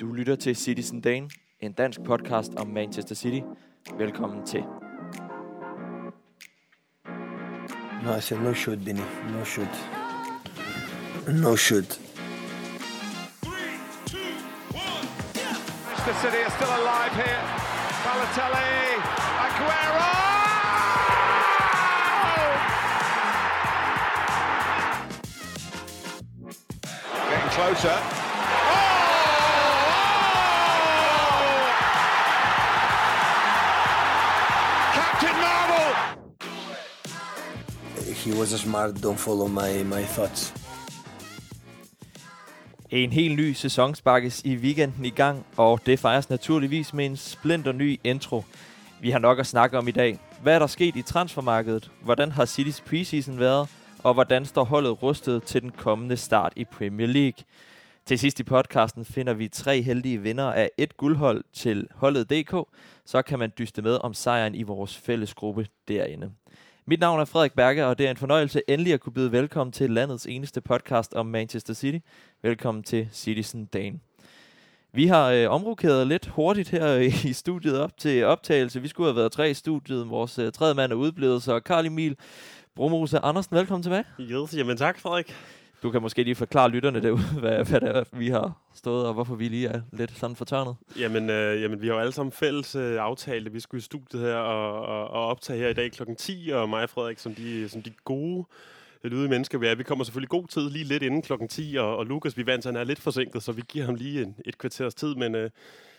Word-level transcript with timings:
Du 0.00 0.12
lytter 0.12 0.36
til 0.36 0.56
Citizen 0.56 1.00
Dane, 1.00 1.30
en 1.60 1.72
dansk 1.72 2.00
podcast 2.06 2.54
om 2.56 2.66
Manchester 2.66 3.14
City. 3.14 3.40
Velkommen 3.98 4.46
til. 4.46 4.64
No, 8.04 8.16
I 8.16 8.20
said 8.20 8.40
no 8.40 8.54
shoot, 8.54 8.78
Benny. 8.84 9.00
No 9.32 9.44
shoot. 9.44 9.68
No 11.42 11.56
shoot. 11.56 12.00
Manchester 15.86 16.14
City 16.22 16.40
are 16.46 16.52
still 16.58 16.72
alive 16.80 17.14
here. 17.22 17.42
Balotelli, 18.04 18.70
Aguero! 19.46 20.10
Getting 27.30 27.50
closer. 27.50 28.19
He 38.24 38.38
was 38.38 38.48
smart. 38.48 38.94
Don't 38.94 39.16
follow 39.16 39.48
my, 39.48 39.82
my 39.84 40.04
thoughts. 40.04 40.54
En 42.90 43.12
helt 43.12 43.36
ny 43.36 43.52
sæson 43.52 43.94
sparkes 43.94 44.42
i 44.44 44.56
weekenden 44.56 45.04
i 45.04 45.10
gang, 45.10 45.46
og 45.56 45.80
det 45.86 45.98
fejres 45.98 46.30
naturligvis 46.30 46.94
med 46.94 47.06
en 47.06 47.16
splinter 47.16 47.72
ny 47.72 48.00
intro. 48.04 48.44
Vi 49.00 49.10
har 49.10 49.18
nok 49.18 49.38
at 49.38 49.46
snakke 49.46 49.78
om 49.78 49.88
i 49.88 49.90
dag. 49.90 50.18
Hvad 50.42 50.54
er 50.54 50.58
der 50.58 50.66
sket 50.66 50.96
i 50.96 51.02
transfermarkedet? 51.02 51.90
Hvordan 52.02 52.32
har 52.32 52.44
Citys 52.44 52.80
preseason 52.80 53.38
været? 53.38 53.68
Og 53.98 54.14
hvordan 54.14 54.44
står 54.44 54.64
holdet 54.64 55.02
rustet 55.02 55.42
til 55.42 55.62
den 55.62 55.70
kommende 55.70 56.16
start 56.16 56.52
i 56.56 56.64
Premier 56.64 57.06
League? 57.06 57.44
Til 58.06 58.18
sidst 58.18 58.40
i 58.40 58.42
podcasten 58.42 59.04
finder 59.04 59.32
vi 59.32 59.48
tre 59.48 59.82
heldige 59.82 60.22
vinder 60.22 60.52
af 60.52 60.70
et 60.78 60.96
guldhold 60.96 61.44
til 61.52 61.88
holdet 61.94 62.30
DK. 62.30 62.54
Så 63.04 63.22
kan 63.22 63.38
man 63.38 63.52
dyste 63.58 63.82
med 63.82 63.98
om 64.00 64.14
sejren 64.14 64.54
i 64.54 64.62
vores 64.62 64.96
fællesgruppe 64.96 65.66
derinde. 65.88 66.30
Mit 66.90 67.00
navn 67.00 67.20
er 67.20 67.24
Frederik 67.24 67.52
Berger, 67.52 67.84
og 67.84 67.98
det 67.98 68.06
er 68.06 68.10
en 68.10 68.16
fornøjelse 68.16 68.62
endelig 68.68 68.92
at 68.92 69.00
kunne 69.00 69.12
byde 69.12 69.32
velkommen 69.32 69.72
til 69.72 69.90
landets 69.90 70.26
eneste 70.26 70.60
podcast 70.60 71.14
om 71.14 71.26
Manchester 71.26 71.74
City. 71.74 71.98
Velkommen 72.42 72.84
til 72.84 73.08
Citizen 73.12 73.66
Dane. 73.66 73.98
Vi 74.92 75.06
har 75.06 75.30
øh, 75.30 75.50
omrokeret 75.50 76.06
lidt 76.06 76.26
hurtigt 76.26 76.68
her 76.68 76.94
i 77.30 77.32
studiet 77.32 77.80
op 77.80 77.96
til 77.98 78.24
optagelse. 78.24 78.82
Vi 78.82 78.88
skulle 78.88 79.08
have 79.08 79.16
været 79.16 79.32
tre 79.32 79.50
i 79.50 79.54
studiet. 79.54 80.10
Vores 80.10 80.38
øh, 80.38 80.52
tredje 80.52 80.74
mand 80.74 80.92
er 80.92 80.96
udblevet, 80.96 81.42
så 81.42 81.60
Karl 81.60 81.86
Emil 81.86 82.16
Brumose 82.76 83.18
Andersen, 83.18 83.56
velkommen 83.56 83.82
tilbage. 83.82 84.04
Yes, 84.20 84.56
jamen 84.56 84.76
tak, 84.76 84.98
Frederik. 84.98 85.34
Du 85.82 85.90
kan 85.90 86.02
måske 86.02 86.22
lige 86.22 86.34
forklare 86.34 86.68
lytterne 86.70 87.02
derude, 87.02 87.22
hvad, 87.40 87.64
hvad 87.64 87.80
det 87.80 87.96
er, 87.96 88.04
vi 88.12 88.28
har 88.28 88.52
stået, 88.74 89.06
og 89.06 89.14
hvorfor 89.14 89.34
vi 89.34 89.48
lige 89.48 89.68
er 89.68 89.80
lidt 89.92 90.18
sådan 90.18 90.36
fortørnet. 90.36 90.76
Jamen, 90.98 91.30
øh, 91.30 91.62
jamen 91.62 91.82
vi 91.82 91.86
har 91.86 91.94
jo 91.94 92.00
alle 92.00 92.12
sammen 92.12 92.32
fælles 92.32 92.74
øh, 92.74 92.96
aftalt, 93.00 93.46
at 93.46 93.54
vi 93.54 93.60
skulle 93.60 93.78
i 93.78 93.82
studiet 93.82 94.22
her 94.22 94.34
og, 94.34 94.86
og, 94.86 95.08
og 95.10 95.26
optage 95.26 95.58
her 95.58 95.68
i 95.68 95.72
dag 95.72 95.92
klokken 95.92 96.16
10, 96.16 96.50
og 96.52 96.68
mig 96.68 96.82
og 96.82 96.90
Frederik, 96.90 97.18
som 97.18 97.34
de, 97.34 97.68
som 97.68 97.82
de 97.82 97.90
gode 98.04 98.44
lydige 99.04 99.28
mennesker 99.28 99.58
vi 99.58 99.66
er. 99.66 99.74
Vi 99.74 99.82
kommer 99.82 100.04
selvfølgelig 100.04 100.28
god 100.28 100.46
tid 100.46 100.70
lige 100.70 100.84
lidt 100.84 101.02
inden 101.02 101.22
klokken 101.22 101.48
10, 101.48 101.76
og, 101.78 101.96
og 101.96 102.06
Lukas, 102.06 102.36
vi 102.36 102.46
vandt, 102.46 102.64
han 102.64 102.76
er 102.76 102.84
lidt 102.84 103.00
forsinket, 103.00 103.42
så 103.42 103.52
vi 103.52 103.62
giver 103.68 103.84
ham 103.84 103.94
lige 103.94 104.22
en, 104.22 104.36
et 104.44 104.58
kvarters 104.58 104.94
tid, 104.94 105.14
men, 105.14 105.34
øh, 105.34 105.50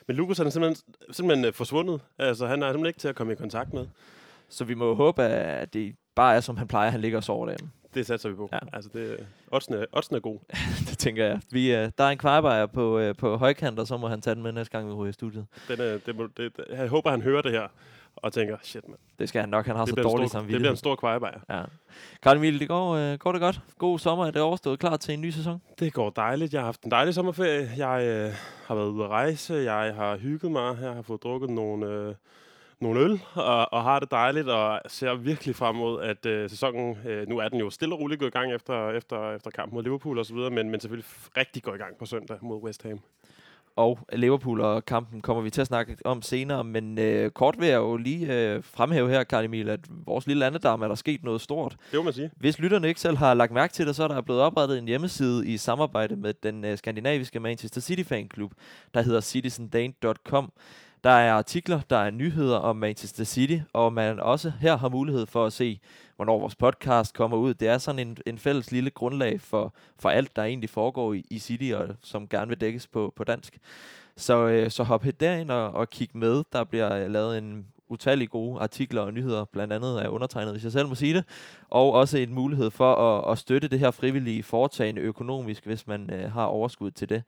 men 0.07 0.17
Lukas 0.17 0.37
han 0.37 0.47
er 0.47 0.51
simpelthen, 0.51 0.93
simpelthen 1.11 1.45
øh, 1.45 1.53
forsvundet. 1.53 2.01
Altså, 2.17 2.47
han 2.47 2.63
er 2.63 2.67
simpelthen 2.67 2.85
ikke 2.85 2.99
til 2.99 3.07
at 3.07 3.15
komme 3.15 3.33
i 3.33 3.35
kontakt 3.35 3.73
med. 3.73 3.87
Så 4.49 4.63
vi 4.65 4.73
må 4.73 4.95
håbe, 4.95 5.23
at 5.23 5.73
det 5.73 5.95
bare 6.15 6.35
er, 6.35 6.39
som 6.39 6.57
han 6.57 6.67
plejer. 6.67 6.89
Han 6.89 7.01
ligger 7.01 7.17
og 7.17 7.23
sover 7.23 7.45
derhjemme. 7.45 7.71
Det 7.93 8.05
satser 8.05 8.29
vi 8.29 8.35
på. 8.35 8.49
Ja. 8.51 8.59
Altså, 8.73 8.89
det, 8.93 9.27
oddsen, 9.51 9.73
er, 9.73 9.85
oddsen 9.93 10.15
er 10.15 10.19
god. 10.19 10.39
det 10.89 10.97
tænker 10.97 11.25
jeg. 11.25 11.39
Vi, 11.51 11.75
øh, 11.75 11.91
der 11.97 12.03
er 12.03 12.09
en 12.09 12.17
kvarbejer 12.17 12.65
på, 12.65 12.99
øh, 12.99 13.15
på 13.15 13.37
højkant, 13.37 13.79
og 13.79 13.87
så 13.87 13.97
må 13.97 14.07
han 14.07 14.21
tage 14.21 14.35
den 14.35 14.43
med 14.43 14.51
næste 14.51 14.71
gang, 14.77 14.87
vi 14.87 14.93
ryger 14.93 15.09
i 15.09 15.13
studiet. 15.13 15.45
Den 15.67 15.81
er, 15.81 15.97
det, 16.05 16.15
må, 16.15 16.27
det, 16.37 16.51
jeg 16.69 16.87
håber, 16.87 17.11
han 17.11 17.21
hører 17.21 17.41
det 17.41 17.51
her, 17.51 17.67
og 18.15 18.33
tænker, 18.33 18.57
shit, 18.63 18.87
man. 18.87 18.97
Det 19.19 19.29
skal 19.29 19.41
han 19.41 19.49
nok. 19.49 19.65
Han 19.65 19.75
har 19.75 19.85
Det 19.85 19.89
så 19.89 19.95
bliver, 19.95 20.07
en 20.07 20.11
dårlig 20.11 20.29
stor, 20.29 20.39
det 20.39 20.43
samvittighed. 20.43 20.59
bliver 20.59 20.71
en 20.71 20.77
stor 20.77 20.95
kvejebajer. 20.95 21.39
Ja. 21.49 21.61
Karl 22.23 22.37
Emil, 22.37 22.59
det 22.59 22.67
går, 22.67 22.95
øh, 22.95 23.17
går 23.17 23.31
det 23.31 23.41
godt? 23.41 23.61
God 23.77 23.99
sommer, 23.99 24.25
er 24.25 24.31
det 24.31 24.41
overstået 24.41 24.79
klar 24.79 24.97
til 24.97 25.13
en 25.13 25.21
ny 25.21 25.29
sæson? 25.29 25.61
Det 25.79 25.93
går 25.93 26.09
dejligt. 26.09 26.53
Jeg 26.53 26.61
har 26.61 26.65
haft 26.65 26.83
en 26.83 26.91
dejlig 26.91 27.13
sommerferie. 27.13 27.69
Jeg 27.77 28.03
øh, 28.07 28.33
har 28.65 28.75
været 28.75 28.87
ude 28.87 29.03
at 29.03 29.09
rejse. 29.09 29.53
Jeg 29.53 29.95
har 29.95 30.17
hygget 30.17 30.51
mig. 30.51 30.77
Jeg 30.81 30.93
har 30.93 31.01
fået 31.01 31.23
drukket 31.23 31.49
nogle, 31.49 31.85
øh, 31.85 32.15
nogle 32.81 32.99
øl 32.99 33.21
og, 33.33 33.73
og 33.73 33.83
har 33.83 33.99
det 33.99 34.11
dejligt. 34.11 34.49
Og 34.49 34.81
ser 34.87 35.15
virkelig 35.15 35.55
frem 35.55 35.75
mod, 35.75 36.01
at 36.01 36.25
øh, 36.25 36.49
sæsonen... 36.49 36.97
Øh, 37.05 37.29
nu 37.29 37.37
er 37.37 37.49
den 37.49 37.59
jo 37.59 37.69
stille 37.69 37.95
og 37.95 38.01
roligt 38.01 38.19
gået 38.19 38.29
i 38.29 38.37
gang 38.37 38.53
efter, 38.53 38.89
efter, 38.89 39.31
efter 39.35 39.51
kampen 39.51 39.75
mod 39.75 39.83
Liverpool 39.83 40.19
osv., 40.19 40.35
men, 40.35 40.69
men 40.69 40.79
selvfølgelig 40.79 41.09
rigtig 41.37 41.63
går 41.63 41.73
i 41.73 41.77
gang 41.77 41.97
på 41.97 42.05
søndag 42.05 42.37
mod 42.41 42.63
West 42.63 42.83
Ham. 42.83 42.99
Og 43.75 43.99
Liverpool 44.13 44.61
og 44.61 44.85
kampen 44.85 45.21
kommer 45.21 45.43
vi 45.43 45.49
til 45.49 45.61
at 45.61 45.67
snakke 45.67 45.97
om 46.05 46.21
senere, 46.21 46.63
men 46.63 46.97
øh, 46.97 47.31
kort 47.31 47.55
vil 47.59 47.67
jeg 47.67 47.77
jo 47.77 47.97
lige 47.97 48.33
øh, 48.33 48.63
fremhæve 48.63 49.09
her, 49.09 49.23
Karl 49.23 49.45
Emil, 49.45 49.69
at 49.69 49.79
vores 49.89 50.27
lille 50.27 50.45
andedam 50.45 50.81
er 50.81 50.87
der 50.87 50.95
sket 50.95 51.23
noget 51.23 51.41
stort. 51.41 51.77
Det 51.91 51.97
må 51.97 52.03
man 52.03 52.13
sige. 52.13 52.31
Hvis 52.37 52.59
lytterne 52.59 52.87
ikke 52.87 52.99
selv 52.99 53.17
har 53.17 53.33
lagt 53.33 53.51
mærke 53.51 53.73
til 53.73 53.87
det, 53.87 53.95
så 53.95 54.03
er 54.03 54.07
der 54.07 54.21
blevet 54.21 54.41
oprettet 54.41 54.77
en 54.77 54.87
hjemmeside 54.87 55.47
i 55.47 55.57
samarbejde 55.57 56.15
med 56.15 56.33
den 56.43 56.65
øh, 56.65 56.77
skandinaviske 56.77 57.39
Manchester 57.39 57.81
City 57.81 58.03
fanklub, 58.03 58.51
der 58.93 59.01
hedder 59.01 59.21
citizendane.com. 59.21 60.51
Der 61.03 61.09
er 61.09 61.33
artikler, 61.33 61.81
der 61.89 61.97
er 61.97 62.11
nyheder 62.11 62.57
om 62.57 62.75
Manchester 62.75 63.23
City, 63.23 63.57
og 63.73 63.93
man 63.93 64.19
også 64.19 64.51
her 64.59 64.77
har 64.77 64.89
mulighed 64.89 65.25
for 65.25 65.45
at 65.45 65.53
se, 65.53 65.79
hvornår 66.15 66.39
vores 66.39 66.55
podcast 66.55 67.13
kommer 67.13 67.37
ud. 67.37 67.53
Det 67.53 67.67
er 67.67 67.77
sådan 67.77 68.07
en, 68.07 68.17
en 68.25 68.37
fælles 68.37 68.71
lille 68.71 68.89
grundlag 68.89 69.41
for, 69.41 69.73
for 69.99 70.09
alt, 70.09 70.35
der 70.35 70.43
egentlig 70.43 70.69
foregår 70.69 71.13
i, 71.13 71.25
i 71.29 71.39
City, 71.39 71.71
og 71.73 71.87
som 72.01 72.27
gerne 72.27 72.47
vil 72.47 72.61
dækkes 72.61 72.87
på, 72.87 73.13
på 73.15 73.23
dansk. 73.23 73.59
Så, 74.15 74.47
øh, 74.47 74.71
så 74.71 74.83
hop 74.83 75.05
derind 75.19 75.51
og, 75.51 75.71
og 75.71 75.89
kig 75.89 76.09
med. 76.13 76.43
Der 76.53 76.63
bliver 76.63 76.95
øh, 76.95 77.11
lavet 77.11 77.37
en 77.37 77.65
utallige 77.91 78.27
gode 78.27 78.59
artikler 78.59 79.01
og 79.01 79.13
nyheder, 79.13 79.45
blandt 79.45 79.73
andet 79.73 79.99
af 79.99 80.07
undertegnet, 80.07 80.53
hvis 80.53 80.63
jeg 80.63 80.71
selv 80.71 80.87
må 80.87 80.95
sige 80.95 81.13
det, 81.13 81.23
og 81.69 81.91
også 81.91 82.17
en 82.17 82.33
mulighed 82.33 82.71
for 82.71 82.95
at, 82.95 83.31
at 83.31 83.37
støtte 83.37 83.67
det 83.67 83.79
her 83.79 83.91
frivillige 83.91 84.43
foretagende 84.43 85.01
økonomisk, 85.01 85.65
hvis 85.65 85.87
man 85.87 86.09
øh, 86.13 86.31
har 86.31 86.45
overskud 86.45 86.91
til 86.91 87.09
det. 87.09 87.23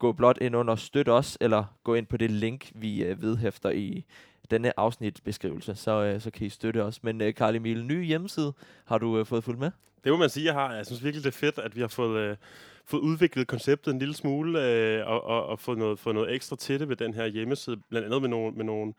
Gå 0.00 0.12
blot 0.12 0.38
ind 0.40 0.56
under 0.56 0.76
støt 0.76 1.08
os, 1.08 1.38
eller 1.40 1.64
gå 1.84 1.94
ind 1.94 2.06
på 2.06 2.16
det 2.16 2.30
link, 2.30 2.70
vi 2.74 3.04
øh, 3.04 3.22
vedhæfter 3.22 3.70
i 3.70 4.04
denne 4.50 4.80
afsnitbeskrivelse, 4.80 5.74
så, 5.74 6.02
øh, 6.02 6.20
så 6.20 6.30
kan 6.30 6.46
I 6.46 6.50
støtte 6.50 6.82
os. 6.82 7.02
Men 7.02 7.20
øh, 7.20 7.34
Karl 7.34 7.56
Emil, 7.56 7.84
ny 7.84 8.04
hjemmeside, 8.04 8.52
har 8.84 8.98
du 8.98 9.18
øh, 9.18 9.26
fået 9.26 9.44
fuldt 9.44 9.60
med? 9.60 9.70
Det 10.04 10.12
må 10.12 10.18
man 10.18 10.30
sige, 10.30 10.46
jeg 10.46 10.54
har. 10.54 10.74
Jeg 10.74 10.86
synes 10.86 11.04
virkelig, 11.04 11.24
det 11.24 11.30
er 11.30 11.38
fedt, 11.38 11.58
at 11.58 11.76
vi 11.76 11.80
har 11.80 11.88
fået, 11.88 12.20
øh, 12.20 12.36
fået 12.84 13.00
udviklet 13.00 13.46
konceptet 13.46 13.92
en 13.92 13.98
lille 13.98 14.14
smule, 14.14 14.64
øh, 14.64 15.06
og, 15.06 15.24
og, 15.24 15.46
og 15.46 15.58
fået, 15.58 15.78
noget, 15.78 15.98
fået 15.98 16.14
noget 16.14 16.34
ekstra 16.34 16.56
til 16.56 16.80
det 16.80 16.88
ved 16.88 16.96
den 16.96 17.14
her 17.14 17.26
hjemmeside. 17.26 17.76
Blandt 17.76 18.06
andet 18.06 18.20
med 18.22 18.28
nogle, 18.28 18.56
med 18.56 18.64
nogle, 18.64 18.92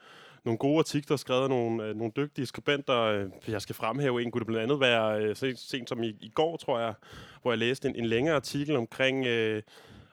nogle 0.46 0.58
gode 0.58 0.80
artikler, 0.80 1.18
skrevet 1.18 1.44
af 1.44 1.50
nogle, 1.50 1.84
øh, 1.84 1.96
nogle 1.96 2.12
dygtige 2.16 2.46
skribenter. 2.46 3.02
Øh, 3.02 3.30
jeg 3.48 3.62
skal 3.62 3.76
fremhæve 3.76 4.22
en, 4.22 4.32
kunne 4.32 4.40
det 4.40 4.48
blandt 4.48 4.64
andet 4.64 4.80
være 4.80 5.24
øh, 5.24 5.36
sent, 5.36 5.60
sent 5.60 5.90
som 5.90 6.04
i, 6.04 6.08
i 6.08 6.32
går, 6.36 6.58
tror 6.58 6.80
jeg, 6.80 6.94
hvor 7.42 7.52
jeg 7.52 7.60
læste 7.60 7.90
en, 7.90 7.96
en 7.96 8.06
længere 8.06 8.36
artikel 8.36 8.76
omkring... 8.76 9.26
Øh, 9.26 9.62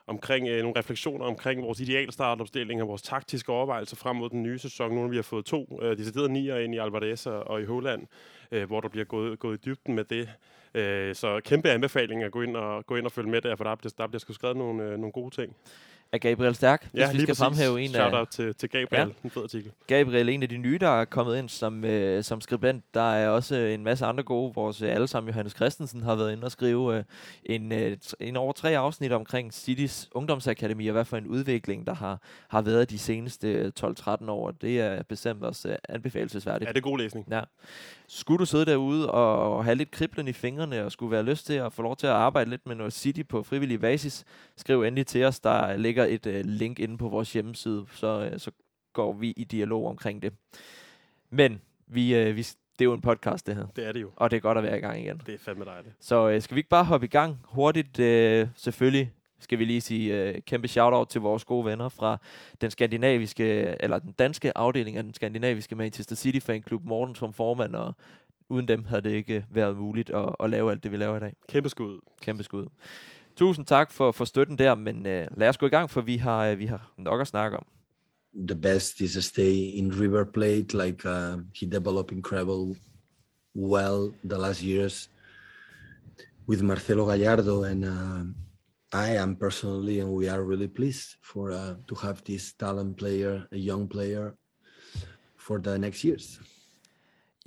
omkring 0.08 0.48
øh, 0.48 0.62
nogle 0.62 0.78
refleksioner 0.78 1.24
omkring 1.24 1.62
vores 1.62 1.80
idealstartopstilling 1.80 2.82
og 2.82 2.88
vores 2.88 3.02
taktiske 3.02 3.52
overvejelser 3.52 3.96
frem 3.96 4.16
mod 4.16 4.30
den 4.30 4.42
nye 4.42 4.58
sæson. 4.58 4.94
Nu 4.94 5.00
har 5.00 5.08
vi 5.08 5.16
har 5.16 5.22
fået 5.22 5.44
to 5.44 5.78
øh, 5.82 5.98
deciderede 5.98 6.32
nier 6.32 6.56
ind 6.56 6.74
i 6.74 6.78
Alvarez 6.78 7.26
og, 7.26 7.46
og 7.46 7.62
i 7.62 7.64
Holland, 7.64 8.06
øh, 8.50 8.66
hvor 8.66 8.80
der 8.80 8.88
bliver 8.88 9.04
gået, 9.04 9.38
gået 9.38 9.58
i 9.58 9.60
dybden 9.64 9.94
med 9.94 10.04
det. 10.04 10.28
Øh, 10.74 11.14
så 11.14 11.40
kæmpe 11.44 11.70
anbefaling 11.70 12.22
at 12.22 12.32
gå 12.32 12.42
ind 12.42 12.56
og, 12.56 12.86
gå 12.86 12.96
ind 12.96 13.06
og 13.06 13.12
følge 13.12 13.30
med 13.30 13.40
der, 13.40 13.56
for 13.56 13.64
der 13.64 13.74
bliver, 13.74 13.94
der 13.98 14.06
bliver 14.06 14.20
sgu 14.20 14.32
skrevet 14.32 14.56
nogle, 14.56 14.82
øh, 14.82 14.90
nogle 14.90 15.12
gode 15.12 15.34
ting. 15.34 15.56
Af 16.12 16.20
Gabriel 16.20 16.54
Stærk, 16.54 16.88
hvis 16.92 17.04
vi 17.12 17.20
skal 17.20 17.34
fremhæve 17.34 17.80
en 17.82 17.90
Shout 17.90 18.14
af... 18.14 18.18
out 18.18 18.28
til, 18.28 18.54
til 18.54 18.68
Gabriel, 18.68 18.88
Ja. 18.92 18.98
ja. 19.00 19.08
en 19.24 19.30
fed 19.30 19.42
artikel. 19.42 19.72
Gabriel, 19.86 20.28
en 20.28 20.42
af 20.42 20.48
de 20.48 20.56
nye, 20.56 20.78
der 20.78 20.88
er 20.88 21.04
kommet 21.04 21.38
ind 21.38 21.48
som, 21.48 21.84
øh, 21.84 22.24
som 22.24 22.40
skribent. 22.40 22.84
Der 22.94 23.12
er 23.12 23.28
også 23.28 23.54
en 23.56 23.84
masse 23.84 24.06
andre 24.06 24.22
gode. 24.24 24.54
Vores 24.54 24.82
øh, 24.82 24.94
allesammen 24.94 25.28
Johannes 25.28 25.52
Christensen 25.52 26.02
har 26.02 26.14
været 26.14 26.32
inde 26.32 26.44
og 26.44 26.50
skrive 26.52 26.96
øh, 26.96 27.04
en, 27.44 27.72
øh, 27.72 27.96
en 28.20 28.36
over 28.36 28.52
tre 28.52 28.76
afsnit 28.78 29.12
omkring 29.12 29.52
Citys 29.54 30.08
ungdomsakademi, 30.12 30.86
og 30.88 30.92
hvad 30.92 31.04
for 31.04 31.16
en 31.16 31.26
udvikling, 31.26 31.86
der 31.86 31.94
har, 31.94 32.20
har 32.48 32.62
været 32.62 32.90
de 32.90 32.98
seneste 32.98 33.52
øh, 33.52 33.72
12-13 33.80 34.30
år. 34.30 34.50
Det 34.50 34.80
er 34.80 35.02
bestemt 35.02 35.44
også 35.44 35.68
øh, 35.68 35.76
anbefalesværdigt. 35.88 36.68
Ja, 36.68 36.72
det 36.72 36.78
er 36.78 36.82
god 36.82 36.98
læsning. 36.98 37.26
Ja. 37.30 37.40
Skulle 38.10 38.38
du 38.38 38.44
sidde 38.46 38.66
derude 38.66 39.10
og, 39.10 39.56
og 39.56 39.64
have 39.64 39.74
lidt 39.74 39.90
kriblen 39.90 40.28
i 40.28 40.32
fingrene, 40.32 40.84
og 40.84 40.92
skulle 40.92 41.10
være 41.10 41.22
lyst 41.22 41.46
til 41.46 41.52
at 41.54 41.72
få 41.72 41.82
lov 41.82 41.96
til 41.96 42.06
at 42.06 42.12
arbejde 42.12 42.50
lidt 42.50 42.66
med 42.66 42.74
noget 42.76 42.92
City 42.92 43.22
på 43.28 43.42
frivillig 43.42 43.80
basis, 43.80 44.24
skriv 44.56 44.82
endelig 44.82 45.06
til 45.06 45.24
os. 45.24 45.40
Der 45.40 45.76
ligger 45.76 45.97
et 46.04 46.26
øh, 46.26 46.44
link 46.44 46.78
inde 46.78 46.98
på 46.98 47.08
vores 47.08 47.32
hjemmeside, 47.32 47.86
så, 47.92 48.30
øh, 48.32 48.38
så 48.38 48.50
går 48.92 49.12
vi 49.12 49.30
i 49.36 49.44
dialog 49.44 49.86
omkring 49.86 50.22
det. 50.22 50.32
Men 51.30 51.60
vi, 51.86 52.14
øh, 52.14 52.36
vi, 52.36 52.42
det 52.42 52.80
er 52.80 52.84
jo 52.84 52.92
en 52.92 53.00
podcast, 53.00 53.46
det 53.46 53.56
her. 53.56 53.66
Det 53.76 53.86
er 53.86 53.92
det 53.92 54.00
jo. 54.00 54.10
Og 54.16 54.30
det 54.30 54.36
er 54.36 54.40
godt 54.40 54.58
at 54.58 54.64
være 54.64 54.78
i 54.78 54.80
gang 54.80 55.00
igen. 55.00 55.22
Det 55.26 55.34
er 55.34 55.38
fandme 55.38 55.64
dejligt. 55.64 55.94
Så 56.00 56.28
øh, 56.28 56.42
skal 56.42 56.54
vi 56.54 56.58
ikke 56.58 56.68
bare 56.68 56.84
hoppe 56.84 57.06
i 57.06 57.10
gang 57.10 57.38
hurtigt? 57.44 57.98
Øh, 57.98 58.48
selvfølgelig 58.56 59.12
skal 59.40 59.58
vi 59.58 59.64
lige 59.64 59.80
sige 59.80 60.22
øh, 60.22 60.42
kæmpe 60.46 60.68
shout-out 60.68 61.08
til 61.08 61.20
vores 61.20 61.44
gode 61.44 61.64
venner 61.64 61.88
fra 61.88 62.18
den 62.60 62.70
skandinaviske, 62.70 63.76
eller 63.80 63.98
den 63.98 64.12
danske 64.12 64.58
afdeling 64.58 64.96
af 64.96 65.02
den 65.02 65.14
skandinaviske 65.14 65.74
Manchester 65.74 66.16
City 66.16 66.46
fanklub, 66.46 66.84
Morten 66.84 67.14
som 67.14 67.32
formand, 67.32 67.74
og 67.74 67.94
uden 68.48 68.68
dem 68.68 68.84
havde 68.84 69.02
det 69.02 69.10
ikke 69.10 69.44
været 69.50 69.76
muligt 69.76 70.10
at, 70.10 70.36
at 70.40 70.50
lave 70.50 70.70
alt 70.70 70.82
det, 70.82 70.92
vi 70.92 70.96
laver 70.96 71.16
i 71.16 71.20
dag. 71.20 71.32
Kæmpe 71.48 71.68
skud. 71.68 72.00
Kæmpe 72.22 72.42
skud. 72.42 72.66
Tusind 73.38 73.66
tak 73.66 73.90
for, 73.90 74.12
for 74.12 74.24
støtten 74.24 74.58
der, 74.58 74.74
men 74.74 75.06
øh, 75.06 75.26
lad 75.36 75.48
os 75.48 75.58
gå 75.58 75.66
i 75.66 75.68
gang, 75.68 75.90
for 75.90 76.00
vi 76.00 76.16
har, 76.16 76.46
øh, 76.46 76.58
vi 76.58 76.66
har 76.66 76.92
nok 76.98 77.20
at 77.20 77.26
snakke 77.26 77.56
om. 77.56 77.66
The 78.48 78.54
best 78.54 79.00
is 79.00 79.12
to 79.12 79.20
stay 79.20 79.54
in 79.78 80.00
River 80.00 80.24
Plate, 80.24 80.74
like 80.84 81.08
uh, 81.08 81.38
he 81.60 81.66
developed 81.66 82.12
incredible 82.12 82.76
well 83.54 84.12
the 84.30 84.38
last 84.38 84.62
years 84.62 85.10
with 86.48 86.62
Marcelo 86.62 87.04
Gallardo, 87.06 87.64
and 87.64 87.84
uh, 87.84 88.24
I 88.92 89.16
am 89.16 89.36
personally, 89.36 90.00
and 90.00 90.10
we 90.10 90.28
are 90.28 90.42
really 90.42 90.68
pleased 90.68 91.16
for 91.22 91.52
uh, 91.52 91.74
to 91.86 91.94
have 91.94 92.22
this 92.24 92.52
talent 92.52 92.96
player, 92.96 93.46
a 93.52 93.56
young 93.56 93.88
player, 93.88 94.34
for 95.36 95.58
the 95.58 95.78
next 95.78 96.04
years. 96.04 96.38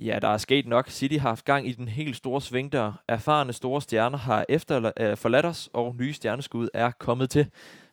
Ja, 0.04 0.18
der 0.22 0.28
er 0.28 0.38
sket 0.38 0.66
nok. 0.66 0.88
City 0.88 1.14
har 1.14 1.28
haft 1.28 1.44
gang 1.44 1.68
i 1.68 1.72
den 1.72 1.88
helt 1.88 2.16
store 2.16 2.40
sving 2.40 2.72
der. 2.72 2.92
Erfarne 3.08 3.52
store 3.52 3.82
stjerner 3.82 4.18
har 4.18 4.46
efter 4.48 4.92
øh, 5.00 5.16
forladt 5.16 5.46
os, 5.46 5.70
og 5.72 5.96
nye 5.98 6.12
stjerneskud 6.12 6.68
er 6.74 6.90
kommet 6.90 7.30
til. 7.30 7.46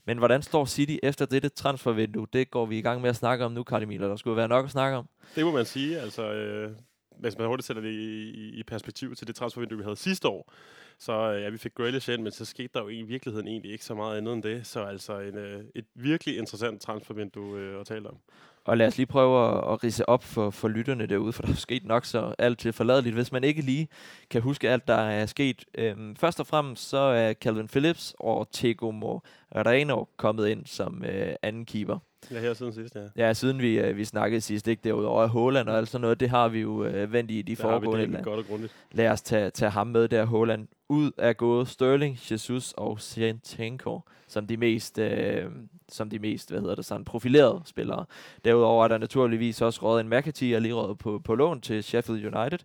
Men 0.06 0.18
hvordan 0.18 0.42
står 0.42 0.66
City 0.66 0.96
efter 1.04 1.26
dette 1.26 1.50
transfervindue? 1.50 2.28
Det 2.34 2.52
går 2.52 2.66
vi 2.66 2.78
i 2.78 2.82
gang 2.82 3.02
med 3.02 3.10
at 3.10 3.16
snakke 3.16 3.46
om 3.46 3.52
nu, 3.52 3.64
Cardi 3.64 3.98
Der 3.98 4.16
skulle 4.16 4.38
være 4.38 4.48
nok 4.48 4.66
at 4.66 4.72
snakke 4.72 4.98
om. 4.98 5.06
Det 5.36 5.46
må 5.46 5.52
man 5.52 5.66
sige. 5.66 6.00
Altså, 6.00 6.34
øh, 6.34 6.72
hvis 7.20 7.38
man 7.38 7.48
hurtigt 7.48 7.68
sætter 7.68 7.82
det 7.82 7.92
i, 7.92 8.30
i, 8.30 8.60
i 8.60 8.64
perspektiv 8.64 9.16
til 9.16 9.28
det 9.28 9.36
transfervindue, 9.36 9.78
vi 9.78 9.84
havde 9.84 9.96
sidste 9.96 10.28
år, 10.28 10.54
så 11.00 11.14
øh, 11.14 11.42
ja, 11.44 11.50
vi 11.50 11.58
fik 11.58 11.74
Grealish 11.76 12.10
ind, 12.10 12.22
men 12.22 12.32
så 12.32 12.46
skete 12.46 12.70
der 12.74 12.82
jo 12.82 12.88
i 12.88 13.02
virkeligheden 13.02 13.48
egentlig 13.48 13.72
ikke 13.72 13.86
så 13.86 13.96
meget 13.96 14.18
andet 14.18 14.34
end 14.34 14.44
det. 14.44 14.68
Så 14.68 14.84
altså 14.84 15.20
en, 15.20 15.38
øh, 15.38 15.64
et 15.76 15.86
virkelig 15.96 16.38
interessant 16.38 16.82
transfervindue 16.82 17.60
øh, 17.60 17.80
at 17.80 17.86
tale 17.86 18.10
om. 18.10 18.18
Og 18.66 18.78
lad 18.78 18.88
os 18.88 18.98
lige 18.98 19.06
prøve 19.08 19.48
at, 19.48 19.74
at 19.74 19.84
rise 19.84 20.10
op 20.10 20.24
for, 20.24 20.50
for 20.50 20.68
lytterne 20.68 21.06
derude, 21.06 21.34
for 21.34 21.42
der 21.44 21.50
er 21.52 21.56
sket 21.56 21.86
nok 21.86 22.06
så 22.06 22.36
alt 22.38 22.60
til 22.60 22.74
forladeligt, 22.74 23.16
hvis 23.16 23.32
man 23.32 23.44
ikke 23.44 23.62
lige 23.62 23.88
kan 24.30 24.42
huske 24.42 24.70
alt, 24.70 24.88
der 24.88 24.94
er 24.96 25.26
sket. 25.26 25.66
Øhm, 25.78 26.16
først 26.16 26.40
og 26.40 26.48
fremmest 26.48 26.90
så 26.90 26.98
er 26.98 27.34
Calvin 27.34 27.68
Phillips 27.68 28.16
og 28.20 28.48
Tego 28.52 28.92
Moreno 28.92 30.06
kommet 30.18 30.48
ind 30.48 30.66
som 30.66 31.04
øh, 31.06 31.34
anden 31.42 31.66
keeper. 31.66 31.98
Ja, 32.32 32.40
her 32.40 32.54
siden 32.54 32.74
sidst, 32.74 32.96
ja. 32.96 33.28
Ja, 33.28 33.34
siden 33.34 33.62
vi, 33.62 33.80
øh, 33.80 33.98
vi 33.98 34.06
snakkede 34.06 34.42
sidst, 34.42 34.68
ikke? 34.68 34.82
Derudover 34.84 35.28
Håland 35.28 35.70
og 35.70 35.78
alt 35.78 35.90
sådan 35.90 36.02
noget, 36.02 36.20
det 36.20 36.30
har 36.30 36.48
vi 36.48 36.60
jo 36.60 36.84
øh, 36.86 37.14
vendt 37.14 37.32
i 37.32 37.42
de 37.42 37.56
Der 37.56 37.62
foregående. 37.62 38.00
har 38.00 38.08
vi 38.12 38.16
det 38.18 38.24
godt 38.24 38.40
og 38.40 38.46
grundigt. 38.46 38.74
Lad 38.92 39.10
os 39.10 39.22
tage, 39.22 39.50
tage 39.50 39.72
ham 39.72 39.88
med 39.88 40.08
der, 40.08 40.26
Håland. 40.26 40.68
Ud 40.90 41.12
er 41.18 41.34
gået 41.34 41.68
Sterling, 41.68 42.20
Jesus 42.32 42.74
og 42.78 43.00
Sinchenko 43.02 44.00
som 44.30 44.48
de 44.48 44.58
mest, 44.58 45.00
øh, 45.00 45.46
som 45.90 46.10
de 46.10 46.20
mest 46.20 46.52
hvad 46.52 46.62
hedder 46.62 46.76
det, 46.76 46.86
sådan, 46.86 47.06
profilerede 47.06 47.62
spillere. 47.66 48.06
Derudover 48.46 48.84
er 48.84 48.88
der 48.88 48.98
naturligvis 48.98 49.62
også 49.62 49.82
rådet 49.84 50.02
en 50.02 50.10
McAtee, 50.10 50.56
er 50.56 50.60
lige 50.60 50.74
rådet 50.74 50.98
på, 50.98 51.20
på 51.20 51.36
lån 51.36 51.62
til 51.62 51.84
Sheffield 51.84 52.36
United. 52.36 52.60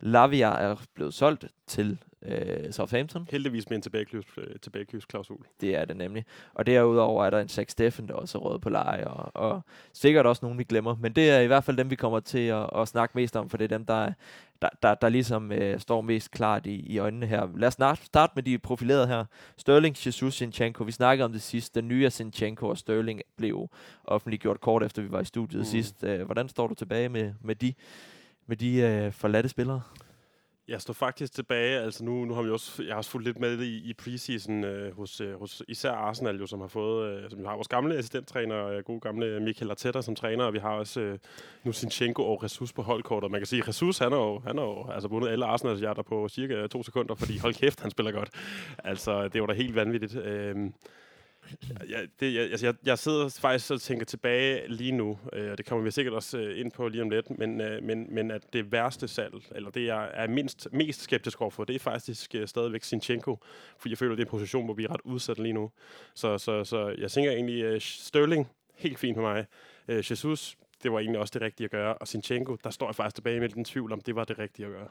Lavia 0.00 0.48
er 0.48 0.76
blevet 0.94 1.14
solgt 1.14 1.46
til 1.66 1.98
øh, 2.22 2.72
Southampton. 2.72 3.28
Heldigvis 3.30 3.68
med 3.68 3.76
en 3.76 3.82
tilbagekøbs, 3.82 4.26
øh, 4.38 4.58
tilbagekøbsklausul. 4.62 5.44
Det 5.60 5.76
er 5.76 5.84
det 5.84 5.96
nemlig. 5.96 6.24
Og 6.54 6.66
derudover 6.66 7.24
er 7.24 7.30
der 7.30 7.40
en 7.40 7.48
Zach 7.48 7.70
Steffen, 7.70 8.08
der 8.08 8.14
også 8.14 8.38
er 8.38 8.42
råd 8.42 8.58
på 8.58 8.70
leje, 8.70 9.04
og, 9.04 9.36
og 9.36 9.62
sikkert 9.92 10.26
også 10.26 10.40
nogen, 10.44 10.58
vi 10.58 10.64
glemmer. 10.64 10.96
Men 11.00 11.12
det 11.12 11.30
er 11.30 11.40
i 11.40 11.46
hvert 11.46 11.64
fald 11.64 11.76
dem, 11.76 11.90
vi 11.90 11.96
kommer 11.96 12.20
til 12.20 12.46
at, 12.46 12.70
at 12.76 12.88
snakke 12.88 13.12
mest 13.14 13.36
om, 13.36 13.50
for 13.50 13.56
det 13.56 13.64
er 13.64 13.78
dem, 13.78 13.86
der, 13.86 13.94
er, 13.94 14.12
der, 14.62 14.68
der, 14.82 14.94
der 14.94 15.08
ligesom 15.08 15.52
øh, 15.52 15.80
står 15.80 16.00
mest 16.00 16.30
klart 16.30 16.66
i, 16.66 16.74
i 16.74 16.98
øjnene 16.98 17.26
her. 17.26 17.48
Lad 17.56 17.68
os 17.68 17.74
snart 17.74 17.98
starte 17.98 18.32
med 18.36 18.42
de 18.42 18.58
profilerede 18.58 19.06
her. 19.06 19.24
Sterling, 19.56 19.96
Jesus, 20.06 20.34
Sinchenko. 20.34 20.84
Vi 20.84 20.92
snakkede 20.92 21.24
om 21.24 21.32
det 21.32 21.42
sidste. 21.42 21.80
Den 21.80 21.88
nye 21.88 22.10
Sinchenko 22.10 22.68
og 22.68 22.78
Sterling 22.78 23.20
blev 23.36 23.68
offentliggjort 24.04 24.60
kort 24.60 24.82
efter, 24.82 25.02
vi 25.02 25.10
var 25.10 25.20
i 25.20 25.24
studiet 25.24 25.60
mm. 25.60 25.64
sidst. 25.64 26.04
Øh, 26.04 26.22
hvordan 26.22 26.48
står 26.48 26.66
du 26.66 26.74
tilbage 26.74 27.08
med, 27.08 27.34
med 27.40 27.54
de, 27.54 27.74
med 28.46 28.56
de 28.56 28.76
øh, 28.76 29.12
forladte 29.12 29.48
spillere? 29.48 29.80
Jeg 30.68 30.80
står 30.80 30.94
faktisk 30.94 31.32
tilbage, 31.32 31.80
altså 31.80 32.04
nu, 32.04 32.24
nu 32.24 32.34
har 32.34 32.42
vi 32.42 32.50
også, 32.50 32.82
jeg 32.82 32.92
har 32.92 32.96
også 32.96 33.10
fulgt 33.10 33.26
lidt 33.26 33.38
med 33.38 33.60
i, 33.60 33.90
i 33.90 33.94
preseason 33.94 34.64
øh, 34.64 34.96
hos, 34.96 35.20
øh, 35.20 35.38
hos 35.38 35.62
især 35.68 35.92
Arsenal, 35.92 36.36
jo, 36.40 36.46
som 36.46 36.60
har 36.60 36.68
fået, 36.68 37.10
øh, 37.10 37.30
som 37.30 37.44
har 37.44 37.54
vores 37.54 37.68
gamle 37.68 37.94
assistenttræner, 37.94 38.66
øh, 38.66 38.82
gode 38.82 39.00
gamle 39.00 39.40
Michael 39.40 39.70
Arteta 39.70 40.02
som 40.02 40.14
træner, 40.14 40.44
og 40.44 40.52
vi 40.52 40.58
har 40.58 40.70
også 40.70 41.00
øh, 41.00 41.18
nu 41.64 41.72
Sinchenko 41.72 42.22
og 42.22 42.40
Jesus 42.42 42.72
på 42.72 42.82
holdkortet. 42.82 43.30
Man 43.30 43.40
kan 43.40 43.46
sige, 43.46 43.62
Jesus, 43.66 43.98
han 43.98 44.12
har 44.12 44.18
jo, 44.18 44.38
han 44.46 44.58
har 44.58 44.64
jo 44.64 44.90
altså 44.90 45.08
vundet 45.08 45.28
alle 45.28 45.44
Arsenals 45.44 45.80
hjerter 45.80 46.02
på 46.02 46.28
cirka 46.28 46.66
to 46.66 46.82
sekunder, 46.82 47.14
fordi 47.14 47.38
hold 47.38 47.54
kæft, 47.54 47.80
han 47.80 47.90
spiller 47.90 48.12
godt. 48.12 48.30
Altså, 48.78 49.28
det 49.28 49.40
var 49.40 49.46
da 49.46 49.52
helt 49.52 49.74
vanvittigt. 49.74 50.16
Øh, 50.16 50.56
Ja, 51.88 52.00
det, 52.20 52.34
jeg, 52.34 52.50
altså 52.50 52.66
jeg, 52.66 52.74
jeg 52.84 52.98
sidder 52.98 53.38
faktisk 53.40 53.70
og 53.70 53.80
tænker 53.80 54.04
tilbage 54.06 54.68
lige 54.68 54.92
nu, 54.92 55.18
øh, 55.32 55.50
og 55.50 55.58
det 55.58 55.66
kommer 55.66 55.84
vi 55.84 55.90
sikkert 55.90 56.14
også 56.14 56.38
øh, 56.38 56.60
ind 56.60 56.72
på 56.72 56.88
lige 56.88 57.02
om 57.02 57.10
lidt, 57.10 57.38
men, 57.38 57.60
øh, 57.60 57.82
men, 57.82 58.14
men 58.14 58.30
at 58.30 58.52
det 58.52 58.72
værste 58.72 59.08
salg, 59.08 59.34
eller 59.54 59.70
det 59.70 59.86
jeg 59.86 60.10
er 60.14 60.28
mindst, 60.28 60.68
mest 60.72 61.02
skeptisk 61.02 61.40
overfor, 61.40 61.64
det 61.64 61.74
er 61.74 61.80
faktisk 61.80 62.34
øh, 62.34 62.48
stadigvæk 62.48 62.84
Sinchenko, 62.84 63.38
fordi 63.78 63.92
jeg 63.92 63.98
føler, 63.98 64.14
det 64.14 64.22
er 64.22 64.26
en 64.26 64.30
position, 64.30 64.64
hvor 64.64 64.74
vi 64.74 64.84
er 64.84 64.92
ret 64.92 65.00
udsat 65.04 65.38
lige 65.38 65.52
nu. 65.52 65.70
Så, 66.14 66.38
så, 66.38 66.64
så 66.64 66.94
jeg 66.98 67.10
tænker 67.10 67.30
egentlig, 67.30 67.62
øh, 67.62 67.80
Sterling, 67.80 68.48
helt 68.74 68.98
fint 68.98 69.16
for 69.16 69.22
mig. 69.22 69.46
Øh, 69.88 69.96
Jesus, 70.10 70.56
det 70.82 70.92
var 70.92 70.98
egentlig 70.98 71.20
også 71.20 71.32
det 71.34 71.42
rigtige 71.42 71.64
at 71.64 71.70
gøre, 71.70 71.94
og 71.94 72.08
Sinchenko, 72.08 72.56
der 72.64 72.70
står 72.70 72.86
jeg 72.88 72.94
faktisk 72.94 73.14
tilbage 73.14 73.40
med 73.40 73.48
den 73.48 73.64
tvivl 73.64 73.92
om, 73.92 74.00
det 74.00 74.14
var 74.14 74.24
det 74.24 74.38
rigtige 74.38 74.66
at 74.66 74.72
gøre 74.72 74.88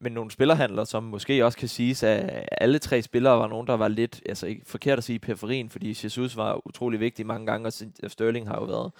men 0.00 0.12
nogle 0.12 0.30
spillerhandler, 0.30 0.84
som 0.84 1.02
måske 1.02 1.44
også 1.44 1.58
kan 1.58 1.68
siges, 1.68 2.02
at 2.02 2.48
alle 2.52 2.78
tre 2.78 3.02
spillere 3.02 3.38
var 3.38 3.48
nogen, 3.48 3.66
der 3.66 3.76
var 3.76 3.88
lidt, 3.88 4.22
altså 4.26 4.46
ikke 4.46 4.62
forkert 4.66 4.98
at 4.98 5.04
sige 5.04 5.18
periferien, 5.18 5.70
fordi 5.70 5.88
Jesus 5.88 6.36
var 6.36 6.66
utrolig 6.66 7.00
vigtig 7.00 7.26
mange 7.26 7.46
gange, 7.46 7.66
og 7.66 8.10
Sterling 8.10 8.48
har 8.48 8.54
jo 8.54 8.64
været 8.64 8.92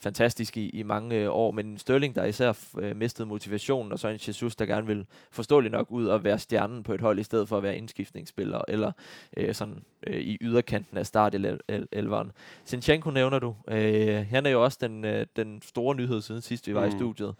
fantastisk 0.00 0.56
i, 0.56 0.68
i 0.68 0.82
mange 0.82 1.16
øh, 1.16 1.30
år, 1.30 1.50
men 1.50 1.78
Sterling, 1.78 2.14
der 2.14 2.24
især 2.24 2.52
øh, 2.78 2.96
mistede 2.96 3.28
motivationen, 3.28 3.92
og 3.92 3.98
så 3.98 4.08
en 4.08 4.18
Jesus, 4.28 4.56
der 4.56 4.66
gerne 4.66 4.86
vil 4.86 5.06
forståeligt 5.30 5.72
nok 5.72 5.90
ud 5.90 6.06
og 6.06 6.24
være 6.24 6.38
stjernen 6.38 6.82
på 6.82 6.94
et 6.94 7.00
hold, 7.00 7.18
i 7.18 7.22
stedet 7.22 7.48
for 7.48 7.56
at 7.56 7.62
være 7.62 7.76
indskiftningsspiller, 7.76 8.60
eller 8.68 8.92
øh, 9.36 9.54
sådan 9.54 9.82
øh, 10.06 10.20
i 10.20 10.38
yderkanten 10.40 10.98
af 10.98 11.06
startelveren. 11.06 12.32
Sinchenko 12.64 13.10
nævner 13.10 13.38
du. 13.38 13.54
Øh, 13.68 14.26
han 14.30 14.46
er 14.46 14.50
jo 14.50 14.64
også 14.64 14.78
den, 14.80 15.04
øh, 15.04 15.26
den 15.36 15.62
store 15.62 15.96
nyhed 15.96 16.20
siden 16.20 16.40
sidst, 16.40 16.66
vi 16.66 16.74
var 16.74 16.86
mm. 16.86 16.88
i 16.88 16.98
studiet 16.98 17.34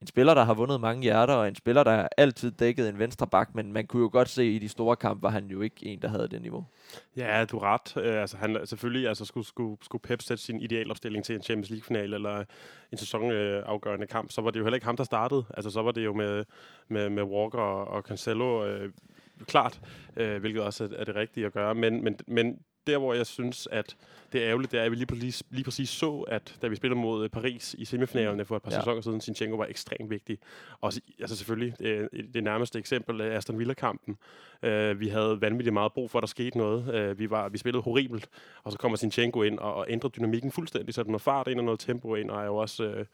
en 0.00 0.06
spiller, 0.06 0.34
der 0.34 0.44
har 0.44 0.54
vundet 0.54 0.80
mange 0.80 1.02
hjerter, 1.02 1.34
og 1.34 1.48
en 1.48 1.54
spiller, 1.54 1.84
der 1.84 2.08
altid 2.16 2.50
dækket 2.50 2.88
en 2.88 2.98
venstre 2.98 3.26
bak, 3.26 3.54
men 3.54 3.72
man 3.72 3.86
kunne 3.86 4.02
jo 4.02 4.08
godt 4.12 4.28
se, 4.28 4.42
at 4.42 4.48
i 4.48 4.58
de 4.58 4.68
store 4.68 4.96
kampe 4.96 5.22
var 5.22 5.28
han 5.30 5.46
jo 5.46 5.60
ikke 5.60 5.86
en, 5.86 6.02
der 6.02 6.08
havde 6.08 6.28
det 6.28 6.42
niveau. 6.42 6.66
Ja, 7.16 7.44
du 7.44 7.56
er 7.56 7.62
ret. 7.62 7.96
Uh, 7.96 8.20
altså, 8.20 8.36
han, 8.36 8.58
selvfølgelig 8.64 9.08
altså, 9.08 9.24
skulle, 9.24 9.46
skulle, 9.46 9.76
skulle 9.82 10.02
Pep 10.02 10.22
sætte 10.22 10.44
sin 10.44 10.60
idealopstilling 10.60 11.24
til 11.24 11.34
en 11.34 11.42
Champions 11.42 11.70
League-final 11.70 12.14
eller 12.14 12.44
en 12.92 12.98
sæsonafgørende 12.98 14.04
uh, 14.04 14.08
kamp, 14.08 14.30
så 14.30 14.40
var 14.40 14.50
det 14.50 14.58
jo 14.58 14.64
heller 14.64 14.76
ikke 14.76 14.86
ham, 14.86 14.96
der 14.96 15.04
startede. 15.04 15.44
Altså, 15.54 15.70
så 15.70 15.82
var 15.82 15.92
det 15.92 16.04
jo 16.04 16.14
med, 16.14 16.44
med, 16.88 17.10
med 17.10 17.22
Walker 17.22 17.58
og, 17.58 17.88
og 17.88 18.02
Cancelo 18.02 18.84
uh, 18.84 18.90
klart, 19.46 19.80
uh, 20.20 20.36
hvilket 20.36 20.62
også 20.62 20.84
er, 20.84 20.88
er 20.96 21.04
det 21.04 21.14
rigtige 21.14 21.46
at 21.46 21.52
gøre. 21.52 21.74
Men, 21.74 22.04
men, 22.04 22.18
men 22.26 22.58
der, 22.86 22.98
hvor 22.98 23.14
jeg 23.14 23.26
synes, 23.26 23.68
at 23.70 23.96
det 24.32 24.42
er 24.42 24.48
ærgerligt, 24.48 24.72
det 24.72 24.80
er, 24.80 24.84
at 24.84 24.90
vi 24.90 24.96
lige 24.96 25.06
præcis, 25.06 25.42
lige 25.50 25.64
præcis 25.64 25.88
så, 25.88 26.20
at 26.20 26.54
da 26.62 26.68
vi 26.68 26.76
spillede 26.76 27.00
mod 27.00 27.24
øh, 27.24 27.30
Paris 27.30 27.74
i 27.78 27.84
semifinalerne 27.84 28.44
for 28.44 28.56
et 28.56 28.62
par 28.62 28.70
ja. 28.70 28.76
sæsoner 28.76 29.00
siden, 29.00 29.20
Sinchenko 29.20 29.56
var 29.56 29.66
ekstremt 29.66 30.10
vigtig. 30.10 30.38
Og 30.80 30.92
altså 31.20 31.36
selvfølgelig, 31.36 31.74
det, 31.78 32.08
det 32.34 32.44
nærmeste 32.44 32.78
eksempel 32.78 33.20
er 33.20 33.36
Aston 33.36 33.58
Villa-kampen. 33.58 34.16
Uh, 34.62 35.00
vi 35.00 35.08
havde 35.08 35.40
vanvittigt 35.40 35.72
meget 35.72 35.92
brug 35.92 36.10
for, 36.10 36.18
at 36.18 36.22
der 36.22 36.26
skete 36.26 36.58
noget. 36.58 37.10
Uh, 37.10 37.18
vi, 37.18 37.30
var, 37.30 37.48
vi 37.48 37.58
spillede 37.58 37.82
horribelt, 37.82 38.28
og 38.62 38.72
så 38.72 38.78
kommer 38.78 38.96
Sinchenko 38.96 39.42
ind 39.42 39.58
og, 39.58 39.74
og 39.74 39.86
ændrer 39.88 40.10
dynamikken 40.10 40.52
fuldstændig, 40.52 40.94
så 40.94 41.02
der 41.02 41.08
noget 41.10 41.22
fart 41.22 41.48
ind 41.48 41.58
og 41.58 41.64
noget 41.64 41.80
tempo 41.80 42.14
ind, 42.14 42.30
og 42.30 42.40
er 42.40 42.46
jo 42.46 42.56
også 42.56 42.94
uh, 42.98 43.06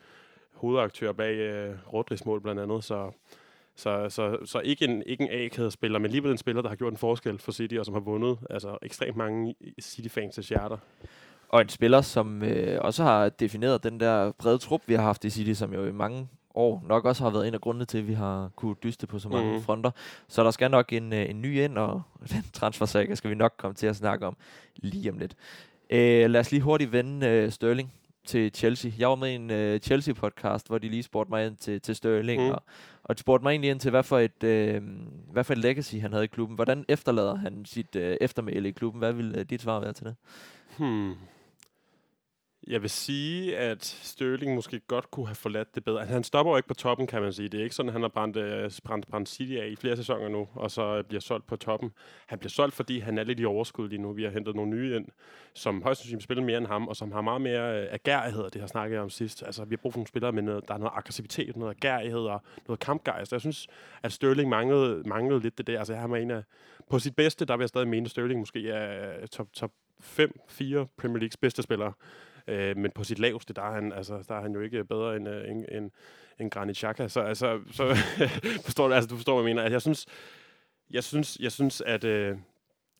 hovedaktør 0.52 1.12
bag 1.12 1.68
uh, 1.68 1.92
Rodrigs 1.92 2.24
mål 2.24 2.40
blandt 2.40 2.60
andet, 2.60 2.84
så 2.84 3.12
så, 3.76 4.06
så, 4.08 4.38
så 4.44 4.60
ikke 4.60 4.84
en, 4.84 5.02
ikke 5.06 5.24
en 5.24 5.30
A-kædespiller, 5.30 5.98
men 5.98 6.04
alligevel 6.04 6.30
en 6.30 6.38
spiller, 6.38 6.62
der 6.62 6.68
har 6.68 6.76
gjort 6.76 6.92
en 6.92 6.96
forskel 6.96 7.38
for 7.38 7.52
City, 7.52 7.74
og 7.74 7.84
som 7.84 7.94
har 7.94 8.00
vundet 8.00 8.38
altså, 8.50 8.78
ekstremt 8.82 9.16
mange 9.16 9.54
City-fans' 9.82 10.48
hjerter. 10.48 10.76
Og 11.48 11.60
en 11.60 11.68
spiller, 11.68 12.00
som 12.00 12.42
øh, 12.42 12.78
også 12.80 13.02
har 13.02 13.28
defineret 13.28 13.84
den 13.84 14.00
der 14.00 14.32
brede 14.32 14.58
trup, 14.58 14.82
vi 14.86 14.94
har 14.94 15.02
haft 15.02 15.24
i 15.24 15.30
City, 15.30 15.52
som 15.52 15.74
jo 15.74 15.86
i 15.86 15.92
mange 15.92 16.28
år 16.54 16.84
nok 16.88 17.04
også 17.04 17.22
har 17.22 17.30
været 17.30 17.48
en 17.48 17.54
af 17.54 17.60
grundene 17.60 17.84
til, 17.84 17.98
at 17.98 18.08
vi 18.08 18.12
har 18.12 18.50
kunne 18.56 18.74
dyste 18.82 19.06
på 19.06 19.18
så 19.18 19.28
mange 19.28 19.56
mm. 19.56 19.62
fronter. 19.62 19.90
Så 20.28 20.44
der 20.44 20.50
skal 20.50 20.70
nok 20.70 20.92
en, 20.92 21.12
øh, 21.12 21.30
en 21.30 21.42
ny 21.42 21.60
ind, 21.60 21.78
og 21.78 22.02
den 22.32 22.44
transfersaga 22.52 23.14
skal 23.14 23.30
vi 23.30 23.34
nok 23.34 23.54
komme 23.56 23.74
til 23.74 23.86
at 23.86 23.96
snakke 23.96 24.26
om 24.26 24.36
lige 24.76 25.10
om 25.10 25.18
lidt. 25.18 25.34
Øh, 25.90 26.30
lad 26.30 26.40
os 26.40 26.50
lige 26.50 26.62
hurtigt 26.62 26.92
vende 26.92 27.26
øh, 27.26 27.50
Sterling 27.50 27.92
til 28.26 28.50
Chelsea. 28.54 28.90
Jeg 28.98 29.08
var 29.08 29.14
med 29.14 29.30
i 29.30 29.34
en 29.34 29.50
uh, 29.50 29.80
Chelsea-podcast, 29.80 30.66
hvor 30.66 30.78
de 30.78 30.88
lige 30.88 31.02
spurgte 31.02 31.30
mig 31.30 31.46
ind 31.46 31.56
til, 31.56 31.80
til 31.80 31.96
Sterling, 31.96 32.42
mm. 32.42 32.50
og, 32.50 32.62
og 33.08 33.18
spurgte 33.18 33.42
mig 33.42 33.50
egentlig 33.50 33.70
ind 33.70 33.80
til, 33.80 33.90
hvad 33.90 34.02
for, 34.02 34.18
et, 34.18 34.44
øh, 34.44 34.82
hvad 35.32 35.44
for 35.44 35.52
et 35.52 35.58
legacy 35.58 35.94
han 35.94 36.12
havde 36.12 36.24
i 36.24 36.28
klubben. 36.28 36.54
Hvordan 36.54 36.84
efterlader 36.88 37.34
han 37.34 37.64
sit 37.64 37.96
øh, 37.96 38.16
eftermæle 38.20 38.68
i 38.68 38.72
klubben? 38.72 38.98
Hvad 38.98 39.12
vil 39.12 39.34
øh, 39.38 39.44
dit 39.50 39.62
svar 39.62 39.80
være 39.80 39.92
til 39.92 40.04
det? 40.04 40.16
Hmm. 40.78 41.14
Jeg 42.68 42.82
vil 42.82 42.90
sige, 42.90 43.56
at 43.56 43.84
Sterling 43.84 44.54
måske 44.54 44.80
godt 44.80 45.10
kunne 45.10 45.26
have 45.26 45.34
forladt 45.34 45.74
det 45.74 45.84
bedre. 45.84 46.00
Altså, 46.00 46.12
han 46.12 46.24
stopper 46.24 46.52
jo 46.52 46.56
ikke 46.56 46.68
på 46.68 46.74
toppen, 46.74 47.06
kan 47.06 47.22
man 47.22 47.32
sige. 47.32 47.48
Det 47.48 47.60
er 47.60 47.64
ikke 47.64 47.74
sådan, 47.74 47.88
at 47.88 47.92
han 47.92 48.02
har 48.02 48.08
brændt, 48.08 48.36
øh, 48.36 48.70
brændt, 48.84 49.08
brændt 49.08 49.28
City 49.28 49.52
af 49.52 49.68
i 49.68 49.76
flere 49.76 49.96
sæsoner 49.96 50.28
nu, 50.28 50.48
og 50.54 50.70
så 50.70 50.82
øh, 50.82 51.04
bliver 51.04 51.20
solgt 51.20 51.46
på 51.46 51.56
toppen. 51.56 51.92
Han 52.26 52.38
bliver 52.38 52.50
solgt, 52.50 52.74
fordi 52.74 52.98
han 52.98 53.18
er 53.18 53.24
lidt 53.24 53.40
i 53.40 53.44
overskud 53.44 53.88
lige 53.88 54.02
nu. 54.02 54.12
Vi 54.12 54.24
har 54.24 54.30
hentet 54.30 54.54
nogle 54.54 54.70
nye 54.70 54.96
ind, 54.96 55.06
som 55.54 55.82
højst 55.82 56.00
sandsynligt 56.00 56.24
spiller 56.24 56.44
mere 56.44 56.58
end 56.58 56.66
ham, 56.66 56.88
og 56.88 56.96
som 56.96 57.12
har 57.12 57.20
meget 57.20 57.40
mere 57.40 57.82
øh, 57.82 57.88
agerighed, 57.90 58.50
det 58.50 58.60
har 58.60 58.68
snakket 58.68 58.98
om 58.98 59.10
sidst. 59.10 59.42
Altså, 59.42 59.64
vi 59.64 59.72
har 59.74 59.82
brug 59.82 59.92
for 59.92 59.98
nogle 59.98 60.08
spillere 60.08 60.32
med 60.32 60.42
noget, 60.42 60.68
der 60.68 60.74
er 60.74 60.78
noget 60.78 60.92
aggressivitet, 60.96 61.56
noget 61.56 61.76
agerighed 61.76 62.20
og 62.20 62.42
noget 62.68 62.80
kampgejst. 62.80 63.32
Jeg 63.32 63.40
synes, 63.40 63.66
at 64.02 64.12
Sterling 64.12 64.48
manglede, 64.48 65.08
manglede 65.08 65.40
lidt 65.40 65.58
det 65.58 65.66
der. 65.66 65.78
Altså, 65.78 65.94
han 65.94 66.10
var 66.10 66.16
en 66.16 66.30
af, 66.30 66.42
på 66.90 66.98
sit 66.98 67.16
bedste, 67.16 67.44
der 67.44 67.56
vil 67.56 67.62
jeg 67.62 67.68
stadig 67.68 67.88
mene, 67.88 68.04
at 68.04 68.10
Sterling 68.10 68.40
måske 68.40 68.70
er 68.70 69.20
øh, 69.20 69.28
top, 69.28 69.46
top 69.52 69.70
5-4 70.02 70.24
Premier 70.96 71.18
Leagues 71.18 71.36
bedste 71.36 71.62
spillere. 71.62 71.92
Øh, 72.48 72.76
men 72.76 72.90
på 72.90 73.04
sit 73.04 73.18
laveste, 73.18 73.54
der 73.54 73.62
er 73.62 73.72
han, 73.72 73.92
altså, 73.92 74.24
der 74.28 74.34
er 74.34 74.42
han 74.42 74.52
jo 74.52 74.60
ikke 74.60 74.84
bedre 74.84 75.16
end, 75.16 75.28
øh, 75.28 75.50
end, 75.50 75.64
end, 75.72 75.90
end 76.40 76.50
Granit 76.50 76.76
Xhaka. 76.76 77.08
Så, 77.08 77.20
altså, 77.20 77.60
så 77.72 77.96
forstår 78.66 78.88
du, 78.88 78.94
altså, 78.94 79.08
du 79.08 79.16
forstår, 79.16 79.34
hvad 79.34 79.50
jeg 79.50 79.54
mener. 79.56 79.62
Altså, 79.62 79.74
jeg 79.74 79.82
synes, 79.82 80.06
jeg 80.90 81.04
synes, 81.04 81.38
jeg 81.40 81.52
synes 81.52 81.80
at 81.80 82.04
øh, 82.04 82.36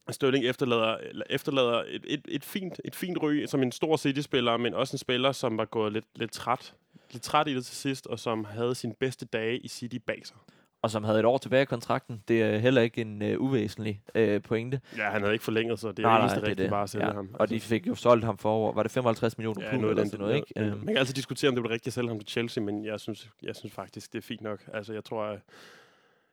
Sterling 0.09 0.45
efterlader, 0.45 0.97
efterlader 1.29 1.83
et, 1.87 2.05
et, 2.07 2.21
et, 2.27 2.43
fint, 2.43 2.81
et 2.85 2.95
fint 2.95 3.17
ry 3.21 3.45
som 3.45 3.63
en 3.63 3.71
stor 3.71 3.97
City-spiller, 3.97 4.57
men 4.57 4.73
også 4.73 4.93
en 4.93 4.97
spiller, 4.97 5.31
som 5.31 5.57
var 5.57 5.65
gået 5.65 5.93
lidt, 5.93 6.05
lidt 6.15 6.31
træt 6.31 6.73
lidt 7.11 7.23
træt 7.23 7.47
i 7.47 7.55
det 7.55 7.65
til 7.65 7.75
sidst, 7.75 8.07
og 8.07 8.19
som 8.19 8.45
havde 8.45 8.75
sin 8.75 8.93
bedste 8.93 9.25
dage 9.25 9.57
i 9.57 9.67
City 9.67 9.97
bag 10.07 10.21
sig 10.25 10.37
og 10.81 10.91
som 10.91 11.03
havde 11.03 11.19
et 11.19 11.25
år 11.25 11.37
tilbage 11.37 11.61
i 11.61 11.65
kontrakten. 11.65 12.23
Det 12.27 12.41
er 12.41 12.57
heller 12.57 12.81
ikke 12.81 13.01
en 13.01 13.21
uh, 13.21 13.41
uvæsentlig 13.41 14.01
uh, 14.15 14.41
pointe. 14.41 14.81
Ja, 14.97 15.09
han 15.09 15.21
havde 15.21 15.33
ikke 15.33 15.45
forlænget, 15.45 15.79
så 15.79 15.91
det 15.91 15.99
er 15.99 16.03
nej, 16.03 16.19
eneste 16.19 16.37
rigtigt 16.37 16.57
det. 16.57 16.69
bare 16.69 16.83
at 16.83 16.89
sælge 16.89 17.05
ja. 17.05 17.13
ham. 17.13 17.25
Altså. 17.25 17.37
Og 17.39 17.49
de 17.49 17.53
altså- 17.53 17.69
fik 17.69 17.87
jo 17.87 17.95
solgt 17.95 18.25
ham 18.25 18.37
for 18.37 18.49
over, 18.51 18.73
var 18.73 18.83
det 18.83 18.91
55 18.91 19.37
millioner 19.37 19.65
ja, 19.65 19.77
noget, 19.77 19.91
eller 19.91 20.05
sådan 20.05 20.19
noget, 20.19 20.35
ikke? 20.35 20.53
Ja, 20.55 20.61
man 20.61 20.87
kan 20.87 20.97
altid 20.97 21.13
diskutere, 21.13 21.49
om 21.49 21.55
det 21.55 21.63
var 21.63 21.69
rigtigt 21.69 21.87
at 21.87 21.93
sælge 21.93 22.09
ham 22.09 22.19
til 22.19 22.27
Chelsea, 22.29 22.63
men 22.63 22.85
jeg 22.85 22.99
synes, 22.99 23.29
jeg 23.43 23.55
synes 23.55 23.73
faktisk, 23.73 24.13
det 24.13 24.17
er 24.17 24.23
fint 24.23 24.41
nok. 24.41 24.59
Altså, 24.73 24.93
jeg 24.93 25.03
tror, 25.03 25.23
at 25.23 25.39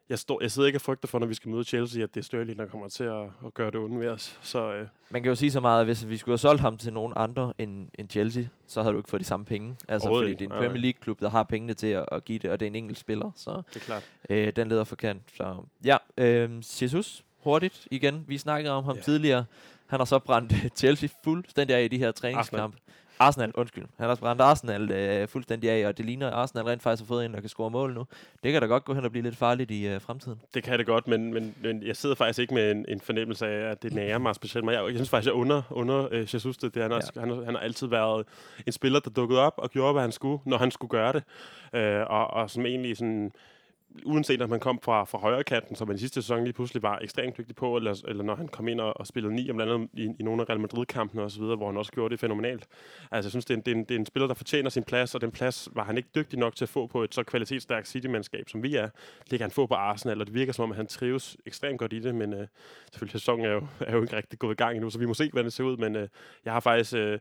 jeg, 0.08 0.18
står, 0.18 0.42
jeg 0.42 0.50
sidder 0.50 0.66
ikke 0.66 0.76
og 0.76 0.80
frygter 0.80 1.08
for, 1.08 1.18
når 1.18 1.26
vi 1.26 1.34
skal 1.34 1.50
møde 1.50 1.64
Chelsea, 1.64 2.02
at 2.02 2.14
det 2.14 2.20
er 2.20 2.24
Sterling, 2.24 2.58
der 2.58 2.66
kommer 2.66 2.88
til 2.88 3.04
at, 3.04 3.22
at 3.46 3.54
gøre 3.54 3.70
det 3.70 3.80
onde 3.80 4.00
ved 4.00 4.08
os. 4.08 4.38
Så, 4.42 4.72
øh. 4.72 4.86
Man 5.10 5.22
kan 5.22 5.28
jo 5.28 5.34
sige 5.34 5.50
så 5.50 5.60
meget, 5.60 5.80
at 5.80 5.86
hvis 5.86 6.08
vi 6.08 6.16
skulle 6.16 6.32
have 6.32 6.38
solgt 6.38 6.60
ham 6.60 6.76
til 6.76 6.92
nogen 6.92 7.12
andre 7.16 7.52
end, 7.58 7.88
end 7.98 8.10
Chelsea, 8.10 8.44
så 8.66 8.82
havde 8.82 8.92
du 8.92 8.98
ikke 8.98 9.10
fået 9.10 9.20
de 9.20 9.26
samme 9.26 9.46
penge. 9.46 9.76
Altså, 9.88 10.08
fordi 10.08 10.30
det 10.30 10.40
er 10.40 10.44
en 10.44 10.50
Premier 10.50 10.82
League-klub, 10.82 11.20
der 11.20 11.30
har 11.30 11.42
pengene 11.42 11.74
til 11.74 11.86
at, 11.86 12.04
at 12.12 12.24
give 12.24 12.38
det, 12.38 12.50
og 12.50 12.60
det 12.60 12.66
er 12.66 12.70
en 12.70 12.76
enkelt 12.76 12.98
spiller. 12.98 13.30
Så 13.36 13.62
det 13.74 13.76
er 13.76 13.80
klart. 13.80 14.10
Øh, 14.30 14.52
den 14.56 14.68
leder 14.68 14.84
for 14.84 14.96
kant. 14.96 15.22
Så 15.36 15.56
ja, 15.84 15.96
øh, 16.18 16.50
Jesus, 16.82 17.24
hurtigt 17.42 17.88
igen. 17.90 18.24
Vi 18.28 18.38
snakkede 18.38 18.74
om 18.74 18.84
ham 18.84 18.96
ja. 18.96 19.02
tidligere. 19.02 19.44
Han 19.86 20.00
har 20.00 20.04
så 20.04 20.18
brændt 20.18 20.52
Chelsea 20.78 21.08
fuldstændig 21.24 21.76
af 21.76 21.84
i 21.84 21.88
de 21.88 21.98
her 21.98 22.12
træningskampe. 22.12 22.76
Arsenal, 22.76 22.80
undskyld. 23.54 23.84
Han 23.98 24.08
har 24.08 24.14
brændt 24.14 24.42
Arsenal 24.42 24.90
øh, 24.90 25.28
fuldstændig 25.28 25.70
af, 25.70 25.86
og 25.86 25.98
det 25.98 26.06
ligner, 26.06 26.26
at 26.26 26.32
Arsenal 26.32 26.64
rent 26.64 26.82
faktisk 26.82 27.02
har 27.02 27.06
fået 27.06 27.24
en, 27.24 27.34
der 27.34 27.40
kan 27.40 27.48
score 27.48 27.70
mål 27.70 27.94
nu. 27.94 28.06
Det 28.44 28.52
kan 28.52 28.60
da 28.60 28.66
godt 28.66 28.84
gå 28.84 28.94
hen 28.94 29.04
og 29.04 29.10
blive 29.10 29.22
lidt 29.22 29.36
farligt 29.36 29.70
i 29.70 29.86
øh, 29.86 30.00
fremtiden. 30.00 30.40
Det 30.54 30.62
kan 30.62 30.78
det 30.78 30.86
godt, 30.86 31.08
men, 31.08 31.34
men, 31.34 31.54
men 31.62 31.82
jeg 31.82 31.96
sidder 31.96 32.14
faktisk 32.14 32.38
ikke 32.38 32.54
med 32.54 32.70
en, 32.70 32.84
en 32.88 33.00
fornemmelse 33.00 33.46
af, 33.46 33.70
at 33.70 33.82
det 33.82 33.92
nærer 33.92 34.18
mig 34.18 34.34
specielt. 34.34 34.66
Jeg, 34.66 34.84
jeg 34.84 34.94
synes 34.94 35.10
faktisk, 35.10 35.26
jeg 35.26 35.34
under, 35.34 35.62
under 35.70 36.08
øh, 36.10 36.34
Jesus 36.34 36.56
det. 36.56 36.74
det 36.74 36.82
han, 36.82 36.92
også, 36.92 37.12
ja. 37.16 37.20
han, 37.20 37.44
han 37.44 37.54
har 37.54 37.60
altid 37.60 37.86
været 37.86 38.26
en 38.66 38.72
spiller, 38.72 39.00
der 39.00 39.10
dukkede 39.10 39.40
op 39.40 39.54
og 39.56 39.70
gjorde, 39.70 39.92
hvad 39.92 40.02
han 40.02 40.12
skulle, 40.12 40.42
når 40.44 40.58
han 40.58 40.70
skulle 40.70 40.90
gøre 40.90 41.12
det. 41.12 41.22
Øh, 41.72 42.00
og, 42.06 42.26
og 42.26 42.50
som 42.50 42.66
egentlig 42.66 42.96
sådan 42.96 43.32
uanset 44.04 44.42
om 44.42 44.50
man 44.50 44.60
kom 44.60 44.80
fra, 44.82 45.04
fra 45.04 45.18
højre 45.18 45.44
kanten, 45.44 45.76
som 45.76 45.88
han 45.88 45.96
i 45.96 45.98
sidste 45.98 46.22
sæson 46.22 46.44
lige 46.44 46.52
pludselig 46.52 46.82
var 46.82 46.98
ekstremt 46.98 47.38
dygtig 47.38 47.56
på, 47.56 47.76
eller, 47.76 48.02
eller 48.08 48.24
når 48.24 48.34
han 48.34 48.48
kom 48.48 48.68
ind 48.68 48.80
og, 48.80 49.00
og 49.00 49.06
spillede 49.06 49.34
ni, 49.34 49.50
om 49.50 49.56
blandt 49.56 49.72
andet 49.72 49.88
i, 49.92 50.10
i 50.20 50.22
nogle 50.22 50.42
af 50.42 50.48
Real 50.48 50.60
Madrid-kampene 50.60 51.22
osv., 51.22 51.42
hvor 51.42 51.66
han 51.66 51.76
også 51.76 51.92
gjorde 51.92 52.12
det 52.12 52.20
fænomenalt. 52.20 52.66
Altså, 53.10 53.26
jeg 53.26 53.30
synes, 53.30 53.44
det 53.44 53.54
er, 53.54 53.58
en, 53.58 53.62
det, 53.62 53.72
er 53.72 53.76
en, 53.76 53.84
det 53.84 53.94
er 53.94 53.98
en 53.98 54.06
spiller, 54.06 54.26
der 54.26 54.34
fortjener 54.34 54.70
sin 54.70 54.84
plads, 54.84 55.14
og 55.14 55.20
den 55.20 55.30
plads 55.30 55.68
var 55.72 55.84
han 55.84 55.96
ikke 55.96 56.08
dygtig 56.14 56.38
nok 56.38 56.56
til 56.56 56.64
at 56.64 56.68
få 56.68 56.86
på 56.86 57.02
et 57.02 57.14
så 57.14 57.22
kvalitetsstærkt 57.22 57.88
City-mandskab, 57.88 58.48
som 58.48 58.62
vi 58.62 58.74
er. 58.74 58.88
Det 59.20 59.30
kan 59.30 59.40
han 59.40 59.50
få 59.50 59.66
på 59.66 59.74
Arsenal, 59.74 60.20
og 60.20 60.26
det 60.26 60.34
virker 60.34 60.52
som 60.52 60.62
om, 60.62 60.70
at 60.70 60.76
han 60.76 60.86
trives 60.86 61.36
ekstremt 61.46 61.78
godt 61.78 61.92
i 61.92 61.98
det, 61.98 62.14
men 62.14 62.32
øh, 62.32 62.46
selvfølgelig, 62.92 63.20
sæsonen 63.20 63.46
er 63.46 63.50
jo, 63.50 63.66
er 63.80 63.96
jo 63.96 64.02
ikke 64.02 64.16
rigtig 64.16 64.38
gået 64.38 64.52
i 64.52 64.56
gang 64.56 64.74
endnu, 64.74 64.90
så 64.90 64.98
vi 64.98 65.06
må 65.06 65.14
se, 65.14 65.30
hvordan 65.30 65.44
det 65.44 65.52
ser 65.52 65.64
ud, 65.64 65.76
men 65.76 65.96
øh, 65.96 66.08
jeg 66.44 66.52
har 66.52 66.60
faktisk... 66.60 66.94
Øh, 66.94 67.18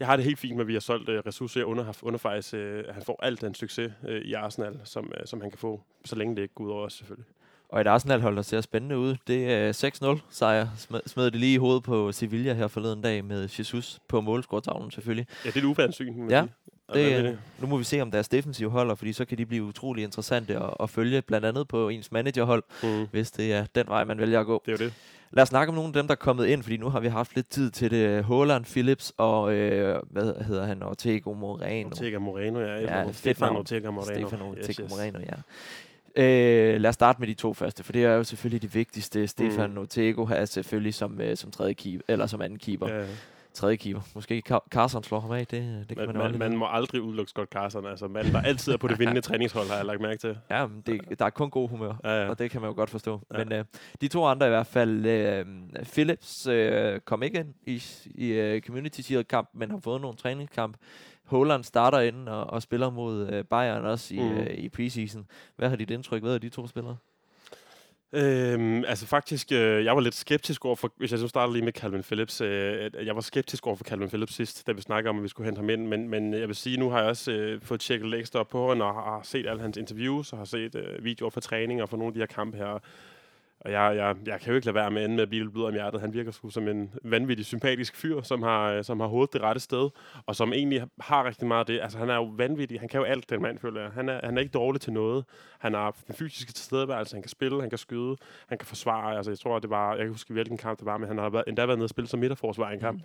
jeg 0.00 0.06
har 0.06 0.16
det 0.16 0.24
helt 0.24 0.38
fint 0.38 0.56
med, 0.56 0.64
at 0.64 0.68
vi 0.68 0.72
har 0.72 0.80
solgt 0.80 1.08
øh, 1.08 1.22
ressourcer. 1.26 1.60
Jeg 1.60 1.66
under, 1.66 1.92
under 2.02 2.18
faktisk, 2.18 2.54
øh, 2.54 2.84
at 2.88 2.94
han 2.94 3.02
får 3.02 3.18
alt 3.22 3.40
den 3.40 3.54
succes 3.54 3.92
øh, 4.08 4.22
i 4.22 4.32
Arsenal, 4.32 4.80
som, 4.84 5.12
øh, 5.20 5.26
som 5.26 5.40
han 5.40 5.50
kan 5.50 5.58
få, 5.58 5.82
så 6.04 6.16
længe 6.16 6.36
det 6.36 6.42
ikke 6.42 6.54
går 6.54 6.64
ud 6.64 6.70
over 6.70 6.84
os 6.84 6.92
selvfølgelig. 6.92 7.26
Og 7.68 7.80
et 7.80 7.86
Arsenal-hold, 7.86 8.36
der 8.36 8.42
ser 8.42 8.60
spændende 8.60 8.98
ud. 8.98 9.16
Det 9.26 9.52
er 9.52 10.16
6-0 10.16 10.20
sejr. 10.30 10.68
Smed, 10.76 11.00
smed 11.06 11.24
det 11.24 11.40
lige 11.40 11.54
i 11.54 11.56
hovedet 11.56 11.82
på 11.82 12.12
Sevilla 12.12 12.52
her 12.52 12.68
forleden 12.68 13.02
dag 13.02 13.24
med 13.24 13.48
Jesus 13.58 13.98
på 14.08 14.20
målscoretavlen 14.20 14.90
selvfølgelig. 14.90 15.26
Ja, 15.44 15.50
det 15.50 15.56
er 15.56 15.60
et 15.60 15.66
uværende 15.66 15.94
syn. 15.94 16.30
Ja, 16.30 16.46
det, 16.94 17.24
det? 17.24 17.38
Nu 17.60 17.66
må 17.66 17.76
vi 17.76 17.84
se, 17.84 18.00
om 18.00 18.10
deres 18.10 18.28
defensiv 18.28 18.70
holder, 18.70 18.94
fordi 18.94 19.12
så 19.12 19.24
kan 19.24 19.38
de 19.38 19.46
blive 19.46 19.64
utrolig 19.64 20.04
interessante 20.04 20.56
at, 20.56 20.74
at 20.80 20.90
følge, 20.90 21.22
blandt 21.22 21.46
andet 21.46 21.68
på 21.68 21.88
ens 21.88 22.12
managerhold, 22.12 22.62
mm. 22.82 23.06
hvis 23.10 23.30
det 23.30 23.52
er 23.52 23.66
den 23.74 23.86
vej, 23.88 24.04
man 24.04 24.18
vælger 24.18 24.40
at 24.40 24.46
gå. 24.46 24.62
Det 24.66 24.80
er 24.80 24.84
jo 24.84 24.90
det. 24.90 24.94
Lad 25.30 25.42
os 25.42 25.48
snakke 25.48 25.68
om 25.68 25.74
nogle 25.74 25.88
af 25.88 25.92
dem, 25.92 26.06
der 26.06 26.14
er 26.14 26.16
kommet 26.16 26.46
ind, 26.46 26.62
fordi 26.62 26.76
nu 26.76 26.88
har 26.88 27.00
vi 27.00 27.08
haft 27.08 27.34
lidt 27.34 27.50
tid 27.50 27.70
til 27.70 27.90
det. 27.90 28.24
Holland, 28.24 28.64
Phillips 28.64 29.12
og, 29.16 29.52
øh, 29.52 30.02
hvad 30.10 30.44
hedder 30.44 30.66
han, 30.66 30.82
Ortega 30.82 31.30
Moreno. 31.30 31.88
Ortega 31.88 32.18
Moreno, 32.18 32.60
ja. 32.60 32.80
ja 32.80 33.12
Stefan 33.12 33.56
Ortega 33.56 33.90
Moreno. 33.90 34.28
Stefan 34.28 34.46
Ortega 34.46 34.68
yes, 34.68 34.76
yes. 34.76 34.90
Moreno, 34.90 35.18
ja. 35.18 35.34
Øh, 36.16 36.80
lad 36.80 36.88
os 36.88 36.94
starte 36.94 37.20
med 37.20 37.28
de 37.28 37.34
to 37.34 37.54
første, 37.54 37.84
for 37.84 37.92
det 37.92 38.04
er 38.04 38.12
jo 38.12 38.24
selvfølgelig 38.24 38.62
de 38.62 38.72
vigtigste. 38.72 39.26
Stefan 39.26 39.70
mm. 39.70 39.78
Ortega 39.78 40.22
er 40.30 40.44
selvfølgelig 40.44 40.94
som, 40.94 41.20
øh, 41.20 41.36
som 41.36 41.50
tredje 41.50 41.72
keeper, 41.72 42.02
eller 42.08 42.26
som 42.26 42.40
anden 42.40 42.58
keeper. 42.58 42.88
Ja 42.88 43.04
tredje 43.58 43.76
keeper. 43.76 44.00
Måske 44.14 44.42
Carson 44.70 45.02
slår 45.02 45.20
ham 45.20 45.30
af, 45.30 45.46
det, 45.46 45.84
det 45.88 45.96
kan 45.96 46.06
man, 46.06 46.16
man, 46.16 46.30
man, 46.30 46.38
man 46.38 46.56
må 46.56 46.66
aldrig 46.70 47.02
udelukke 47.02 47.30
Scott 47.30 47.50
Carson. 47.50 47.86
Altså 47.86 48.08
manden, 48.08 48.32
der 48.32 48.42
altid 48.42 48.72
er 48.72 48.76
på 48.76 48.88
det 48.88 48.98
vindende 49.00 49.20
træningshold, 49.20 49.68
har 49.68 49.76
jeg 49.76 49.84
lagt 49.84 50.00
mærke 50.00 50.18
til. 50.18 50.38
Ja, 50.50 50.66
det, 50.86 51.18
der 51.18 51.24
er 51.24 51.30
kun 51.30 51.50
god 51.50 51.68
humør, 51.68 51.94
ja, 52.04 52.22
ja. 52.22 52.28
og 52.28 52.38
det 52.38 52.50
kan 52.50 52.60
man 52.60 52.70
jo 52.70 52.76
godt 52.76 52.90
forstå. 52.90 53.20
Ja. 53.34 53.44
Men 53.44 53.60
uh, 53.60 53.64
de 54.00 54.08
to 54.08 54.24
andre 54.24 54.46
i 54.46 54.50
hvert 54.50 54.66
fald, 54.66 54.98
uh, 54.98 55.84
Phillips 55.84 56.46
uh, 56.46 57.00
kom 57.04 57.22
ikke 57.22 57.38
ind 57.38 57.54
i, 57.66 57.82
i 58.04 58.54
uh, 58.54 58.60
Community 58.60 59.00
Shield 59.00 59.24
kamp, 59.24 59.50
men 59.54 59.70
har 59.70 59.78
fået 59.78 60.00
nogle 60.00 60.16
træningskamp. 60.16 60.76
Holland 61.24 61.64
starter 61.64 62.00
ind 62.00 62.28
og, 62.28 62.44
og 62.44 62.62
spiller 62.62 62.90
mod 62.90 63.22
uh, 63.22 63.44
Bayern 63.50 63.84
også 63.84 64.14
i, 64.14 64.20
mm. 64.20 64.38
uh, 64.38 64.46
i 64.46 64.68
preseason. 64.68 65.26
Hvad 65.56 65.68
har 65.68 65.76
dit 65.76 65.90
indtryk 65.90 66.22
været 66.22 66.34
af 66.34 66.40
de 66.40 66.48
to 66.48 66.66
spillere? 66.66 66.96
Øhm, 68.12 68.84
altså 68.84 69.06
faktisk, 69.06 69.52
øh, 69.52 69.84
jeg 69.84 69.94
var 69.94 70.00
lidt 70.00 70.14
skeptisk 70.14 70.64
over 70.64 70.76
for, 70.76 70.92
hvis 70.96 71.10
jeg 71.10 71.18
så 71.18 71.28
starter 71.28 71.52
lige 71.52 71.64
med 71.64 71.72
Calvin 71.72 72.02
Phillips, 72.02 72.40
øh, 72.40 72.90
jeg 73.04 73.14
var 73.14 73.20
skeptisk 73.20 73.66
over 73.66 73.76
for 73.76 73.84
Calvin 73.84 74.08
Phillips 74.08 74.34
sidst, 74.34 74.66
da 74.66 74.72
vi 74.72 74.80
snakkede 74.80 75.10
om, 75.10 75.16
at 75.16 75.22
vi 75.22 75.28
skulle 75.28 75.44
hente 75.44 75.58
ham 75.58 75.70
ind, 75.70 75.86
men, 75.86 76.08
men 76.08 76.34
jeg 76.34 76.48
vil 76.48 76.56
sige, 76.56 76.76
nu 76.76 76.90
har 76.90 76.98
jeg 76.98 77.08
også 77.08 77.32
øh, 77.32 77.60
fået 77.62 77.80
tjekket 77.80 78.10
lidt 78.10 78.20
ekstra 78.20 78.40
op 78.40 78.48
på 78.48 78.68
ham, 78.68 78.80
og 78.80 78.94
har 78.94 79.20
set 79.24 79.46
alle 79.46 79.62
hans 79.62 79.76
interviews, 79.76 80.32
og 80.32 80.38
har 80.38 80.44
set 80.44 80.74
øh, 80.74 81.04
videoer 81.04 81.30
fra 81.30 81.40
træning 81.40 81.82
og 81.82 81.88
fra 81.88 81.96
nogle 81.96 82.08
af 82.08 82.14
de 82.14 82.20
her 82.20 82.26
kampe 82.26 82.56
her, 82.56 82.78
og 83.68 83.74
jeg, 83.74 83.96
jeg, 83.96 84.16
jeg 84.26 84.40
kan 84.40 84.50
jo 84.50 84.54
ikke 84.54 84.66
lade 84.66 84.74
være 84.74 84.90
med 84.90 85.02
at 85.02 85.10
med 85.10 85.22
at 85.22 85.28
blive 85.28 85.42
lidt 85.44 85.52
blød 85.52 85.64
om 85.64 85.72
hjertet. 85.72 86.00
Han 86.00 86.14
virker 86.14 86.30
sgu 86.30 86.50
som 86.50 86.68
en 86.68 86.94
vanvittig 87.04 87.46
sympatisk 87.46 87.96
fyr, 87.96 88.22
som 88.22 88.42
har, 88.42 88.72
øh, 88.72 88.84
som 88.84 89.00
har 89.00 89.06
hovedet 89.06 89.32
det 89.32 89.42
rette 89.42 89.60
sted, 89.60 89.90
og 90.26 90.36
som 90.36 90.52
egentlig 90.52 90.82
har 91.00 91.24
rigtig 91.24 91.46
meget 91.46 91.60
af 91.60 91.66
det. 91.66 91.80
Altså, 91.80 91.98
han 91.98 92.10
er 92.10 92.14
jo 92.14 92.24
vanvittig. 92.24 92.80
Han 92.80 92.88
kan 92.88 93.00
jo 93.00 93.04
alt, 93.04 93.30
den 93.30 93.42
mand, 93.42 93.58
føler 93.58 93.80
jeg. 93.80 93.90
Han 93.90 94.08
er, 94.08 94.20
han 94.24 94.36
er 94.36 94.40
ikke 94.40 94.52
dårlig 94.52 94.80
til 94.80 94.92
noget. 94.92 95.24
Han 95.58 95.74
har 95.74 95.96
den 96.06 96.14
fysiske 96.14 96.52
tilstedeværelse. 96.52 97.14
Han 97.14 97.22
kan 97.22 97.28
spille, 97.28 97.60
han 97.60 97.70
kan 97.70 97.78
skyde, 97.78 98.16
han 98.48 98.58
kan 98.58 98.66
forsvare. 98.66 99.16
Altså, 99.16 99.30
jeg 99.30 99.38
tror, 99.38 99.58
det 99.58 99.70
var... 99.70 99.90
Jeg 99.90 100.04
kan 100.04 100.08
huske, 100.08 100.32
hvilken 100.32 100.56
kamp 100.56 100.78
det 100.78 100.86
var, 100.86 100.98
men 100.98 101.08
han 101.08 101.18
har 101.18 101.30
været, 101.30 101.44
endda 101.46 101.66
været 101.66 101.78
nede 101.78 101.86
og 101.86 101.90
spille 101.90 102.08
som 102.08 102.20
midterforsvar 102.20 102.70
i 102.70 102.74
en 102.74 102.80
kamp. 102.80 102.98
Mm. 102.98 103.04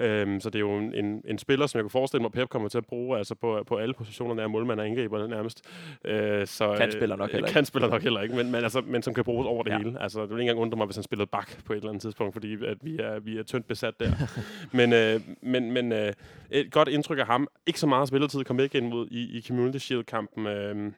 Øhm, 0.00 0.40
så 0.40 0.50
det 0.50 0.56
er 0.56 0.60
jo 0.60 0.78
en, 0.78 0.94
en, 0.94 1.22
en 1.26 1.38
spiller, 1.38 1.66
som 1.66 1.78
jeg 1.78 1.82
kunne 1.82 1.90
forestille 1.90 2.22
mig, 2.22 2.32
Pep 2.32 2.48
kommer 2.48 2.68
til 2.68 2.78
at 2.78 2.86
bruge 2.86 3.18
altså 3.18 3.34
på, 3.34 3.64
på 3.66 3.76
alle 3.76 3.94
positioner, 3.94 4.42
af 4.42 4.50
målmand 4.50 4.80
og 4.80 4.86
angriber 4.86 5.26
nærmest. 5.26 5.62
Øh, 6.04 6.46
så, 6.46 6.74
kan 6.76 6.92
spiller 6.92 7.16
nok 7.16 7.30
heller 7.30 7.46
ikke. 7.46 7.54
Kan 7.54 7.64
spiller 7.64 7.88
nok 7.88 8.02
heller 8.02 8.20
ikke, 8.20 8.34
men, 8.34 8.52
men, 8.52 8.62
altså, 8.62 8.80
men 8.80 9.02
som 9.02 9.14
kan 9.14 9.24
bruges 9.24 9.46
over 9.46 9.62
det 9.62 9.70
ja. 9.70 9.78
hele. 9.78 10.02
Altså, 10.02 10.22
det 10.22 10.30
vil 10.30 10.36
ikke 10.36 10.50
engang 10.50 10.58
undre 10.58 10.76
mig, 10.76 10.86
hvis 10.86 10.96
han 10.96 11.02
spillede 11.02 11.26
bak 11.26 11.64
på 11.64 11.72
et 11.72 11.76
eller 11.76 11.88
andet 11.88 12.02
tidspunkt, 12.02 12.34
fordi 12.34 12.52
at 12.66 12.76
vi, 12.82 12.96
er, 12.96 13.20
vi 13.20 13.38
er 13.38 13.42
tyndt 13.42 13.68
besat 13.68 13.94
der. 14.00 14.10
men 14.78 14.92
øh, 14.92 15.20
men, 15.42 15.72
men 15.72 15.92
øh, 15.92 16.12
et 16.50 16.72
godt 16.72 16.88
indtryk 16.88 17.18
af 17.18 17.26
ham. 17.26 17.48
Ikke 17.66 17.80
så 17.80 17.86
meget 17.86 18.08
spilletid, 18.08 18.44
kom 18.44 18.60
ikke 18.60 18.78
ind 18.78 18.88
mod 18.88 19.06
i, 19.10 19.38
i 19.38 19.42
Community 19.48 19.78
Shield-kampen. 19.78 20.46
Øh, 20.46 20.92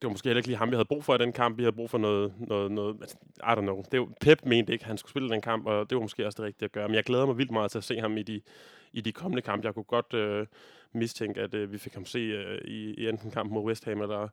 det 0.00 0.06
var 0.06 0.08
måske 0.08 0.28
heller 0.28 0.38
ikke 0.38 0.48
lige 0.48 0.58
ham, 0.58 0.70
vi 0.70 0.74
havde 0.74 0.84
brug 0.84 1.04
for 1.04 1.14
i 1.14 1.18
den 1.18 1.32
kamp. 1.32 1.58
Vi 1.58 1.62
havde 1.62 1.76
brug 1.76 1.90
for 1.90 1.98
noget, 1.98 2.32
noget, 2.38 2.72
noget 2.72 2.96
altså, 3.00 3.16
I 3.38 3.52
don't 3.52 3.60
know. 3.60 3.84
Det 3.92 4.00
var, 4.00 4.08
Pep 4.20 4.44
mente 4.44 4.72
ikke, 4.72 4.82
at 4.82 4.86
han 4.86 4.98
skulle 4.98 5.10
spille 5.10 5.30
den 5.30 5.40
kamp, 5.40 5.66
og 5.66 5.90
det 5.90 5.96
var 5.96 6.02
måske 6.02 6.26
også 6.26 6.36
det 6.36 6.46
rigtige 6.46 6.64
at 6.64 6.72
gøre. 6.72 6.88
Men 6.88 6.94
jeg 6.94 7.04
glæder 7.04 7.26
mig 7.26 7.38
vildt 7.38 7.50
meget 7.50 7.70
til 7.70 7.78
at 7.78 7.84
se 7.84 8.00
ham 8.00 8.16
i 8.16 8.22
de, 8.22 8.40
i 8.92 9.00
de 9.00 9.12
kommende 9.12 9.42
kampe. 9.42 9.66
Jeg 9.66 9.74
kunne 9.74 9.84
godt 9.84 10.14
øh, 10.14 10.46
mistænke, 10.92 11.40
at 11.40 11.54
øh, 11.54 11.72
vi 11.72 11.78
fik 11.78 11.94
ham 11.94 12.04
se 12.04 12.18
øh, 12.18 12.58
i, 12.64 12.94
i 12.94 13.08
enten 13.08 13.30
kampen 13.30 13.54
mod 13.54 13.64
West 13.64 13.84
Ham, 13.84 14.02
eller 14.02 14.28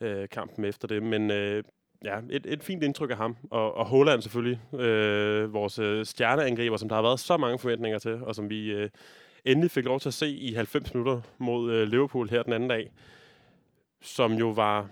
øh, 0.00 0.28
kampen 0.28 0.64
efter 0.64 0.88
det. 0.88 1.02
Men 1.02 1.30
øh, 1.30 1.64
ja, 2.04 2.20
et, 2.30 2.46
et 2.46 2.62
fint 2.62 2.82
indtryk 2.82 3.10
af 3.10 3.16
ham. 3.16 3.36
Og, 3.50 3.76
og 3.76 3.86
Holland 3.86 4.22
selvfølgelig, 4.22 4.80
øh, 4.80 5.52
vores 5.52 5.78
øh, 5.78 6.06
stjerneangriber, 6.06 6.76
som 6.76 6.88
der 6.88 6.96
har 6.96 7.02
været 7.02 7.20
så 7.20 7.36
mange 7.36 7.58
forventninger 7.58 7.98
til, 7.98 8.22
og 8.22 8.34
som 8.34 8.50
vi 8.50 8.72
øh, 8.72 8.90
endelig 9.44 9.70
fik 9.70 9.84
lov 9.84 10.00
til 10.00 10.08
at 10.08 10.14
se 10.14 10.28
i 10.28 10.52
90 10.52 10.94
minutter 10.94 11.20
mod 11.38 11.72
øh, 11.72 11.88
Liverpool 11.88 12.28
her 12.28 12.42
den 12.42 12.52
anden 12.52 12.68
dag. 12.68 12.90
Som 14.02 14.32
jo 14.32 14.48
var 14.48 14.88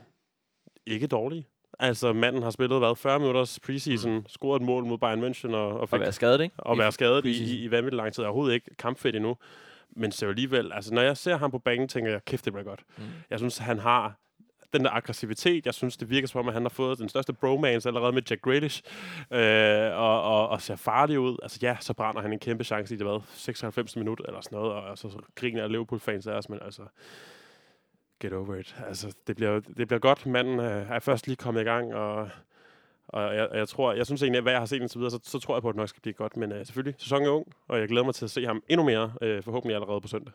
ikke 0.87 1.07
dårlige. 1.07 1.47
Altså, 1.79 2.12
manden 2.12 2.43
har 2.43 2.51
spillet, 2.51 2.79
hvad, 2.79 2.97
40 2.97 3.19
minutters 3.19 3.61
preseason, 3.61 4.15
mm. 4.15 4.25
scoret 4.29 4.61
et 4.61 4.67
mål 4.67 4.85
mod 4.85 4.99
Bayern 4.99 5.25
München. 5.25 5.55
Og, 5.55 5.81
og, 5.81 5.89
fik, 5.89 5.95
og 5.95 6.01
være 6.01 6.12
skadet, 6.12 6.41
ikke? 6.41 6.55
Og 6.59 6.79
være 6.79 6.93
skadet 6.93 7.25
i, 7.25 7.45
i, 7.45 7.65
i 7.65 7.71
vanvittigt 7.71 7.97
lang 7.97 8.12
tid. 8.12 8.25
Overhovedet 8.25 8.55
ikke 8.55 8.75
kampfedt 8.79 9.17
endnu. 9.17 9.37
men 9.97 10.12
så 10.12 10.29
alligevel, 10.29 10.73
altså 10.73 10.95
når 10.95 11.03
jeg 11.03 11.17
ser 11.17 11.37
ham 11.37 11.51
på 11.51 11.59
banen, 11.59 11.89
tænker 11.89 12.11
jeg, 12.11 12.25
kæft, 12.25 12.45
det 12.45 12.53
bliver 12.53 12.65
godt. 12.65 12.81
Mm. 12.99 13.05
Jeg 13.31 13.39
synes, 13.39 13.59
han 13.59 13.79
har 13.79 14.23
den 14.73 14.85
der 14.85 14.91
aggressivitet. 14.91 15.67
Jeg 15.67 15.75
synes, 15.75 15.97
det 15.97 16.11
virker 16.11 16.29
som 16.29 16.41
om, 16.41 16.49
at 16.49 16.55
han 16.55 16.62
har 16.62 16.69
fået 16.69 16.99
den 16.99 17.09
største 17.09 17.33
bromance 17.33 17.89
allerede 17.89 18.12
med 18.12 18.23
Jack 18.31 18.43
Grealish, 18.43 18.83
øh, 19.31 19.93
og, 19.93 20.23
og, 20.23 20.49
og 20.49 20.62
ser 20.62 20.77
farlig 20.77 21.19
ud. 21.19 21.37
Altså 21.43 21.59
ja, 21.62 21.77
så 21.81 21.95
brænder 21.95 22.23
han 22.23 22.33
en 22.33 22.39
kæmpe 22.39 22.65
chance 22.65 22.95
i 22.95 22.99
det, 22.99 23.07
hvad, 23.07 23.21
96 23.35 23.97
minutter 23.97 24.25
eller 24.25 24.41
sådan 24.41 24.57
noget, 24.57 24.73
og, 24.73 24.83
og 24.83 24.99
så, 24.99 25.11
så 25.11 25.19
griner 25.35 25.69
Liverpool-fans 25.69 26.27
af 26.27 26.33
os, 26.33 26.49
men 26.49 26.59
altså, 26.62 26.83
get 28.23 28.33
over 28.33 28.55
it. 28.57 28.76
Altså, 28.88 29.14
det 29.26 29.37
bliver, 29.37 29.61
det 29.61 29.88
bliver 29.88 29.99
godt. 29.99 30.26
Manden 30.26 30.61
øh, 30.61 30.91
er 30.91 30.99
først 30.99 31.26
lige 31.26 31.37
kommet 31.37 31.61
i 31.61 31.64
gang, 31.64 31.95
og, 31.95 32.29
og 33.09 33.37
jeg, 33.37 33.49
jeg, 33.55 33.69
tror, 33.69 33.93
jeg 33.93 34.07
synes 34.07 34.23
egentlig, 34.23 34.38
at 34.38 34.45
hvad 34.45 34.52
jeg 34.52 34.61
har 34.61 34.67
set 34.67 34.81
indtil 34.81 34.99
videre, 34.99 35.11
så, 35.11 35.19
så 35.23 35.38
tror 35.38 35.55
jeg 35.55 35.62
på, 35.62 35.69
at 35.69 35.73
det 35.73 35.79
nok 35.79 35.88
skal 35.88 36.02
blive 36.02 36.14
godt. 36.14 36.37
Men 36.37 36.52
øh, 36.52 36.67
selvfølgelig, 36.67 36.95
sæsonen 36.99 37.26
er 37.26 37.31
ung, 37.31 37.47
og 37.69 37.79
jeg 37.81 37.88
glæder 37.88 38.05
mig 38.05 38.14
til 38.14 38.25
at 38.25 38.31
se 38.31 38.47
ham 38.47 38.62
endnu 38.69 38.85
mere, 38.87 39.12
øh, 39.23 39.43
forhåbentlig 39.43 39.75
allerede 39.75 40.00
på 40.00 40.09
søndag. 40.09 40.33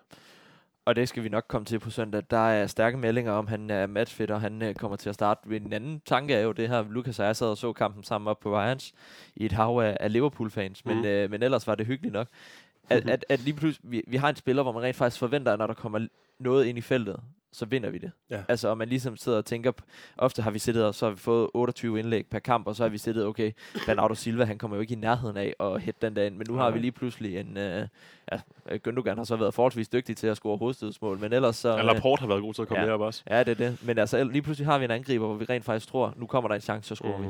Og 0.86 0.96
det 0.96 1.10
skal 1.10 1.24
vi 1.24 1.30
nok 1.30 1.46
komme 1.48 1.66
til 1.66 1.80
på 1.80 1.90
søndag. 1.90 2.24
Der 2.30 2.38
er 2.50 2.68
stærke 2.68 2.98
meldinger 2.98 3.32
om, 3.32 3.48
han 3.48 3.70
er 3.70 3.88
matchfit, 3.88 4.32
og 4.32 4.42
han 4.42 4.62
øh, 4.62 4.76
kommer 4.76 4.98
til 4.98 5.10
at 5.10 5.16
starte. 5.16 5.56
En 5.56 5.74
anden 5.74 6.02
tanke 6.06 6.34
er 6.34 6.42
jo 6.42 6.52
det 6.52 6.70
her, 6.70 6.86
Lukas 6.90 7.20
og 7.20 7.26
jeg 7.26 7.36
sad 7.36 7.48
og 7.48 7.58
så 7.58 7.74
kampen 7.74 8.04
sammen 8.04 8.28
op 8.28 8.40
på 8.40 8.50
Vejens 8.50 8.94
i 9.36 9.46
et 9.46 9.52
hav 9.52 9.80
af, 9.80 9.98
af 10.00 10.14
Liverpool-fans, 10.14 10.86
men, 10.86 10.98
Mm. 10.98 11.06
øh, 11.06 11.32
men 11.32 11.44
ellers 11.44 11.68
var 11.68 11.76
det 11.76 11.86
hyggeligt 11.86 12.14
nok. 12.14 12.28
At, 12.90 13.10
at, 13.10 13.26
at 13.30 13.40
lige 13.40 13.54
pludselig, 13.54 13.92
vi, 13.92 14.04
vi 14.08 14.18
har 14.18 14.30
en 14.30 14.36
spiller, 14.36 14.64
hvor 14.64 14.72
man 14.72 14.84
rent 14.84 14.96
faktisk 14.96 15.20
forventer, 15.20 15.54
at 15.54 15.60
når 15.60 15.68
der 15.68 15.74
kommer 15.74 16.08
noget 16.40 16.66
ind 16.66 16.78
i 16.78 16.82
feltet, 16.82 17.20
så 17.52 17.66
vinder 17.66 17.90
vi 17.90 17.98
det. 17.98 18.12
Ja. 18.30 18.44
Altså, 18.48 18.68
og 18.68 18.78
man 18.78 18.90
ligesom 18.90 19.18
sidder 19.18 19.38
og 19.38 19.46
tænker, 19.46 19.72
ofte 20.18 20.42
har 20.42 20.52
vi 20.52 20.60
siddet 20.60 20.86
og 20.86 20.96
så 20.96 21.06
har 21.06 21.14
vi 21.14 21.20
fået 21.20 21.50
28 21.54 22.00
indlæg 22.00 22.26
per 22.26 22.40
kamp, 22.40 22.68
og 22.68 22.76
så 22.76 22.84
har 22.84 22.90
vi 22.90 22.98
siddet, 22.98 23.26
okay, 23.26 23.52
Bernardo 23.86 24.16
Silva, 24.16 24.46
han 24.46 24.58
kommer 24.58 24.78
jo 24.78 24.82
ikke 24.82 24.94
i 24.94 24.98
nærheden 24.98 25.38
af 25.38 25.54
at 25.60 25.82
hætte 25.82 26.06
den 26.06 26.16
der 26.16 26.24
ind, 26.24 26.36
men 26.36 26.48
nu 26.50 26.56
har 26.56 26.72
vi 26.72 26.80
lige 26.80 26.92
pludselig 26.92 27.38
en, 27.38 27.58
øh, 27.58 27.88
ja, 28.32 28.38
Gündogan 28.88 29.16
har 29.16 29.24
så 29.24 29.36
været 29.36 29.54
forholdsvis 29.54 29.90
dygtig 29.90 30.18
til 30.18 30.28
at 30.28 30.38
score 30.38 30.58
hovedstødsmål, 30.58 31.20
men 31.20 31.34
ellers 31.34 31.56
så... 31.56 31.70
Ja, 31.70 31.80
øh, 31.80 31.86
Laporte 31.86 32.20
har 32.20 32.28
været 32.28 32.42
god 32.42 32.54
til 32.54 32.62
at 32.62 32.68
komme 32.68 32.80
ja. 32.80 32.86
ja. 32.86 32.88
derop 32.88 33.02
også. 33.02 33.24
Ja, 33.30 33.44
det 33.44 33.52
er 33.52 33.70
det. 33.70 33.86
Men 33.86 33.98
altså, 33.98 34.24
lige 34.24 34.42
pludselig 34.42 34.68
har 34.68 34.78
vi 34.78 34.86
en 34.86 34.92
angriber, 34.92 35.26
hvor 35.26 35.36
vi 35.36 35.46
rent 35.46 35.66
faktisk 35.66 35.88
tror, 35.88 36.14
nu 36.16 36.26
kommer 36.26 36.48
der 36.48 36.56
en 36.56 36.62
chance, 36.62 36.88
så 36.88 36.96
scorer 36.96 37.18
mm. 37.18 37.24
vi. 37.24 37.30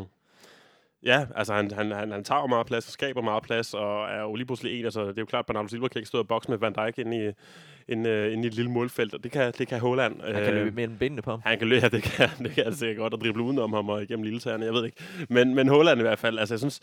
Ja, 1.08 1.26
altså 1.36 1.54
han, 1.54 1.72
han, 1.72 1.92
han, 1.92 2.12
han 2.12 2.24
tager 2.24 2.42
jo 2.42 2.48
meget 2.48 2.68
plads 2.68 2.84
skaber 2.84 3.22
meget 3.22 3.44
plads, 3.44 3.74
og 3.74 4.10
er 4.10 4.22
jo 4.22 4.36
lige 4.36 4.46
pludselig 4.46 4.80
en. 4.80 4.86
Altså, 4.86 5.02
det 5.02 5.18
er 5.18 5.22
jo 5.22 5.26
klart, 5.26 5.40
at 5.40 5.46
Bernardo 5.46 5.68
Silva 5.68 5.88
kan 5.88 6.00
ikke 6.00 6.08
stå 6.08 6.20
og 6.20 6.28
bokse 6.28 6.50
med 6.50 6.58
Van 6.58 6.74
Dijk 6.74 6.98
ind 6.98 7.14
i, 7.14 7.32
ind, 7.88 8.08
uh, 8.08 8.34
ind 8.34 8.44
i 8.44 8.48
et 8.48 8.54
lille 8.54 8.72
målfelt, 8.72 9.14
og 9.14 9.24
det 9.24 9.32
kan, 9.32 9.54
det 9.58 9.68
kan 9.68 9.80
Holland. 9.80 10.22
Han 10.22 10.44
kan 10.44 10.54
løbe 10.54 10.76
mellem 10.76 10.98
benene 10.98 11.22
på 11.22 11.32
ham. 11.32 11.42
Han 11.46 11.60
kan 11.60 11.68
løbe, 11.68 11.82
ja, 11.84 11.90
det 11.90 12.04
kan, 12.04 12.30
det 12.40 12.52
kan 12.52 12.66
altså 12.66 12.94
godt 12.98 13.14
at 13.14 13.22
drible 13.22 13.44
udenom 13.44 13.74
ham 13.74 13.90
og 13.90 14.04
igennem 14.04 14.24
lille 14.24 14.40
tæerne, 14.40 14.66
jeg 14.66 14.74
ved 14.74 14.86
ikke. 14.86 14.98
Men, 15.30 15.56
men 15.56 15.68
Holland 15.68 16.00
i 16.00 16.04
hvert 16.04 16.20
fald, 16.20 16.40
altså 16.40 16.54
jeg 16.54 16.60
synes, 16.60 16.80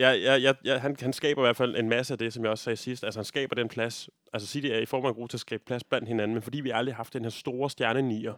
ja, 0.00 0.10
ja, 0.10 0.36
ja, 0.36 0.52
ja, 0.64 0.78
han, 0.78 0.96
han 1.00 1.12
skaber 1.12 1.42
i 1.42 1.46
hvert 1.46 1.56
fald 1.56 1.76
en 1.76 1.88
masse 1.88 2.14
af 2.14 2.18
det, 2.18 2.32
som 2.32 2.42
jeg 2.44 2.50
også 2.50 2.64
sagde 2.64 2.76
sidst. 2.76 3.04
Altså 3.04 3.20
han 3.20 3.24
skaber 3.24 3.54
den 3.54 3.68
plads, 3.68 4.10
altså 4.32 4.48
City 4.48 4.66
er 4.66 4.78
i 4.78 4.86
forvejen 4.86 5.14
god 5.14 5.28
til 5.28 5.36
at 5.36 5.40
skabe 5.40 5.62
plads 5.66 5.84
blandt 5.84 6.08
hinanden, 6.08 6.34
men 6.34 6.42
fordi 6.42 6.60
vi 6.60 6.70
aldrig 6.70 6.94
har 6.94 6.96
haft 6.96 7.12
den 7.12 7.22
her 7.22 7.30
store 7.30 7.70
stjernenier, 7.70 8.34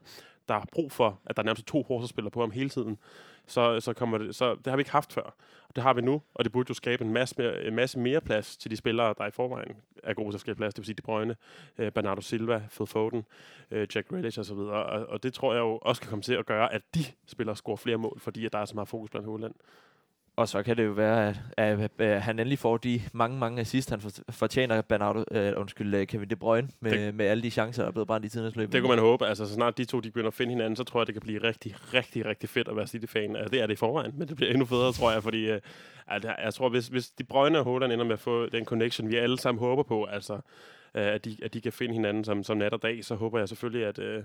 der 0.49 0.55
har 0.55 0.67
brug 0.73 0.93
for, 0.93 1.21
at 1.27 1.37
der 1.37 1.43
er 1.43 1.45
nærmest 1.45 1.67
to 1.67 1.85
forsvarsspillere 1.87 2.31
på 2.31 2.41
ham 2.41 2.51
hele 2.51 2.69
tiden, 2.69 2.99
så, 3.47 3.81
så, 3.81 3.93
kommer 3.93 4.19
det, 4.19 4.37
så 4.37 4.55
det 4.55 4.67
har 4.67 4.77
vi 4.77 4.81
ikke 4.81 4.91
haft 4.91 5.13
før. 5.13 5.35
Det 5.77 5.83
har 5.83 5.95
vi 5.95 6.01
nu, 6.01 6.23
og 6.35 6.45
det 6.45 6.53
burde 6.53 6.67
jo 6.69 6.75
skabe 6.75 7.05
en 7.05 7.13
masse, 7.13 7.35
mere, 7.39 7.65
en 7.65 7.75
masse 7.75 7.99
mere 7.99 8.21
plads 8.21 8.57
til 8.57 8.71
de 8.71 8.77
spillere, 8.77 9.15
der 9.19 9.27
i 9.27 9.31
forvejen 9.31 9.77
er 10.03 10.15
gode 10.15 10.31
til 10.31 10.37
at 10.37 10.41
skabe 10.41 10.57
plads. 10.57 10.75
Det 10.75 10.81
vil 10.81 10.87
sige 10.87 10.97
De 10.97 11.03
Bruyne, 11.03 11.37
øh, 11.79 11.93
Bernardo 11.93 12.21
Silva, 12.21 12.63
Phil 12.71 12.87
Foden, 12.87 13.25
øh, 13.71 13.89
Jack 13.95 14.09
Grealish 14.09 14.41
osv. 14.41 14.57
Og, 14.57 14.85
og 14.85 15.23
det 15.23 15.35
tror 15.35 15.53
jeg 15.53 15.61
jo 15.61 15.79
også 15.83 16.03
kan 16.03 16.11
komme 16.11 16.23
til 16.23 16.35
at 16.35 16.47
gøre, 16.47 16.73
at 16.73 16.83
de 16.95 17.05
spillere 17.27 17.57
scorer 17.57 17.77
flere 17.77 17.97
mål, 17.97 18.21
fordi 18.21 18.47
at 18.47 18.53
der 18.53 18.59
er 18.59 18.65
så 18.65 18.75
meget 18.75 18.89
fokus 18.89 19.11
blandt 19.11 19.29
Holland. 19.29 19.55
Og 20.37 20.49
så 20.49 20.63
kan 20.63 20.77
det 20.77 20.85
jo 20.85 20.91
være, 20.91 21.29
at, 21.29 21.41
at, 21.57 21.91
at 21.99 22.23
han 22.23 22.39
endelig 22.39 22.59
får 22.59 22.77
de 22.77 23.01
mange, 23.13 23.39
mange 23.39 23.61
assist, 23.61 23.91
han 23.91 24.01
for- 24.01 24.11
fortjener 24.31 24.83
Bernardo, 24.83 25.25
øh, 25.31 25.53
undskyld, 25.57 25.95
øh, 25.95 26.07
Kevin 26.07 26.31
De 26.31 26.37
Bruyne, 26.37 26.69
med, 26.81 26.91
Det- 26.93 27.15
med 27.15 27.27
alle 27.27 27.43
de 27.43 27.51
chancer, 27.51 27.83
der 27.83 27.89
er 27.89 27.93
blevet 27.93 28.07
brændt 28.07 28.27
i 28.27 28.29
tidens 28.29 28.57
løb. 28.57 28.73
Det 28.73 28.81
kunne 28.83 28.89
man 28.89 28.99
håbe. 28.99 29.27
Altså, 29.27 29.47
så 29.47 29.55
snart 29.55 29.79
de 29.79 29.85
to 29.85 30.01
de 30.01 30.11
begynder 30.11 30.29
at 30.29 30.35
finde 30.35 30.51
hinanden, 30.53 30.77
så 30.77 30.85
tror 30.85 31.01
jeg, 31.01 31.07
det 31.07 31.15
kan 31.15 31.23
blive 31.23 31.43
rigtig, 31.43 31.75
rigtig, 31.95 32.27
rigtig 32.27 32.49
fedt 32.49 32.69
at 32.69 32.77
være 32.77 32.87
City-fan. 32.87 33.37
Altså, 33.37 33.49
det 33.51 33.63
er 33.63 33.67
det 33.67 33.75
i 33.75 33.77
forvejen, 33.77 34.13
men 34.19 34.29
det 34.29 34.37
bliver 34.37 34.51
endnu 34.51 34.65
federe, 34.67 34.93
tror 34.93 35.13
jeg, 35.13 35.23
fordi 35.23 35.51
øh, 35.51 35.61
at, 36.07 36.25
jeg 36.45 36.55
tror, 36.55 36.69
hvis, 36.69 36.87
hvis 36.89 37.09
de 37.11 37.25
Brøgne 37.25 37.59
og 37.59 37.65
Holland 37.65 37.93
ender 37.93 38.05
med 38.05 38.13
at 38.13 38.19
få 38.21 38.47
den 38.49 38.65
connection, 38.65 39.09
vi 39.11 39.17
alle 39.17 39.39
sammen 39.39 39.59
håber 39.59 39.83
på, 39.83 40.05
altså, 40.05 40.35
øh, 40.35 40.41
at, 41.07 41.25
de, 41.25 41.37
at 41.43 41.55
de 41.55 41.61
kan 41.61 41.73
finde 41.73 41.95
hinanden 41.95 42.25
som, 42.25 42.43
som 42.45 42.57
nat 42.57 42.73
og 42.73 42.83
dag, 42.83 43.05
så 43.05 43.15
håber 43.15 43.39
jeg 43.39 43.49
selvfølgelig, 43.49 43.87
at... 43.87 43.99
Øh, 43.99 44.23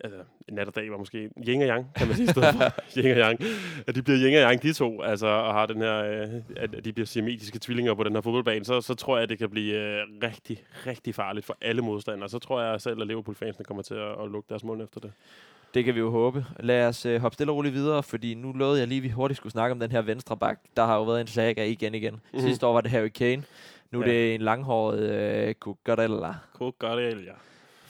altså, 0.00 0.18
nat 0.52 0.68
og 0.68 0.74
dag 0.76 0.90
var 0.90 0.98
måske 0.98 1.30
yin 1.48 1.62
og 1.62 1.68
yang, 1.68 1.86
kan 1.96 2.06
man 2.06 2.16
sige, 2.16 2.24
i 2.26 2.30
stedet 2.30 2.54
for 2.54 2.72
yin 3.00 3.10
og 3.12 3.18
yang. 3.18 3.40
At 3.86 3.94
de 3.94 4.02
bliver 4.02 4.18
yin 4.20 4.34
og 4.44 4.50
yang, 4.50 4.62
de 4.62 4.72
to, 4.72 5.02
altså, 5.02 5.26
og 5.26 5.54
har 5.54 5.66
den 5.66 5.76
her, 5.82 6.04
øh, 6.04 6.28
at 6.56 6.84
de 6.84 6.92
bliver 6.92 7.06
siametiske 7.06 7.58
tvillinger 7.58 7.94
på 7.94 8.04
den 8.04 8.12
her 8.14 8.20
fodboldbane, 8.20 8.64
så, 8.64 8.80
så 8.80 8.94
tror 8.94 9.16
jeg, 9.16 9.22
at 9.22 9.28
det 9.28 9.38
kan 9.38 9.50
blive 9.50 9.74
øh, 9.74 10.06
rigtig, 10.22 10.62
rigtig 10.86 11.14
farligt 11.14 11.46
for 11.46 11.56
alle 11.60 11.82
modstandere. 11.82 12.28
Så 12.28 12.38
tror 12.38 12.60
jeg 12.62 12.80
selv, 12.80 13.00
at 13.02 13.06
Liverpool-fansene 13.08 13.64
kommer 13.64 13.82
til 13.82 13.94
at, 13.94 14.10
at 14.24 14.30
lukke 14.32 14.46
deres 14.48 14.64
mund 14.64 14.82
efter 14.82 15.00
det. 15.00 15.12
Det 15.74 15.84
kan 15.84 15.94
vi 15.94 16.00
jo 16.00 16.10
håbe. 16.10 16.44
Lad 16.60 16.86
os 16.86 17.06
øh, 17.06 17.20
hoppe 17.20 17.34
stille 17.34 17.52
og 17.52 17.56
roligt 17.56 17.74
videre, 17.74 18.02
fordi 18.02 18.34
nu 18.34 18.52
lovede 18.52 18.78
jeg 18.78 18.88
lige, 18.88 18.96
at 18.98 19.02
vi 19.02 19.08
hurtigt 19.08 19.36
skulle 19.36 19.50
snakke 19.52 19.72
om 19.72 19.80
den 19.80 19.90
her 19.90 20.02
venstre 20.02 20.36
bak. 20.36 20.60
Der 20.76 20.84
har 20.84 20.96
jo 20.96 21.02
været 21.04 21.20
en 21.20 21.26
saga 21.26 21.64
igen 21.64 21.94
igen. 21.94 22.12
Mm-hmm. 22.14 22.40
Sidste 22.40 22.66
år 22.66 22.72
var 22.72 22.80
det 22.80 22.90
Harry 22.90 23.08
Kane. 23.08 23.42
Nu 23.90 24.00
er 24.02 24.06
Ja. 24.06 24.12
det 24.12 24.34
en 24.34 24.40
langhåret 24.40 24.98
øh, 25.00 25.54
Cucurella. 25.54 26.34
Ja. 27.26 27.32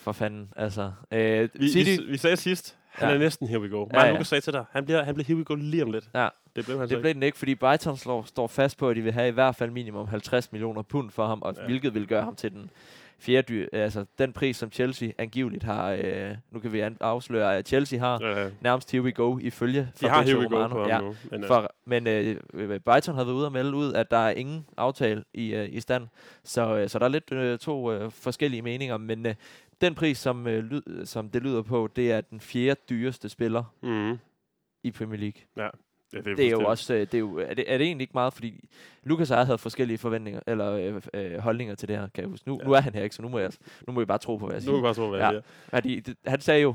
For 0.05 0.13
fanden, 0.13 0.49
altså. 0.57 0.93
Øh, 1.13 1.49
Vi, 1.55 1.69
City, 1.69 2.01
vi, 2.03 2.07
vi 2.11 2.17
sagde 2.17 2.37
sidst, 2.37 2.77
han 2.91 3.09
Ja. 3.09 3.15
er 3.15 3.19
næsten 3.19 3.49
here 3.49 3.61
we 3.61 3.69
go. 3.69 3.79
Ja, 3.81 3.85
Martin 3.93 4.07
ja. 4.07 4.13
Lucas 4.13 4.27
sagde 4.29 4.41
til 4.41 4.53
dig, 4.53 4.65
han 4.73 4.85
bliver, 4.85 5.03
han 5.05 5.15
bliver 5.15 5.27
here 5.27 5.39
we 5.39 5.45
go 5.45 5.55
lige 5.55 5.83
om 5.83 5.91
lidt. 5.93 6.05
Ja. 6.15 6.29
Det 6.57 6.65
blev 6.65 6.79
han 6.79 6.89
det 6.89 7.01
blev 7.01 7.15
den 7.15 7.23
ikke, 7.23 7.39
fordi 7.39 7.55
Brighton 7.55 7.97
slår, 7.97 8.23
står 8.23 8.47
fast 8.47 8.79
på, 8.79 8.89
at 8.89 8.97
de 8.97 9.01
vil 9.03 9.13
have 9.13 9.29
i 9.29 9.33
hvert 9.33 9.57
fald 9.57 9.71
minimum 9.71 10.07
50 10.09 10.53
millioner 10.53 10.83
pund 10.83 11.11
for 11.11 11.27
ham, 11.27 11.43
og 11.43 11.55
Ja. 11.57 11.61
ja. 11.63 11.67
hvilket 11.67 11.95
vil 11.95 12.07
gøre 12.07 12.23
ham 12.23 12.35
til 12.37 12.51
den 12.53 12.71
fjerde 13.19 13.43
dyr, 13.43 13.69
altså 13.73 14.05
den 14.19 14.33
pris, 14.33 14.57
som 14.57 14.73
Chelsea 14.73 15.11
angiveligt 15.19 15.65
har, 15.65 15.91
øh, 16.03 16.31
nu 16.51 16.61
kan 16.61 16.73
vi 16.73 16.81
afsløre, 17.01 17.57
at 17.57 17.69
Chelsea 17.69 17.99
har 17.99 18.19
Ja, 18.23 18.49
nærmest 18.61 18.93
here 18.93 19.03
we 19.03 19.13
go 19.13 19.39
ifølge 19.39 19.89
de 20.01 20.09
har 20.09 20.23
here 20.23 20.39
we 20.39 20.49
go 20.49 20.69
på 20.69 20.89
ja. 20.89 21.01
nu. 21.01 21.15
Men, 21.31 21.41
øh, 21.43 21.47
For, 21.47 21.75
men 21.85 22.07
øh, 22.07 22.37
øh, 22.55 22.81
Brighton 22.81 23.15
har 23.15 23.25
været 23.25 23.35
ude 23.35 23.47
og 23.47 23.53
melde 23.53 23.75
ud, 23.75 23.93
at 23.93 24.11
der 24.11 24.17
er 24.17 24.31
ingen 24.31 24.67
aftale 24.77 25.25
i, 25.35 25.55
øh, 25.55 25.69
i 25.73 25.81
stand. 25.81 26.07
Så, 26.45 26.77
øh, 26.77 26.89
så 26.89 26.99
der 26.99 27.05
er 27.05 27.09
lidt 27.09 27.33
øh, 27.33 27.59
to 27.59 27.93
øh, 27.93 28.11
forskellige 28.11 28.63
meninger. 28.63 28.97
Men 28.97 29.27
øh, 29.27 29.35
den 29.81 29.95
pris, 29.95 30.19
som, 30.19 30.47
øh, 30.47 30.65
lyd, 30.65 31.07
som 31.07 31.31
det 31.31 31.43
lyder 31.43 31.63
på, 31.63 31.89
det 31.97 32.13
er 32.13 32.21
den 32.21 32.41
fjerde 32.41 32.81
dyreste 32.91 33.29
spiller 33.29 33.65
mm, 33.83 34.19
i 34.83 34.91
Premier 34.91 35.19
League. 35.21 35.43
ja, 35.57 35.69
det, 36.13 36.37
Det 36.37 36.47
er 36.47 36.51
jo 36.51 36.65
også, 36.65 36.95
øh, 36.95 37.01
det 37.01 37.15
er, 37.15 37.19
jo, 37.19 37.39
er, 37.39 37.55
det, 37.55 37.73
er 37.73 37.79
det 37.79 37.85
egentlig 37.87 38.03
ikke 38.05 38.15
meget, 38.15 38.33
fordi 38.33 38.69
Lukas 39.03 39.31
og 39.31 39.37
jeg 39.39 39.47
havde 39.47 39.59
forskellige 39.59 39.99
forventninger, 39.99 40.41
eller 40.47 40.73
øh, 40.73 41.03
øh, 41.15 41.39
holdninger 41.39 41.75
til 41.75 41.89
det 41.89 41.99
her, 41.99 42.09
kan 42.09 42.23
jeg 42.23 42.31
huske. 42.31 42.49
Nu, 42.49 42.55
Ja. 42.55 42.59
ja. 42.63 42.67
nu 42.69 42.73
er 42.75 42.81
han 42.81 42.95
her 42.95 43.03
ikke, 43.03 43.15
så 43.17 43.23
nu 43.23 43.29
må, 43.29 43.39
jeg, 43.39 43.51
nu 43.87 43.93
må 43.93 44.01
vi 44.01 44.07
bare 44.07 44.19
tro 44.19 44.37
på, 44.37 44.47
hvad 44.47 44.55
jeg 44.57 44.61
Nu 44.61 44.65
siger. 44.65 44.73
kan 44.73 44.79
vi 44.79 44.83
bare 44.83 44.95
tro, 44.95 45.09
hvad 45.11 45.19
Ja. 45.19 45.25
jeg 45.25 45.33
siger. 45.33 45.43
Fordi 45.69 46.01
det, 46.01 46.17
han 46.27 46.41
sagde 46.41 46.63
jo, 46.63 46.75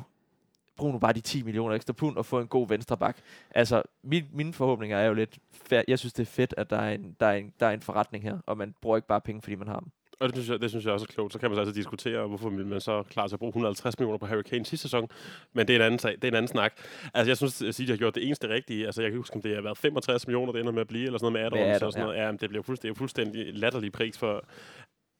brug 0.77 0.91
nu 0.91 0.99
bare 0.99 1.13
de 1.13 1.21
10 1.21 1.43
millioner 1.43 1.75
ekstra 1.75 1.93
pund 1.93 2.17
og 2.17 2.25
få 2.25 2.39
en 2.39 2.47
god 2.47 2.67
venstre 2.67 2.97
bak. 2.97 3.17
Altså, 3.51 3.81
min, 4.03 4.23
mine 4.33 4.53
forhåbninger 4.53 4.97
er 4.97 5.07
jo 5.07 5.13
lidt, 5.13 5.39
jeg 5.87 5.99
synes 5.99 6.13
det 6.13 6.21
er 6.23 6.31
fedt, 6.31 6.53
at 6.57 6.69
der 6.69 6.77
er, 6.77 6.93
en, 6.93 7.15
der, 7.19 7.25
er 7.25 7.33
en, 7.35 7.53
der 7.59 7.65
er 7.65 7.71
en 7.71 7.81
forretning 7.81 8.23
her, 8.23 8.37
og 8.45 8.57
man 8.57 8.75
bruger 8.81 8.97
ikke 8.97 9.07
bare 9.07 9.21
penge, 9.21 9.41
fordi 9.41 9.55
man 9.55 9.67
har 9.67 9.79
dem. 9.79 9.89
Og 10.19 10.27
det 10.29 10.35
synes, 10.35 10.49
jeg, 10.49 10.61
det 10.61 10.69
synes 10.69 10.85
jeg 10.85 10.93
også 10.93 11.03
er 11.09 11.13
klogt. 11.13 11.33
Så 11.33 11.39
kan 11.39 11.49
man 11.49 11.55
så 11.55 11.59
altid 11.59 11.73
diskutere, 11.73 12.27
hvorfor 12.27 12.49
man 12.49 12.81
så 12.81 13.03
klar 13.03 13.27
til 13.27 13.35
at 13.35 13.39
bruge 13.39 13.49
150 13.49 13.99
millioner 13.99 14.17
på 14.17 14.25
Harry 14.25 14.41
Kane 14.41 14.65
sidste 14.65 14.81
sæson. 14.81 15.09
Men 15.53 15.67
det 15.67 15.73
er 15.73 15.79
en 15.79 15.85
anden, 15.85 15.99
sag, 15.99 16.11
det 16.15 16.23
er 16.23 16.27
en 16.27 16.35
anden 16.35 16.47
snak. 16.47 16.73
Altså, 17.13 17.29
jeg 17.29 17.37
synes, 17.37 17.61
at 17.61 17.75
City 17.75 17.89
har 17.89 17.97
gjort 17.97 18.15
det 18.15 18.25
eneste 18.27 18.49
rigtige. 18.49 18.85
Altså, 18.85 19.01
jeg 19.01 19.11
kan 19.11 19.17
huske, 19.17 19.35
om 19.35 19.41
det 19.41 19.55
har 19.55 19.61
været 19.61 19.77
65 19.77 20.27
millioner, 20.27 20.51
det 20.51 20.59
ender 20.59 20.71
med 20.71 20.81
at 20.81 20.87
blive, 20.87 21.05
eller 21.05 21.19
sådan 21.19 21.33
noget 21.33 21.51
med 21.53 21.59
add-ons 21.59 21.75
add-on, 21.75 21.85
og 21.85 21.93
sådan 21.93 22.05
noget. 22.05 22.19
Ja, 22.19 22.31
men 22.31 22.39
det 22.39 22.49
bliver 22.49 22.63
fuldstændig, 22.63 22.97
fuldstændig 22.97 23.53
latterlig 23.53 23.91
pris 23.91 24.17
for 24.17 24.45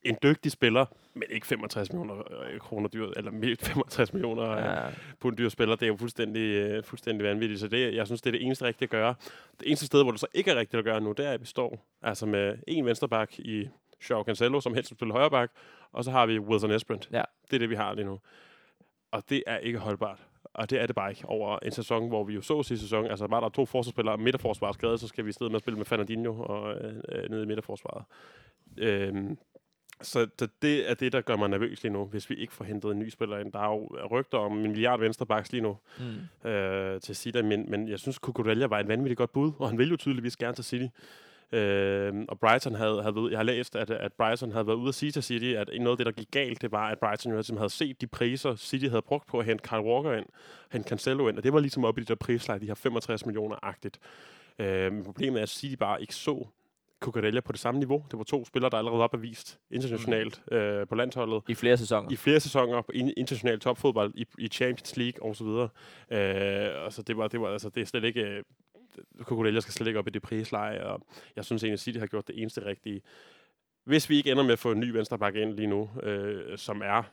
en 0.03 0.17
dygtig 0.23 0.51
spiller, 0.51 0.85
men 1.13 1.23
ikke 1.29 1.47
65 1.47 1.91
millioner 1.93 2.15
øh, 2.53 2.59
kroner 2.59 2.89
dyr, 2.89 3.07
eller 3.15 3.31
mere- 3.31 3.55
65 3.61 4.13
millioner 4.13 4.51
ja. 4.51 4.73
Ja. 4.85 4.89
på 5.19 5.27
en 5.27 5.37
dyr 5.37 5.49
spiller. 5.49 5.75
Det 5.75 5.83
er 5.83 5.87
jo 5.87 5.97
fuldstændig, 5.97 6.41
øh, 6.41 6.83
fuldstændig 6.83 7.27
vanvittigt. 7.27 7.59
Så 7.59 7.67
det, 7.67 7.95
jeg 7.95 8.05
synes, 8.05 8.21
det 8.21 8.29
er 8.29 8.31
det 8.31 8.45
eneste 8.45 8.65
rigtige 8.65 8.85
at 8.85 8.89
gøre. 8.89 9.15
Det 9.59 9.67
eneste 9.67 9.85
sted, 9.85 10.03
hvor 10.03 10.11
det 10.11 10.19
så 10.19 10.27
ikke 10.33 10.51
er 10.51 10.55
rigtigt 10.55 10.79
at 10.79 10.85
gøre 10.85 11.01
nu, 11.01 11.11
det 11.11 11.25
er, 11.25 11.31
at 11.31 11.41
vi 11.41 11.45
står 11.45 11.85
altså 12.01 12.25
med 12.25 12.55
en 12.67 12.85
vensterbak 12.85 13.39
i 13.39 13.67
Joao 14.09 14.23
Cancelo, 14.23 14.59
som 14.61 14.73
helst 14.73 14.91
vil 14.91 14.95
spille 14.97 15.11
højre 15.13 15.29
bak, 15.29 15.51
og 15.91 16.03
så 16.03 16.11
har 16.11 16.25
vi 16.25 16.39
Wilson 16.39 16.71
Esperant. 16.71 17.09
Ja. 17.11 17.23
Det 17.51 17.53
er 17.55 17.59
det, 17.59 17.69
vi 17.69 17.75
har 17.75 17.93
lige 17.93 18.05
nu. 18.05 18.19
Og 19.11 19.23
det 19.29 19.43
er 19.47 19.57
ikke 19.57 19.79
holdbart. 19.79 20.25
Og 20.53 20.69
det 20.69 20.81
er 20.81 20.85
det 20.85 20.95
bare 20.95 21.09
ikke 21.11 21.25
over 21.25 21.59
en 21.63 21.71
sæson, 21.71 22.07
hvor 22.07 22.23
vi 22.23 22.33
jo 22.33 22.41
så 22.41 22.63
sidste 22.63 22.85
sæson, 22.85 23.05
altså 23.05 23.27
bare 23.27 23.41
der 23.41 23.45
er 23.45 23.51
to 23.51 23.65
forsvarsspillere 23.65 24.15
og 24.15 24.19
midterforsvaret 24.19 24.75
skadet, 24.75 24.99
så 24.99 25.07
skal 25.07 25.25
vi 25.25 25.29
i 25.29 25.33
stedet 25.33 25.51
med 25.51 25.55
at 25.55 25.61
spille 25.61 25.77
med 25.77 25.85
Fernandinho 25.85 26.43
og 26.43 26.73
øh, 26.75 26.93
øh, 27.09 27.29
nede 27.29 27.43
i 27.43 27.45
midterforsvaret. 27.45 28.03
Øhm, 28.77 29.37
så, 30.01 30.27
så 30.39 30.47
det 30.61 30.89
er 30.89 30.93
det, 30.93 31.11
der 31.11 31.21
gør 31.21 31.35
mig 31.35 31.49
nervøs 31.49 31.83
lige 31.83 31.93
nu, 31.93 32.05
hvis 32.05 32.29
vi 32.29 32.35
ikke 32.35 32.53
får 32.53 32.65
hentet 32.65 32.91
en 32.91 32.99
ny 32.99 33.09
spiller 33.09 33.37
ind. 33.37 33.51
Der 33.51 33.59
er 33.59 33.67
jo 33.69 33.89
rygter 34.11 34.37
om 34.37 34.57
en 34.57 34.61
milliard 34.61 34.99
venstrebacks 34.99 35.51
lige 35.51 35.61
nu 35.61 35.77
Mm. 36.43 36.49
øh, 36.49 37.01
til 37.01 37.15
City, 37.15 37.37
men, 37.37 37.71
men 37.71 37.87
jeg 37.87 37.99
synes, 37.99 38.15
Cucurella 38.15 38.65
var 38.67 38.79
et 38.79 38.87
vanvittigt 38.87 39.17
godt 39.17 39.31
bud, 39.31 39.51
og 39.59 39.69
han 39.69 39.77
vil 39.77 39.89
jo 39.89 39.97
tydeligvis 39.97 40.37
gerne 40.37 40.55
til 40.55 40.63
City. 40.63 40.85
Øh, 41.51 42.13
og 42.27 42.39
Brighton 42.39 42.75
havde, 42.75 43.01
havde 43.01 43.15
været, 43.15 43.31
jeg 43.31 43.39
har 43.39 43.43
læst, 43.43 43.75
at, 43.75 43.89
at 43.89 44.13
Brighton 44.13 44.51
havde 44.51 44.67
været 44.67 44.77
ude 44.77 44.87
at 44.87 44.95
sige 44.95 45.11
til 45.11 45.23
City, 45.23 45.45
at 45.45 45.69
noget 45.79 45.91
af 45.91 45.97
det, 45.97 46.05
der 46.05 46.11
gik 46.11 46.31
galt, 46.31 46.61
det 46.61 46.71
var, 46.71 46.87
at 46.87 46.99
Brighton 46.99 47.31
jo 47.33 47.57
havde 47.57 47.69
set 47.69 48.01
de 48.01 48.07
priser, 48.07 48.55
City 48.55 48.85
havde 48.85 49.01
brugt 49.01 49.27
på 49.27 49.39
at 49.39 49.45
hente 49.45 49.69
Kyle 49.69 49.81
Walker 49.81 50.13
ind, 50.13 50.25
hente 50.71 50.89
Cancelo 50.89 51.27
ind, 51.27 51.37
og 51.37 51.43
det 51.43 51.53
var 51.53 51.59
ligesom 51.59 51.85
oppe 51.85 52.01
i 52.01 52.03
de 52.03 52.07
der 52.07 52.15
prisleje, 52.15 52.59
de 52.59 52.65
her 52.65 52.75
65 52.75 53.25
millioner-agtigt. 53.25 53.99
Øh, 54.59 54.93
men 54.93 55.03
problemet 55.03 55.39
er, 55.39 55.43
at 55.43 55.49
City 55.49 55.75
bare 55.75 56.01
ikke 56.01 56.15
så 56.15 56.47
Cucurella 56.99 57.41
på 57.41 57.51
det 57.51 57.59
samme 57.59 57.79
niveau. 57.79 58.05
Det 58.11 58.17
var 58.17 58.23
to 58.23 58.45
spillere, 58.45 58.69
der 58.69 58.77
allerede 58.77 58.99
var 58.99 59.07
bevist 59.07 59.59
internationalt 59.71 60.41
mm. 60.51 60.57
øh, 60.57 60.87
på 60.87 60.95
landsholdet. 60.95 61.43
I 61.47 61.55
flere 61.55 61.77
sæsoner. 61.77 62.11
I 62.11 62.15
flere 62.15 62.39
sæsoner 62.39 62.81
på 62.81 62.91
in- 62.91 63.13
international 63.17 63.59
topfodbold, 63.59 64.13
i, 64.15 64.25
i 64.37 64.47
Champions 64.47 64.97
League 64.97 65.29
og 65.29 65.35
så 65.35 65.43
videre. 65.43 65.69
Øh, 66.11 66.85
altså, 66.85 67.01
det 67.01 67.17
var, 67.17 67.27
det 67.27 67.41
var, 67.41 67.47
altså, 67.47 67.69
det 67.69 67.81
er 67.81 67.85
slet 67.85 68.03
ikke... 68.03 68.43
Cucurella 69.21 69.59
skal 69.59 69.73
slet 69.73 69.87
ikke 69.87 69.99
op 69.99 70.07
i 70.07 70.11
det 70.11 70.21
prisleje, 70.21 70.83
og 70.83 71.01
jeg 71.35 71.45
synes 71.45 71.63
egentlig, 71.63 71.73
at 71.73 71.79
City 71.79 71.99
har 71.99 72.07
gjort 72.07 72.27
det 72.27 72.41
eneste 72.41 72.65
rigtige. 72.65 73.01
Hvis 73.83 74.09
vi 74.09 74.17
ikke 74.17 74.31
ender 74.31 74.43
med 74.43 74.53
at 74.53 74.59
få 74.59 74.71
en 74.71 74.79
ny 74.79 74.89
venstreback 74.89 75.35
ind 75.35 75.53
lige 75.53 75.67
nu, 75.67 75.89
øh, 76.03 76.57
som 76.57 76.81
er 76.81 77.03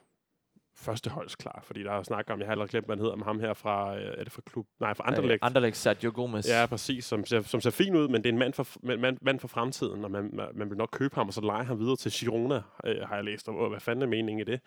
førsteholdsklar, 0.76 1.60
fordi 1.62 1.82
der 1.82 1.92
er 1.92 2.02
snak 2.02 2.30
om, 2.30 2.38
jeg 2.38 2.46
har 2.46 2.52
allerede 2.52 2.70
glemt, 2.70 2.86
hvad 2.86 2.96
han 2.96 3.02
hedder, 3.02 3.16
med 3.16 3.24
ham 3.24 3.40
her 3.40 3.54
fra, 3.54 3.96
øh, 3.96 4.14
er 4.18 4.24
det 4.24 4.32
fra 4.32 4.42
klub? 4.46 4.66
Nej, 4.80 4.94
fra 4.94 5.04
Anderlecht. 5.06 5.42
Øh, 5.42 5.46
Anderlecht 5.46 5.76
Sergio 5.76 6.12
Gomez. 6.14 6.48
Ja, 6.48 6.66
præcis, 6.66 7.04
som 7.04 7.24
ser, 7.24 7.42
som 7.42 7.60
ser 7.60 7.70
fin 7.70 7.96
ud, 7.96 8.08
men 8.08 8.22
det 8.22 8.28
er 8.28 8.32
en 8.32 8.38
mand 8.38 8.52
for, 8.52 8.66
mand, 8.82 9.18
mand 9.22 9.40
for 9.40 9.48
fremtiden, 9.48 10.04
og 10.04 10.10
man, 10.10 10.40
man, 10.54 10.70
vil 10.70 10.78
nok 10.78 10.88
købe 10.92 11.14
ham, 11.14 11.28
og 11.28 11.34
så 11.34 11.40
lege 11.40 11.64
ham 11.64 11.78
videre 11.78 11.96
til 11.96 12.12
Girona, 12.12 12.62
øh, 12.84 13.08
har 13.08 13.14
jeg 13.14 13.24
læst, 13.24 13.48
og 13.48 13.68
hvad 13.68 13.80
fanden 13.80 14.02
er 14.02 14.06
meningen 14.06 14.48
i 14.48 14.52
det? 14.52 14.60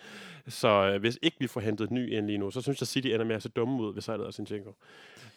Så 0.48 0.68
øh, 0.68 1.00
hvis 1.00 1.20
ikke 1.22 1.38
vi 1.40 1.48
får 1.48 1.62
hentet 1.62 1.92
ny 1.92 2.12
ind 2.12 2.26
lige 2.26 2.38
nu, 2.38 2.52
så 2.52 2.62
synes 2.62 2.82
jeg, 2.82 2.88
City 2.88 3.08
ender 3.08 3.26
med 3.26 3.36
at 3.36 3.44
se 3.44 3.50
dumme 3.50 3.84
ud, 3.84 3.94
hvis 3.94 4.08
jeg 4.08 4.16
hedder 4.16 4.32
Sinchenko. 4.32 4.76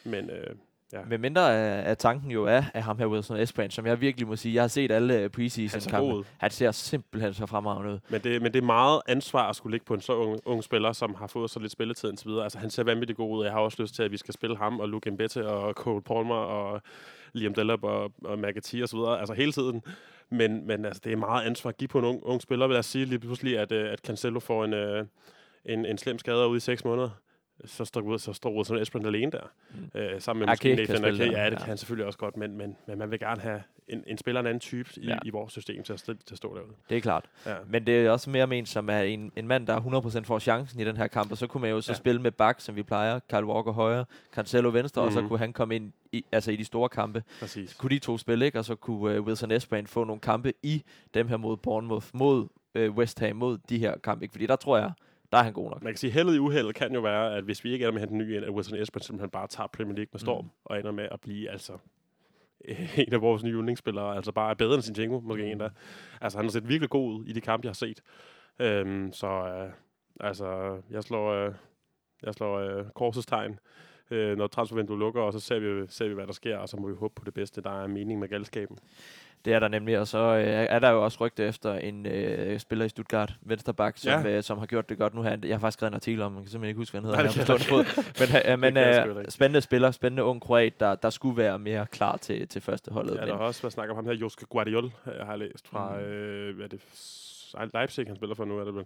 Men 0.04 0.30
øh, 0.30 0.56
Ja. 0.92 0.98
Men 1.08 1.20
mindre 1.20 1.56
af, 1.56 1.90
af 1.90 1.96
tanken 1.96 2.30
jo 2.30 2.44
er 2.44 2.62
af 2.74 2.82
ham 2.82 2.98
her 2.98 3.06
Wilson 3.06 3.36
Espran, 3.36 3.70
som 3.70 3.86
jeg 3.86 4.00
virkelig 4.00 4.28
må 4.28 4.36
sige, 4.36 4.54
jeg 4.54 4.62
har 4.62 4.68
set 4.68 4.90
alle 4.90 5.18
øh, 5.18 5.30
preseason 5.30 5.80
kampe. 5.90 6.28
Han 6.38 6.50
ser 6.50 6.70
simpelthen 6.70 7.34
så 7.34 7.46
fremragende 7.46 7.92
ud. 7.92 7.98
Men 8.08 8.20
det, 8.20 8.42
men 8.42 8.52
det 8.52 8.62
er 8.62 8.66
meget 8.66 9.00
ansvar 9.06 9.48
at 9.48 9.56
skulle 9.56 9.74
ligge 9.74 9.86
på 9.86 9.94
en 9.94 10.00
så 10.00 10.14
ung, 10.14 10.40
ung 10.44 10.64
spiller, 10.64 10.92
som 10.92 11.14
har 11.14 11.26
fået 11.26 11.50
så 11.50 11.60
lidt 11.60 11.72
spilletid 11.72 12.08
indtil 12.08 12.28
videre. 12.28 12.42
Altså 12.42 12.58
han 12.58 12.70
ser 12.70 12.84
vanvittigt 12.84 13.16
god 13.16 13.38
ud. 13.38 13.44
Jeg 13.44 13.52
har 13.52 13.60
også 13.60 13.82
lyst 13.82 13.94
til, 13.94 14.02
at 14.02 14.10
vi 14.10 14.16
skal 14.16 14.34
spille 14.34 14.56
ham 14.56 14.80
og 14.80 14.88
Luke 14.88 15.10
Mbette 15.10 15.48
og 15.48 15.72
Cole 15.72 16.02
Palmer 16.02 16.34
og 16.34 16.82
Liam 17.32 17.54
Delap 17.54 17.84
og, 17.84 18.12
og 18.24 18.38
McAtee 18.38 18.82
og 18.82 18.88
så 18.88 18.96
videre. 18.96 19.18
Altså 19.18 19.34
hele 19.34 19.52
tiden. 19.52 19.82
Men, 20.30 20.66
men 20.66 20.84
altså, 20.84 21.00
det 21.04 21.12
er 21.12 21.16
meget 21.16 21.46
ansvar 21.46 21.68
at 21.68 21.76
give 21.76 21.88
på 21.88 21.98
en 21.98 22.04
ung, 22.04 22.20
ung 22.22 22.42
spiller. 22.42 22.66
Vil 22.66 22.74
jeg 22.74 22.84
sige 22.84 23.04
lige 23.04 23.18
pludselig, 23.18 23.58
at, 23.58 23.72
øh, 23.72 23.92
at 23.92 23.98
Cancelo 23.98 24.40
får 24.40 24.64
en, 24.64 24.72
øh, 24.72 25.04
en, 25.64 25.86
en 25.86 25.98
slem 25.98 26.18
skade 26.18 26.48
ud 26.48 26.56
i 26.56 26.60
seks 26.60 26.84
måneder 26.84 27.10
så 27.64 27.84
står, 27.84 28.16
så 28.16 28.32
står 28.32 28.56
Wilson 28.56 28.78
Esbjørn 28.78 29.06
alene 29.06 29.32
der. 29.32 29.52
Mm. 29.74 30.00
Øh, 30.00 30.20
sammen 30.20 30.40
med 30.40 30.48
måske 30.48 30.74
Nathan 30.74 31.04
Ake. 31.04 31.24
Ja, 31.24 31.44
det 31.44 31.52
ja. 31.52 31.56
kan 31.56 31.58
han 31.58 31.78
selvfølgelig 31.78 32.06
også 32.06 32.18
godt, 32.18 32.36
men, 32.36 32.56
men, 32.56 32.76
men 32.86 32.98
man 32.98 33.10
vil 33.10 33.18
gerne 33.18 33.40
have 33.40 33.62
en, 33.88 34.04
en 34.06 34.18
spiller 34.18 34.40
en 34.40 34.46
anden 34.46 34.60
type 34.60 34.90
i, 34.96 35.06
ja. 35.06 35.18
i 35.24 35.30
vores 35.30 35.52
system 35.52 35.82
til 35.82 35.92
at, 35.92 36.00
til 36.00 36.16
at 36.32 36.36
stå 36.36 36.54
derude. 36.56 36.72
Det 36.90 36.96
er 36.96 37.00
klart. 37.00 37.24
Ja. 37.46 37.54
Men 37.66 37.86
det 37.86 38.06
er 38.06 38.10
også 38.10 38.30
mere 38.30 38.46
ment 38.46 38.68
som 38.68 38.88
er 38.88 38.98
en, 38.98 39.32
en 39.36 39.48
mand, 39.48 39.66
der 39.66 39.80
100% 40.20 40.24
får 40.24 40.38
chancen 40.38 40.80
i 40.80 40.84
den 40.84 40.96
her 40.96 41.06
kamp, 41.06 41.30
og 41.30 41.38
så 41.38 41.46
kunne 41.46 41.60
man 41.60 41.70
jo 41.70 41.80
så 41.80 41.92
ja. 41.92 41.96
spille 41.96 42.22
med 42.22 42.30
Bak, 42.30 42.60
som 42.60 42.76
vi 42.76 42.82
plejer, 42.82 43.20
Kyle 43.30 43.46
Walker 43.46 43.72
højre, 43.72 44.04
Cancelo 44.34 44.70
venstre, 44.70 45.02
mm. 45.02 45.06
og 45.06 45.12
så 45.12 45.20
mhm. 45.20 45.28
kunne 45.28 45.38
han 45.38 45.52
komme 45.52 45.76
ind 45.76 45.92
i, 46.12 46.24
altså 46.32 46.50
i 46.50 46.56
de 46.56 46.64
store 46.64 46.88
kampe. 46.88 47.22
Præcis. 47.40 47.74
Kunne 47.74 47.90
de 47.90 47.98
to 47.98 48.18
spille, 48.18 48.46
ikke? 48.46 48.58
og 48.58 48.64
så 48.64 48.74
kunne 48.74 49.20
uh, 49.20 49.26
Wilson 49.26 49.50
Esbjørn 49.50 49.86
få 49.86 50.04
nogle 50.04 50.20
kampe 50.20 50.52
i 50.62 50.82
dem 51.14 51.28
her 51.28 51.36
mod 51.36 51.56
Bournemouth, 51.56 52.06
mod 52.12 52.48
uh, 52.78 52.96
West 52.96 53.20
Ham, 53.20 53.36
mod 53.36 53.58
de 53.68 53.78
her 53.78 53.98
kampe. 53.98 54.24
Ikke? 54.24 54.32
Fordi 54.32 54.46
der 54.46 54.56
tror 54.56 54.78
jeg, 54.78 54.92
der 55.32 55.38
er 55.38 55.42
han 55.42 55.52
god 55.52 55.70
nok. 55.70 55.82
Man 55.82 55.92
kan 55.92 55.98
sige, 55.98 56.10
heldet 56.10 56.34
i 56.34 56.38
uheldet 56.38 56.74
kan 56.74 56.94
jo 56.94 57.00
være, 57.00 57.36
at 57.36 57.44
hvis 57.44 57.64
vi 57.64 57.72
ikke 57.72 57.82
ender 57.82 57.92
med 57.92 58.02
at 58.02 58.08
hente 58.08 58.24
en 58.24 58.28
ny 58.28 58.36
ind, 58.36 58.44
at 58.44 58.50
Wilson 58.50 58.78
Esbjørn 58.78 59.02
simpelthen 59.02 59.30
bare 59.30 59.48
tager 59.48 59.66
Premier 59.66 59.94
League 59.94 60.10
med 60.12 60.20
storm, 60.20 60.44
mm. 60.44 60.50
og 60.64 60.78
ender 60.78 60.92
med 60.92 61.08
at 61.10 61.20
blive 61.20 61.50
altså 61.50 61.72
en 63.06 63.12
af 63.12 63.20
vores 63.20 63.44
nye 63.44 63.52
yndlingsspillere, 63.52 64.16
altså 64.16 64.32
bare 64.32 64.50
er 64.50 64.54
bedre 64.54 64.74
end 64.74 64.82
Sinchenko, 64.82 65.20
måske 65.20 65.42
mm. 65.42 65.50
endda. 65.50 65.68
Altså, 66.20 66.38
han 66.38 66.44
har 66.46 66.50
set 66.50 66.68
virkelig 66.68 66.90
god 66.90 67.14
ud 67.14 67.24
i 67.24 67.32
de 67.32 67.40
kampe, 67.40 67.64
jeg 67.64 67.70
har 67.70 67.74
set. 67.74 68.00
Øhm, 68.58 69.12
så 69.12 69.26
øh, 69.26 69.72
altså, 70.20 70.78
jeg 70.90 71.02
slår, 71.02 71.32
øh, 71.32 71.54
jeg 72.22 72.34
slår 72.34 72.58
øh, 72.58 72.84
korsets 72.94 73.26
tegn, 73.26 73.58
øh, 74.10 74.38
når 74.38 74.46
transfervinduet 74.46 74.98
lukker, 74.98 75.22
og 75.22 75.32
så 75.32 75.40
ser 75.40 75.58
vi, 75.58 75.86
ser 75.88 76.08
vi, 76.08 76.14
hvad 76.14 76.26
der 76.26 76.32
sker, 76.32 76.56
og 76.56 76.68
så 76.68 76.76
må 76.76 76.88
vi 76.88 76.94
håbe 76.94 77.14
på 77.14 77.24
det 77.24 77.34
bedste. 77.34 77.62
Der 77.62 77.82
er 77.82 77.86
mening 77.86 78.20
med 78.20 78.28
galskaben. 78.28 78.78
Det 79.44 79.52
er 79.52 79.58
der 79.58 79.68
nemlig, 79.68 79.98
og 79.98 80.08
så 80.08 80.18
øh, 80.18 80.46
er 80.46 80.78
der 80.78 80.90
jo 80.90 81.04
også 81.04 81.18
rygte 81.20 81.44
efter 81.44 81.74
en 81.74 82.06
øh, 82.06 82.58
spiller 82.60 82.84
i 82.84 82.88
Stuttgart, 82.88 83.34
Vensterbak, 83.40 83.98
som, 83.98 84.26
ja. 84.26 84.36
øh, 84.36 84.42
som 84.42 84.58
har 84.58 84.66
gjort 84.66 84.88
det 84.88 84.98
godt 84.98 85.14
nu 85.14 85.22
her. 85.22 85.36
Jeg 85.42 85.54
har 85.54 85.58
faktisk 85.58 85.76
skrevet 85.76 85.90
en 85.90 85.94
artikel 85.94 86.22
om, 86.22 86.32
man 86.32 86.42
kan 86.42 86.50
simpelthen 86.50 86.68
ikke 86.68 86.78
huske, 86.78 87.00
hvad 87.00 87.00
han 87.00 87.24
hedder. 87.26 87.44
Nej, 87.46 87.56
her 87.58 87.84
på 88.58 88.60
men 88.60 88.76
øh, 88.76 89.14
men 89.16 89.18
øh, 89.18 89.24
spændende 89.28 89.60
spiller, 89.60 89.90
spændende 89.90 90.24
ung 90.24 90.40
kroat, 90.40 90.80
der, 90.80 90.94
der 90.94 91.10
skulle 91.10 91.36
være 91.36 91.58
mere 91.58 91.86
klar 91.86 92.16
til, 92.16 92.48
til 92.48 92.62
første 92.62 92.92
holdet. 92.92 93.16
Ja, 93.16 93.26
der 93.26 93.36
har 93.36 93.44
også 93.44 93.62
været 93.62 93.72
snak 93.72 93.90
om 93.90 93.96
ham 93.96 94.06
her, 94.06 94.12
Joske 94.12 94.46
Guardiol, 94.46 94.90
jeg 95.18 95.26
har 95.26 95.36
læst 95.36 95.68
fra, 95.68 95.98
mm. 95.98 96.04
øh, 96.04 96.56
hvad 96.56 96.64
er 96.64 96.68
det, 96.68 96.80
Leipzig, 97.74 98.06
han 98.06 98.16
spiller 98.16 98.34
for 98.34 98.44
nu, 98.44 98.58
er 98.58 98.64
det 98.64 98.74
vel. 98.74 98.84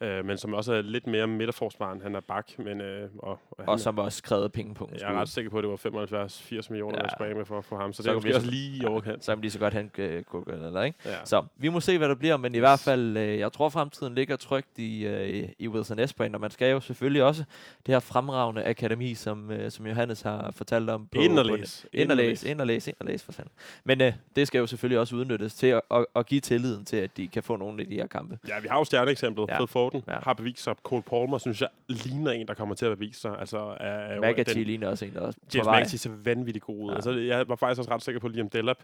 Ja. 0.00 0.06
Øh, 0.06 0.24
men 0.24 0.38
som 0.38 0.54
også 0.54 0.74
er 0.74 0.82
lidt 0.82 1.06
mere 1.06 1.26
midterforsvaren. 1.26 2.02
Han 2.02 2.14
er 2.14 2.20
bak, 2.20 2.58
men... 2.58 2.80
Øh, 2.80 3.08
og, 3.18 3.38
og, 3.50 3.68
og 3.68 3.80
som 3.80 3.98
også 3.98 4.18
skrevet 4.18 4.52
penge 4.52 4.74
på. 4.74 4.90
Jeg 5.00 5.14
er 5.14 5.20
ret 5.20 5.28
sikker 5.28 5.50
på, 5.50 5.58
at 5.58 5.64
det 5.64 5.70
var 5.70 6.26
75-80 6.26 6.66
millioner, 6.70 6.98
ja. 6.98 7.02
der 7.02 7.08
sprang 7.16 7.36
med 7.36 7.44
for, 7.44 7.60
for 7.60 7.76
ham. 7.76 7.92
Så, 7.92 8.02
så 8.02 8.14
det 8.14 8.30
er 8.30 8.34
også 8.34 8.50
lige 8.50 8.82
i 8.82 8.84
overkant. 8.84 9.24
Så 9.24 9.32
kan 9.32 9.40
lige 9.40 9.50
så 9.50 9.58
godt 9.58 9.74
han 9.74 9.90
øh, 9.98 10.22
kunne 10.22 10.44
eller 10.48 10.82
ikke? 10.82 10.98
Ja. 11.04 11.24
Så 11.24 11.44
vi 11.56 11.68
må 11.68 11.80
se, 11.80 11.98
hvad 11.98 12.08
der 12.08 12.14
bliver, 12.14 12.36
men 12.36 12.54
i 12.54 12.58
hvert 12.58 12.80
fald, 12.80 13.16
øh, 13.16 13.38
jeg 13.38 13.52
tror, 13.52 13.68
fremtiden 13.68 14.14
ligger 14.14 14.36
trygt 14.36 14.78
i, 14.78 15.06
øh, 15.06 15.48
i 15.58 15.68
Wilson 15.68 15.98
Esbjørn, 15.98 16.34
og 16.34 16.40
man 16.40 16.50
skal 16.50 16.70
jo 16.70 16.80
selvfølgelig 16.80 17.22
også 17.22 17.44
det 17.86 17.94
her 17.94 18.00
fremragende 18.00 18.64
akademi, 18.64 19.14
som, 19.14 19.50
øh, 19.50 19.70
som 19.70 19.86
Johannes 19.86 20.22
har 20.22 20.50
fortalt 20.50 20.90
om. 20.90 21.06
På, 21.06 21.20
Inderlæs. 21.20 21.86
Inderlæs, 21.92 22.44
inderlæs, 22.44 22.86
inderlæs 22.86 23.22
for 23.22 23.32
sanden. 23.32 23.52
Men 23.84 24.00
øh, 24.00 24.12
det 24.36 24.46
skal 24.46 24.58
jo 24.58 24.66
selvfølgelig 24.66 24.98
også 24.98 25.16
udnyttes 25.16 25.54
til 25.54 25.66
at, 25.66 25.80
at, 25.90 26.06
at 26.16 26.26
give 26.26 26.40
tilliden 26.40 26.84
til, 26.84 26.96
at 26.96 27.16
de 27.16 27.28
kan 27.28 27.42
få 27.42 27.56
nogle 27.56 27.82
af 27.82 27.88
de 27.88 27.99
her 28.00 28.06
kampe. 28.06 28.38
Ja, 28.48 28.60
vi 28.60 28.68
har 28.68 28.78
jo 28.78 28.84
stjerneeksemplet. 28.84 29.48
Ja. 29.48 29.58
Fred 29.58 29.66
Forden 29.66 30.02
ja. 30.08 30.18
har 30.22 30.32
bevist 30.32 30.62
sig. 30.62 30.74
Cole 30.82 31.02
Palmer, 31.02 31.38
synes 31.38 31.60
jeg, 31.60 31.68
ligner 31.88 32.30
en, 32.30 32.48
der 32.48 32.54
kommer 32.54 32.74
til 32.74 32.86
at 32.86 32.98
bevise 32.98 33.20
sig. 33.20 33.38
Altså, 33.38 33.76
er, 33.80 34.20
McAtee 34.20 34.64
ligner 34.64 34.88
også 34.88 35.04
en, 35.04 35.14
der 35.14 35.20
er 35.20 35.32
James 35.54 35.66
McAtee 35.66 35.98
ser 35.98 36.10
vanvittigt 36.10 36.64
god 36.64 36.84
ud. 36.84 36.88
Ja. 36.88 36.94
Altså, 36.94 37.10
jeg 37.10 37.48
var 37.48 37.56
faktisk 37.56 37.78
også 37.78 37.90
ret 37.90 38.02
sikker 38.02 38.20
på, 38.20 38.26
at 38.26 38.32
Liam 38.32 38.50
Delap, 38.50 38.78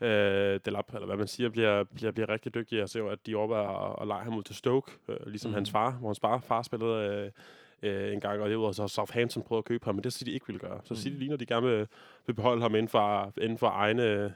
øh, 0.00 0.60
Delap, 0.64 0.94
eller 0.94 1.06
hvad 1.06 1.16
man 1.16 1.26
siger, 1.26 1.48
bliver, 1.48 1.84
bliver, 1.84 2.12
bliver 2.12 2.28
rigtig 2.28 2.54
dygtig. 2.54 2.78
Jeg 2.78 2.88
ser 2.88 3.00
jo, 3.00 3.08
at 3.08 3.18
de 3.26 3.34
overvejer 3.34 4.00
at, 4.02 4.06
lege 4.06 4.24
ham 4.24 4.36
ud 4.36 4.42
til 4.42 4.54
Stoke, 4.54 4.92
øh, 5.08 5.16
ligesom 5.26 5.50
mm. 5.50 5.54
hans 5.54 5.70
far, 5.70 5.90
hvor 5.90 6.08
hans 6.08 6.20
far, 6.20 6.40
far 6.40 6.62
spillede... 6.62 7.24
Øh, 7.24 7.30
øh, 7.82 8.12
en 8.12 8.20
gang, 8.20 8.42
og 8.42 8.50
det 8.50 8.58
var 8.58 8.72
så 8.72 8.88
Southampton 8.88 9.42
prøvede 9.42 9.58
at 9.58 9.64
købe 9.64 9.84
ham, 9.84 9.94
men 9.94 10.04
det 10.04 10.12
siger 10.12 10.24
de 10.24 10.32
ikke 10.32 10.46
ville 10.46 10.58
gøre. 10.58 10.80
Så 10.84 10.94
mm. 10.94 10.96
City 10.96 11.16
ligner, 11.16 11.36
de 11.36 11.46
gerne 11.46 11.66
vil 11.66 11.86
beholde 12.36 12.62
ham 12.62 12.74
inden 12.74 12.88
for, 12.88 13.32
inden 13.40 13.58
for 13.58 13.66
egne 13.66 14.34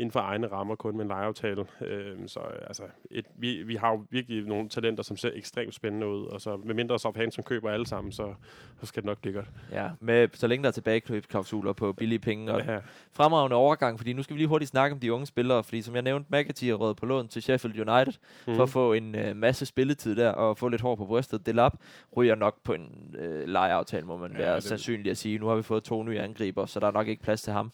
inden 0.00 0.12
for 0.12 0.20
egne 0.20 0.46
rammer 0.46 0.74
kun 0.74 0.96
med 0.96 1.04
en 1.04 1.08
lejeaftale. 1.08 1.64
Øh, 1.80 2.16
så 2.26 2.40
altså, 2.66 2.82
et, 3.10 3.26
vi, 3.34 3.62
vi 3.62 3.76
har 3.76 3.90
jo 3.90 4.04
virkelig 4.10 4.46
nogle 4.46 4.68
talenter, 4.68 5.02
som 5.02 5.16
ser 5.16 5.30
ekstremt 5.34 5.74
spændende 5.74 6.06
ud, 6.06 6.26
og 6.26 6.40
så 6.40 6.56
med 6.56 6.74
mindre 6.74 6.98
Southampton 6.98 7.44
køber 7.44 7.70
alle 7.70 7.86
sammen, 7.86 8.12
så, 8.12 8.34
så 8.80 8.86
skal 8.86 9.02
det 9.02 9.06
nok 9.06 9.18
blive 9.20 9.34
godt. 9.34 9.46
Ja, 9.72 9.88
med, 10.00 10.28
så 10.32 10.46
længe 10.46 10.62
der 10.62 10.68
er 10.68 10.72
tilbagekøbsklausuler 10.72 11.72
på 11.72 11.92
billige 11.92 12.18
penge, 12.18 12.52
og 12.52 12.62
ja. 12.66 12.78
fremragende 13.12 13.56
overgang, 13.56 13.98
fordi 13.98 14.12
nu 14.12 14.22
skal 14.22 14.34
vi 14.34 14.40
lige 14.40 14.48
hurtigt 14.48 14.70
snakke 14.70 14.94
om 14.94 15.00
de 15.00 15.12
unge 15.12 15.26
spillere, 15.26 15.64
fordi 15.64 15.82
som 15.82 15.94
jeg 15.94 16.02
nævnte, 16.02 16.28
McAtee 16.30 16.70
er 16.70 16.94
på 16.94 17.06
lån 17.06 17.28
til 17.28 17.42
Sheffield 17.42 17.88
United, 17.88 18.12
mm. 18.46 18.54
for 18.54 18.62
at 18.62 18.68
få 18.68 18.92
en 18.92 19.14
øh, 19.14 19.36
masse 19.36 19.66
spilletid 19.66 20.16
der, 20.16 20.30
og 20.30 20.58
få 20.58 20.68
lidt 20.68 20.82
hår 20.82 20.94
på 20.94 21.04
brystet. 21.04 21.46
Delap 21.46 21.72
ryger 22.16 22.34
nok 22.34 22.62
på 22.64 22.72
en 22.72 23.14
øh, 23.18 23.48
lejeaftale, 23.48 24.06
må 24.06 24.16
man 24.16 24.32
ja, 24.32 24.38
være 24.38 24.60
sandsynlig 24.60 25.10
at 25.10 25.16
sige. 25.16 25.38
Nu 25.38 25.46
har 25.46 25.54
vi 25.54 25.62
fået 25.62 25.82
to 25.82 26.02
nye 26.02 26.20
angriber, 26.20 26.66
så 26.66 26.80
der 26.80 26.86
er 26.86 26.92
nok 26.92 27.08
ikke 27.08 27.22
plads 27.30 27.42
til 27.46 27.52
ham. 27.52 27.72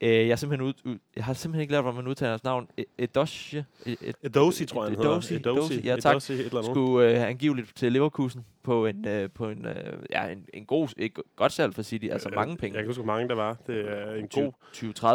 Øh, 0.00 0.28
jeg, 0.28 0.38
simpelthen 0.38 0.68
ud, 0.68 0.74
ud, 0.84 0.98
jeg 1.16 1.24
har 1.24 1.32
simpelthen 1.32 1.60
ikke 1.60 1.72
lært, 1.72 1.82
hvordan 1.82 1.96
man 1.96 2.08
udtaler 2.08 2.30
hans 2.30 2.44
navn. 2.44 2.68
E- 2.80 2.94
Edoshi? 2.98 3.58
E- 3.58 4.12
Edosi, 4.22 4.66
tror 4.66 4.84
jeg, 4.84 4.90
han 4.90 4.98
hedder. 4.98 5.50
Edosi, 5.50 5.80
ja 5.84 5.96
tak. 5.96 6.22
Skulle 6.64 7.10
øh, 7.10 7.28
angiveligt 7.28 7.72
til 7.76 7.92
Leverkusen 7.92 8.44
på 8.64 8.86
en, 8.86 9.08
øh, 9.08 9.30
på 9.34 9.48
en, 9.48 9.66
øh, 9.66 9.74
ja, 10.10 10.28
en, 10.28 10.46
en 10.54 10.64
god, 10.64 10.88
et 10.96 11.12
godt 11.36 11.52
salg 11.52 11.74
for 11.74 11.82
City, 11.82 12.06
altså 12.06 12.28
øh, 12.28 12.34
mange 12.34 12.56
penge. 12.56 12.76
Jeg 12.76 12.82
kan 12.82 12.88
huske, 12.88 13.02
hvor 13.02 13.12
mange 13.12 13.28
der 13.28 13.34
var. 13.34 13.56
Det 13.66 13.90
er 13.90 14.14
en 14.14 14.28
god... 14.28 14.52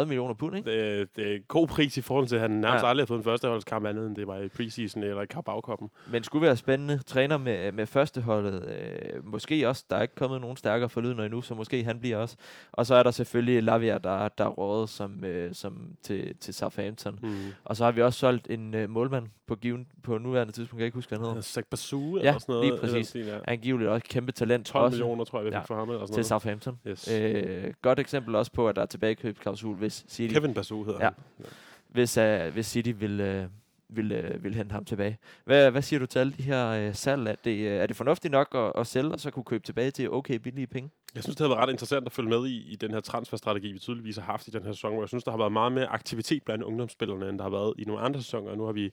20-30 0.02 0.04
millioner 0.04 0.34
pund, 0.34 0.56
ikke? 0.56 0.98
Det, 1.00 1.16
det 1.16 1.30
er 1.30 1.36
en 1.36 1.42
god 1.48 1.66
pris 1.66 1.96
i 1.96 2.00
forhold 2.00 2.26
til, 2.26 2.34
at 2.34 2.40
han 2.40 2.50
nærmest 2.50 2.82
ja. 2.82 2.88
aldrig 2.88 3.02
har 3.02 3.06
fået 3.06 3.18
en 3.18 3.24
førsteholdskamp 3.24 3.86
andet, 3.86 4.06
end 4.06 4.16
det 4.16 4.26
var 4.26 4.38
i 4.38 4.48
preseason 4.48 5.02
eller 5.02 5.22
i 5.22 5.26
Carabao-koppen. 5.26 5.90
Men 6.10 6.24
skulle 6.24 6.46
være 6.46 6.56
spændende. 6.56 7.00
Træner 7.06 7.38
med, 7.38 7.72
med 7.72 7.86
førsteholdet. 7.86 8.68
Øh, 8.68 9.26
måske 9.26 9.68
også, 9.68 9.84
der 9.90 9.96
er 9.96 10.02
ikke 10.02 10.14
kommet 10.14 10.40
nogen 10.40 10.56
stærkere 10.56 10.88
forlydende 10.88 11.24
endnu, 11.24 11.42
så 11.42 11.54
måske 11.54 11.84
han 11.84 12.00
bliver 12.00 12.16
også. 12.16 12.36
Og 12.72 12.86
så 12.86 12.94
er 12.94 13.02
der 13.02 13.10
selvfølgelig 13.10 13.62
Lavia, 13.62 13.98
der, 13.98 14.28
der 14.28 14.44
er 14.44 14.58
rådet 14.80 14.90
som, 14.90 15.24
øh, 15.24 15.54
som 15.54 15.96
til, 16.02 16.36
til 16.36 16.54
Southampton. 16.54 17.18
Mm. 17.22 17.36
Og 17.64 17.76
så 17.76 17.84
har 17.84 17.92
vi 17.92 18.02
også 18.02 18.18
solgt 18.18 18.50
en 18.50 18.74
øh, 18.74 18.90
målmand 18.90 19.26
på, 19.46 19.54
given, 19.54 19.86
på 20.02 20.18
nuværende 20.18 20.52
tidspunkt, 20.52 20.70
kan 20.70 20.80
jeg 20.80 20.86
ikke 20.86 20.94
huske, 20.94 21.10
hvad 21.10 21.18
han 21.18 21.26
hedder. 21.26 21.40
Zach 21.40 21.66
Basu 21.70 22.16
ja, 22.16 22.20
eller 22.20 22.38
sådan 22.38 22.52
noget. 22.52 22.72
lige 22.72 22.80
præcis. 22.80 23.08
Stil, 23.08 23.26
ja. 23.26 23.38
Angiveligt 23.44 23.90
også 23.90 24.06
kæmpe 24.08 24.32
talent. 24.32 24.66
12 24.66 24.84
også. 24.84 24.94
millioner, 24.94 25.24
tror 25.24 25.38
jeg, 25.38 25.46
vi 25.46 25.50
fik 25.50 25.54
ja, 25.54 25.62
for 25.62 25.74
ham. 25.74 25.90
Eller 25.90 26.06
sådan 26.06 26.14
til 26.14 26.24
Southampton. 26.24 26.78
Yes. 26.86 27.08
Øh, 27.08 27.72
godt 27.82 27.98
eksempel 27.98 28.34
også 28.34 28.52
på, 28.52 28.68
at 28.68 28.76
der 28.76 28.82
er 28.82 28.86
tilbagekøbsklausul, 28.86 29.76
hvis 29.76 30.04
City... 30.08 30.34
Kevin 30.34 30.54
Basu 30.54 30.84
hedder 30.84 30.98
ja. 31.00 31.04
han. 31.04 31.14
Ja. 31.40 31.44
Hvis, 31.88 32.18
uh, 32.18 32.52
hvis 32.52 32.66
City 32.66 32.92
vil... 32.98 33.20
Uh, 33.20 33.50
vil, 33.92 34.34
uh, 34.34 34.44
vil 34.44 34.54
hente 34.54 34.72
ham 34.72 34.84
tilbage. 34.84 35.18
Hvad, 35.44 35.70
hvad 35.70 35.82
siger 35.82 36.00
du 36.00 36.06
til 36.06 36.18
alle 36.18 36.32
de 36.32 36.42
her 36.42 36.88
uh, 36.88 36.94
salg? 36.94 37.28
Er 37.28 37.34
det, 37.44 37.66
uh, 37.66 37.82
er 37.82 37.86
det 37.86 37.96
fornuftigt 37.96 38.32
nok 38.32 38.48
at, 38.54 38.72
at 38.80 38.86
sælge, 38.86 39.12
og 39.12 39.20
så 39.20 39.30
kunne 39.30 39.44
købe 39.44 39.64
tilbage 39.64 39.90
til 39.90 40.10
okay 40.10 40.34
billige 40.34 40.66
penge? 40.66 40.90
Jeg 41.14 41.22
synes, 41.22 41.36
det 41.36 41.46
har 41.46 41.54
været 41.54 41.68
ret 41.68 41.72
interessant 41.72 42.06
at 42.06 42.12
følge 42.12 42.28
med 42.28 42.46
i, 42.46 42.72
i 42.72 42.76
den 42.76 42.90
her 42.90 43.00
transferstrategi, 43.00 43.72
vi 43.72 43.78
tydeligvis 43.78 44.16
har 44.16 44.24
haft 44.24 44.48
i 44.48 44.50
den 44.50 44.62
her 44.62 44.72
sæson, 44.72 44.92
hvor 44.92 45.02
jeg 45.02 45.08
synes, 45.08 45.24
der 45.24 45.30
har 45.30 45.38
været 45.38 45.52
meget 45.52 45.72
mere 45.72 45.86
aktivitet 45.86 46.42
blandt 46.42 46.64
ungdomsspillerne, 46.64 47.28
end 47.28 47.38
der 47.38 47.44
har 47.44 47.50
været 47.50 47.74
i 47.78 47.84
nogle 47.84 48.02
andre 48.02 48.22
sæsoner. 48.22 48.54
Nu 48.54 48.64
har 48.64 48.72
vi 48.72 48.92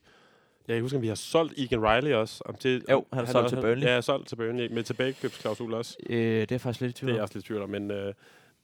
jeg 0.68 0.80
husker, 0.80 0.98
at 0.98 1.02
vi 1.02 1.08
har 1.08 1.14
solgt 1.14 1.54
Egan 1.56 1.82
Riley 1.82 2.12
også. 2.12 2.42
Om 2.46 2.54
til, 2.54 2.84
jo, 2.90 3.04
han 3.12 3.24
har 3.24 3.32
solgt 3.32 3.48
til 3.48 3.56
Burnley. 3.56 3.86
Ja, 3.86 4.00
solgt 4.00 4.28
til 4.28 4.36
Burnley 4.36 4.68
med 4.72 4.82
tilbagekøbsklausul 4.82 5.74
også. 5.74 5.96
Øh, 6.10 6.40
det 6.40 6.52
er 6.52 6.58
faktisk 6.58 6.80
lidt 6.80 6.96
tvivl 6.96 7.12
Det 7.12 7.18
er 7.18 7.22
også 7.22 7.34
lidt 7.34 7.44
tvivl 7.44 7.68
men, 7.68 7.90
øh, 7.90 8.14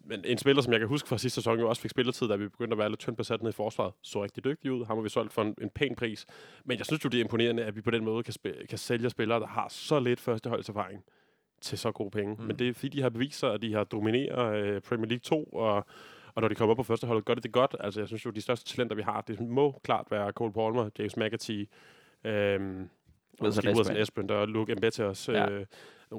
men 0.04 0.24
en 0.24 0.38
spiller, 0.38 0.62
som 0.62 0.72
jeg 0.72 0.80
kan 0.80 0.88
huske 0.88 1.08
fra 1.08 1.18
sidste 1.18 1.34
sæson, 1.34 1.60
jo 1.60 1.68
også 1.68 1.82
fik 1.82 1.90
spilletid, 1.90 2.28
da 2.28 2.36
vi 2.36 2.48
begyndte 2.48 2.74
at 2.74 2.78
være 2.78 2.88
lidt 2.88 3.00
tyndt 3.00 3.16
besat 3.16 3.42
ned 3.42 3.50
i 3.50 3.52
forsvaret, 3.52 3.92
så 4.02 4.22
rigtig 4.22 4.44
dygtig 4.44 4.72
ud. 4.72 4.84
Ham 4.84 4.96
har 4.96 5.02
vi 5.02 5.08
solgt 5.08 5.32
for 5.32 5.42
en, 5.42 5.54
en 5.62 5.70
pæn 5.70 5.94
pris. 5.96 6.26
Men 6.64 6.78
jeg 6.78 6.86
synes 6.86 7.04
jo, 7.04 7.08
det 7.08 7.18
er 7.18 7.24
imponerende, 7.24 7.64
at 7.64 7.76
vi 7.76 7.80
på 7.80 7.90
den 7.90 8.04
måde 8.04 8.22
kan, 8.22 8.34
kan 8.68 8.78
sælge 8.78 9.10
spillere, 9.10 9.40
der 9.40 9.46
har 9.46 9.68
så 9.68 10.00
lidt 10.00 10.20
førsteholdserfaring 10.20 11.04
til 11.64 11.78
så 11.78 11.92
gode 11.92 12.10
penge. 12.10 12.36
Mm. 12.38 12.44
Men 12.44 12.58
det 12.58 12.68
er 12.68 12.74
fordi, 12.74 12.88
de 12.88 13.02
har 13.02 13.08
bevist 13.08 13.38
sig, 13.38 13.52
at 13.54 13.62
de 13.62 13.74
har 13.74 13.84
domineret 13.84 14.56
øh, 14.56 14.80
Premier 14.80 15.08
League 15.08 15.22
2, 15.22 15.44
og, 15.44 15.86
og 16.34 16.42
når 16.42 16.48
de 16.48 16.54
kommer 16.54 16.70
op 16.70 16.76
på 16.76 16.82
første 16.82 17.06
hold, 17.06 17.22
gør 17.22 17.34
det 17.34 17.42
det 17.42 17.52
godt. 17.52 17.76
Altså, 17.80 18.00
jeg 18.00 18.08
synes 18.08 18.26
jo, 18.26 18.30
de 18.30 18.40
største 18.40 18.74
talenter, 18.74 18.96
vi 18.96 19.02
har, 19.02 19.20
det 19.20 19.40
må 19.40 19.80
klart 19.84 20.06
være 20.10 20.32
Cole 20.32 20.52
Palmer, 20.52 20.90
James 20.98 21.16
McAtee, 21.16 21.66
øhm, 22.24 22.88
Wilson. 23.42 23.96
Espen 23.96 24.30
og 24.30 24.48
Luke 24.48 24.74
Mbete 24.74 25.06
også. 25.06 25.32
Ja. 25.32 25.50
Øh, 25.50 25.66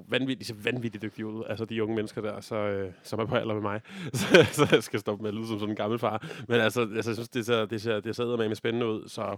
vanvittigt, 0.08 0.48
ser 0.48 0.56
vanvittigt 0.64 1.02
dygtige 1.02 1.26
ud. 1.26 1.44
Altså 1.50 1.66
de 1.66 1.84
unge 1.84 1.96
mennesker 1.96 2.22
der, 2.22 2.42
så, 2.42 2.56
øh, 2.56 2.92
som 3.04 3.20
er 3.20 3.26
på 3.26 3.36
alder 3.36 3.54
med 3.54 3.62
mig. 3.62 3.82
så, 4.14 4.28
så 4.52 4.68
jeg 4.72 4.84
skal 4.84 5.00
stoppe 5.00 5.22
med 5.22 5.30
at 5.30 5.36
lyde 5.36 5.48
som 5.48 5.60
sådan 5.60 5.72
en 5.72 5.76
gammel 5.76 6.00
far. 6.00 6.28
Men 6.48 6.60
altså, 6.60 6.82
altså 6.82 7.12
jeg 7.12 7.16
synes, 7.16 7.30
det 7.30 7.46
ser, 7.46 7.66
det 7.66 7.82
ser, 7.82 8.00
det 8.00 8.16
ser 8.16 8.38
med 8.38 8.56
spændende 8.56 8.88
ud. 8.88 9.08
Så 9.08 9.38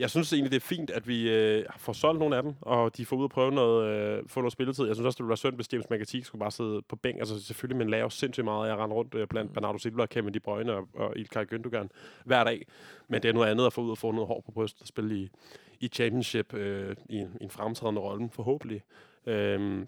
jeg 0.00 0.10
synes 0.10 0.32
egentlig, 0.32 0.50
det 0.50 0.56
er 0.56 0.66
fint, 0.66 0.90
at 0.90 1.08
vi 1.08 1.30
øh, 1.30 1.64
får 1.78 1.92
solgt 1.92 2.18
nogle 2.18 2.36
af 2.36 2.42
dem, 2.42 2.54
og 2.60 2.96
de 2.96 3.06
får 3.06 3.16
ud 3.16 3.24
og 3.24 3.30
prøve 3.30 3.50
noget, 3.50 3.86
øh, 3.86 4.22
få 4.26 4.40
noget 4.40 4.52
spilletid. 4.52 4.86
Jeg 4.86 4.96
synes 4.96 5.06
også, 5.06 5.16
det 5.16 5.22
ville 5.22 5.28
være 5.28 5.36
synd, 5.36 5.54
hvis 5.54 5.72
James 5.72 5.90
McAtee 5.90 6.24
skulle 6.24 6.40
bare 6.40 6.50
sidde 6.50 6.82
på 6.88 6.96
bænk. 6.96 7.18
Altså 7.18 7.44
selvfølgelig, 7.44 7.78
men 7.78 7.90
laver 7.90 8.08
sindssygt 8.08 8.44
meget 8.44 8.68
af 8.68 8.72
at 8.72 8.78
rende 8.78 8.94
rundt 8.94 9.14
øh, 9.14 9.26
blandt 9.26 9.54
Bernardo 9.54 9.78
Silva, 9.78 10.06
Kevin 10.06 10.34
De 10.34 10.40
Bruyne 10.40 10.72
og, 10.72 10.88
og 10.94 11.12
Ilkay 11.16 11.44
Gündogan 11.52 11.88
hver 12.24 12.44
dag. 12.44 12.66
Men 13.08 13.22
det 13.22 13.28
er 13.28 13.32
noget 13.32 13.50
andet 13.50 13.66
at 13.66 13.72
få 13.72 13.80
ud 13.80 13.90
og 13.90 13.98
få 13.98 14.12
noget 14.12 14.28
hår 14.28 14.42
på 14.46 14.52
brystet 14.52 14.82
og 14.82 14.88
spille 14.88 15.16
i, 15.16 15.30
i 15.80 15.88
championship 15.88 16.54
øh, 16.54 16.96
i, 17.08 17.16
en, 17.16 17.36
i 17.40 17.44
en 17.44 17.50
fremtrædende 17.50 18.00
rolle, 18.00 18.30
forhåbentlig. 18.32 18.82
Øhm, 19.26 19.86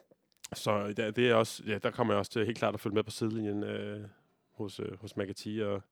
så 0.55 0.93
der, 0.97 1.11
det 1.11 1.31
er 1.31 1.35
også, 1.35 1.63
ja, 1.67 1.79
der 1.79 1.91
kommer 1.91 2.15
jeg 2.15 2.19
også 2.19 2.33
til 2.33 2.47
helt 2.47 2.59
klart 2.59 2.75
at 2.75 2.81
følge 2.81 2.95
med 2.95 3.03
på 3.03 3.11
sidelinjen 3.11 3.65
øh, 3.65 4.01
hos, 4.53 4.81
øh, 4.81 5.01
hos 5.01 5.17
McAtee 5.17 5.67
og, 5.67 5.83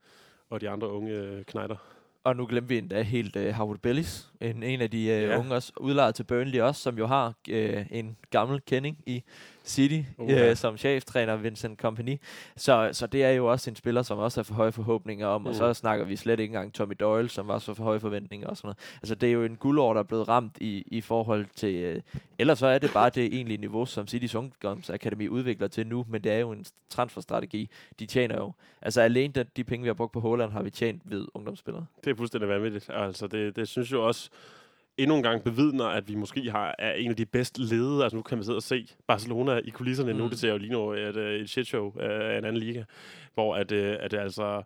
og 0.50 0.60
de 0.60 0.68
andre 0.68 0.88
unge 0.88 1.12
øh, 1.12 1.44
knejder. 1.44 1.76
Og 2.24 2.36
nu 2.36 2.46
glemte 2.46 2.68
vi 2.68 2.78
endda 2.78 3.02
helt 3.02 3.36
uh, 3.36 3.48
Howard 3.48 3.78
Bellis, 3.78 4.28
en, 4.40 4.62
en 4.62 4.80
af 4.80 4.90
de 4.90 4.98
uh, 4.98 5.06
Ja. 5.06 5.20
ja. 5.20 5.38
unge 5.38 5.54
også, 5.54 5.72
udlejet 5.76 6.14
til 6.14 6.24
Burnley 6.24 6.60
også, 6.60 6.82
som 6.82 6.98
jo 6.98 7.06
har 7.06 7.26
uh, 7.28 7.56
en 7.90 8.16
gammel 8.30 8.60
kending 8.66 8.98
i 9.06 9.22
City 9.70 10.00
Uh, 10.18 10.24
uh, 10.24 10.30
ja. 10.30 10.54
som 10.54 10.76
cheftræner 10.76 11.36
Vincent 11.36 11.80
Company. 11.80 12.16
Så, 12.56 12.88
så 12.92 13.06
det 13.06 13.24
er 13.24 13.30
jo 13.30 13.46
også 13.46 13.70
en 13.70 13.76
spiller, 13.76 14.02
som 14.02 14.18
også 14.18 14.40
har 14.40 14.42
for 14.42 14.54
høje 14.54 14.72
forhåbninger 14.72 15.26
om, 15.26 15.40
mm. 15.40 15.46
og 15.46 15.54
så 15.54 15.74
snakker 15.74 16.04
vi 16.04 16.16
slet 16.16 16.40
ikke 16.40 16.50
engang 16.50 16.72
Tommy 16.72 16.94
Doyle, 17.00 17.28
som 17.28 17.48
var 17.48 17.58
så 17.58 17.74
for 17.74 17.84
høje 17.84 18.00
forventninger 18.00 18.48
og 18.48 18.56
sådan 18.56 18.66
noget. 18.66 18.78
Altså 19.02 19.14
det 19.14 19.28
er 19.28 19.32
jo 19.32 19.44
en 19.44 19.56
guldår, 19.56 19.92
der 19.92 20.00
er 20.00 20.04
blevet 20.04 20.28
ramt 20.28 20.58
i, 20.60 20.84
i 20.86 21.00
forhold 21.00 21.46
til, 21.56 21.96
uh, 21.96 22.20
ellers 22.38 22.58
så 22.58 22.66
er 22.66 22.78
det 22.78 22.90
bare 22.92 23.10
det 23.10 23.34
egentlige 23.34 23.60
niveau, 23.60 23.86
som 23.86 24.06
Citys 24.06 24.34
Ungdomsakademi 24.34 25.28
udvikler 25.28 25.68
til 25.68 25.86
nu, 25.86 26.06
men 26.08 26.24
det 26.24 26.32
er 26.32 26.38
jo 26.38 26.52
en 26.52 26.64
transferstrategi. 26.90 27.70
De 27.98 28.06
tjener 28.06 28.36
jo, 28.36 28.52
altså 28.82 29.00
alene 29.00 29.32
de, 29.32 29.44
de 29.56 29.64
penge, 29.64 29.82
vi 29.82 29.88
har 29.88 29.94
brugt 29.94 30.12
på 30.12 30.20
Holland, 30.20 30.52
har 30.52 30.62
vi 30.62 30.70
tjent 30.70 31.02
ved 31.04 31.26
ungdomsspillere. 31.34 31.86
Det 32.04 32.10
er 32.10 32.14
fuldstændig 32.14 32.48
vanvittigt. 32.48 32.90
Altså, 32.94 33.26
det, 33.26 33.56
det 33.56 33.68
synes 33.68 33.90
jeg 33.90 33.98
også 33.98 34.30
endnu 35.02 35.16
en 35.16 35.22
gang 35.22 35.44
bevidner, 35.44 35.84
at 35.84 36.08
vi 36.08 36.14
måske 36.14 36.50
har, 36.50 36.74
er 36.78 36.92
en 36.92 37.10
af 37.10 37.16
de 37.16 37.26
bedst 37.26 37.58
ledede. 37.58 38.02
Altså, 38.02 38.16
nu 38.16 38.22
kan 38.22 38.38
man 38.38 38.44
sidde 38.44 38.56
og 38.56 38.62
se 38.62 38.88
Barcelona 39.06 39.60
i 39.64 39.70
kulisserne 39.70 40.12
mm. 40.12 40.18
nu. 40.18 40.28
Det 40.28 40.38
ser 40.38 40.50
jo 40.50 40.58
lige 40.58 40.72
nu 40.72 40.92
et, 40.92 41.16
øh, 41.16 41.40
et 41.40 41.50
shitshow 41.50 41.98
af 41.98 42.38
en 42.38 42.44
anden 42.44 42.56
liga, 42.56 42.84
hvor 43.34 43.56
at, 43.56 43.72
øh, 43.72 43.96
at 44.00 44.14
altså 44.14 44.62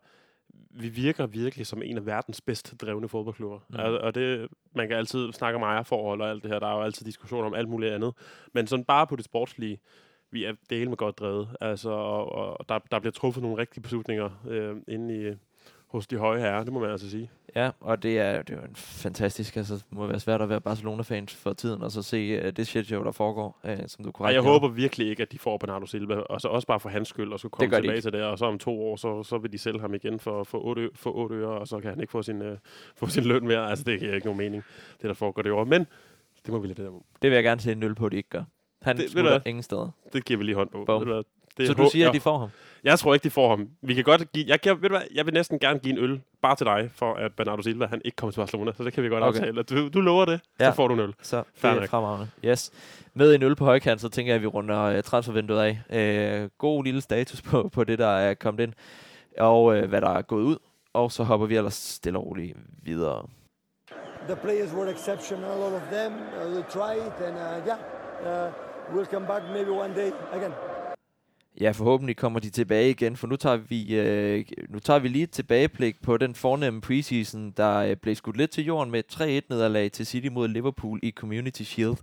vi 0.70 0.88
virker 0.88 1.27
virkelig 1.27 1.66
som 1.66 1.83
en 1.83 1.97
af 1.97 2.07
verdens 2.07 2.40
bedst 2.40 2.75
drevne 2.81 3.09
fodboldklubber. 3.09 3.59
Mm. 3.68 3.77
Og, 3.79 3.99
og 3.99 4.14
det, 4.14 4.49
man 4.75 4.88
kan 4.88 4.97
altid 4.97 5.33
snakke 5.33 5.57
om 5.57 5.62
ejerforhold 5.62 6.20
og 6.20 6.31
alt 6.31 6.42
det 6.42 6.51
her. 6.51 6.59
Der 6.59 6.66
er 6.66 6.77
jo 6.77 6.83
altid 6.83 7.07
diskussioner 7.07 7.47
om 7.47 7.55
alt 7.55 7.68
muligt 7.68 7.92
andet. 7.92 8.14
Men 8.53 8.66
sådan 8.66 8.85
bare 8.85 9.07
på 9.07 9.16
det 9.16 9.25
sportslige, 9.25 9.79
vi 10.31 10.44
er 10.44 10.53
del 10.70 10.88
med 10.88 10.97
godt 10.97 11.18
drevet. 11.18 11.49
Altså, 11.61 11.90
og, 11.90 12.59
og 12.61 12.68
der, 12.68 12.79
der 12.90 12.99
bliver 12.99 13.12
truffet 13.12 13.42
nogle 13.42 13.59
rigtige 13.59 13.83
beslutninger 13.83 14.31
øh, 14.49 14.77
inde 14.88 15.29
i, 15.29 15.35
hos 15.87 16.07
de 16.07 16.16
høje 16.16 16.40
herrer, 16.40 16.64
det 16.64 16.73
må 16.73 16.81
man 16.81 16.90
altså 16.90 17.11
sige. 17.11 17.31
Ja, 17.57 17.71
og 17.81 18.03
det 18.03 18.19
er, 18.19 18.43
det 18.43 18.51
er 18.57 18.61
jo 18.61 18.67
en 18.69 18.75
fantastisk, 18.77 19.57
altså 19.57 19.75
det 19.75 19.85
må 19.90 20.07
være 20.07 20.21
svært 20.21 20.43
at 20.43 20.49
være 20.49 20.61
Barcelona-fans 20.61 21.35
for 21.35 21.53
tiden, 21.53 21.83
og 21.83 21.90
så 21.90 22.03
se 22.03 22.47
uh, 22.47 22.53
det 22.53 22.67
shit 22.67 22.87
show, 22.87 23.05
der 23.05 23.12
foregår, 23.12 23.61
uh, 23.64 23.71
som 23.87 24.05
du 24.05 24.11
korrekt 24.12 24.35
jeg 24.35 24.43
nævner. 24.43 24.59
håber 24.61 24.69
virkelig 24.75 25.09
ikke, 25.09 25.23
at 25.23 25.33
de 25.33 25.38
får 25.38 25.59
Bernardo 25.59 25.87
Silva, 25.87 26.14
og 26.14 26.40
så 26.40 26.49
også 26.49 26.67
bare 26.67 26.81
for 26.81 26.88
hans 26.88 27.09
skyld, 27.09 27.33
og 27.33 27.40
så 27.40 27.49
komme 27.49 27.71
de 27.71 27.77
tilbage 27.77 27.97
ikke. 27.97 28.05
til 28.07 28.12
det, 28.12 28.23
og 28.23 28.38
så 28.38 28.45
om 28.47 28.59
to 28.59 28.83
år, 28.83 28.97
så, 28.97 29.23
så 29.23 29.38
vil 29.38 29.53
de 29.53 29.59
sælge 29.59 29.81
ham 29.81 29.95
igen 29.95 30.21
for, 30.21 30.45
for, 30.45 30.59
8, 30.59 30.88
for 30.95 31.11
8 31.17 31.35
øre, 31.35 31.49
og 31.49 31.69
så 31.69 31.81
kan 31.81 31.90
han 31.90 32.01
ikke 32.01 32.11
få 32.11 32.23
sin, 32.23 32.43
uh, 32.43 32.57
få 32.97 33.07
sin 33.07 33.25
løn 33.25 33.47
mere. 33.47 33.71
Altså, 33.71 33.85
det 33.85 34.01
giver 34.01 34.14
ikke 34.14 34.27
nogen 34.27 34.38
mening, 34.38 34.62
det 35.03 35.09
der 35.09 35.14
foregår 35.14 35.43
det 35.43 35.53
år. 35.53 35.64
Men 35.64 35.87
det 36.47 36.53
må 36.53 36.59
vi 36.59 36.67
lade 36.69 36.83
det 36.83 36.90
der. 36.93 36.99
Det 37.23 37.31
vil 37.31 37.35
jeg 37.35 37.45
gerne 37.45 37.61
se 37.61 37.73
en 37.73 37.79
nul 37.79 37.95
på, 37.95 38.07
at 38.07 38.12
de 38.12 38.17
ikke 38.17 38.29
gør. 38.29 38.43
Han 38.83 38.97
Det- 38.97 39.11
smutter 39.11 39.40
ingen 39.47 39.62
steder. 39.62 39.90
Det 40.12 40.25
giver 40.25 40.38
vi 40.38 40.45
lige 40.45 40.55
hånd 40.57 40.69
på. 40.71 41.25
Det 41.59 41.67
Så 41.67 41.75
du 41.75 41.88
siger, 41.93 42.03
jeg, 42.03 42.09
at 42.09 42.14
de 42.14 42.21
får 42.21 42.38
ham? 42.38 42.49
Jeg 42.85 42.99
tror 42.99 43.14
ikke, 43.14 43.25
de 43.25 43.31
får 43.31 43.49
ham. 43.49 43.68
Vi 43.83 43.94
kan 43.94 44.05
godt 44.05 44.33
give, 44.33 44.44
jeg, 44.49 44.61
kan, 44.61 44.83
ved 44.83 44.88
du 44.88 44.94
hvad, 44.97 45.07
jeg 45.14 45.27
vil 45.27 45.35
næsten 45.35 45.59
gerne 45.59 45.79
give 45.79 45.92
en 45.99 46.05
øl, 46.05 46.20
bare 46.42 46.57
til 46.57 46.66
dig, 46.66 46.90
for 46.94 47.14
at 47.14 47.33
Bernardo 47.37 47.62
Silva, 47.62 47.87
han 47.87 48.03
ikke 48.05 48.16
kommer 48.16 48.31
til 48.33 48.40
Barcelona. 48.40 48.73
Så 48.77 48.85
det 48.85 48.92
kan 48.92 49.03
vi 49.05 49.09
godt 49.09 49.25
Okay. 49.25 49.38
aftale. 49.40 49.62
Du, 49.62 49.88
du 49.88 50.01
lover 50.01 50.25
det, 50.25 50.40
Ja. 50.61 50.70
så 50.70 50.77
får 50.77 50.88
du 50.88 50.94
en 50.94 51.01
øl. 51.01 51.14
Så 51.23 51.37
det 51.37 51.64
er 51.64 51.87
fremragende. 51.87 52.29
Yes. 52.44 52.73
Med 53.14 53.35
en 53.35 53.42
øl 53.42 53.55
på 53.57 53.64
højkant, 53.64 54.01
så 54.01 54.09
tænker 54.09 54.33
jeg, 54.33 54.37
at 54.37 54.42
vi 54.42 54.47
runder 54.47 54.97
uh, 54.97 55.03
transfervinduet 55.03 55.61
af. 55.90 56.42
Uh, 56.44 56.51
god 56.59 56.85
lille 56.85 57.01
status 57.01 57.42
på, 57.42 57.68
på 57.73 57.85
det, 57.85 57.99
der 57.99 58.07
er 58.09 58.35
kommet 58.35 58.62
ind, 58.62 58.73
og 59.38 59.64
uh, 59.64 59.79
hvad 59.85 60.01
der 60.01 60.11
er 60.11 60.23
gået 60.23 60.42
ud. 60.42 60.57
Og 60.92 61.12
så 61.12 61.23
hopper 61.25 61.47
vi 61.47 61.57
ellers 61.57 61.75
stille 61.75 62.18
og 62.18 62.27
roligt 62.27 62.57
videre. 62.83 63.27
The 64.29 64.37
players 64.37 64.73
were 64.75 64.90
exceptional, 64.92 65.44
all 65.44 65.75
of 65.75 65.83
them. 65.92 66.12
Uh, 66.12 66.57
we 66.57 66.62
tried, 66.70 67.12
and 67.27 67.37
uh, 67.37 67.66
yeah, 67.68 68.47
uh, 68.49 68.53
we'll 68.97 69.11
come 69.14 69.27
back 69.27 69.42
maybe 69.53 69.70
one 69.70 69.94
day 69.94 70.11
again. 70.33 70.53
Ja, 71.61 71.71
forhåbentlig 71.71 72.17
kommer 72.17 72.40
de 72.40 72.51
tilbage 72.51 72.90
igen, 72.90 73.17
for 73.17 73.27
nu 73.27 73.37
tager 73.37 73.57
vi, 73.57 73.95
øh, 73.95 74.45
nu 74.69 74.79
tager 74.79 74.99
vi 74.99 75.09
lige 75.09 75.23
et 75.23 75.31
tilbageblik 75.31 76.03
på 76.03 76.17
den 76.17 76.35
fornemme 76.35 76.81
preseason, 76.81 77.51
der 77.57 77.77
øh, 77.77 77.97
blev 77.97 78.14
skudt 78.14 78.37
lidt 78.37 78.51
til 78.51 78.64
jorden 78.64 78.90
med 78.90 78.99
et 78.99 79.43
3-1 79.43 79.47
nederlag 79.51 79.93
til 79.93 80.07
City 80.07 80.29
mod 80.29 80.49
Liverpool 80.49 81.01
i 81.03 81.11
Community 81.11 81.62
Shield. 81.62 81.97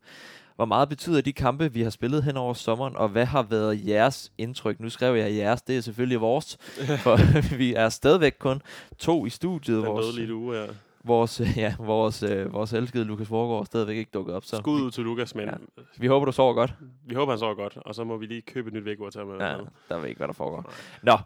Hvor 0.55 0.65
meget 0.65 0.89
betyder 0.89 1.21
de 1.21 1.33
kampe, 1.33 1.73
vi 1.73 1.81
har 1.81 1.89
spillet 1.89 2.23
hen 2.23 2.37
over 2.37 2.53
sommeren, 2.53 2.95
og 2.95 3.09
hvad 3.09 3.25
har 3.25 3.43
været 3.43 3.87
jeres 3.87 4.31
indtryk? 4.37 4.79
Nu 4.79 4.89
skrev 4.89 5.15
jeg 5.15 5.35
jeres, 5.35 5.61
det 5.61 5.77
er 5.77 5.81
selvfølgelig 5.81 6.21
vores, 6.21 6.57
for 7.03 7.17
vi 7.57 7.73
er 7.73 7.89
stadigvæk 7.89 8.35
kun 8.39 8.61
to 8.97 9.25
i 9.25 9.29
studiet. 9.29 9.77
Den 9.77 9.85
Vores, 9.85 10.05
døde 10.05 10.15
lige 10.15 10.35
uge 10.35 10.55
her. 10.55 10.67
Vores, 11.03 11.41
ja, 11.55 11.75
vores, 11.79 12.23
øh, 12.23 12.53
vores 12.53 12.73
elskede 12.73 13.03
Lukas 13.03 13.31
Vorgård 13.31 13.65
stadigvæk 13.65 13.97
ikke 13.97 14.11
dukket 14.13 14.35
op. 14.35 14.43
Så 14.45 14.57
Skud 14.57 14.81
ud 14.81 14.91
til 14.91 15.03
Lukas, 15.03 15.35
men 15.35 15.45
Ja. 15.45 15.53
vi 15.97 16.07
håber, 16.07 16.25
du 16.25 16.31
sover 16.31 16.53
godt. 16.53 16.73
vi 17.05 17.15
håber, 17.15 17.31
han 17.31 17.39
sover 17.39 17.55
godt. 17.55 17.77
Og 17.77 17.95
så 17.95 18.03
må 18.03 18.17
vi 18.17 18.25
lige 18.25 18.41
købe 18.41 18.67
et 18.67 18.73
nyt 18.73 18.85
vækord 18.85 19.11
til 19.11 19.19
ham. 19.19 19.29
Ja, 19.39 19.55
der 19.89 19.99
ved 19.99 20.07
ikke, 20.09 20.19
hvad 20.19 20.27
der 20.27 20.33
foregår. 20.33 20.73
Nå, 21.03 21.17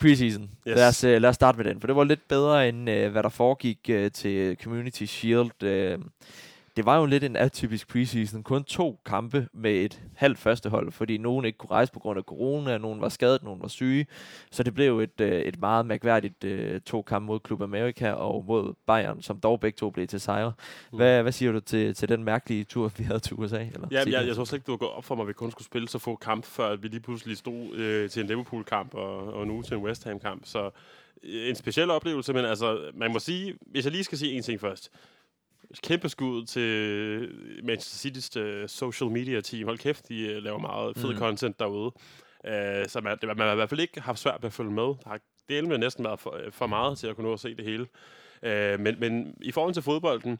preseason. 0.00 0.42
Yes. 0.42 0.76
Lad, 0.76 0.88
os, 0.88 1.04
uh, 1.04 1.10
lad 1.10 1.24
os 1.24 1.34
starte 1.34 1.56
med 1.58 1.64
den, 1.64 1.80
for 1.80 1.86
det 1.86 1.96
var 1.96 2.04
lidt 2.04 2.28
bedre, 2.28 2.68
end 2.68 2.90
uh, 2.90 3.06
hvad 3.12 3.22
der 3.22 3.28
foregik 3.28 3.90
uh, 3.92 4.06
til 4.14 4.56
Community 4.62 5.04
Shield. 5.04 5.62
Uh, 5.96 6.04
det 6.78 6.86
var 6.86 6.98
jo 6.98 7.06
lidt 7.06 7.24
en 7.24 7.36
atypisk 7.36 7.88
preseason. 7.88 8.42
Kun 8.42 8.64
to 8.64 9.00
kampe 9.06 9.48
med 9.52 9.74
et 9.74 10.02
halvt 10.14 10.38
førstehold, 10.38 10.92
fordi 10.92 11.18
nogen 11.18 11.44
ikke 11.44 11.58
kunne 11.58 11.70
rejse 11.70 11.92
på 11.92 11.98
grund 11.98 12.18
af 12.18 12.24
corona, 12.24 12.78
nogen 12.78 13.00
var 13.00 13.08
skadet, 13.08 13.42
nogen 13.42 13.62
var 13.62 13.68
syge. 13.68 14.06
Så 14.50 14.62
det 14.62 14.74
blev 14.74 15.00
et, 15.00 15.20
uh, 15.20 15.26
et 15.26 15.60
meget 15.60 15.86
mærkværdigt 15.86 16.44
uh, 16.44 16.80
to 16.86 17.02
kampe 17.02 17.26
mod 17.26 17.40
Club 17.46 17.62
America 17.62 18.12
og 18.12 18.44
mod 18.48 18.74
Bayern, 18.86 19.22
som 19.22 19.40
dog 19.40 19.60
begge 19.60 19.76
to 19.76 19.90
blev 19.90 20.06
til 20.06 20.20
sejre. 20.20 20.52
Mm. 20.92 20.96
Hvad, 20.96 21.22
hvad 21.22 21.32
siger 21.32 21.52
du 21.52 21.60
til, 21.60 21.94
til 21.94 22.08
den 22.08 22.24
mærkelige 22.24 22.64
tur, 22.64 22.92
vi 22.96 23.04
havde 23.04 23.20
til 23.20 23.36
USA? 23.36 23.64
Eller 23.74 23.88
Ja, 23.90 24.02
jeg, 24.06 24.26
jeg 24.26 24.36
tror 24.36 24.44
slet 24.44 24.56
ikke, 24.56 24.66
det 24.66 24.72
var 24.72 24.76
gået 24.76 24.92
op 24.92 25.04
for 25.04 25.14
mig, 25.14 25.22
at 25.22 25.28
vi 25.28 25.32
kun 25.32 25.50
skulle 25.50 25.66
spille 25.66 25.88
så 25.88 25.98
få 25.98 26.16
kampe, 26.16 26.46
før 26.46 26.76
vi 26.76 26.88
lige 26.88 27.00
pludselig 27.00 27.36
stod 27.36 27.74
øh, 27.74 28.10
til 28.10 28.22
en 28.22 28.28
Liverpool-kamp 28.28 28.94
og, 28.94 29.32
og 29.32 29.46
nu 29.46 29.62
til 29.62 29.76
en 29.76 29.82
West 29.82 30.04
Ham-kamp. 30.04 30.42
Så 30.44 30.70
øh, 31.22 31.48
en 31.48 31.54
speciel 31.54 31.90
oplevelse, 31.90 32.32
men 32.32 32.44
altså, 32.44 32.90
man 32.94 33.12
må 33.12 33.18
sige, 33.18 33.54
hvis 33.66 33.84
jeg 33.84 33.92
lige 33.92 34.04
skal 34.04 34.18
sige 34.18 34.32
en 34.32 34.42
ting 34.42 34.60
først. 34.60 34.90
Kæmpe 35.82 36.08
skud 36.08 36.44
til 36.46 37.30
Manchester 37.64 38.10
City's 38.10 38.38
øh, 38.40 38.68
social 38.68 39.10
media 39.10 39.40
team. 39.40 39.64
Hold 39.64 39.78
kæft, 39.78 40.08
de 40.08 40.20
øh, 40.26 40.42
laver 40.42 40.58
meget 40.58 40.96
fed 40.96 41.12
Mm. 41.12 41.18
content 41.18 41.58
derude. 41.60 41.92
Øh, 42.46 42.88
så 42.88 43.00
man, 43.00 43.18
det, 43.20 43.28
man 43.28 43.38
har 43.38 43.52
i 43.52 43.56
hvert 43.56 43.68
fald 43.68 43.80
ikke 43.80 44.00
haft 44.00 44.18
svært 44.18 44.42
ved 44.42 44.46
at 44.46 44.52
følge 44.52 44.70
med. 44.70 44.82
Der 44.82 45.08
har 45.08 45.20
delt 45.48 45.68
med 45.68 45.78
næsten 45.78 46.04
været 46.04 46.20
for, 46.20 46.38
for 46.50 46.66
meget 46.66 46.98
til 46.98 47.06
at 47.06 47.16
kunne 47.16 47.26
nå 47.26 47.32
at 47.32 47.40
se 47.40 47.54
det 47.54 47.64
hele. 47.64 47.86
Øh, 48.42 48.80
men, 48.80 49.00
men 49.00 49.34
i 49.42 49.52
forhold 49.52 49.74
til 49.74 49.82
fodbolden, 49.82 50.38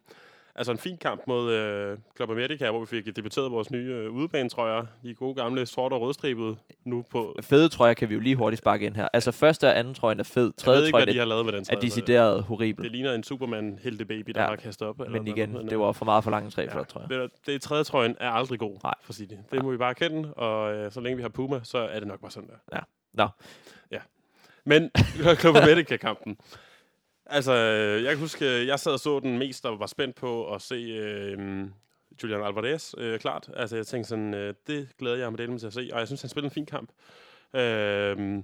altså 0.59 0.73
en 0.73 0.79
fin 0.79 0.97
kamp 0.97 1.23
mod 1.27 1.53
øh, 1.53 1.99
Club 2.17 2.31
America, 2.31 2.71
hvor 2.71 2.81
vi 2.81 2.87
fik 2.87 3.17
debuteret 3.17 3.51
vores 3.53 3.71
nye 3.71 3.79
øh, 3.93 4.11
udebanetrøjer. 4.11 4.87
De 5.03 5.15
gode 5.15 5.35
gamle 5.35 5.67
sorte 5.67 5.95
og 5.95 6.01
rødstribede 6.01 6.57
nu 6.85 7.05
på... 7.11 7.37
Fede 7.43 7.69
trøjer 7.69 7.95
kan 7.95 8.09
vi 8.09 8.15
jo 8.15 8.21
lige 8.21 8.37
hurtigt 8.37 8.59
sparke 8.59 8.87
ind 8.87 8.97
her. 8.97 9.09
Altså 9.13 9.33
første 9.33 9.67
og 9.69 9.79
anden 9.79 9.95
trøjen 9.95 10.21
er 10.21 10.25
fed. 10.25 10.43
Jeg 10.43 10.47
ved 10.47 10.53
Tredje 10.57 10.87
ikke, 10.87 10.91
trøjen 10.93 11.07
hvad 11.07 11.15
de 11.15 11.19
er, 11.19 11.23
har 11.23 11.29
lavet 11.29 11.45
med 11.45 11.53
den 11.53 11.61
er 11.61 11.65
trøje. 11.65 12.37
Det 12.37 12.45
horribel. 12.45 12.91
ligner 12.91 13.13
en 13.15 13.23
superman 13.23 13.79
helte 13.83 14.05
baby 14.05 14.31
der 14.31 14.43
Ja. 14.43 14.49
har 14.49 14.57
kastet 14.57 14.89
op. 14.89 15.01
eller 15.01 15.13
Men 15.13 15.27
igen, 15.29 15.53
men, 15.53 15.65
det 15.67 15.73
øh, 15.73 15.81
var 15.81 15.93
for 15.93 16.05
meget 16.05 16.25
for 16.25 16.31
lange 16.31 16.51
tre 16.51 16.63
ja, 16.63 16.75
flot 16.75 16.87
trøjer. 16.89 17.09
det, 17.09 17.21
det, 17.21 17.47
det 17.47 17.63
tredje 17.63 17.85
trøjen 17.85 18.17
er 18.21 18.31
aldrig 18.31 18.59
god 18.59 18.79
Nej. 18.85 18.95
for 19.03 19.13
City. 19.13 19.35
Det 19.53 19.63
må 19.63 19.71
vi 19.71 19.77
bare 19.77 19.91
erkende, 19.91 20.35
og 20.35 20.75
øh, 20.75 20.93
så 20.93 21.01
længe 21.01 21.17
vi 21.17 21.23
har 21.23 21.29
Puma, 21.29 21.61
så 21.63 21.79
er 21.79 21.99
det 21.99 22.09
nok 22.09 22.21
bare 22.21 22.31
sådan 22.31 22.49
der. 22.49 22.77
Ja. 22.77 22.81
Nå. 23.15 23.29
Ja. 23.91 23.99
Men 24.65 24.91
Club 25.41 25.57
America-kampen. 25.57 26.37
Altså, 27.29 27.53
øh, 27.53 28.03
jeg 28.05 28.11
kan 28.13 28.19
huske, 28.21 28.67
jeg 28.67 28.79
sad 28.81 28.93
og 28.93 29.01
så 29.01 29.21
den 29.21 29.39
mest, 29.39 29.67
og 29.67 29.81
var 29.81 29.87
spændt 29.87 30.17
på 30.17 30.55
at 30.55 30.63
se 30.63 30.75
øh, 30.75 31.39
Julian 32.23 32.43
Alvarez, 32.43 32.95
øh, 32.99 33.19
klart. 33.19 33.49
Altså, 33.57 33.77
jeg 33.77 33.87
tænkte 33.87 34.09
sådan, 34.09 34.35
øh, 34.35 34.55
det 34.67 34.89
glæder 34.99 35.17
jeg 35.17 35.31
mig 35.31 35.39
delt 35.39 35.61
til 35.61 35.67
at 35.67 35.73
se, 35.73 35.91
og 35.93 35.99
jeg 35.99 36.07
synes, 36.07 36.21
han 36.23 36.29
spillede 36.31 36.47
en 36.47 36.55
fin 36.55 36.67
kamp. 36.67 36.91
Øh, 37.57 38.43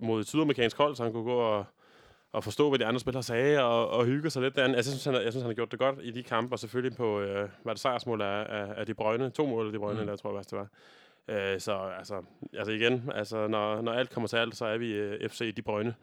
mod 0.00 0.20
et 0.20 0.28
sydamerikansk 0.28 0.76
hold, 0.76 0.96
så 0.96 1.02
han 1.02 1.12
kunne 1.12 1.24
gå 1.24 1.36
og, 1.38 1.64
og 2.32 2.44
forstå, 2.44 2.68
hvad 2.68 2.78
de 2.78 2.86
andre 2.86 3.00
spillere 3.00 3.22
sagde, 3.22 3.62
og, 3.64 3.90
og 3.90 4.04
hygge 4.04 4.30
sig 4.30 4.42
lidt. 4.42 4.56
derinde. 4.56 4.76
Altså, 4.76 4.90
jeg 4.90 4.94
synes, 5.00 5.04
han, 5.04 5.14
har- 5.14 5.20
jeg 5.20 5.32
synes, 5.32 5.42
han 5.42 5.50
har 5.50 5.54
gjort 5.54 5.70
det 5.70 5.78
godt 5.78 5.98
i 6.02 6.10
de 6.10 6.22
kampe, 6.22 6.54
og 6.54 6.58
selvfølgelig 6.58 6.96
på, 6.96 7.20
øh, 7.20 7.48
var 7.64 7.72
det 7.72 7.80
sejrsmål 7.80 8.22
af, 8.22 8.46
af, 8.48 8.66
af 8.76 8.86
De 8.86 8.94
Brøgne. 8.94 9.30
To 9.30 9.46
mål 9.46 9.66
af 9.66 9.72
De 9.72 9.78
Brøgne, 9.78 10.00
Mm. 10.00 10.06
der 10.06 10.16
tror 10.16 10.36
jeg 10.36 10.44
det 10.50 10.58
var. 10.58 10.68
Øh, 11.28 11.60
så 11.60 11.72
altså, 11.98 12.22
altså 12.52 12.72
igen, 12.72 13.10
altså, 13.14 13.46
når, 13.48 13.82
når 13.82 13.92
alt 13.92 14.10
kommer 14.10 14.28
til 14.28 14.36
alt, 14.36 14.56
så 14.56 14.64
er 14.66 14.78
vi 14.78 14.92
øh, 14.92 15.28
FC 15.28 15.54
De 15.54 15.62
Brøgne. 15.62 15.94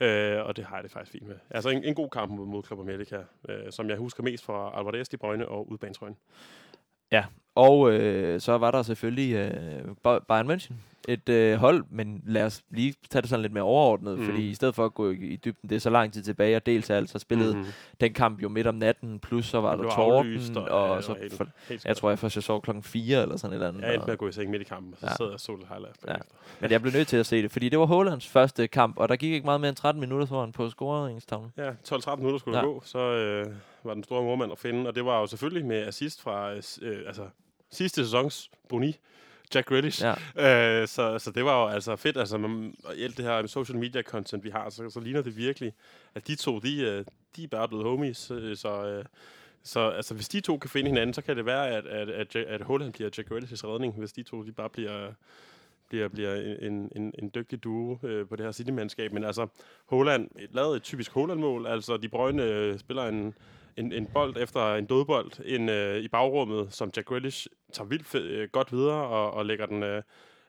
Øh, 0.00 0.44
og 0.44 0.56
det 0.56 0.64
har 0.64 0.76
jeg 0.76 0.82
det 0.84 0.92
faktisk 0.92 1.12
fint 1.12 1.28
med. 1.28 1.36
Altså 1.50 1.68
en, 1.68 1.84
en 1.84 1.94
god 1.94 2.08
kamp 2.08 2.32
mod, 2.32 2.46
mod 2.46 2.62
Club 2.64 2.80
America, 2.80 3.18
øh, 3.48 3.72
som 3.72 3.88
jeg 3.88 3.96
husker 3.96 4.22
mest 4.22 4.44
fra 4.44 4.78
Alvarez 4.78 5.08
De 5.08 5.16
Brøgne 5.16 5.48
og 5.48 5.70
udbanetrøjen. 5.70 6.16
Og 7.54 7.92
øh, 7.92 8.40
så 8.40 8.58
var 8.58 8.70
der 8.70 8.82
selvfølgelig 8.82 9.34
øh, 9.34 10.20
Bayern 10.28 10.50
München. 10.50 10.74
Et 11.10 11.28
øh, 11.28 11.56
hold, 11.56 11.84
men 11.90 12.22
lad 12.26 12.44
os 12.44 12.62
lige 12.70 12.94
tage 13.10 13.22
det 13.22 13.30
sådan 13.30 13.42
lidt 13.42 13.52
mere 13.52 13.64
overordnet, 13.64 14.18
mm. 14.18 14.24
Fordi 14.24 14.48
i 14.50 14.54
stedet 14.54 14.74
for 14.74 14.84
at 14.84 14.94
gå 14.94 15.10
i, 15.10 15.14
i 15.16 15.36
dybden, 15.36 15.68
det 15.70 15.76
er 15.76 15.80
så 15.80 15.90
lang 15.90 16.12
tid 16.12 16.22
tilbage, 16.22 16.56
og 16.56 16.66
dels 16.66 16.90
er 16.90 16.96
altså 16.96 17.18
spillet 17.18 17.56
mm. 17.56 17.64
Den 18.00 18.12
kamp 18.14 18.42
jo 18.42 18.48
midt 18.48 18.66
om 18.66 18.74
natten, 18.74 19.18
plus 19.18 19.46
så 19.46 19.60
var 19.60 19.76
Det 19.76 19.84
der 19.84 19.90
torden, 19.90 20.56
og, 20.56 20.64
og- 20.64 20.90
ja, 20.90 20.96
det 20.96 21.04
så, 21.04 21.14
helt- 21.20 21.32
for, 21.34 21.46
Helt 21.68 21.84
jeg 21.84 21.96
tror 21.96 22.08
jeg 22.08 22.18
først 22.18 22.36
jeg 22.36 22.42
sov 22.42 22.62
klokken 22.62 22.82
4 22.82 23.22
eller 23.22 23.36
sådan 23.36 23.52
et 23.52 23.54
eller 23.54 23.68
andet. 23.68 23.82
Jeg 23.82 23.94
endte 23.94 24.06
med 24.06 24.12
at 24.12 24.18
gå 24.18 24.28
i 24.28 24.32
seng 24.32 24.50
midt 24.50 24.62
i 24.62 24.64
kampen, 24.64 24.94
så 25.00 25.06
Ja. 25.06 25.14
sad 25.16 25.26
jeg 25.26 25.34
og 25.34 25.40
så 25.40 25.56
lidt 25.56 25.68
highlights 25.68 25.98
Ja. 26.08 26.14
Men 26.60 26.70
jeg 26.70 26.80
blev 26.82 26.92
nødt 26.92 27.08
til 27.08 27.16
at 27.16 27.26
se 27.26 27.42
det, 27.42 27.50
fordi 27.52 27.68
det 27.68 27.78
var 27.78 27.86
Hollands 27.86 28.26
første 28.28 28.68
kamp, 28.68 28.98
og 28.98 29.08
der 29.08 29.16
gik 29.16 29.32
ikke 29.32 29.44
meget 29.44 29.60
mere 29.60 29.68
end 29.68 29.76
13 29.76 30.00
minutter, 30.00 30.40
han 30.40 30.52
på 30.52 30.70
scoringstavlen. 30.70 31.52
Ja, 31.56 31.70
12-13 31.84 32.16
minutter 32.16 32.38
skulle 32.38 32.58
Ja. 32.58 32.64
gå, 32.64 32.82
så 32.84 32.98
øh, 32.98 33.46
var 33.84 33.94
den 33.94 34.04
store 34.04 34.22
mormand 34.22 34.52
at 34.52 34.58
finde, 34.58 34.88
og 34.88 34.94
det 34.94 35.04
var 35.04 35.20
jo 35.20 35.26
selvfølgelig 35.26 35.66
med 35.66 35.86
assist 35.86 36.22
fra 36.22 36.52
øh, 36.52 36.62
øh, 36.82 36.98
altså, 37.06 37.22
sidste 37.70 38.04
sæsons 38.04 38.50
Boni, 38.68 38.96
Jack 39.54 39.68
Grealish. 39.68 40.04
Ja. 40.36 40.80
Øh, 40.82 40.88
så, 40.88 41.18
så 41.18 41.30
det 41.30 41.44
var 41.44 41.62
jo 41.62 41.68
altså 41.68 41.96
fedt, 41.96 42.16
altså 42.16 42.38
man, 42.38 42.74
og 42.84 42.94
alt 42.96 43.16
det 43.16 43.24
her 43.24 43.46
social 43.46 43.78
media 43.78 44.02
content, 44.02 44.44
vi 44.44 44.50
har, 44.50 44.70
så, 44.70 44.90
så 44.90 45.00
ligner 45.00 45.22
det 45.22 45.36
virkelig, 45.36 45.72
at 46.14 46.26
de 46.26 46.34
to, 46.34 46.58
de, 46.58 46.80
øh, 46.80 47.04
de 47.36 47.44
er 47.44 47.48
bare 47.48 47.68
blevet 47.68 47.84
homies, 47.84 48.30
øh, 48.30 48.56
så... 48.56 48.84
Øh, 48.86 49.04
så 49.62 49.88
altså, 49.88 50.14
hvis 50.14 50.28
de 50.28 50.40
to 50.40 50.58
kan 50.58 50.70
finde 50.70 50.90
hinanden, 50.90 51.14
så 51.14 51.22
kan 51.22 51.36
det 51.36 51.46
være, 51.46 51.68
at, 51.68 51.86
at, 51.86 52.08
at, 52.08 52.36
at, 52.36 52.60
Holland 52.60 52.92
bliver 52.92 53.10
Jack 53.18 53.30
Grealish's 53.30 53.66
redning, 53.66 53.94
hvis 53.98 54.12
de 54.12 54.22
to 54.22 54.42
de 54.42 54.52
bare 54.52 54.68
bliver, 54.68 55.12
bliver, 55.88 56.08
bliver 56.08 56.34
en, 56.34 56.92
en, 56.96 57.14
en 57.18 57.30
dygtig 57.34 57.64
duo 57.64 57.98
øh, 58.02 58.28
på 58.28 58.36
det 58.36 58.44
her 58.44 58.52
City-mandskab. 58.52 59.12
Men 59.12 59.24
altså, 59.24 59.46
Holland 59.86 60.30
lavede 60.50 60.76
et 60.76 60.82
typisk 60.82 61.12
Holland-mål. 61.12 61.66
Altså, 61.66 61.96
De 61.96 62.08
Bruyne 62.08 62.42
øh, 62.42 62.78
spiller 62.78 63.08
en, 63.08 63.34
en, 63.78 63.92
en 63.92 64.06
bold 64.06 64.36
efter 64.36 64.74
en 64.74 64.86
dødbold 64.86 65.30
en, 65.44 65.68
øh, 65.68 65.96
i 65.96 66.08
bagrummet, 66.08 66.72
som 66.72 66.90
Jack 66.96 67.06
Grealish 67.06 67.46
tager 67.72 67.88
vildt 67.88 68.06
fed, 68.06 68.24
øh, 68.24 68.48
godt 68.52 68.72
videre 68.72 69.06
og, 69.06 69.30
og 69.30 69.46
lægger, 69.46 69.66
den, 69.66 69.82
øh, 69.82 70.02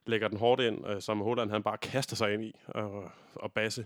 lægger 0.06 0.28
den 0.28 0.38
hårdt 0.38 0.62
ind, 0.62 0.88
øh, 0.88 1.02
som 1.02 1.22
Holland 1.22 1.52
han 1.52 1.64
bare 1.64 1.78
kaster 1.78 2.16
sig 2.16 2.34
ind 2.34 2.44
i 2.44 2.56
og, 2.68 3.12
og 3.36 3.52
basse. 3.52 3.86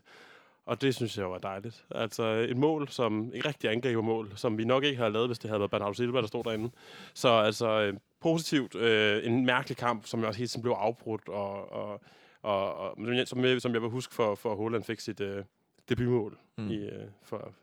Og 0.65 0.82
det 0.82 0.95
synes 0.95 1.17
jeg 1.17 1.29
var 1.29 1.38
dejligt. 1.38 1.86
Altså 1.91 2.23
et 2.23 2.58
mål, 2.58 2.89
som 2.89 3.32
ikke 3.34 3.47
rigtig 3.47 3.69
angribermål, 3.69 4.32
som 4.36 4.58
vi 4.58 4.65
nok 4.65 4.84
ikke 4.84 4.97
havde 4.97 5.12
lavet, 5.12 5.27
hvis 5.29 5.39
det 5.39 5.49
havde 5.49 5.60
været 5.60 5.71
Bernardo 5.71 5.93
Silva, 5.93 6.21
der 6.21 6.27
stod 6.27 6.43
derinde. 6.43 6.71
Så 7.13 7.29
altså 7.29 7.82
øh, 7.82 7.93
positivt. 8.19 8.75
Øh, 8.75 9.25
en 9.27 9.45
mærkelig 9.45 9.77
kamp, 9.77 10.06
som 10.06 10.19
jeg 10.19 10.27
også 10.27 10.39
helt 10.39 10.51
tiden 10.51 10.62
blev 10.62 10.73
afbrudt, 10.73 11.29
og, 11.29 11.71
og, 11.71 12.01
og, 12.41 12.75
og 12.75 12.97
som, 13.25 13.45
jeg, 13.45 13.62
som 13.62 13.73
jeg 13.73 13.82
vil 13.82 13.89
huske 13.89 14.13
for, 14.13 14.36
for 14.36 14.56
Holland 14.56 14.84
fik 14.84 14.99
sit 14.99 15.21
øh, 15.21 15.43
debutmål 15.89 16.38
mm. 16.58 16.69
i, 16.69 16.75
øh, 16.75 17.06
for, 17.23 17.53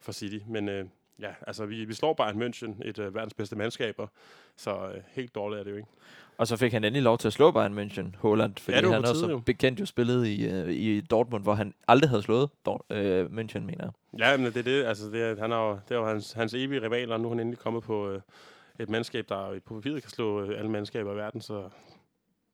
for 0.00 0.12
City. 0.12 0.38
Men 0.46 0.68
øh, 0.68 0.84
ja, 1.20 1.30
altså 1.46 1.66
vi, 1.66 1.84
vi 1.84 1.94
slår 1.94 2.12
Bayern 2.14 2.42
München, 2.42 2.88
et 2.88 2.98
af 2.98 3.14
verdens 3.14 3.34
bedste 3.34 3.56
mandskaber, 3.56 4.06
så 4.56 4.70
øh, 4.70 5.02
helt 5.08 5.34
dårligt 5.34 5.60
er 5.60 5.64
det 5.64 5.70
jo 5.70 5.76
ikke. 5.76 5.88
Og 6.38 6.46
så 6.46 6.56
fik 6.56 6.72
han 6.72 6.84
endelig 6.84 7.02
lov 7.02 7.18
til 7.18 7.28
at 7.28 7.32
slå 7.32 7.50
Bayern 7.50 7.78
München, 7.78 8.16
Holland, 8.18 8.54
fordi 8.58 8.84
var 8.84 8.92
han 8.92 9.02
på 9.02 9.08
også 9.08 9.30
jo. 9.30 9.38
bekendt 9.38 9.80
jo 9.80 9.86
spillet 9.86 10.26
i, 10.26 10.46
øh, 10.46 10.68
i 10.68 11.00
Dortmund, 11.00 11.42
hvor 11.42 11.54
han 11.54 11.74
aldrig 11.88 12.10
havde 12.10 12.22
slået 12.22 12.50
Dort, 12.66 12.82
øh, 12.90 13.24
München, 13.24 13.58
mener 13.58 13.84
jeg. 13.84 13.90
Ja, 14.18 14.36
men 14.36 14.46
det 14.46 14.56
er 14.56 14.62
det. 14.62 14.84
Altså, 14.84 15.10
det 15.10 15.38
han 15.38 15.52
er 15.52 15.56
jo, 15.56 15.72
det 15.72 15.94
er 15.94 15.98
jo 15.98 16.06
hans, 16.06 16.32
hans 16.32 16.54
evige 16.54 16.82
rivaler, 16.82 17.14
og 17.14 17.20
nu 17.20 17.28
er 17.28 17.32
han 17.32 17.40
endelig 17.40 17.58
kommet 17.58 17.82
på 17.82 18.10
øh, 18.10 18.20
et 18.78 18.88
mandskab, 18.88 19.28
der 19.28 19.60
på 19.66 19.74
papiret 19.74 20.02
kan 20.02 20.10
slå 20.10 20.42
øh, 20.42 20.58
alle 20.58 20.70
mandskaber 20.70 21.12
i 21.12 21.16
verden, 21.16 21.40
så 21.40 21.68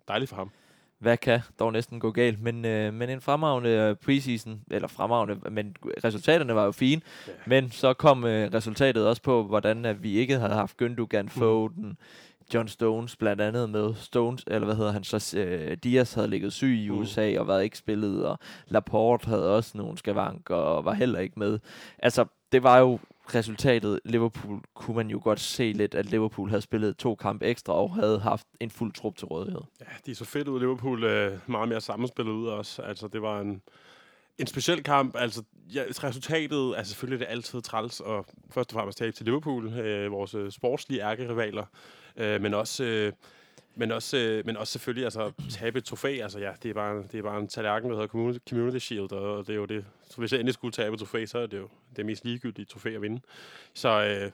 dejligt 0.09 0.29
for 0.29 0.37
ham. 0.37 0.51
Hvad 1.03 1.17
kan 1.17 1.41
dog 1.59 1.73
næsten 1.73 2.01
gå 2.01 2.11
galt? 2.11 2.43
Men, 2.43 2.65
øh, 2.65 2.95
men 2.95 3.11
en 3.11 3.21
fremragende 3.21 3.97
preseason, 4.05 4.61
eller 4.71 4.89
fremragende, 4.89 5.51
men 5.51 5.77
resultaterne 6.05 6.55
var 6.55 6.65
jo 6.65 6.73
fine. 6.73 7.01
Ja. 7.29 7.33
Men 7.47 7.71
så 7.71 7.93
kom 7.93 8.25
øh, 8.25 8.51
resultatet 8.55 9.07
også 9.07 9.23
på, 9.23 9.43
hvordan 9.43 9.85
at 9.85 10.03
vi 10.03 10.13
ikke 10.13 10.39
havde 10.39 10.53
haft 10.53 10.83
Gündogan, 10.83 11.29
Foden, 11.29 11.97
John 12.55 12.69
Stones 12.69 13.17
blandt 13.17 13.43
andet 13.43 13.71
med. 13.71 13.95
Stones, 13.95 14.45
eller 14.47 14.65
hvad 14.65 14.77
hedder 14.77 14.93
han 14.93 15.05
så, 15.05 15.39
øh, 15.39 15.77
Diaz 15.85 16.15
havde 16.15 16.29
ligget 16.29 16.53
syg 16.53 16.79
i 16.79 16.89
Mm. 16.89 16.99
USA 16.99 17.39
og 17.39 17.49
været 17.49 17.65
ikke 17.65 17.79
spillet, 17.79 18.27
og 18.27 18.39
Laporte 18.69 19.29
havde 19.29 19.57
også 19.57 19.79
nogle 19.79 19.99
skavanker 19.99 20.55
og 20.55 20.85
var 20.85 20.93
heller 20.95 21.19
ikke 21.19 21.39
med. 21.39 21.59
Altså, 21.99 22.25
det 22.53 22.63
var 22.63 22.79
jo 22.79 22.99
resultatet. 23.27 24.01
Liverpool 24.05 24.61
kunne 24.75 24.97
man 24.97 25.11
jo 25.11 25.21
godt 25.25 25.41
se 25.41 25.73
lidt, 25.73 25.95
at 25.95 26.07
Liverpool 26.07 26.49
havde 26.49 26.63
spillet 26.63 26.97
to 26.97 27.15
kampe 27.15 27.47
ekstra 27.47 27.73
og 27.73 27.95
havde 27.95 28.21
haft 28.21 28.47
en 28.61 28.71
fuld 28.71 28.93
trup 28.93 29.17
til 29.17 29.27
rådighed. 29.27 29.61
Ja, 29.81 29.87
de 30.07 30.15
så 30.15 30.25
fedt 30.25 30.49
ud, 30.49 30.61
Liverpool. 30.61 31.05
Øh, 31.05 31.39
meget 31.47 31.69
mere 31.69 31.81
sammenspillet 31.81 32.33
ud 32.33 32.47
også. 32.47 32.83
Altså, 32.83 33.09
det 33.09 33.23
var 33.23 33.41
en, 33.41 33.63
en 34.39 34.47
speciel 34.47 34.83
kamp. 34.83 35.17
Altså, 35.19 35.43
ja, 35.75 35.83
resultatet 36.05 36.75
altså 36.77 36.93
selvfølgelig 36.93 37.27
det 37.27 37.33
altid 37.33 37.63
træls, 37.63 38.01
og 38.01 38.27
først 38.51 38.73
og 38.73 38.75
fremmest 38.75 38.99
tabe 38.99 39.13
til 39.13 39.27
Liverpool, 39.27 39.79
øh, 39.79 40.13
vores 40.13 40.35
øh, 40.35 40.51
sportslige 40.51 41.03
ærkerivaler, 41.03 41.65
øh, 42.17 42.43
men 42.43 42.55
også... 42.55 42.85
Øh, 42.85 43.13
men 43.75 43.93
også, 43.93 44.17
øh, 44.17 44.47
men 44.47 44.57
også 44.57 44.73
selvfølgelig 44.73 45.05
altså, 45.05 45.33
tabe 45.51 45.79
et 45.79 45.85
trofæ. 45.85 46.19
Altså, 46.23 46.39
ja, 46.39 46.53
det 46.63 46.71
er 46.71 46.75
bare, 46.75 47.03
det 47.13 47.15
er 47.15 47.23
bare 47.23 47.41
en 47.41 47.49
tallerken, 47.49 47.91
der 47.91 47.97
hedder 47.97 48.09
Community, 48.09 48.39
Community 48.51 48.79
Shield, 48.79 49.13
og, 49.13 49.37
og 49.37 49.47
det 49.47 49.53
er 49.53 49.57
jo 49.57 49.65
det. 49.65 49.85
Så 50.11 50.19
hvis 50.19 50.33
jeg 50.33 50.41
endelig 50.41 50.55
skulle 50.55 50.73
tabe 50.73 50.95
et 50.95 51.01
trofæ, 51.01 51.25
så 51.25 51.39
er 51.39 51.47
det 51.47 51.59
jo 51.59 51.69
det 51.97 52.07
mest 52.07 52.25
ligegyldige 52.25 52.67
trofæ 52.67 52.95
at 52.95 53.03
vinde. 53.03 53.21
Så 53.75 53.89
øh, 53.89 54.31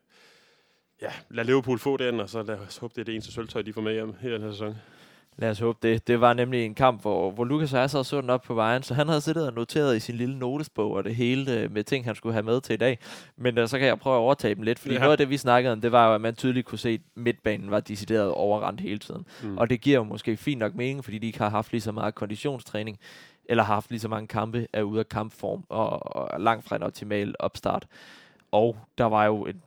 ja, 1.03 1.13
lad 1.31 1.45
Liverpool 1.45 1.79
få 1.79 1.97
den, 1.97 2.21
og 2.21 2.29
så 2.29 2.43
lad 2.43 2.59
os 2.59 2.77
håbe, 2.77 2.95
det 2.95 3.01
er 3.01 3.05
det 3.05 3.15
eneste 3.15 3.33
sølvtøj, 3.33 3.63
de 3.63 3.73
får 3.73 3.81
med 3.81 3.93
hjem 3.93 4.15
i 4.23 4.27
den 4.27 4.43
her 4.43 4.51
sæson. 4.51 4.77
Lad 5.41 5.51
os 5.51 5.59
håbe 5.59 5.79
det. 5.83 6.07
Det 6.07 6.21
var 6.21 6.33
nemlig 6.33 6.65
en 6.65 6.75
kamp, 6.75 7.01
hvor, 7.01 7.31
hvor 7.31 7.45
Lukas 7.45 7.73
og 7.73 7.81
jeg 7.81 7.91
sad 7.91 8.01
og 8.01 8.07
så 8.07 8.21
den 8.21 8.31
op 8.31 8.43
på 8.43 8.55
vejen, 8.55 8.83
så 8.83 8.95
han 8.95 9.09
havde 9.09 9.21
siddet 9.21 9.47
og 9.47 9.55
noteret 9.55 9.97
i 9.97 10.01
sin 10.01 10.15
lille 10.15 10.39
notesbog 10.39 10.93
og 10.93 11.05
det 11.05 11.15
hele 11.15 11.53
øh, 11.53 11.73
med 11.73 11.85
ting, 11.85 12.05
han 12.05 12.15
skulle 12.15 12.33
have 12.33 12.43
med 12.43 12.61
til 12.61 12.73
i 12.73 12.77
dag. 12.77 12.99
Men 13.37 13.59
øh, 13.59 13.69
så 13.69 13.79
kan 13.79 13.87
jeg 13.87 13.99
prøve 13.99 14.17
at 14.17 14.21
overtage 14.21 14.55
dem 14.55 14.63
lidt, 14.63 14.79
fordi 14.79 14.95
ja. 14.95 15.01
Noget 15.01 15.13
af 15.13 15.19
det, 15.19 15.31
vi 15.31 15.37
snakkede 15.37 15.73
om, 15.73 15.81
det 15.81 15.93
var 15.93 16.09
jo, 16.09 16.15
at 16.15 16.21
man 16.21 16.35
tydeligt 16.35 16.67
kunne 16.67 16.79
se, 16.79 16.89
at 16.89 17.01
midtbanen 17.15 17.71
var 17.71 17.81
decideret 17.81 18.31
overrendt 18.31 18.81
hele 18.81 18.99
tiden. 18.99 19.27
Mm. 19.43 19.59
Og 19.59 19.71
det 19.71 19.81
giver 19.81 19.97
jo 19.97 20.05
måske 20.05 20.37
fint 20.37 20.59
nok 20.59 20.75
mening, 20.75 21.05
fordi 21.05 21.19
de 21.19 21.27
ikke 21.27 21.39
har 21.39 21.49
haft 21.51 21.73
lige 21.73 21.81
så 21.81 21.93
meget 21.93 22.15
konditionstræning, 22.15 22.99
eller 23.45 23.65
har 23.65 23.75
haft 23.75 23.91
lige 23.91 24.01
så 24.01 24.09
mange 24.09 24.27
kampe 24.27 24.67
af 24.73 24.83
ude 24.83 25.01
af 25.01 25.09
kampform, 25.09 25.65
og, 25.69 26.17
og 26.17 26.29
er 26.33 26.39
langt 26.39 26.69
fra 26.69 26.77
en 26.77 26.83
optimal 26.83 27.35
opstart. 27.39 27.87
Og 28.53 28.77
der 28.99 29.05
var 29.05 29.25
jo 29.25 29.47
en 29.47 29.63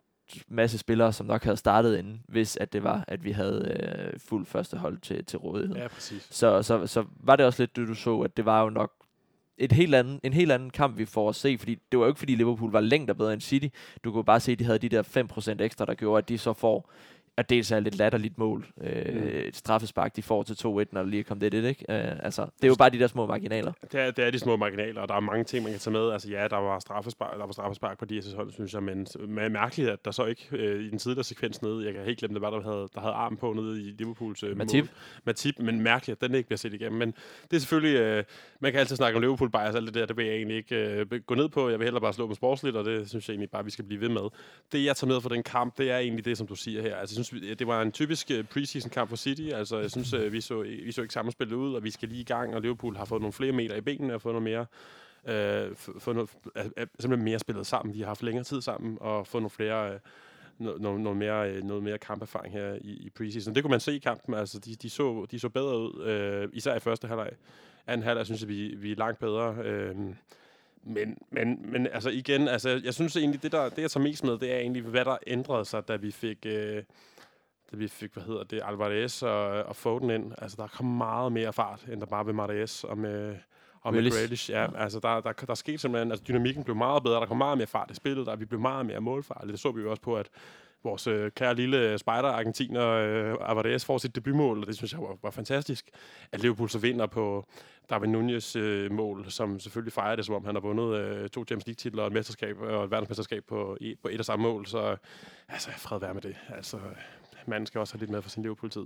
masse 0.48 0.78
spillere, 0.78 1.14
som 1.14 1.26
nok 1.26 1.44
havde 1.44 1.58
startet 1.58 1.98
inden, 1.98 2.22
hvis 2.28 2.58
at 2.58 2.74
det 2.74 2.84
var, 2.84 3.04
at 3.08 3.24
vi 3.24 3.32
havde 3.32 3.78
øh, 4.14 4.20
fuld 4.20 4.46
første 4.46 4.78
hold 4.78 4.98
til, 4.98 5.26
til 5.26 5.40
rådighed. 5.40 5.76
Ja, 5.76 5.88
præcis. 5.88 6.28
Så, 6.32 6.64
så, 6.64 6.88
så 6.88 7.06
var 7.20 7.36
det 7.36 7.46
også 7.46 7.62
lidt 7.62 7.76
det, 7.76 7.88
du 7.88 7.94
så, 7.94 8.20
at 8.20 8.38
det 8.38 8.46
var 8.46 8.64
jo 8.64 8.70
nok 8.70 8.92
et 9.58 9.72
helt 9.72 9.96
anden, 9.96 10.20
en 10.24 10.34
helt 10.34 10.52
anden 10.52 10.70
kamp, 10.70 10.98
vi 10.98 11.06
får 11.06 11.30
at 11.30 11.36
se, 11.36 11.58
fordi 11.58 11.76
det 11.92 12.00
var 12.00 12.06
jo 12.06 12.12
ikke, 12.12 12.20
fordi 12.20 12.36
Liverpool 12.36 12.72
var 12.72 12.80
længder 12.80 13.14
bedre 13.14 13.34
end 13.34 13.42
City. 13.42 13.68
Du 14.04 14.12
kunne 14.12 14.24
bare 14.24 14.40
se, 14.40 14.52
at 14.52 14.60
de 14.60 14.64
havde 14.64 14.80
de 14.80 14.90
der 14.90 15.04
5% 15.60 15.64
ekstra, 15.64 15.86
der 15.86 15.94
gjorde, 15.94 16.18
at 16.18 16.30
de 16.30 16.38
så 16.38 16.54
får 16.54 16.92
at 17.42 17.50
dels 17.50 17.72
er 17.72 17.80
lidt 17.80 17.96
latterligt 17.98 18.38
mål. 18.38 18.68
Øh, 18.84 19.02
Mm. 19.22 19.28
Et 19.28 19.56
straffespark, 19.56 20.16
de 20.16 20.22
får 20.24 20.44
til 20.44 20.54
2-1, 20.54 20.66
når 20.66 20.84
der 20.94 21.04
lige 21.04 21.20
er 21.20 21.24
kommet 21.24 21.52
det, 21.52 21.66
ikke? 21.66 21.86
Øh, 21.90 22.12
altså, 22.26 22.42
det 22.42 22.64
er 22.64 22.68
jo 22.68 22.76
bare 22.76 22.90
de 22.90 23.00
der 23.00 23.08
små 23.08 23.26
marginaler. 23.26 23.72
Det 23.92 24.00
er, 24.02 24.12
det 24.12 24.26
er 24.26 24.32
de 24.32 24.40
små 24.40 24.56
marginaler, 24.58 25.02
og 25.02 25.08
der 25.08 25.16
er 25.16 25.20
mange 25.20 25.44
ting, 25.44 25.64
man 25.64 25.72
kan 25.74 25.80
tage 25.80 25.92
med. 25.94 26.12
Altså 26.12 26.30
ja, 26.30 26.48
der 26.48 26.58
var 26.58 26.80
straffespark, 26.80 27.38
der 27.40 27.46
var 27.46 27.52
straffespark 27.52 28.00
på 28.00 28.06
de 28.06 28.16
her 28.16 28.36
hold, 28.36 28.52
synes 28.52 28.74
jeg, 28.74 28.84
men 28.84 29.08
men 29.28 29.52
mærkeligt, 29.54 29.90
at 29.90 30.06
der 30.06 30.12
så 30.12 30.26
ikke 30.26 30.48
øh, 30.52 30.84
i 30.84 30.90
den 30.90 31.00
tidligere 31.00 31.24
sekvens 31.24 31.62
nede, 31.62 31.86
jeg 31.86 31.94
kan 31.94 32.04
helt 32.06 32.20
glemme, 32.20 32.34
det 32.34 32.42
var, 32.42 32.50
der 32.50 32.62
havde, 32.62 32.88
der 32.96 33.00
havde 33.02 33.14
arm 33.14 33.38
på 33.38 33.54
nede 33.54 33.82
i 33.82 33.84
Liverpools 33.98 34.44
øh, 34.44 34.58
Matip. 34.58 34.84
mål. 34.84 34.90
Matip, 35.26 35.60
men 35.60 35.82
mærkeligt, 35.82 36.24
at 36.24 36.30
den 36.30 36.36
ikke 36.36 36.48
bliver 36.48 36.58
set 36.58 36.74
igennem. 36.74 37.00
Men 37.00 37.14
det 37.52 37.56
er 37.56 37.60
selvfølgelig, 37.60 37.96
øh, 38.00 38.24
man 38.60 38.72
kan 38.72 38.80
altid 38.80 38.96
snakke 38.96 39.16
om 39.16 39.22
Liverpool 39.22 39.50
bias, 39.52 39.76
alt 39.76 39.86
det 39.86 39.94
der, 39.94 40.06
det 40.06 40.18
vil 40.18 40.26
jeg 40.26 40.36
egentlig 40.36 40.58
ikke 40.58 40.76
øh, 40.76 41.06
gå 41.26 41.36
ned 41.36 41.50
på. 41.50 41.70
Jeg 41.70 41.80
vil 41.80 41.86
hellere 41.86 42.02
bare 42.02 42.14
slå 42.14 42.26
dem 42.28 42.36
sportsligt, 42.36 42.76
og 42.76 42.86
det 42.86 43.10
synes 43.10 43.28
jeg 43.30 43.34
egentlig 43.34 43.50
bare, 43.50 43.66
vi 43.66 43.72
skal 43.72 43.86
blive 43.86 44.02
ved 44.02 44.10
med. 44.10 44.22
Det, 44.72 44.86
jeg 44.86 44.96
tager 44.96 45.14
med 45.14 45.22
fra 45.22 45.30
den 45.30 45.44
kamp, 45.44 45.78
det 45.78 45.92
er 45.92 45.98
egentlig 45.98 46.26
det, 46.26 46.38
som 46.38 46.48
du 46.48 46.56
siger 46.56 46.82
her. 46.82 46.96
Altså, 46.96 47.14
jeg 47.20 47.26
synes, 47.26 47.31
det 47.32 47.68
var 47.68 47.82
en 47.82 47.92
typisk 47.92 48.32
øh, 48.32 48.44
preseason 48.44 48.90
kamp 48.90 49.10
for 49.10 49.16
City. 49.16 49.50
Altså, 49.54 49.80
jeg 49.80 49.92
synes, 49.92 50.14
øh, 50.14 50.34
vi, 50.34 50.42
så, 50.42 50.62
øh, 50.62 50.86
vi 50.86 50.92
så 50.92 51.02
ikke 51.02 51.14
sammenspillet 51.14 51.56
ud, 51.56 51.74
og 51.74 51.84
vi 51.84 51.92
skal 51.92 52.10
lige 52.10 52.22
i 52.22 52.24
gang, 52.24 52.56
og 52.56 52.62
Liverpool 52.62 52.96
har 52.96 53.06
fået 53.06 53.22
nogle 53.22 53.34
flere 53.34 53.52
meter 53.52 53.76
i 53.76 53.82
benene 53.82 54.14
og 54.14 54.22
fået 54.22 54.34
noget 54.34 54.44
mere 54.44 54.66
øh, 55.26 55.76
fået 55.76 56.02
få 56.02 56.14
noget, 56.14 56.30
er, 56.56 56.64
er 56.78 56.86
simpelthen 57.00 57.24
mere 57.24 57.40
spillet 57.40 57.68
sammen. 57.68 57.96
De 57.96 58.00
har 58.00 58.08
haft 58.08 58.24
længere 58.24 58.44
tid 58.44 58.62
sammen 58.62 58.98
og 59.02 59.28
fået 59.28 59.42
nogle 59.42 59.50
flere, 59.50 59.94
øh, 59.94 60.00
noget, 60.60 60.82
noget, 61.02 61.18
mere, 61.18 61.52
øh, 61.52 61.64
noget 61.64 61.84
mere 61.84 61.98
kamperfaring 61.98 62.54
her 62.54 62.74
i, 62.74 62.92
i 62.92 63.10
preseason. 63.10 63.56
Det 63.56 63.64
kunne 63.64 63.72
man 63.72 63.80
se 63.80 63.96
i 63.96 64.00
kampen. 64.00 64.34
Altså, 64.34 64.60
de, 64.60 64.76
de, 64.76 64.90
så, 64.90 65.26
de 65.32 65.40
så 65.40 65.50
bedre 65.50 65.80
ud, 65.80 66.04
øh, 66.04 66.50
især 66.54 66.76
i 66.76 66.80
første 66.80 67.08
halvleg. 67.08 67.32
Anden 67.88 68.04
halvleg 68.04 68.26
synes 68.26 68.42
jeg, 68.42 68.50
vi, 68.50 68.76
vi 68.76 68.92
er 68.92 68.96
langt 68.96 69.20
bedre. 69.20 69.56
Øh, 69.64 69.96
men, 70.84 71.18
men, 71.30 71.72
men 71.72 71.88
altså 71.88 72.10
igen, 72.10 72.48
altså, 72.48 72.82
jeg 72.84 72.94
synes 72.94 73.16
egentlig, 73.16 73.44
det, 73.44 73.52
der, 73.52 73.70
det 73.70 73.82
jeg 73.82 73.92
tager 73.92 74.04
mest 74.04 74.24
med, 74.24 74.38
det 74.38 74.54
er 74.54 74.58
egentlig, 74.58 74.84
hvad 74.84 75.06
der 75.06 75.18
ændrede 75.28 75.66
sig, 75.66 75.88
da 75.88 75.96
vi 75.96 76.12
fik... 76.12 76.46
Øh, 76.46 76.84
da 77.72 77.78
vi 77.78 77.88
fik, 77.88 78.14
hvad 78.14 78.24
hedder 78.24 78.44
det, 78.44 78.62
Alvarez 78.66 79.24
og, 79.24 79.48
og 79.48 79.76
Foden 79.76 80.10
ind. 80.10 80.34
Altså, 80.38 80.58
der 80.62 80.68
kom 80.68 80.86
meget 80.86 81.32
mere 81.32 81.54
fart, 81.54 81.86
end 81.92 82.00
der 82.00 82.06
bare 82.06 82.26
ved 82.26 82.34
Marais 82.34 82.84
og 82.84 82.98
med, 82.98 83.36
Og 83.82 83.94
med 83.94 84.02
Grealish. 84.02 84.18
Grealish, 84.18 84.52
ja, 84.52 84.68
altså 84.76 85.00
der, 85.00 85.22
der, 85.22 85.32
der, 85.32 85.54
skete 85.54 85.78
simpelthen, 85.78 86.12
altså 86.12 86.26
dynamikken 86.28 86.64
blev 86.64 86.76
meget 86.76 87.04
bedre, 87.04 87.20
der 87.20 87.26
kom 87.26 87.38
meget 87.38 87.58
mere 87.58 87.68
fart 87.68 87.92
i 87.92 87.96
spillet, 87.96 88.28
der 88.28 88.36
vi 88.36 88.46
blev 88.46 88.60
meget 88.60 88.86
mere 88.86 89.02
målfarlige. 89.02 89.52
Det 89.52 89.60
så 89.60 89.72
vi 89.72 89.82
jo 89.82 89.90
også 89.90 90.02
på, 90.02 90.16
at 90.16 90.30
vores 90.84 91.08
øh, 91.08 91.32
kære 91.32 91.56
lille 91.56 91.98
spider-argentiner 91.98 92.88
øh, 92.88 93.36
Alvarez 93.42 93.86
får 93.86 93.98
sit 93.98 94.16
debutmål, 94.16 94.60
og 94.60 94.68
det 94.68 94.78
synes 94.78 94.94
jeg 94.94 95.02
var, 95.02 95.18
var 95.24 95.32
fantastisk. 95.32 95.90
At 96.32 96.42
Liverpool 96.42 96.70
så 96.70 96.80
vinder 96.80 97.08
på 97.08 97.46
Darwin 97.90 98.12
Nunez 98.12 98.56
øh, 98.56 98.92
mål, 98.92 99.32
som 99.32 99.60
selvfølgelig 99.60 99.94
fejrer 99.94 100.16
det, 100.16 100.26
som 100.26 100.36
om 100.36 100.46
han 100.46 100.56
har 100.56 100.62
vundet 100.62 100.96
øh, 100.96 101.30
to 101.30 101.46
Champions 101.46 101.66
League-titler 101.68 102.02
og 102.04 102.08
et 102.08 102.14
mesterskab 102.14 102.62
og 102.62 102.84
et 102.84 102.92
verdensmesterskab 102.92 103.44
på, 103.48 103.78
på 104.02 104.08
et 104.08 104.20
og 104.20 104.26
samme 104.26 104.44
mål. 104.44 104.66
Så 104.66 104.98
altså, 105.50 105.70
fred 105.78 106.00
være 106.00 106.14
med 106.14 106.22
det. 106.22 106.36
Altså, 106.50 106.78
manden 107.48 107.68
skal 107.68 107.80
også 107.80 107.94
have 107.94 108.00
lidt 108.00 108.12
med 108.12 108.22
for 108.22 108.30
sin 108.30 108.44
Liverpool-tid. 108.44 108.84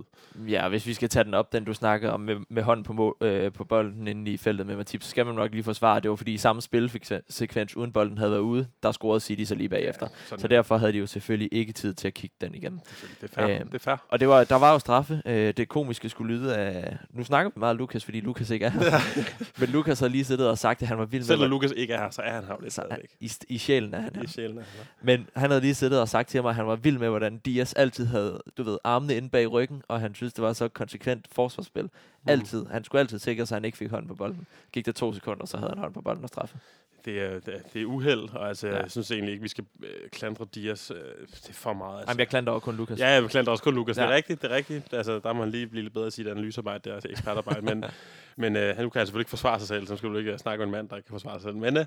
Ja, 0.48 0.68
hvis 0.68 0.86
vi 0.86 0.94
skal 0.94 1.08
tage 1.08 1.24
den 1.24 1.34
op, 1.34 1.52
den 1.52 1.64
du 1.64 1.74
snakkede 1.74 2.12
om 2.12 2.20
med, 2.20 2.36
med 2.48 2.62
hånden 2.62 2.84
på, 2.84 2.92
mål, 2.92 3.16
øh, 3.20 3.52
på 3.52 3.64
bolden 3.64 4.08
inde 4.08 4.30
i 4.30 4.36
feltet 4.36 4.66
med 4.66 4.76
Matip, 4.76 5.02
så 5.02 5.10
skal 5.10 5.26
man 5.26 5.34
nok 5.34 5.50
lige 5.50 5.62
forsvare, 5.62 6.00
det 6.00 6.10
var 6.10 6.16
fordi 6.16 6.32
i 6.32 6.36
samme 6.38 6.62
spilsekvens 6.62 7.76
uden 7.76 7.92
bolden 7.92 8.18
havde 8.18 8.30
været 8.30 8.40
ude, 8.40 8.66
der 8.82 8.92
scorede 8.92 9.20
City 9.20 9.44
så 9.44 9.54
lige 9.54 9.68
bagefter. 9.68 10.08
sådan, 10.26 10.40
Så 10.40 10.48
derfor 10.48 10.76
havde 10.76 10.92
de 10.92 10.98
jo 10.98 11.06
selvfølgelig 11.06 11.48
ikke 11.52 11.72
tid 11.72 11.94
til 11.94 12.08
at 12.08 12.14
kigge 12.14 12.36
den 12.40 12.54
igennem. 12.54 12.80
Det 13.20 13.30
er 13.30 13.34
fair. 13.34 13.46
Øhm, 13.60 13.66
det 13.68 13.74
er 13.74 13.78
fair. 13.78 13.96
Og 14.08 14.20
det 14.20 14.28
var, 14.28 14.44
der 14.44 14.56
var 14.56 14.72
jo 14.72 14.78
straffe. 14.78 15.22
Øh, 15.26 15.54
det 15.56 15.68
komiske 15.68 16.08
skulle 16.08 16.34
lyde 16.34 16.56
af... 16.56 16.96
Nu 17.10 17.24
snakker 17.24 17.50
vi 17.54 17.58
meget 17.60 17.70
om 17.70 17.76
Lukas, 17.78 18.04
fordi 18.04 18.20
Lukas 18.20 18.50
ikke 18.50 18.66
er 18.66 18.70
her. 18.70 18.80
Men 19.60 19.68
Lukas 19.68 20.00
har 20.00 20.08
lige 20.08 20.24
siddet 20.24 20.50
og 20.50 20.58
sagt, 20.58 20.82
at 20.82 20.88
han 20.88 20.98
var 20.98 21.04
vild 21.04 21.22
Selvom 21.24 21.40
med... 21.40 21.48
Lukas 21.48 21.72
ikke 21.76 21.94
er 21.94 21.98
her, 22.02 22.10
så 22.10 22.22
er 22.22 22.32
han 22.32 22.44
her 22.44 22.54
lidt 22.62 22.72
så, 22.72 22.82
stadigvæk. 22.86 23.10
i, 23.20 23.32
I 23.48 23.58
sjælen 23.58 23.94
er 23.94 24.00
han 24.00 24.08
Det 24.10 24.16
er 24.16 24.20
her. 24.20 24.28
sjældent. 24.28 24.58
Altså. 24.58 24.74
Men 25.02 25.26
han 25.36 25.50
havde 25.50 25.60
lige 25.60 25.74
siddet 25.74 26.00
og 26.00 26.08
sagt 26.08 26.28
til 26.28 26.42
mig, 26.42 26.48
at 26.48 26.54
han 26.54 26.66
var 26.66 26.76
vild 26.76 26.98
med, 26.98 27.08
hvordan 27.08 27.38
Dias 27.38 27.72
altid 27.72 28.06
havde, 28.06 28.42
du 28.58 28.62
ved, 28.62 28.78
armene 28.84 29.16
inde 29.16 29.28
bag 29.30 29.50
ryggen, 29.52 29.82
og 29.88 30.00
han 30.00 30.14
synes, 30.14 30.32
det 30.32 30.44
var 30.44 30.52
så 30.52 30.68
konsekvent 30.68 31.26
forsvarsspil. 31.32 31.82
Mm. 31.82 31.90
Altid. 32.26 32.66
Han 32.66 32.84
skulle 32.84 33.00
altid 33.00 33.18
sikre 33.18 33.46
sig, 33.46 33.56
at 33.56 33.60
han 33.60 33.64
ikke 33.64 33.78
fik 33.78 33.90
hånden 33.90 34.08
på 34.08 34.14
bolden. 34.14 34.46
Gik 34.72 34.86
der 34.86 34.92
to 34.92 35.12
sekunder, 35.12 35.46
så 35.46 35.56
havde 35.56 35.70
han 35.70 35.78
hånden 35.78 35.94
på 35.94 36.00
bolden 36.02 36.22
og 36.22 36.28
straffe. 36.28 36.58
Det 37.04 37.22
er, 37.22 37.40
det 37.72 37.82
er, 37.82 37.86
uheld, 37.86 38.28
og 38.34 38.48
altså, 38.48 38.68
Ja. 38.68 38.80
jeg 38.80 38.90
synes 38.90 39.10
egentlig 39.10 39.32
ikke, 39.32 39.42
vi 39.42 39.48
skal 39.48 39.64
øh, 39.82 40.10
klandre 40.12 40.46
Dias. 40.54 40.90
Øh, 40.90 40.96
det 41.30 41.48
er 41.48 41.52
for 41.52 41.72
meget. 41.72 41.98
Altså. 41.98 42.10
Jamen, 42.10 42.18
jeg 42.18 42.28
klandrer 42.28 42.52
over 42.52 42.60
kun 42.60 42.76
Lukas. 42.76 42.98
Ja, 42.98 43.08
jeg 43.08 43.30
klandrer 43.30 43.50
også 43.50 43.64
kun 43.64 43.74
Lukas. 43.74 43.96
Ja. 43.96 44.02
Det 44.02 44.10
er 44.10 44.14
rigtigt, 44.14 44.42
det 44.42 44.50
er 44.50 44.54
rigtigt. 44.56 44.94
Altså, 44.94 45.18
der 45.18 45.32
må 45.32 45.40
man 45.40 45.50
lige 45.50 45.66
blive 45.66 45.82
lidt 45.82 45.94
bedre 45.94 46.06
at 46.06 46.12
sige, 46.12 46.24
det 46.24 46.30
er 46.30 46.34
analysearbejde, 46.34 46.90
det 46.90 47.04
er 47.04 47.10
ekspertarbejde. 47.10 47.62
men 47.62 47.84
men 48.36 48.56
øh, 48.56 48.76
han 48.76 48.90
kan 48.90 49.06
selvfølgelig 49.06 49.20
ikke 49.20 49.30
forsvare 49.30 49.58
sig 49.58 49.68
selv, 49.68 49.86
så 49.86 49.96
skal 49.96 50.08
du 50.08 50.16
ikke 50.16 50.38
snakke 50.38 50.64
om 50.64 50.68
en 50.68 50.72
mand, 50.72 50.88
der 50.88 50.96
ikke 50.96 51.06
kan 51.06 51.12
forsvare 51.14 51.34
sig 51.40 51.42
selv. 51.42 51.56
Men 51.56 51.76
øh, 51.76 51.84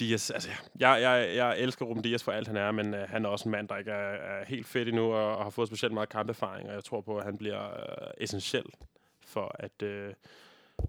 Diaz, 0.00 0.30
altså, 0.30 0.50
jeg, 0.78 0.98
jeg, 1.02 1.36
jeg 1.36 1.58
elsker 1.58 1.84
Ruben 1.84 2.02
Diaz 2.02 2.22
for 2.22 2.32
alt 2.32 2.48
han 2.48 2.56
er, 2.56 2.72
men 2.72 2.94
øh, 2.94 3.08
han 3.08 3.24
er 3.24 3.28
også 3.28 3.48
en 3.48 3.50
mand, 3.52 3.68
der 3.68 3.76
ikke 3.76 3.90
er, 3.90 4.40
er 4.40 4.44
helt 4.44 4.66
fedt 4.66 4.88
endnu, 4.88 5.02
og, 5.02 5.36
og 5.36 5.42
har 5.42 5.50
fået 5.50 5.68
specielt 5.68 5.94
meget 5.94 6.08
kamperfaring, 6.08 6.68
og 6.68 6.74
jeg 6.74 6.84
tror 6.84 7.00
på, 7.00 7.16
at 7.16 7.24
han 7.24 7.38
bliver 7.38 7.64
øh, 7.66 8.06
essentiel 8.18 8.64
for, 9.26 9.56
at 9.58 9.82
øh, 9.82 10.12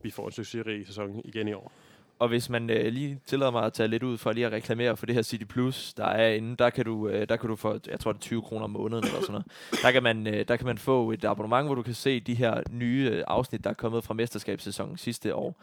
vi 0.03 0.11
får 0.11 0.25
en 0.25 0.31
succesrig 0.31 0.87
sæson 0.87 1.21
igen 1.25 1.47
i 1.47 1.53
år. 1.53 1.71
Og 2.19 2.27
hvis 2.27 2.49
man 2.49 2.69
øh, 2.69 2.93
lige 2.93 3.19
tillader 3.25 3.51
mig 3.51 3.65
at 3.65 3.73
tage 3.73 3.87
lidt 3.87 4.03
ud 4.03 4.17
for 4.17 4.31
lige 4.31 4.45
at 4.45 4.51
reklamere 4.51 4.97
for 4.97 5.05
det 5.05 5.15
her 5.15 5.21
City 5.21 5.43
Plus, 5.43 5.93
der 5.93 6.05
er 6.05 6.29
inde, 6.29 6.55
der 6.55 6.69
kan 6.69 6.85
du, 6.85 7.07
øh, 7.09 7.29
der 7.29 7.35
kan 7.35 7.49
du 7.49 7.55
få, 7.55 7.79
jeg 7.87 7.99
tror 7.99 8.11
det 8.11 8.19
er 8.19 8.21
20 8.21 8.41
kroner 8.41 8.63
om 8.63 8.69
måneden 8.69 9.03
eller 9.03 9.21
sådan 9.21 9.31
noget. 9.31 9.45
Der 9.83 9.91
kan, 9.91 10.03
man, 10.03 10.27
øh, 10.27 10.47
der 10.47 10.55
kan 10.55 10.65
man 10.65 10.77
få 10.77 11.11
et 11.11 11.25
abonnement, 11.25 11.67
hvor 11.67 11.75
du 11.75 11.81
kan 11.81 11.93
se 11.93 12.19
de 12.19 12.35
her 12.35 12.63
nye 12.71 13.09
øh, 13.13 13.23
afsnit, 13.27 13.63
der 13.63 13.69
er 13.69 13.73
kommet 13.73 14.03
fra 14.03 14.13
mesterskabssæsonen 14.13 14.97
sidste 14.97 15.35
år. 15.35 15.61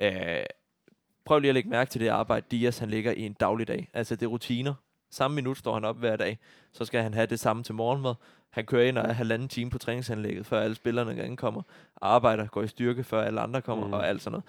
Øh, 0.00 0.44
prøv 1.24 1.38
lige 1.38 1.48
at 1.48 1.54
lægge 1.54 1.68
mærke 1.70 1.90
til 1.90 2.00
det 2.00 2.08
arbejde, 2.08 2.46
Dias 2.50 2.78
han 2.78 2.90
ligger 2.90 3.12
i 3.12 3.20
en 3.22 3.32
dagligdag. 3.32 3.88
Altså 3.94 4.16
det 4.16 4.22
er 4.22 4.26
rutiner. 4.30 4.74
Samme 5.10 5.34
minut 5.34 5.58
står 5.58 5.74
han 5.74 5.84
op 5.84 5.98
hver 5.98 6.16
dag. 6.16 6.38
Så 6.72 6.84
skal 6.84 7.02
han 7.02 7.14
have 7.14 7.26
det 7.26 7.40
samme 7.40 7.62
til 7.62 7.74
morgenmad. 7.74 8.14
Han 8.50 8.64
kører 8.66 8.84
ind 8.88 8.98
og 8.98 9.08
er 9.08 9.12
halvanden 9.12 9.48
time 9.48 9.70
på 9.70 9.78
træningsanlægget, 9.78 10.46
før 10.46 10.60
alle 10.60 10.76
spillerne 10.76 11.22
ankommer. 11.22 11.62
Arbejder, 12.02 12.46
går 12.46 12.62
i 12.62 12.68
styrke, 12.68 13.04
før 13.04 13.22
alle 13.22 13.40
andre 13.40 13.62
kommer, 13.62 13.86
Mm. 13.86 13.92
og 13.92 14.08
alt 14.08 14.22
sådan 14.22 14.32
noget. 14.32 14.44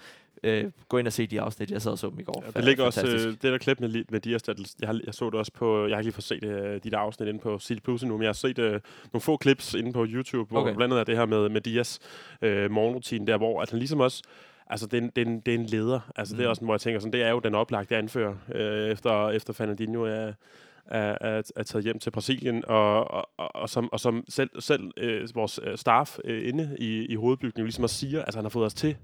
Øh, 0.64 0.72
gå 0.88 0.98
ind 0.98 1.06
og 1.06 1.12
se 1.12 1.26
de 1.26 1.40
afsnit, 1.40 1.70
jeg 1.70 1.82
sad 1.82 1.92
og 1.92 1.98
så 1.98 2.10
dem 2.10 2.20
i 2.20 2.22
går. 2.22 2.42
Ja, 2.46 2.50
det 2.50 2.64
ligger 2.64 2.84
også, 2.84 3.06
øh, 3.06 3.12
det 3.32 3.42
der 3.42 3.58
klip 3.58 3.80
med, 3.80 4.04
med 4.08 4.20
Dias, 4.20 4.42
jeg, 4.48 4.88
har, 4.88 5.00
jeg 5.06 5.14
så 5.14 5.26
det 5.30 5.34
også 5.34 5.52
på, 5.52 5.86
jeg 5.86 5.96
har 5.96 6.00
ikke 6.00 6.06
lige 6.06 6.12
fået 6.14 6.24
set 6.24 6.44
øh, 6.44 6.80
de 6.84 6.90
der 6.90 6.98
afsnit 6.98 7.28
inde 7.28 7.40
på 7.40 7.58
City 7.58 7.80
Plus 7.84 8.02
endnu, 8.02 8.16
men 8.16 8.22
jeg 8.22 8.28
har 8.28 8.32
set 8.32 8.58
øh, 8.58 8.80
nogle 9.12 9.20
få 9.20 9.38
clips 9.42 9.74
inde 9.74 9.92
på 9.92 10.06
YouTube, 10.08 10.50
hvor 10.50 10.60
okay. 10.60 10.74
blandt 10.74 10.82
andet 10.94 11.00
er 11.00 11.04
det 11.04 11.16
her 11.16 11.26
med, 11.26 11.48
med 11.48 11.60
Dias 11.60 11.98
øh, 12.42 12.70
morgenrutine 12.70 13.26
der, 13.26 13.36
hvor 13.36 13.62
at 13.62 13.70
han 13.70 13.78
ligesom 13.78 14.00
også, 14.00 14.22
altså 14.66 14.86
det 14.86 14.98
er 14.98 15.02
en, 15.02 15.12
det 15.16 15.22
er 15.22 15.26
en, 15.26 15.40
det 15.40 15.54
er 15.54 15.58
en 15.58 15.66
leder, 15.66 16.00
altså 16.16 16.34
mm. 16.34 16.36
det 16.38 16.44
er 16.44 16.48
Mm. 16.48 16.50
også, 16.50 16.64
hvor 16.64 16.74
jeg 16.74 16.80
tænker 16.80 17.00
sådan, 17.00 17.12
det 17.12 17.22
er 17.22 17.30
jo 17.30 17.38
den 17.38 17.54
oplagte 17.54 17.96
anfører, 17.96 18.34
øh, 18.54 18.90
efter, 18.90 19.28
efter 19.30 19.52
Fernandinho 19.52 20.02
er, 20.02 20.32
er, 20.86 21.18
er, 21.20 21.42
er 21.56 21.62
taget 21.62 21.84
hjem 21.84 21.98
til 21.98 22.10
Brasilien, 22.10 22.64
og, 22.66 23.10
og, 23.10 23.28
og, 23.36 23.56
og 23.56 23.68
som, 23.68 23.92
og 23.92 24.00
som 24.00 24.24
selv, 24.28 24.50
selv 24.60 24.90
øh, 24.96 25.28
vores 25.34 25.60
øh, 25.62 25.78
staff 25.78 26.18
øh, 26.24 26.48
inde 26.48 26.76
i, 26.78 27.06
i 27.06 27.14
hovedbygningen 27.14 27.66
ligesom 27.66 27.84
også 27.84 27.96
siger, 27.96 28.22
altså 28.22 28.38
han 28.38 28.44
har 28.44 28.50
fået 28.50 28.66
os 28.66 28.74
til 28.74 28.96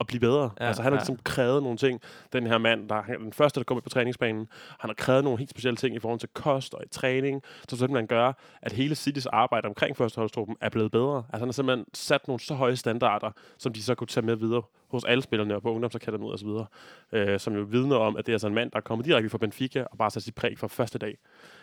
at 0.00 0.06
blive 0.06 0.20
bedre. 0.20 0.50
Ja, 0.60 0.66
altså 0.66 0.82
han 0.82 0.92
har 0.92 0.96
ja. 0.96 1.00
ligesom 1.00 1.18
krævet 1.24 1.62
nogle 1.62 1.78
ting. 1.78 2.00
Den 2.32 2.46
her 2.46 2.58
mand, 2.58 2.88
der 2.88 2.94
er 2.94 3.16
den 3.18 3.32
første, 3.32 3.60
der 3.60 3.64
kommer 3.64 3.82
på 3.82 3.88
træningsbanen, 3.88 4.48
han 4.80 4.90
har 4.90 4.94
krævet 4.94 5.24
nogle 5.24 5.38
helt 5.38 5.50
specielle 5.50 5.76
ting 5.76 5.96
i 5.96 5.98
forhold 5.98 6.20
til 6.20 6.28
kost 6.28 6.74
og 6.74 6.82
i 6.84 6.88
træning, 6.88 7.42
så 7.68 7.76
simpelthen 7.76 8.06
gør, 8.06 8.32
at 8.62 8.72
hele 8.72 8.94
Citys 8.94 9.26
arbejde 9.26 9.68
omkring 9.68 9.96
førsteholdstruppen 9.96 10.56
er 10.60 10.68
blevet 10.68 10.90
bedre. 10.90 11.16
Altså 11.16 11.38
han 11.38 11.48
har 11.48 11.52
simpelthen 11.52 11.86
sat 11.94 12.28
nogle 12.28 12.40
så 12.40 12.54
høje 12.54 12.76
standarder, 12.76 13.30
som 13.58 13.72
de 13.72 13.82
så 13.82 13.94
kunne 13.94 14.08
tage 14.08 14.26
med 14.26 14.36
videre 14.36 14.62
hos 14.94 15.04
alle 15.04 15.22
spillerne 15.22 15.54
og 15.54 15.62
på 15.62 15.72
ungdomsakademiet 15.72 16.44
videre, 16.44 16.66
øh, 17.12 17.40
som 17.40 17.54
jo 17.54 17.62
vidner 17.62 17.96
om, 17.96 18.16
at 18.16 18.26
det 18.26 18.32
er 18.32 18.34
altså 18.34 18.46
en 18.46 18.54
mand, 18.54 18.70
der 18.70 18.76
er 18.76 18.80
kommet 18.80 19.06
direkte 19.06 19.30
fra 19.30 19.38
Benfica 19.38 19.84
og 19.90 19.98
bare 19.98 20.10
sat 20.10 20.22
sit 20.22 20.34
præg 20.34 20.58
fra 20.58 20.66
første 20.66 20.98
dag. 20.98 21.18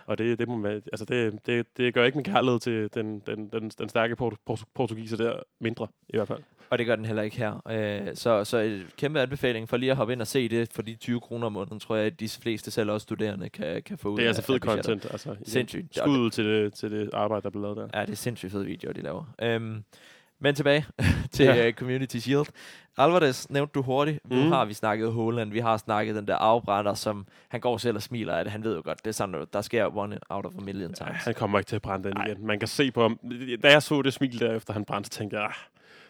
Og 0.06 0.18
det, 0.18 0.40
det, 0.40 0.48
må 0.48 0.56
man, 0.56 0.72
altså 0.72 1.06
det, 1.06 1.46
det, 1.46 1.78
det 1.78 1.94
gør 1.94 2.04
ikke 2.04 2.18
min 2.18 2.26
kærlighed 2.26 2.60
til 2.60 2.90
den, 2.94 3.20
den, 3.20 3.50
den, 3.50 3.70
den 3.70 3.90
stærke 3.90 4.16
portu, 4.16 4.36
portu, 4.46 4.66
portugiser 4.74 5.18
der 5.18 5.40
mindre, 5.60 5.88
i 6.10 6.18
hvert 6.18 6.28
fald. 6.28 6.40
Og 6.72 6.78
det 6.78 6.86
gør 6.86 6.96
den 6.96 7.06
heller 7.06 7.22
ikke 7.24 7.38
her. 7.38 7.62
Øh, 7.70 8.16
så, 8.16 8.44
så 8.44 8.58
et 8.58 8.86
kæmpe 8.98 9.20
anbefaling 9.22 9.70
for 9.70 9.78
lige 9.78 9.92
at 9.92 9.98
hoppe 9.98 10.14
ind 10.14 10.22
og 10.22 10.28
se 10.28 10.50
det. 10.50 10.74
For 10.74 10.82
de 10.82 10.96
20 10.96 11.20
kroner 11.20 11.46
om 11.46 11.54
måneden, 11.54 11.80
tror 11.80 11.96
jeg, 11.96 12.06
at 12.06 12.20
de 12.20 12.30
fleste, 12.30 12.72
selv 12.72 12.92
også 12.92 13.04
studerende, 13.04 13.50
kan, 13.50 13.82
kan 13.84 13.98
få 13.98 14.10
ud 14.10 14.18
Det 14.18 14.24
er 14.24 14.28
altså 14.28 14.42
fed 14.44 14.60
content. 14.60 15.06
Altså. 15.12 15.36
Sindssygt. 15.46 15.98
Skud 15.98 16.18
ud 16.20 16.30
til 16.30 16.46
det, 16.46 16.74
til 16.74 16.92
det 16.92 17.10
arbejde, 17.14 17.44
der 17.44 17.50
blev 17.50 17.62
lavet 17.62 17.78
der. 17.78 17.88
Ja, 17.94 18.02
det 18.06 18.12
er 18.12 18.16
sindssygt 18.16 18.52
fede 18.52 18.66
videoer, 18.66 18.94
de 18.94 19.02
laver. 19.02 19.24
Øhm, 19.42 19.84
men 20.40 20.56
tilbage 20.56 20.86
til 21.34 21.46
Ja. 21.46 21.56
ja. 21.56 21.68
uh, 21.68 21.74
Community 21.74 22.18
Shield. 22.18 22.46
Alvarez 22.98 23.50
nævnte 23.50 23.72
du 23.74 23.82
hurtigt. 23.82 24.30
Nu 24.30 24.44
Mm. 24.44 24.52
har 24.52 24.66
vi 24.66 24.74
snakket 24.74 25.12
Holland, 25.14 25.52
vi 25.52 25.60
har 25.60 25.78
snakket 25.78 26.16
den 26.16 26.28
der 26.28 26.36
afbrænder, 26.36 26.94
som 26.94 27.26
han 27.50 27.60
går 27.60 27.78
selv 27.78 27.96
og 27.96 28.02
smiler 28.04 28.34
af 28.36 28.44
det. 28.46 28.52
Han 28.52 28.64
ved 28.64 28.76
jo 28.76 28.82
godt, 28.86 28.98
det 28.98 29.08
er 29.08 29.12
sådan 29.14 29.30
noget, 29.30 29.54
der 29.54 29.62
sker 29.62 29.98
one 29.98 30.20
out 30.30 30.46
of 30.46 30.54
a 30.58 30.62
million 30.62 30.94
Ja, 31.00 31.06
times. 31.06 31.24
han 31.24 31.34
kommer 31.34 31.60
ikke 31.60 31.70
til 31.70 31.76
at 31.76 31.82
brænde 31.82 32.10
den 32.10 32.18
igen. 32.28 32.46
Man 32.48 32.60
kan 32.60 32.68
se 32.68 32.92
på 32.92 33.02
ham. 33.02 33.20
Da 33.64 33.72
jeg 33.72 33.84
så 33.84 34.02
det 34.02 34.14
smil 34.14 34.40
der, 34.40 34.56
efter 34.56 34.74
han 34.74 34.86
brændte, 34.86 35.10
tænkte 35.10 35.38
jeg, 35.38 35.46
ah, 35.46 35.54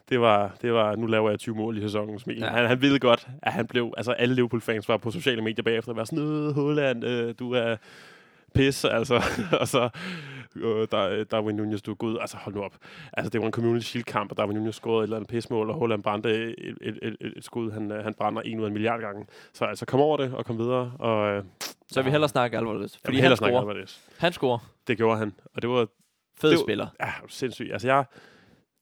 det 0.09 0.21
var, 0.21 0.55
det 0.61 0.73
var, 0.73 0.95
nu 0.95 1.05
laver 1.07 1.29
jeg 1.29 1.39
20 1.39 1.55
mål 1.55 1.77
i 1.77 1.81
sæsonen 1.81 2.19
smil. 2.19 2.37
Ja. 2.37 2.45
Ja. 2.45 2.51
Han, 2.51 2.65
han 2.67 2.81
ved 2.81 2.99
godt, 2.99 3.27
at 3.43 3.53
han 3.53 3.67
blev, 3.67 3.93
altså 3.97 4.11
alle 4.11 4.35
Liverpool-fans 4.35 4.89
var 4.89 4.97
på 4.97 5.11
sociale 5.11 5.41
medier 5.41 5.63
bagefter 5.63 5.91
og 5.91 5.97
var 5.97 6.03
sådan, 6.03 6.23
øh, 6.23 6.53
Holland, 6.55 7.03
øh, 7.05 7.33
du 7.39 7.51
er 7.53 7.75
pis, 8.53 8.85
altså. 8.85 9.23
og 9.61 9.67
så, 9.67 9.89
øh, 10.55 10.87
der, 10.91 11.23
Darwin 11.23 11.55
Nunez, 11.55 11.81
du 11.81 11.91
er 11.91 11.95
god. 11.95 12.17
Altså, 12.21 12.37
hold 12.37 12.55
nu 12.55 12.61
op. 12.63 12.73
Altså, 13.13 13.29
det 13.29 13.41
var 13.41 13.47
en 13.47 13.53
Community 13.53 13.85
Shield-kamp, 13.85 14.31
og 14.31 14.37
Darwin 14.37 14.57
Nunez 14.57 14.75
scorede 14.75 14.99
et 14.99 15.03
eller 15.03 15.15
andet 15.17 15.29
pismål, 15.29 15.69
og 15.69 15.75
Holland 15.75 16.03
brændte 16.03 16.29
et, 16.57 16.77
et, 16.81 16.99
et, 17.01 17.15
et, 17.37 17.45
skud, 17.45 17.71
han, 17.71 17.91
øh, 17.91 18.03
han 18.03 18.13
brænder 18.13 18.41
en 18.41 18.59
ud 18.59 18.63
af 18.63 18.67
en 18.67 18.73
milliard 18.73 18.99
gange. 19.01 19.25
Så 19.53 19.65
altså, 19.65 19.85
kom 19.85 19.99
over 19.99 20.17
det 20.17 20.33
og 20.33 20.45
kom 20.45 20.57
videre. 20.59 20.91
Og, 20.99 21.31
øh, 21.31 21.43
Så 21.61 21.99
jeg 21.99 22.05
vil 22.05 22.11
hellere 22.11 22.29
snakke 22.29 22.57
Alvarez, 22.57 22.97
fordi 23.05 23.17
jeg 23.17 23.27
han 23.27 23.37
scorer. 23.37 23.85
Han 24.17 24.33
scorer. 24.33 24.59
Det 24.87 24.97
gjorde 24.97 25.17
han, 25.17 25.33
og 25.55 25.61
det 25.61 25.69
var 25.69 25.87
Fed 26.41 26.49
Det 26.49 26.57
var- 26.57 26.63
spiller. 26.63 26.87
Ja, 26.99 27.09
sindssygt. 27.27 27.71
Altså, 27.73 27.87
jeg, 27.87 28.03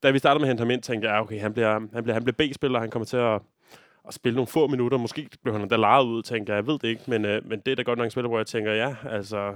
da 0.04 0.12
vi 0.12 0.20
startede 0.20 0.40
med 0.40 0.48
at 0.48 0.50
hente 0.50 0.62
ham 0.62 0.72
ind, 0.72 0.82
tænkte 0.82 1.08
jeg, 1.10 1.16
ja, 1.16 1.22
okay, 1.22 1.40
han 1.40 1.54
bliver, 1.54 1.80
han 1.94 2.04
bliver, 2.04 2.14
han 2.14 2.24
bliver 2.24 2.36
B-spiller, 2.50 2.80
han 2.80 2.90
kommer 2.90 3.06
til 3.06 3.18
at, 3.18 3.42
at 4.08 4.14
spille 4.14 4.36
nogle 4.36 4.48
få 4.48 4.68
minutter. 4.68 4.98
Måske 4.98 5.30
blev 5.44 5.58
han 5.58 5.68
da 5.68 5.76
lejet 5.76 6.06
ud, 6.06 6.24
tænkte 6.24 6.52
jeg, 6.52 6.58
jeg 6.58 6.68
ved 6.68 6.80
det 6.80 6.88
ikke, 6.88 7.02
men, 7.08 7.26
øh, 7.26 7.46
men 7.50 7.60
det 7.60 7.72
er 7.72 7.76
da 7.76 7.82
godt 7.82 7.98
nok 7.98 8.06
en 8.06 8.12
spiller, 8.12 8.30
hvor 8.30 8.40
jeg 8.40 8.48
tænker, 8.48 8.74
ja, 8.74 8.96
altså, 9.10 9.54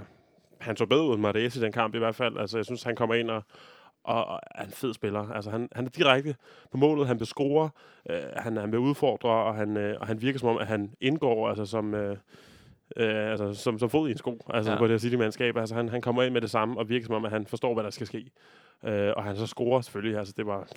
han 0.59 0.77
så 0.77 0.85
bedre 0.85 1.03
ud 1.03 1.13
end 1.13 1.21
Marais 1.21 1.55
i 1.55 1.61
den 1.61 1.71
kamp 1.71 1.95
i 1.95 1.97
hvert 1.97 2.15
fald. 2.15 2.37
Altså, 2.37 2.57
jeg 2.57 2.65
synes, 2.65 2.83
han 2.83 2.95
kommer 2.95 3.15
ind 3.15 3.29
og, 3.29 3.43
og, 4.03 4.25
og 4.25 4.39
er 4.55 4.63
en 4.63 4.71
fed 4.71 4.93
spiller. 4.93 5.31
Altså, 5.31 5.51
han, 5.51 5.69
han 5.71 5.85
er 5.85 5.89
direkte 5.89 6.35
på 6.71 6.77
målet, 6.77 7.07
han 7.07 7.17
bescorer, 7.17 7.69
øh, 8.09 8.21
han, 8.37 8.57
han 8.57 8.71
vil 8.71 8.79
udfordre, 8.79 9.29
og 9.29 9.55
han, 9.55 9.77
øh, 9.77 9.95
og 9.99 10.07
han 10.07 10.21
virker 10.21 10.39
som 10.39 10.49
om, 10.49 10.57
at 10.57 10.67
han 10.67 10.91
indgår 11.01 11.49
altså, 11.49 11.65
som, 11.65 11.93
øh, 11.93 12.17
øh, 12.97 13.31
altså, 13.31 13.53
som, 13.53 13.79
som 13.79 13.89
fod 13.89 14.07
i 14.09 14.11
en 14.11 14.17
sko, 14.17 14.39
altså 14.49 14.71
Ja. 14.71 14.77
på 14.77 14.83
det 14.83 14.91
her 14.91 14.97
City-mandskab. 14.97 15.57
Altså, 15.57 15.75
han, 15.75 15.89
han 15.89 16.01
kommer 16.01 16.23
ind 16.23 16.33
med 16.33 16.41
det 16.41 16.49
samme, 16.51 16.79
og 16.79 16.89
virker 16.89 17.05
som 17.05 17.15
om, 17.15 17.25
at 17.25 17.31
han 17.31 17.45
forstår, 17.45 17.73
hvad 17.73 17.83
der 17.83 17.89
skal 17.89 18.07
ske. 18.07 18.31
Øh, 18.85 19.13
og 19.17 19.23
han 19.23 19.35
så 19.35 19.47
scorer 19.47 19.81
selvfølgelig. 19.81 20.17
Altså, 20.17 20.33
det 20.37 20.45
var 20.45 20.67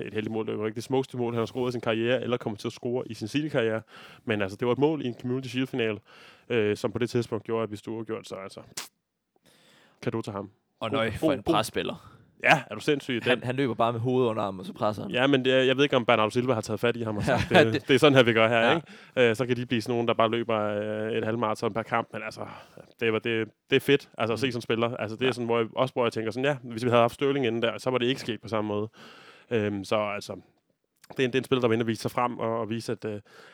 et 0.00 0.14
heldigt 0.14 0.32
mål. 0.32 0.46
Det 0.46 0.58
var 0.58 0.66
ikke 0.66 0.76
det 0.76 0.84
smukkeste 0.84 1.16
mål, 1.16 1.32
han 1.32 1.38
har 1.38 1.46
scoret 1.46 1.70
i 1.70 1.72
sin 1.72 1.80
karriere, 1.80 2.22
eller 2.22 2.36
kommer 2.36 2.56
til 2.56 2.68
at 2.68 2.72
score 2.72 3.08
i 3.08 3.14
sin 3.14 3.28
City-karriere. 3.28 3.82
Men 4.24 4.42
altså, 4.42 4.56
det 4.56 4.66
var 4.66 4.72
et 4.72 4.78
mål 4.78 5.02
i 5.04 5.06
en 5.08 5.16
Community 5.20 5.48
Shield-final, 5.48 5.98
øh, 6.48 6.76
som 6.76 6.92
på 6.92 6.98
det 6.98 7.10
tidspunkt 7.10 7.44
gjorde, 7.44 7.62
at 7.62 7.68
hvis 7.68 7.82
du 7.82 7.96
har 7.96 8.04
gjort 8.04 8.26
så 8.26 8.34
altså, 8.34 8.60
kan 10.02 10.12
du 10.12 10.22
til 10.22 10.32
ham. 10.32 10.50
Og 10.80 10.90
nøj 10.90 11.10
for 11.10 11.32
en 11.32 11.42
presspiller. 11.42 12.19
Ja, 12.44 12.62
er 12.70 12.74
du 12.74 12.80
sindssyg? 12.80 13.20
Han, 13.22 13.36
Den, 13.38 13.44
han 13.46 13.56
løber 13.56 13.74
bare 13.74 13.92
med 13.92 14.00
hovedet 14.00 14.28
under 14.30 14.42
armen, 14.42 14.60
og 14.60 14.66
så 14.66 14.72
presser 14.72 15.02
han. 15.02 15.10
ja, 15.10 15.26
men 15.26 15.44
det, 15.44 15.66
jeg 15.66 15.76
ved 15.76 15.84
ikke, 15.84 15.96
om 15.96 16.04
Bernardo 16.04 16.30
Silva 16.30 16.54
har 16.54 16.60
taget 16.60 16.80
fat 16.80 16.96
i 16.96 17.02
ham 17.02 17.16
og 17.16 17.22
sagt, 17.24 17.50
Ja, 17.50 17.64
det, 17.64 17.72
det- 17.74 17.88
det, 17.88 17.94
er 17.94 17.98
sådan 17.98 18.16
her, 18.16 18.22
vi 18.22 18.32
gør 18.32 18.48
her, 18.48 18.58
Ja. 18.60 18.74
ikke? 18.76 19.30
Øh, 19.30 19.36
så 19.36 19.46
kan 19.46 19.56
de 19.56 19.66
blive 19.66 19.82
sådan 19.82 19.92
nogen, 19.92 20.08
der 20.08 20.14
bare 20.14 20.30
løber 20.30 20.58
øh, 20.60 21.12
et 21.12 21.24
halvmarathon 21.24 21.72
per 21.74 21.82
kamp, 21.82 22.08
men 22.12 22.22
altså, 22.22 22.40
det, 23.00 23.12
var, 23.12 23.18
det, 23.18 23.48
det 23.70 23.76
er 23.76 23.80
fedt 23.80 24.08
altså, 24.18 24.32
at 24.32 24.38
se 24.40 24.46
sådan 24.52 24.58
en 24.58 24.62
spiller. 24.62 24.96
Altså, 24.96 25.16
det 25.16 25.28
er 25.28 25.32
sådan, 25.32 25.46
hvor 25.46 25.58
jeg, 25.58 25.66
også 25.76 25.92
hvor 25.92 26.04
jeg 26.04 26.12
tænker 26.12 26.30
sådan, 26.30 26.44
ja, 26.44 26.56
hvis 26.62 26.84
vi 26.84 26.88
havde 26.90 27.00
haft 27.00 27.14
Sterling 27.14 27.46
inden 27.46 27.62
der, 27.62 27.78
så 27.78 27.90
var 27.90 27.98
det 27.98 28.06
ikke 28.06 28.20
sket 28.20 28.40
på 28.40 28.48
samme 28.48 28.68
måde. 28.68 28.88
Øhm, 29.50 29.84
så 29.84 29.96
altså, 29.96 30.32
det 31.10 31.20
er, 31.20 31.24
en, 31.24 31.32
det 31.32 31.34
er 31.34 31.40
en 31.40 31.44
spiller, 31.44 31.60
der 31.60 31.68
vil 31.68 31.74
ind 31.74 31.82
og 31.82 31.86
vise 31.88 32.02
sig 32.02 32.10
frem 32.10 32.38
og, 32.38 32.60
og 32.60 32.70
vise, 32.70 32.92
at 32.92 33.04
uh, 33.04 33.12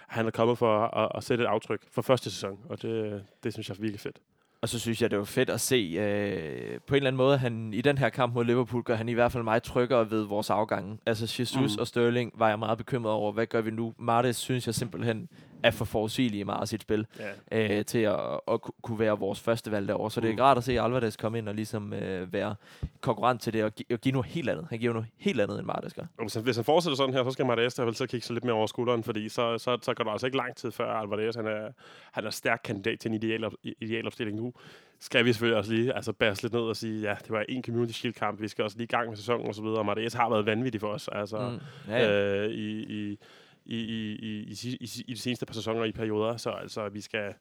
han 0.08 0.26
er 0.26 0.30
kommet 0.30 0.58
for 0.58 0.78
at, 0.96 1.12
at 1.14 1.24
sætte 1.24 1.44
et 1.44 1.48
aftryk 1.48 1.80
for 1.92 2.02
første 2.02 2.30
sæson, 2.30 2.58
og 2.68 2.82
det, 2.82 3.22
det 3.44 3.52
synes 3.52 3.68
jeg 3.68 3.76
er 3.76 3.80
virkelig 3.80 4.00
fedt. 4.00 4.16
Og 4.60 4.68
så 4.68 4.78
synes 4.78 5.02
jeg, 5.02 5.10
det 5.10 5.18
var 5.18 5.24
fedt 5.24 5.50
at 5.50 5.60
se, 5.60 5.76
øh, 5.76 6.80
på 6.86 6.94
en 6.94 6.96
eller 6.96 7.08
anden 7.08 7.16
måde, 7.16 7.38
han 7.38 7.72
i 7.74 7.80
den 7.80 7.98
her 7.98 8.08
kamp 8.08 8.34
mod 8.34 8.44
Liverpool, 8.44 8.82
gør 8.82 8.94
han 8.94 9.08
i 9.08 9.12
hvert 9.12 9.32
fald 9.32 9.44
meget 9.44 9.62
tryggere 9.62 10.10
ved 10.10 10.24
vores 10.24 10.50
afgange. 10.50 10.98
Altså 11.06 11.36
Jesus 11.38 11.76
mm. 11.76 11.80
og 11.80 11.86
Sterling 11.86 12.32
var 12.34 12.48
jeg 12.48 12.58
meget 12.58 12.78
bekymret 12.78 13.12
over, 13.12 13.32
hvad 13.32 13.46
gør 13.46 13.60
vi 13.60 13.70
nu? 13.70 13.94
Martes 13.98 14.36
synes 14.36 14.66
jeg 14.66 14.74
simpelthen 14.74 15.28
er 15.62 15.70
for 15.70 15.84
forudsigelig 15.84 16.40
i 16.40 16.42
meget 16.42 16.60
af 16.60 16.68
sit 16.68 16.82
spil, 16.82 17.06
Ja. 17.52 17.78
øh, 17.78 17.84
til 17.84 17.98
at, 17.98 18.20
at 18.48 18.60
ku- 18.60 18.72
kunne 18.82 18.98
være 18.98 19.18
vores 19.18 19.40
første 19.40 19.70
valg 19.70 19.88
derovre. 19.88 20.10
Så 20.10 20.20
det 20.20 20.30
er 20.30 20.32
Mm. 20.34 20.40
rart 20.40 20.56
at 20.58 20.64
se 20.64 20.80
Alvarez 20.80 21.16
komme 21.16 21.38
ind 21.38 21.48
og 21.48 21.54
ligesom 21.54 21.92
øh, 21.92 22.32
være 22.32 22.54
konkurrent 23.00 23.40
til 23.42 23.52
det, 23.52 23.64
og, 23.64 23.72
gi- 23.74 23.86
og 23.92 23.98
give 24.00 24.12
noget 24.12 24.26
helt 24.26 24.50
andet. 24.50 24.66
Han 24.70 24.78
giver 24.78 24.92
noget 24.92 25.08
helt 25.18 25.40
andet, 25.40 25.58
end 25.58 25.66
Martes 25.66 25.94
gør. 25.94 26.02
Og 26.18 26.42
Hvis 26.42 26.56
han, 26.56 26.64
fortsætter 26.64 26.96
sådan 26.96 27.14
her, 27.14 27.24
så 27.24 27.30
skal 27.30 27.46
Martes 27.46 27.80
vel 27.80 27.94
så 27.94 28.06
kigge 28.06 28.26
sig 28.26 28.34
lidt 28.34 28.44
mere 28.44 28.54
over 28.54 28.66
skulderen, 28.66 29.02
fordi 29.02 29.28
så, 29.28 29.58
så, 29.58 29.78
så 29.82 29.94
går 29.94 30.04
der 30.04 30.10
altså 30.10 30.26
ikke 30.26 30.36
lang 30.36 30.56
tid 30.56 30.70
før 30.70 30.92
Alvarez, 30.92 31.36
han 31.36 31.46
er, 31.46 31.68
han 32.12 32.24
er 32.26 32.30
stærk 32.30 32.60
kandidat 32.64 33.00
til 33.00 33.08
en 33.08 33.14
ideal, 33.14 33.44
op, 33.44 33.52
idealopstilling 33.80 34.38
nu. 34.38 34.52
Skal 35.00 35.24
vi 35.24 35.32
selvfølgelig 35.32 35.58
også 35.58 35.72
lige 35.72 35.92
altså, 35.96 36.12
bære 36.12 36.34
lidt 36.42 36.52
ned 36.52 36.60
og 36.60 36.76
sige, 36.76 37.00
ja, 37.08 37.14
det 37.22 37.30
var 37.30 37.44
en 37.48 37.64
Community 37.64 37.92
Shield-kamp, 37.92 38.40
vi 38.40 38.48
skal 38.48 38.64
også 38.64 38.76
lige 38.76 38.84
i 38.84 38.86
gang 38.96 39.08
med 39.08 39.16
sæsonen 39.16 39.46
og 39.46 39.54
så 39.54 39.62
videre. 39.62 39.78
Og 39.78 39.86
Martes 39.86 40.14
har 40.14 40.28
været 40.30 40.46
vanvittig 40.46 40.80
for 40.80 40.88
os, 40.88 41.08
altså, 41.12 41.38
Mm. 41.38 41.52
mm. 41.52 41.60
Ja, 41.92 41.98
ja. 42.02 42.36
øh, 42.44 42.50
i, 42.50 42.82
i, 42.82 43.18
i, 43.66 43.76
i, 43.78 44.12
i, 44.14 44.42
i, 44.42 44.54
si- 44.54 44.76
i, 44.80 44.88
i 45.08 45.14
de 45.14 45.18
seneste 45.20 45.46
par 45.46 45.54
sæsoner 45.54 45.84
i 45.84 45.92
perioder, 45.92 46.36
så 46.36 46.50
altså, 46.50 46.88
vi 46.88 47.00
skal, 47.00 47.34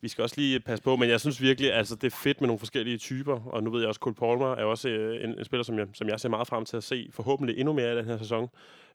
vi 0.00 0.08
skal 0.08 0.22
også 0.22 0.34
lige 0.38 0.60
passe 0.60 0.84
på, 0.84 0.96
men 0.96 1.08
jeg 1.10 1.20
synes 1.20 1.42
virkelig, 1.42 1.72
altså 1.72 1.94
det 1.94 2.04
er 2.12 2.16
fedt 2.16 2.40
med 2.40 2.48
nogle 2.48 2.58
forskellige 2.58 2.98
typer, 2.98 3.40
og 3.46 3.62
nu 3.62 3.70
ved 3.70 3.80
jeg 3.80 3.88
også, 3.88 3.98
Cole 3.98 4.14
Palmer 4.14 4.52
er 4.54 4.64
også 4.64 4.88
øh, 4.88 5.24
en, 5.24 5.38
en 5.38 5.44
spiller, 5.44 5.64
som 5.64 5.78
jeg, 5.78 5.86
som 5.94 6.08
jeg 6.08 6.20
ser 6.20 6.28
meget 6.28 6.46
frem 6.48 6.64
til 6.64 6.76
at 6.76 6.84
se, 6.84 7.08
forhåbentlig 7.12 7.58
endnu 7.58 7.72
mere 7.72 7.92
i 7.92 7.96
den 7.96 8.04
her 8.04 8.18
sæson, 8.18 8.48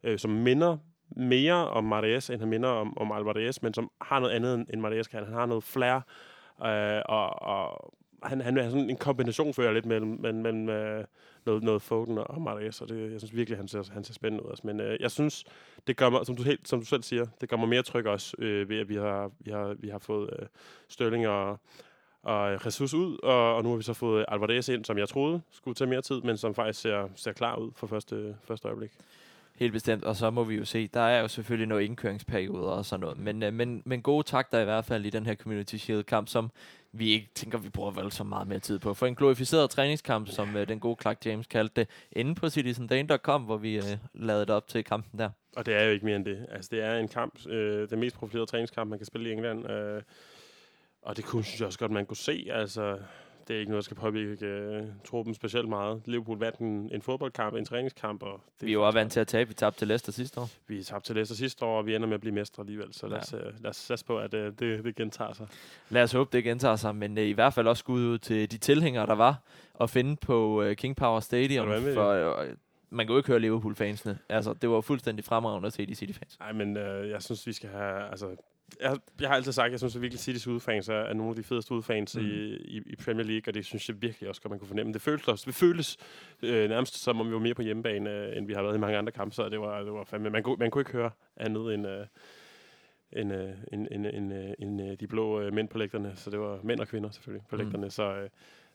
øh, 0.04 0.20
som 0.20 0.32
minder 0.32 0.78
mere 1.16 1.68
om 1.70 1.84
Marias, 1.84 2.30
end 2.30 2.40
han 2.40 2.50
minder 2.50 2.70
om, 2.70 2.98
om 2.98 3.12
Alvarez, 3.12 3.62
men 3.62 3.74
som 3.74 3.92
har 4.02 4.20
noget 4.20 4.34
andet, 4.34 4.54
end- 4.54 4.68
end 4.74 4.82
Marias 4.82 5.08
kan. 5.08 5.24
Han 5.26 5.34
har 5.34 5.46
noget 5.46 5.64
flair, 5.64 5.96
øh, 6.66 7.02
og, 7.06 7.42
og 7.42 7.94
han, 8.24 8.42
han 8.42 8.58
er 8.58 8.70
sådan 8.70 8.90
en 8.90 8.98
kombination, 8.98 9.54
føler 9.54 9.70
jeg 9.70 9.74
lidt, 9.74 9.86
mellem, 9.86 10.18
mellem, 10.20 10.42
mellem 10.42 10.70
øh, 10.70 11.06
noget, 11.46 11.64
noget 11.64 11.82
Foden 11.82 12.18
og 12.18 12.42
Marias, 12.42 12.82
og 12.82 12.90
det, 12.90 13.12
jeg 13.12 13.20
synes 13.20 13.36
virkelig, 13.36 13.58
han 13.58 13.68
ser, 13.68 13.84
han 13.94 14.04
ser 14.04 14.14
spændende 14.14 14.46
ud. 14.46 14.50
Altså. 14.50 14.68
Men 14.68 14.80
øh, 14.80 14.98
jeg 15.00 15.12
synes, 15.12 15.44
det 15.88 15.98
gør 15.98 16.10
mig, 16.10 16.26
som 16.26 16.36
du, 16.36 16.44
helt, 16.44 16.68
som 16.68 16.80
du 16.80 16.86
selv 16.86 17.04
siger, 17.04 17.26
det 17.42 17.50
gør 17.50 17.58
mig 17.58 17.70
mere 17.70 17.82
tryg 17.82 18.06
også, 18.06 18.36
øh, 18.40 18.70
ved 18.70 18.80
at 18.80 18.90
vi 18.90 18.96
har, 18.96 19.32
vi 19.40 19.52
har, 19.52 19.76
vi 19.80 19.90
har 19.90 20.00
fået 20.00 20.30
øh, 20.40 20.48
Sterling 20.90 21.28
og, 21.28 21.60
og 22.24 22.66
Jesus 22.66 22.94
ud, 22.94 23.18
og, 23.24 23.56
og 23.56 23.64
nu 23.64 23.70
har 23.70 23.78
vi 23.78 23.84
så 23.84 23.94
fået 23.94 24.26
Alvarez 24.28 24.70
ind, 24.70 24.86
som 24.86 24.98
jeg 24.98 25.10
troede 25.10 25.42
skulle 25.52 25.76
tage 25.76 25.90
mere 25.90 26.02
tid, 26.02 26.22
men 26.22 26.38
som 26.38 26.56
faktisk 26.56 26.82
ser, 26.82 27.10
ser 27.16 27.32
klar 27.32 27.56
ud 27.56 27.72
for 27.76 27.88
første, 27.88 28.36
første 28.48 28.68
øjeblik. 28.68 28.92
Helt 29.56 29.74
bestemt, 29.74 30.04
og 30.04 30.16
så 30.16 30.30
må 30.30 30.44
vi 30.44 30.56
jo 30.56 30.66
se. 30.66 30.88
Der 30.88 31.00
er 31.00 31.22
jo 31.22 31.28
selvfølgelig 31.28 31.68
noget 31.68 31.84
indkøringsperioder 31.84 32.70
og 32.70 32.86
sådan 32.86 33.02
noget, 33.02 33.18
men, 33.18 33.44
øh, 33.44 33.54
men, 33.54 33.82
men 33.86 34.02
gode 34.02 34.24
takter 34.24 34.60
i 34.60 34.64
hvert 34.64 34.86
fald 34.86 35.06
i 35.06 35.10
den 35.10 35.26
her 35.26 35.36
Community 35.36 35.76
Shield-kamp, 35.76 36.28
som 36.28 36.52
vi 36.94 37.10
ikke 37.10 37.30
tænker, 37.36 37.58
vi 37.58 37.70
bruger 37.70 37.92
vel 37.92 38.12
så 38.12 38.24
meget 38.24 38.48
mere 38.48 38.60
tid 38.60 38.80
på. 38.80 38.94
For 38.94 39.06
en 39.06 39.16
glorificeret 39.16 39.70
træningskamp, 39.70 40.28
som 40.28 40.58
øh, 40.58 40.68
den 40.68 40.80
gode 40.80 40.98
Clark 41.02 41.26
James 41.26 41.48
kaldte 41.48 41.82
det, 41.82 41.90
inde 42.12 42.36
på 42.36 42.50
citizendane.com, 42.50 43.44
hvor 43.44 43.58
vi 43.58 43.78
øh, 43.78 43.98
lavede 44.14 44.46
det 44.46 44.56
op 44.56 44.68
til 44.68 44.84
kampen 44.84 45.20
der. 45.20 45.30
Og 45.56 45.66
det 45.66 45.76
er 45.76 45.84
jo 45.84 45.92
ikke 45.92 46.06
mere 46.06 46.16
end 46.16 46.26
det. 46.26 46.46
Altså, 46.52 46.70
det 46.72 46.84
er 46.84 46.98
en 46.98 47.08
kamp, 47.08 47.48
øh, 47.48 47.90
den 47.90 48.00
mest 48.00 48.16
profilerede 48.16 48.50
træningskamp, 48.50 48.90
man 48.90 49.00
kan 49.00 49.06
spille 49.06 49.30
i 49.30 49.32
England. 49.32 49.70
Øh, 49.72 50.02
og 51.02 51.18
det 51.18 51.26
kunne, 51.26 51.44
synes 51.44 51.60
jeg 51.60 51.68
også 51.68 51.80
godt, 51.80 51.92
man 51.92 52.06
kunne 52.06 52.18
se. 52.18 52.48
Altså, 52.52 52.98
det 53.48 53.56
er 53.56 53.60
ikke 53.60 53.72
noget, 53.72 53.82
der 53.82 53.86
skal 53.86 53.98
påvirke 53.98 54.46
øh, 54.46 54.84
truppen 55.06 55.34
specielt 55.34 55.70
meget. 55.70 56.02
Liverpool 56.06 56.40
vandt 56.40 56.60
en, 56.60 56.90
en 56.94 57.02
fodboldkamp, 57.02 57.56
en 57.56 57.66
træningskamp. 57.66 58.24
Og 58.24 58.42
det 58.60 58.66
Vi 58.66 58.72
er 58.72 58.74
jo 58.74 58.86
også 58.86 59.00
vant 59.00 59.12
til 59.12 59.20
at 59.20 59.28
tabe. 59.28 59.48
Vi 59.48 59.54
tabte 59.54 59.80
til 59.80 59.88
Leicester 59.88 60.12
sidste 60.12 60.40
år. 60.40 60.50
Vi 60.68 60.84
tabte 60.84 61.08
til 61.08 61.16
Leicester 61.16 61.36
sidste 61.36 61.66
år, 61.66 61.78
og 61.78 61.86
vi 61.86 61.96
ender 61.96 62.08
med 62.08 62.16
at 62.16 62.22
blive 62.22 62.34
mestre 62.36 62.62
alligevel. 62.62 62.94
Så 62.94 63.08
lad 63.08 63.18
os, 63.18 63.34
øh, 63.34 63.40
lad 63.60 63.70
os 63.70 63.76
satse 63.76 64.06
på, 64.06 64.20
at 64.20 64.34
øh, 64.34 64.54
det, 64.60 64.84
det 64.86 64.96
gentager 64.96 65.34
sig. 65.34 65.48
Lad 65.90 66.04
os 66.04 66.12
håbe, 66.12 66.30
det 66.38 66.44
gentager 66.44 66.76
sig, 66.76 66.96
men 66.96 67.18
øh, 67.18 67.24
i 67.24 67.32
hvert 67.32 67.54
fald 67.54 67.68
også 67.68 67.80
skud 67.80 68.02
ud 68.02 68.18
til 68.18 68.52
de 68.52 68.58
tilhængere, 68.58 69.06
der 69.06 69.16
var 69.16 69.42
at 69.82 69.90
finde 69.90 70.16
på 70.16 70.64
øh, 70.64 70.76
King 70.76 70.96
Power 70.96 71.20
Stadium. 71.20 71.68
For, 71.94 72.10
øh, 72.40 72.50
man 72.90 73.06
kan 73.06 73.14
jo 73.14 73.18
ikke 73.18 73.28
høre 73.28 73.40
Liverpool-fansene. 73.40 74.18
Altså, 74.30 74.54
det 74.54 74.70
var 74.70 74.82
fuldstændig 74.82 75.26
fremragende 75.26 75.68
at 75.68 75.74
se 75.74 75.86
de 75.86 75.96
City-fans. 75.96 76.40
Nej, 76.40 76.52
men 76.52 76.78
øh, 76.78 77.10
jeg 77.10 77.22
synes, 77.24 77.48
vi 77.48 77.54
skal 77.54 77.70
have... 77.70 78.10
Altså, 78.10 78.36
jeg, 78.82 78.98
jeg 79.22 79.30
har 79.30 79.36
altid 79.36 79.52
sagt, 79.52 79.66
at 79.66 79.72
jeg 79.72 79.80
synes, 79.80 79.96
at 79.96 80.02
virkelig 80.02 80.20
City's 80.36 80.50
udfans 80.50 80.90
er, 80.90 80.94
er 80.94 81.14
nogle 81.14 81.30
af 81.30 81.36
de 81.36 81.44
fedeste 81.44 81.74
udfans 81.74 82.16
mm. 82.16 82.22
i, 82.22 82.56
i, 82.56 82.82
i 82.86 82.96
Premier 82.96 83.26
League, 83.26 83.44
og 83.48 83.54
det 83.54 83.66
synes 83.66 83.90
jeg 83.90 84.02
virkelig 84.02 84.30
også 84.30 84.42
godt, 84.42 84.50
man 84.50 84.60
kunne 84.60 84.68
fornemme. 84.68 84.94
Det 84.94 85.02
føles, 85.02 85.28
også, 85.28 85.44
det 85.46 85.56
føles 85.56 85.98
øh, 86.44 86.70
nærmest 86.70 87.04
som 87.04 87.22
om 87.22 87.28
vi 87.28 87.34
var 87.34 87.40
mere 87.40 87.54
på 87.54 87.62
hjemmebane, 87.62 88.10
øh, 88.10 88.38
end 88.38 88.48
vi 88.48 88.54
har 88.54 88.62
været 88.64 88.76
i 88.76 88.80
mange 88.80 88.98
andre 88.98 89.12
kampe, 89.12 89.36
så 89.36 89.50
det 89.50 89.60
var, 89.60 89.84
det 89.84 89.94
var 89.94 90.04
fandme... 90.04 90.30
Man 90.30 90.44
kunne, 90.44 90.56
man 90.60 90.72
kunne 90.72 90.82
ikke 90.82 90.92
høre 90.92 91.12
andet 91.38 91.74
end... 91.74 91.88
Øh, 91.88 92.06
end, 93.16 93.34
øh, 93.34 93.50
end, 93.74 93.88
end, 93.92 94.06
end, 94.06 94.34
øh, 94.34 94.54
end 94.60 94.82
øh, 94.82 95.00
de 95.00 95.08
blå 95.08 95.42
øh, 95.42 95.54
mænd 95.54 95.68
på 95.70 95.78
lægterne, 95.78 96.12
så 96.16 96.30
det 96.30 96.40
var 96.40 96.60
mænd 96.64 96.80
og 96.80 96.88
kvinder 96.88 97.10
selvfølgelig 97.10 97.46
på 97.50 97.56
Mm. 97.56 97.62
lægterne, 97.62 97.92
så 97.92 98.04
øh, 98.16 98.30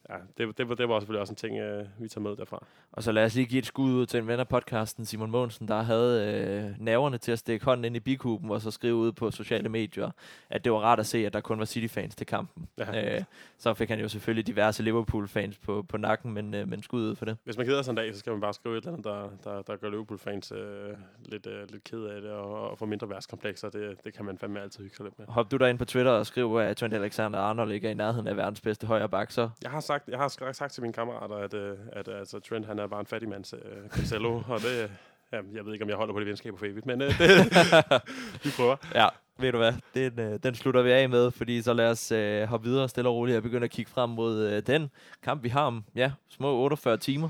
ja, 0.09 0.15
det, 0.39 0.59
det, 0.59 0.69
var, 0.69 0.75
det 0.75 0.89
var 0.89 1.01
selvfølgelig 1.01 1.21
også 1.21 1.33
en 1.33 1.37
ting, 1.37 1.59
øh, 1.59 1.87
vi 1.99 2.09
tager 2.09 2.21
med 2.21 2.37
derfra. 2.37 2.65
Og 2.93 3.03
så 3.03 3.13
lad 3.13 3.25
os 3.25 3.35
lige 3.35 3.47
give 3.47 3.59
et 3.59 3.67
skud 3.67 3.93
ud 3.93 4.07
til 4.07 4.21
en 4.21 4.27
ven 4.27 4.41
af 4.41 4.49
podcasten, 4.49 5.05
Simon 5.07 5.31
Mogensen, 5.31 5.69
der 5.69 5.83
havde 5.83 6.35
øh, 6.35 6.85
nerverne 6.85 7.19
til 7.19 7.33
at 7.33 7.39
stikke 7.39 7.65
hånden 7.65 7.85
ind 7.85 7.97
i 7.97 8.01
bikuben 8.01 8.51
og 8.51 8.61
så 8.61 8.71
skrive 8.71 8.95
ud 8.95 9.13
på 9.13 9.31
sociale 9.31 9.69
medier, 9.69 10.11
at 10.51 10.65
det 10.65 10.73
var 10.73 10.79
rart 10.79 11.01
at 11.01 11.07
se, 11.07 11.27
at 11.27 11.33
der 11.33 11.41
kun 11.41 11.59
var 11.59 11.65
City-fans 11.65 12.15
til 12.15 12.27
kampen. 12.27 12.69
Ja. 12.79 13.17
Øh, 13.17 13.25
så 13.59 13.75
fik 13.75 13.89
han 13.89 14.01
jo 14.01 14.09
selvfølgelig 14.09 14.47
diverse 14.47 14.83
Liverpool-fans 14.83 15.59
på, 15.59 15.83
på 15.89 15.97
nakken, 15.97 16.33
men, 16.33 16.55
øh, 16.55 16.69
men 16.69 16.83
skud 16.83 17.11
ud 17.11 17.15
for 17.15 17.25
det. 17.25 17.37
Hvis 17.45 17.57
man 17.57 17.67
keder 17.67 17.83
sig 17.83 17.91
en 17.91 17.97
dag, 17.97 18.15
så 18.15 18.19
skal 18.19 18.31
man 18.31 18.41
bare 18.41 18.55
skrive 18.55 18.79
et 18.79 18.83
eller 18.83 18.93
andet, 18.93 19.05
der, 19.05 19.51
der, 19.53 19.63
der 19.63 19.77
gør 19.77 19.91
Liverpool-fans 19.91 20.53
øh, 20.53 20.97
lidt, 21.25 21.47
øh, 21.47 21.71
lidt 21.71 21.85
ked 21.85 22.05
af 22.05 22.21
det, 22.23 22.31
og, 22.31 22.71
og 22.71 22.79
få 22.79 22.87
mindre 22.87 23.09
værtskomplekser. 23.09 23.69
Det, 23.69 24.05
det 24.05 24.15
kan 24.15 24.25
man 24.25 24.39
fandme 24.39 24.61
altid 24.61 24.83
hygge 24.83 24.97
sig 24.97 25.05
lidt 25.05 25.19
med. 25.19 25.27
Hop 25.29 25.51
du 25.51 25.57
der 25.57 25.67
ind 25.67 25.79
på 25.79 25.85
Twitter 25.85 26.13
og 26.13 26.27
skriv, 26.27 26.57
at 26.57 26.77
Trent 26.77 26.95
Alexander-Arnold 26.95 27.71
ikke 27.71 27.87
er 27.87 27.93
i 27.93 27.95
nærheden 27.95 28.27
af 28.27 28.37
verdens 28.37 28.61
bedste 28.61 28.87
højre 28.87 29.09
bak, 29.09 29.31
så 29.31 29.51
Jeg 29.63 29.71
har 29.71 29.81
sagt, 29.89 30.09
jeg 30.09 30.19
har 30.19 30.53
sagt 30.53 30.73
til 30.73 30.83
mine 30.83 30.93
kammerater, 30.93 31.37
at, 31.37 31.55
øh, 31.55 31.77
at 31.93 32.09
altså, 32.09 32.41
Trent 32.41 32.67
han 32.67 32.79
er 32.79 32.87
bare 32.87 33.01
en 33.01 33.07
fattig 33.07 33.29
mands 33.29 33.53
øh, 33.53 33.89
Cancelo, 33.91 34.43
og 34.55 34.61
det, 34.61 34.83
øh, 34.83 34.89
jamen, 35.33 35.57
jeg 35.57 35.65
ved 35.65 35.73
ikke, 35.73 35.83
om 35.85 35.89
jeg 35.89 35.97
holder 35.97 36.15
på 36.15 36.21
det 36.21 36.27
venskab 36.29 36.59
for 36.59 36.67
evigt, 36.67 36.87
men 36.87 37.03
øh, 37.03 37.09
det, 37.09 37.29
vi 38.45 38.51
prøver. 38.57 38.77
Ja, 38.95 39.07
ved 39.39 39.53
du 39.53 39.59
hvad, 39.59 39.73
den, 39.95 40.21
øh, 40.21 40.39
den 40.43 40.55
slutter 40.55 40.83
vi 40.83 40.91
af 40.93 41.09
med, 41.09 41.31
fordi 41.31 41.63
så 41.63 41.73
lad 41.73 41.91
os 41.91 42.13
øh, 42.13 42.43
hoppe 42.49 42.69
videre 42.69 42.89
stille 42.89 43.09
og 43.11 43.15
roligt 43.17 43.37
og 43.37 43.43
begynde 43.43 43.65
at 43.65 43.71
kigge 43.71 43.91
frem 43.91 44.11
mod 44.11 44.47
øh, 44.47 44.63
den 44.67 44.91
kamp, 45.23 45.43
vi 45.43 45.49
har 45.49 45.63
om 45.65 45.85
ja, 45.95 46.13
små 46.29 46.57
48 46.57 46.97
timer. 46.97 47.29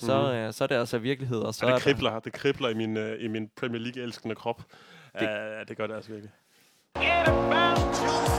Så, 0.00 0.18
Mhm. 0.22 0.30
øh, 0.30 0.52
så 0.52 0.64
er 0.64 0.68
det 0.68 0.74
altså 0.74 0.98
virkelighed, 0.98 1.38
og 1.38 1.54
så 1.54 1.66
er 1.66 1.70
det 1.74 1.84
der, 1.84 1.92
kribler, 1.92 2.18
det 2.20 2.32
kribler 2.32 2.68
i 2.68 2.74
min, 2.74 2.96
øh, 2.96 3.24
i 3.24 3.28
min 3.28 3.50
Premier 3.56 3.80
League-elskende 3.82 4.34
krop. 4.34 4.58
Det- 5.12 5.20
Det, 5.20 5.28
uh, 5.28 5.68
det 5.68 5.76
gør 5.76 5.86
det 5.86 5.94
altså 5.94 6.10
virkelig. 6.10 6.30
Forget 6.96 7.28
about 7.28 8.37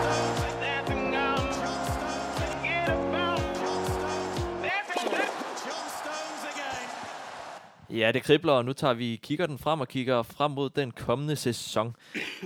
Ja, 7.92 8.12
det 8.12 8.24
kribler, 8.24 8.54
og 8.54 8.66
nu 8.66 8.74
tager 8.74 8.94
vi 8.94 9.20
kigger 9.24 9.48
den 9.48 9.58
frem 9.58 9.82
og 9.82 9.88
kigger 9.88 10.24
frem 10.24 10.52
mod 10.52 10.70
den 10.70 10.92
kommende 10.92 11.36
sæson. 11.36 11.96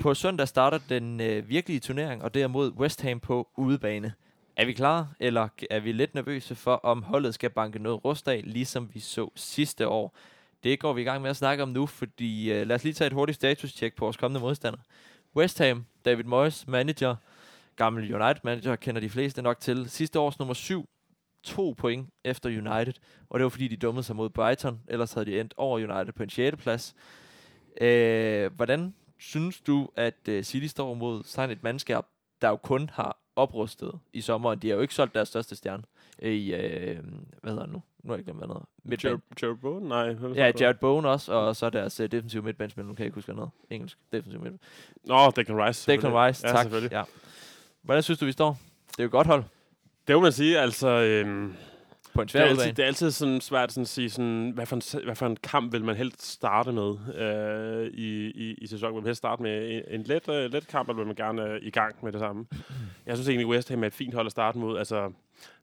På 0.01 0.13
søndag 0.13 0.47
starter 0.47 0.79
den 0.89 1.21
øh, 1.21 1.49
virkelige 1.49 1.79
turnering, 1.79 2.23
og 2.23 2.33
det 2.33 2.41
er 2.41 2.47
mod 2.47 2.71
West 2.71 3.01
Ham 3.01 3.19
på 3.19 3.47
udebane. 3.57 4.13
Er 4.55 4.65
vi 4.65 4.73
klar, 4.73 5.07
eller 5.19 5.47
er 5.69 5.79
vi 5.79 5.91
lidt 5.91 6.15
nervøse 6.15 6.55
for, 6.55 6.75
om 6.75 7.03
holdet 7.03 7.33
skal 7.33 7.49
banke 7.49 7.79
noget 7.79 8.05
rust 8.05 8.27
af, 8.27 8.41
ligesom 8.43 8.89
vi 8.93 8.99
så 8.99 9.29
sidste 9.35 9.87
år? 9.87 10.15
Det 10.63 10.79
går 10.79 10.93
vi 10.93 11.01
i 11.01 11.03
gang 11.03 11.21
med 11.21 11.29
at 11.29 11.35
snakke 11.35 11.63
om 11.63 11.69
nu, 11.69 11.85
fordi 11.85 12.51
øh, 12.51 12.67
lad 12.67 12.75
os 12.75 12.83
lige 12.83 12.93
tage 12.93 13.07
et 13.07 13.13
hurtigt 13.13 13.35
status-check 13.35 13.95
på 13.95 14.05
vores 14.05 14.17
kommende 14.17 14.41
modstander. 14.41 14.79
West 15.35 15.59
Ham, 15.59 15.85
David 16.05 16.23
Moyes, 16.23 16.67
manager, 16.67 17.15
gammel 17.75 18.15
United-manager, 18.15 18.75
kender 18.75 19.01
de 19.01 19.09
fleste 19.09 19.41
nok 19.41 19.59
til. 19.59 19.89
Sidste 19.89 20.19
års 20.19 20.39
nummer 20.39 20.53
7, 20.53 20.89
to 21.43 21.73
point 21.77 22.09
efter 22.23 22.49
United, 22.49 22.93
og 23.29 23.39
det 23.39 23.43
var 23.43 23.49
fordi, 23.49 23.67
de 23.67 23.77
dummede 23.77 24.03
sig 24.03 24.15
mod 24.15 24.29
Brighton, 24.29 24.79
ellers 24.87 25.13
havde 25.13 25.25
de 25.25 25.39
endt 25.39 25.53
over 25.57 25.77
United 25.77 26.13
på 26.13 26.23
en 26.23 26.29
6. 26.29 26.57
plads. 26.57 26.95
Øh, 27.81 28.53
hvordan 28.53 28.93
synes 29.17 29.61
du, 29.61 29.89
at 29.95 30.15
uh, 30.29 30.41
City 30.41 30.67
står 30.67 30.93
mod 30.93 31.23
sådan 31.23 31.49
et 31.49 31.63
mandskab, 31.63 32.03
der 32.41 32.49
jo 32.49 32.55
kun 32.55 32.89
har 32.93 33.17
oprustet 33.35 33.99
i 34.13 34.21
sommer, 34.21 34.55
de 34.55 34.69
har 34.69 34.75
jo 34.75 34.81
ikke 34.81 34.93
solgt 34.93 35.15
deres 35.15 35.27
største 35.27 35.55
stjerne 35.55 35.83
i, 36.19 36.53
øh, 36.53 36.99
hvad 37.41 37.51
hedder 37.51 37.65
han 37.65 37.69
nu? 37.69 37.81
Nu 38.03 38.09
har 38.09 38.15
jeg 38.15 38.25
glemt, 38.25 38.39
hvad 38.39 38.47
han 38.47 38.57
hedder. 38.95 39.09
Jared, 39.09 39.19
Jared 39.41 39.57
Bowen? 39.57 39.83
Nej. 39.83 40.15
Ja? 40.35 40.51
Jared 40.59 40.75
Bowen 40.75 41.05
også, 41.05 41.33
og 41.33 41.55
så 41.55 41.69
deres 41.69 41.99
uh, 41.99 42.05
defensive 42.05 42.41
midtbanespiller, 42.41 42.87
nu 42.87 42.93
kan 42.93 43.03
jeg 43.03 43.07
ikke 43.07 43.15
huske, 43.15 43.31
hedder. 43.31 43.49
Engelsk 43.69 43.97
defensive 44.11 44.41
midtbane. 44.41 44.59
Nå, 45.03 45.31
Declan 45.35 45.65
Rice. 45.65 45.91
Declan. 45.91 46.13
Rice, 46.13 46.47
ja, 46.47 46.53
tak. 46.53 46.91
Ja. 46.91 47.03
Hvordan 47.81 48.03
synes 48.03 48.19
du, 48.19 48.25
vi 48.25 48.31
står? 48.31 48.57
Det 48.87 48.99
er 48.99 49.03
jo 49.03 49.07
et 49.07 49.11
godt 49.11 49.27
hold 49.27 49.43
Det 50.07 50.15
må 50.15 50.21
man 50.21 50.31
sige, 50.31 50.59
altså... 50.59 50.87
Øhm, 50.87 51.53
på 52.13 52.21
en 52.21 52.25
det, 52.25 52.31
svær 52.31 52.41
er 52.41 52.45
altid, 52.45 52.73
det 52.73 52.83
er 52.83 52.87
altid 52.87 53.11
sådan 53.11 53.41
svært 53.41 53.71
sådan 53.71 53.81
at 53.81 53.87
sige, 53.87 54.09
sådan, 54.09 54.51
hvad, 54.55 54.65
for 54.65 54.75
en, 54.75 55.03
hvad 55.05 55.15
for 55.15 55.25
en 55.25 55.37
kamp 55.43 55.73
vil 55.73 55.83
man 55.83 55.95
helst 55.95 56.21
starte 56.21 56.71
med 56.71 56.95
øh, 57.15 57.87
i, 57.87 58.25
i, 58.25 58.53
i 58.53 58.67
sæsonen? 58.67 58.95
Vil 58.95 59.01
man 59.01 59.07
helst 59.07 59.17
starte 59.17 59.43
med 59.43 59.71
en, 59.71 59.99
en 59.99 60.03
let, 60.03 60.29
øh, 60.29 60.51
let 60.53 60.67
kamp, 60.67 60.89
eller 60.89 60.97
vil 60.97 61.07
man 61.07 61.15
gerne 61.15 61.43
øh, 61.43 61.59
i 61.61 61.69
gang 61.69 61.95
med 62.03 62.11
det 62.11 62.19
samme? 62.19 62.45
Jeg 63.05 63.17
synes 63.17 63.29
egentlig, 63.29 63.47
West 63.47 63.69
Ham 63.69 63.83
er 63.83 63.87
et 63.87 63.93
fint 63.93 64.13
hold 64.13 64.25
at 64.25 64.31
starte 64.31 64.57
mod. 64.57 64.77
Altså, 64.77 65.11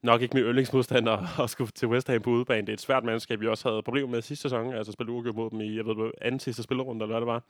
nok 0.03 0.23
ikke 0.23 0.37
min 0.37 0.45
yndlingsmodstander 0.45 1.41
at 1.43 1.51
skulle 1.51 1.71
til 1.71 1.89
West 1.89 2.09
Ham 2.09 2.23
på 2.23 2.31
udebane. 2.31 2.61
Det 2.61 2.69
er 2.69 2.73
et 2.75 2.81
svært 2.81 3.05
mandskab, 3.05 3.41
vi 3.41 3.47
også 3.47 3.69
havde 3.69 3.83
problemer 3.83 4.09
med 4.09 4.23
sidste 4.23 4.43
sæson. 4.43 4.75
Altså 4.75 4.93
spille 4.93 5.13
uafgjort 5.13 5.37
mod 5.37 5.51
dem 5.51 5.61
i, 5.61 5.77
jeg 5.77 5.87
ved 5.87 6.11
anden 6.23 6.41
sidste 6.41 6.63
spillerunde, 6.63 7.05
eller 7.05 7.19
hvad 7.19 7.21
det 7.21 7.27
var. 7.27 7.43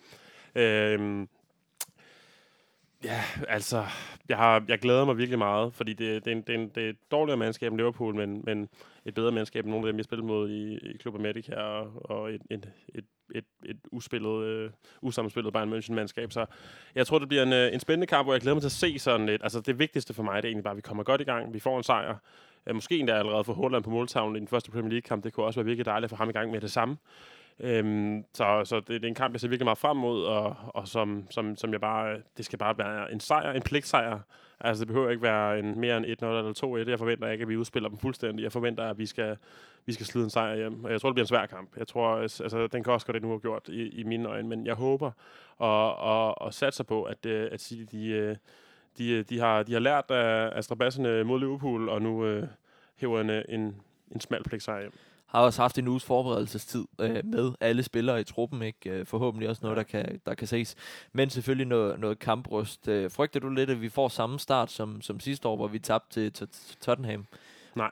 Øhm, 0.55 1.29
Ja, 3.05 3.25
altså, 3.49 3.85
jeg, 4.29 4.37
har, 4.37 4.65
jeg 4.69 4.79
glæder 4.79 5.05
mig 5.05 5.19
virkelig 5.19 5.39
meget, 5.39 5.75
fordi 5.75 5.93
det, 5.93 6.25
det, 6.25 6.31
er, 6.31 6.37
en, 6.37 6.43
det, 6.43 6.55
er, 6.55 6.59
en, 6.59 6.69
det 6.69 6.85
er 6.85 6.91
et 6.91 7.11
dårligere 7.11 7.37
mandskab 7.37 7.73
end 7.73 7.81
Liverpool, 7.81 8.15
men, 8.15 8.43
men 8.45 8.69
et 9.05 9.15
bedre 9.15 9.33
mandskab 9.33 9.65
end 9.65 9.71
nogle 9.71 9.87
af 9.87 9.93
dem, 9.93 9.99
jeg 9.99 10.05
spillede 10.05 10.27
mod 10.27 10.51
i, 10.51 10.75
i 10.75 10.99
Club 10.99 11.15
America, 11.15 11.55
og, 11.55 12.11
og 12.11 12.33
et, 12.33 12.43
et, 12.51 12.71
et, 12.95 13.05
et, 13.35 13.45
et 13.65 13.77
uspillet, 13.93 14.45
øh, 14.45 14.71
usammenspillet 15.03 15.53
Bayern 15.53 15.73
München-mandskab. 15.73 16.31
Så 16.31 16.47
jeg 16.95 17.07
tror, 17.07 17.19
det 17.19 17.29
bliver 17.29 17.43
en, 17.43 17.53
øh, 17.53 17.75
en 17.75 17.81
spændende 17.81 18.07
kamp, 18.07 18.27
hvor 18.27 18.35
jeg 18.35 18.41
glæder 18.41 18.55
mig 18.55 18.63
til 18.63 18.69
at 18.69 18.73
se 18.73 18.99
sådan 18.99 19.27
lidt. 19.27 19.43
Altså, 19.43 19.61
det 19.61 19.79
vigtigste 19.79 20.15
for 20.15 20.23
mig, 20.23 20.43
det 20.43 20.49
er 20.49 20.51
egentlig 20.51 20.65
bare, 20.65 20.73
at 20.73 20.77
vi 20.77 20.83
kommer 20.83 21.03
godt 21.03 21.21
i 21.21 21.25
gang, 21.25 21.55
vi 21.55 21.61
får 21.61 21.77
en 21.77 21.83
sejr. 21.83 22.17
Uh, 22.67 22.75
måske 22.75 22.99
endda 22.99 23.13
allerede 23.13 23.45
for 23.45 23.53
Holland 23.53 23.85
på 23.85 23.91
måltavlen 23.91 24.37
i 24.37 24.39
den 24.39 24.49
første 24.49 24.71
Premier 24.71 24.91
League-kamp. 24.91 25.25
Det 25.25 25.33
kunne 25.33 25.47
også 25.47 25.61
være 25.61 25.67
virkelig 25.67 25.87
dejligt 25.87 26.05
at 26.05 26.11
få 26.11 26.17
ham 26.17 26.29
i 26.29 26.33
gang 26.33 26.51
med 26.51 26.61
det 26.61 26.71
samme. 26.71 26.97
Øhm, 27.61 28.25
så 28.35 28.63
så 28.65 28.77
det, 28.77 28.89
det 28.89 29.05
er 29.05 29.09
en 29.09 29.15
kamp, 29.15 29.35
jeg 29.35 29.41
ser 29.41 29.49
virkelig 29.49 29.65
meget 29.65 29.79
frem 29.79 29.97
mod, 29.97 30.25
og, 30.25 30.57
og 30.69 30.89
som, 30.89 31.27
som, 31.31 31.57
som 31.57 31.73
jeg 31.73 31.81
bare, 31.81 32.17
det 32.37 32.45
skal 32.45 32.59
bare 32.59 32.79
være 32.79 33.13
en 33.13 33.21
sejr, 33.21 33.53
en 33.53 33.63
pligtsejr. 33.63 34.19
Altså, 34.61 34.81
det 34.81 34.89
behøver 34.89 35.11
ikke 35.11 35.23
være 35.23 35.59
en, 35.59 35.81
mere 35.81 35.97
end 35.97 36.07
1-0 36.07 36.09
eller 36.11 36.85
2-1. 36.87 36.91
Jeg 36.91 36.99
forventer 36.99 37.29
ikke, 37.29 37.43
at 37.43 37.49
vi 37.49 37.57
udspiller 37.57 37.89
dem 37.89 37.99
fuldstændig. 37.99 38.43
Jeg 38.43 38.53
forventer, 38.53 38.85
at 38.85 38.99
vi 38.99 39.07
skal, 39.07 39.37
vi 39.87 39.93
skal 39.93 40.07
slide 40.07 40.25
en 40.25 40.31
sejr 40.31 40.57
hjem. 40.57 40.85
Og 40.85 40.93
jeg 40.93 41.01
tror, 41.01 41.09
det 41.09 41.15
bliver 41.15 41.25
en 41.25 41.29
svær 41.29 41.47
kamp. 41.47 41.77
Jeg 41.77 41.89
tror, 41.89 42.17
altså, 42.17 42.69
den 42.73 42.85
kan 42.85 42.93
også 42.93 43.07
godt 43.07 43.23
nu 43.23 43.29
have 43.29 43.41
gjort 43.41 43.69
i, 43.69 43.89
i 43.89 44.03
mine 44.03 44.29
øjne, 44.29 44.49
men 44.49 44.67
jeg 44.67 44.75
håber 44.75 45.11
og, 45.57 45.97
og, 45.97 46.43
og 46.43 46.55
satser 46.55 46.85
på, 46.85 47.03
at, 47.03 47.27
øh, 47.27 47.49
at 47.53 47.61
City, 47.61 47.97
de, 47.97 48.07
øh, 48.09 48.37
de, 48.99 49.11
øh, 49.13 49.25
de, 49.29 49.39
har, 49.39 49.63
de 49.63 49.73
har 49.73 49.81
lært 49.81 50.11
af, 50.11 50.57
af 50.57 50.65
strabasserne 50.65 51.25
mod 51.25 51.41
Liverpool, 51.41 51.89
og 51.89 52.03
nu 52.03 52.25
øh, 52.25 52.47
hæver 52.97 53.21
en, 53.21 53.31
en, 53.31 53.77
en 54.11 54.21
smal 54.21 54.43
pligtsejr 54.45 54.81
hjem 54.81 54.93
har 55.31 55.41
også 55.41 55.63
haft 55.63 55.79
en 55.79 55.89
uges 55.89 56.05
forberedelsestid 56.05 56.85
øh, 57.01 57.25
med 57.25 57.53
alle 57.61 57.83
spillere 57.83 58.21
i 58.21 58.25
truppen, 58.25 58.63
ikke? 58.63 58.91
Øh, 58.91 59.07
forhåbentlig 59.07 59.49
også 59.49 59.61
noget, 59.63 59.77
der 59.77 59.83
kan, 59.83 60.21
der 60.27 60.35
kan 60.35 60.47
ses. 60.47 60.77
Men 61.13 61.31
selvfølgelig 61.31 61.67
noget, 61.67 62.01
noget 62.01 62.19
kampryst. 62.19 62.89
Øh, 62.89 63.11
frygter 63.11 63.41
du 63.41 63.49
lidt, 63.49 63.71
at 63.71 63.81
vi 63.81 63.89
får 63.89 64.09
samme 64.09 64.39
start 64.39 64.71
som, 64.71 65.03
som 65.03 65.21
sidste 65.21 65.49
år, 65.49 65.57
hvor 65.57 65.69
vi 65.69 65.79
tabte 65.79 66.31
til, 66.31 66.49
Tottenham? 66.81 67.27
Nej. 67.75 67.91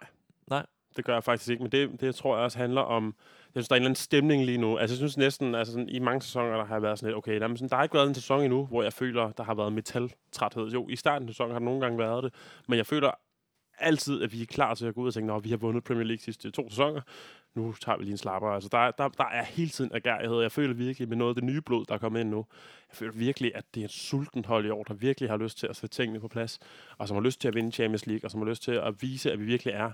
Nej. 0.51 0.66
Det 0.97 1.05
gør 1.05 1.12
jeg 1.12 1.24
faktisk 1.24 1.51
ikke, 1.51 1.62
men 1.62 1.72
det, 1.72 2.01
det 2.01 2.14
tror 2.14 2.36
jeg 2.36 2.45
også 2.45 2.59
handler 2.59 2.80
om, 2.80 3.14
jeg 3.55 3.62
synes, 3.62 3.68
der 3.68 3.74
er 3.74 3.76
en 3.76 3.82
eller 3.82 3.89
anden 3.89 3.97
stemning 3.97 4.45
lige 4.45 4.59
nu. 4.59 4.78
Altså, 4.78 4.95
jeg 4.95 4.99
synes 4.99 5.16
næsten, 5.16 5.55
altså 5.55 5.72
sådan, 5.72 5.89
i 5.89 5.99
mange 5.99 6.22
sæsoner, 6.22 6.57
der 6.57 6.64
har 6.64 6.80
været 6.80 6.99
sådan 6.99 7.09
lidt, 7.09 7.16
okay, 7.16 7.41
der, 7.41 7.49
sådan, 7.49 7.68
der 7.68 7.76
har 7.76 7.82
ikke 7.82 7.95
været 7.95 8.09
en 8.09 8.14
sæson 8.14 8.41
endnu, 8.43 8.66
hvor 8.66 8.82
jeg 8.82 8.93
føler, 8.93 9.30
der 9.32 9.43
har 9.43 9.55
været 9.55 9.72
metaltræthed. 9.72 10.68
Jo, 10.68 10.89
i 10.89 10.97
starten 10.97 11.28
af 11.28 11.34
sæsonen 11.34 11.53
har 11.53 11.59
der 11.59 11.64
nogle 11.64 11.80
gange 11.80 11.99
været 11.99 12.24
det, 12.24 12.34
men 12.68 12.76
jeg 12.76 12.86
føler 12.86 13.11
altid, 13.81 14.22
at 14.22 14.33
vi 14.33 14.43
er 14.43 14.47
klar 14.47 14.74
til 14.74 14.87
at 14.87 14.95
gå 14.95 15.01
ud 15.01 15.07
og 15.07 15.14
tænke, 15.14 15.33
at 15.33 15.45
vi 15.45 15.51
har 15.51 15.57
vundet 15.57 15.85
Premier 15.85 16.05
League 16.05 16.22
sidste 16.22 16.51
to 16.51 16.70
sæsoner 16.70 17.01
nu 17.59 17.74
tager 17.81 17.99
vi 17.99 18.05
lige 18.05 18.12
en 18.12 18.18
slapper. 18.18 18.49
Altså, 18.49 18.68
der, 18.72 18.91
der, 18.91 19.09
der 19.09 19.24
er 19.24 19.45
hele 19.45 19.70
tiden 19.70 19.91
agerighed. 19.95 20.41
Jeg 20.41 20.53
føler 20.53 20.74
virkelig 20.74 21.09
med 21.09 21.16
noget 21.16 21.31
af 21.31 21.35
det 21.35 21.45
nye 21.45 21.61
blod, 21.61 21.85
der 21.87 21.95
er 21.95 21.99
kommet 21.99 22.20
ind 22.20 22.29
nu. 22.29 22.47
Jeg 22.91 22.97
føler 22.97 23.12
virkelig, 23.12 23.53
at 23.55 23.64
det 23.74 23.81
er 23.81 23.85
et 23.85 23.91
sulten 23.91 24.45
hold 24.45 24.66
i 24.66 24.70
år, 24.70 24.83
der 24.83 24.95
virkelig 24.95 25.31
har 25.31 25.37
lyst 25.37 25.59
til 25.59 25.66
at 25.66 25.76
sætte 25.76 25.97
tingene 25.97 26.20
på 26.20 26.29
plads, 26.29 26.59
og 26.99 27.09
som 27.09 27.16
har 27.16 27.22
lyst 27.22 27.41
til 27.41 27.49
at 27.49 27.55
vinde 27.55 27.70
Champions 27.70 28.07
League, 28.07 28.26
og 28.26 28.31
som 28.31 28.41
har 28.41 28.49
lyst 28.49 28.62
til 28.62 28.72
at 28.72 29.03
vise, 29.03 29.33
at 29.33 29.39
vi 29.41 29.45
virkelig 29.45 29.74
er 29.74 29.91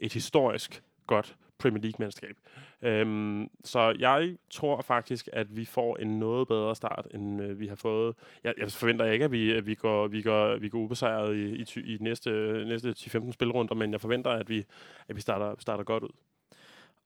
et 0.00 0.12
historisk 0.12 0.82
godt 1.06 1.36
Premier 1.58 1.82
League-mandskab. 1.82 2.36
Øhm, 2.82 3.50
så 3.64 3.96
jeg 3.98 4.36
tror 4.50 4.82
faktisk, 4.82 5.28
at 5.32 5.56
vi 5.56 5.64
får 5.64 5.96
en 5.96 6.18
noget 6.18 6.48
bedre 6.48 6.76
start, 6.76 7.06
end 7.14 7.42
øh, 7.42 7.60
vi 7.60 7.66
har 7.66 7.74
fået. 7.74 8.14
Jeg, 8.44 8.54
jeg 8.58 8.72
forventer 8.72 9.04
ikke, 9.04 9.24
at 9.24 9.32
vi, 9.32 9.52
at 9.52 9.66
vi 9.66 9.74
går, 9.74 10.06
vi 10.06 10.22
går, 10.22 10.56
vi 10.56 10.68
går 10.68 10.78
ubesejret 10.78 11.36
i, 11.36 11.64
i, 11.80 11.94
i 11.94 11.98
næste, 12.00 12.30
næste 12.66 12.90
10-15 12.90 13.32
spilrunder, 13.32 13.74
men 13.74 13.92
jeg 13.92 14.00
forventer, 14.00 14.30
at 14.30 14.48
vi, 14.48 14.64
at 15.08 15.16
vi 15.16 15.20
starter, 15.20 15.54
starter 15.58 15.84
godt 15.84 16.02
ud. 16.02 16.10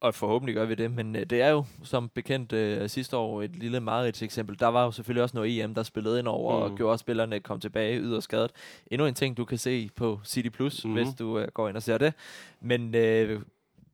Og 0.01 0.15
forhåbentlig 0.15 0.55
gør 0.55 0.65
vi 0.65 0.75
det, 0.75 0.91
men 0.91 1.15
øh, 1.15 1.25
det 1.25 1.41
er 1.41 1.49
jo 1.49 1.65
som 1.83 2.09
bekendt 2.09 2.53
øh, 2.53 2.89
sidste 2.89 3.17
år 3.17 3.41
et 3.41 3.55
lille 3.55 3.79
meget 3.79 4.21
eksempel. 4.23 4.59
Der 4.59 4.67
var 4.67 4.85
jo 4.85 4.91
selvfølgelig 4.91 5.23
også 5.23 5.37
noget 5.37 5.63
EM, 5.63 5.75
der 5.75 5.83
spillede 5.83 6.19
ind 6.19 6.27
over 6.27 6.57
mm. 6.57 6.71
og 6.71 6.77
gjorde, 6.77 6.93
at 6.93 6.99
spillerne 6.99 7.39
kom 7.39 7.59
tilbage 7.59 7.99
yderst 7.99 8.23
skadet. 8.23 8.51
Endnu 8.91 9.07
en 9.07 9.13
ting, 9.13 9.37
du 9.37 9.45
kan 9.45 9.57
se 9.57 9.89
på 9.95 10.19
City 10.25 10.49
Plus, 10.49 10.85
mm. 10.85 10.93
hvis 10.93 11.07
du 11.19 11.39
øh, 11.39 11.47
går 11.47 11.67
ind 11.67 11.77
og 11.77 11.83
ser 11.83 11.97
det. 11.97 12.13
Men 12.61 12.95
øh, 12.95 13.41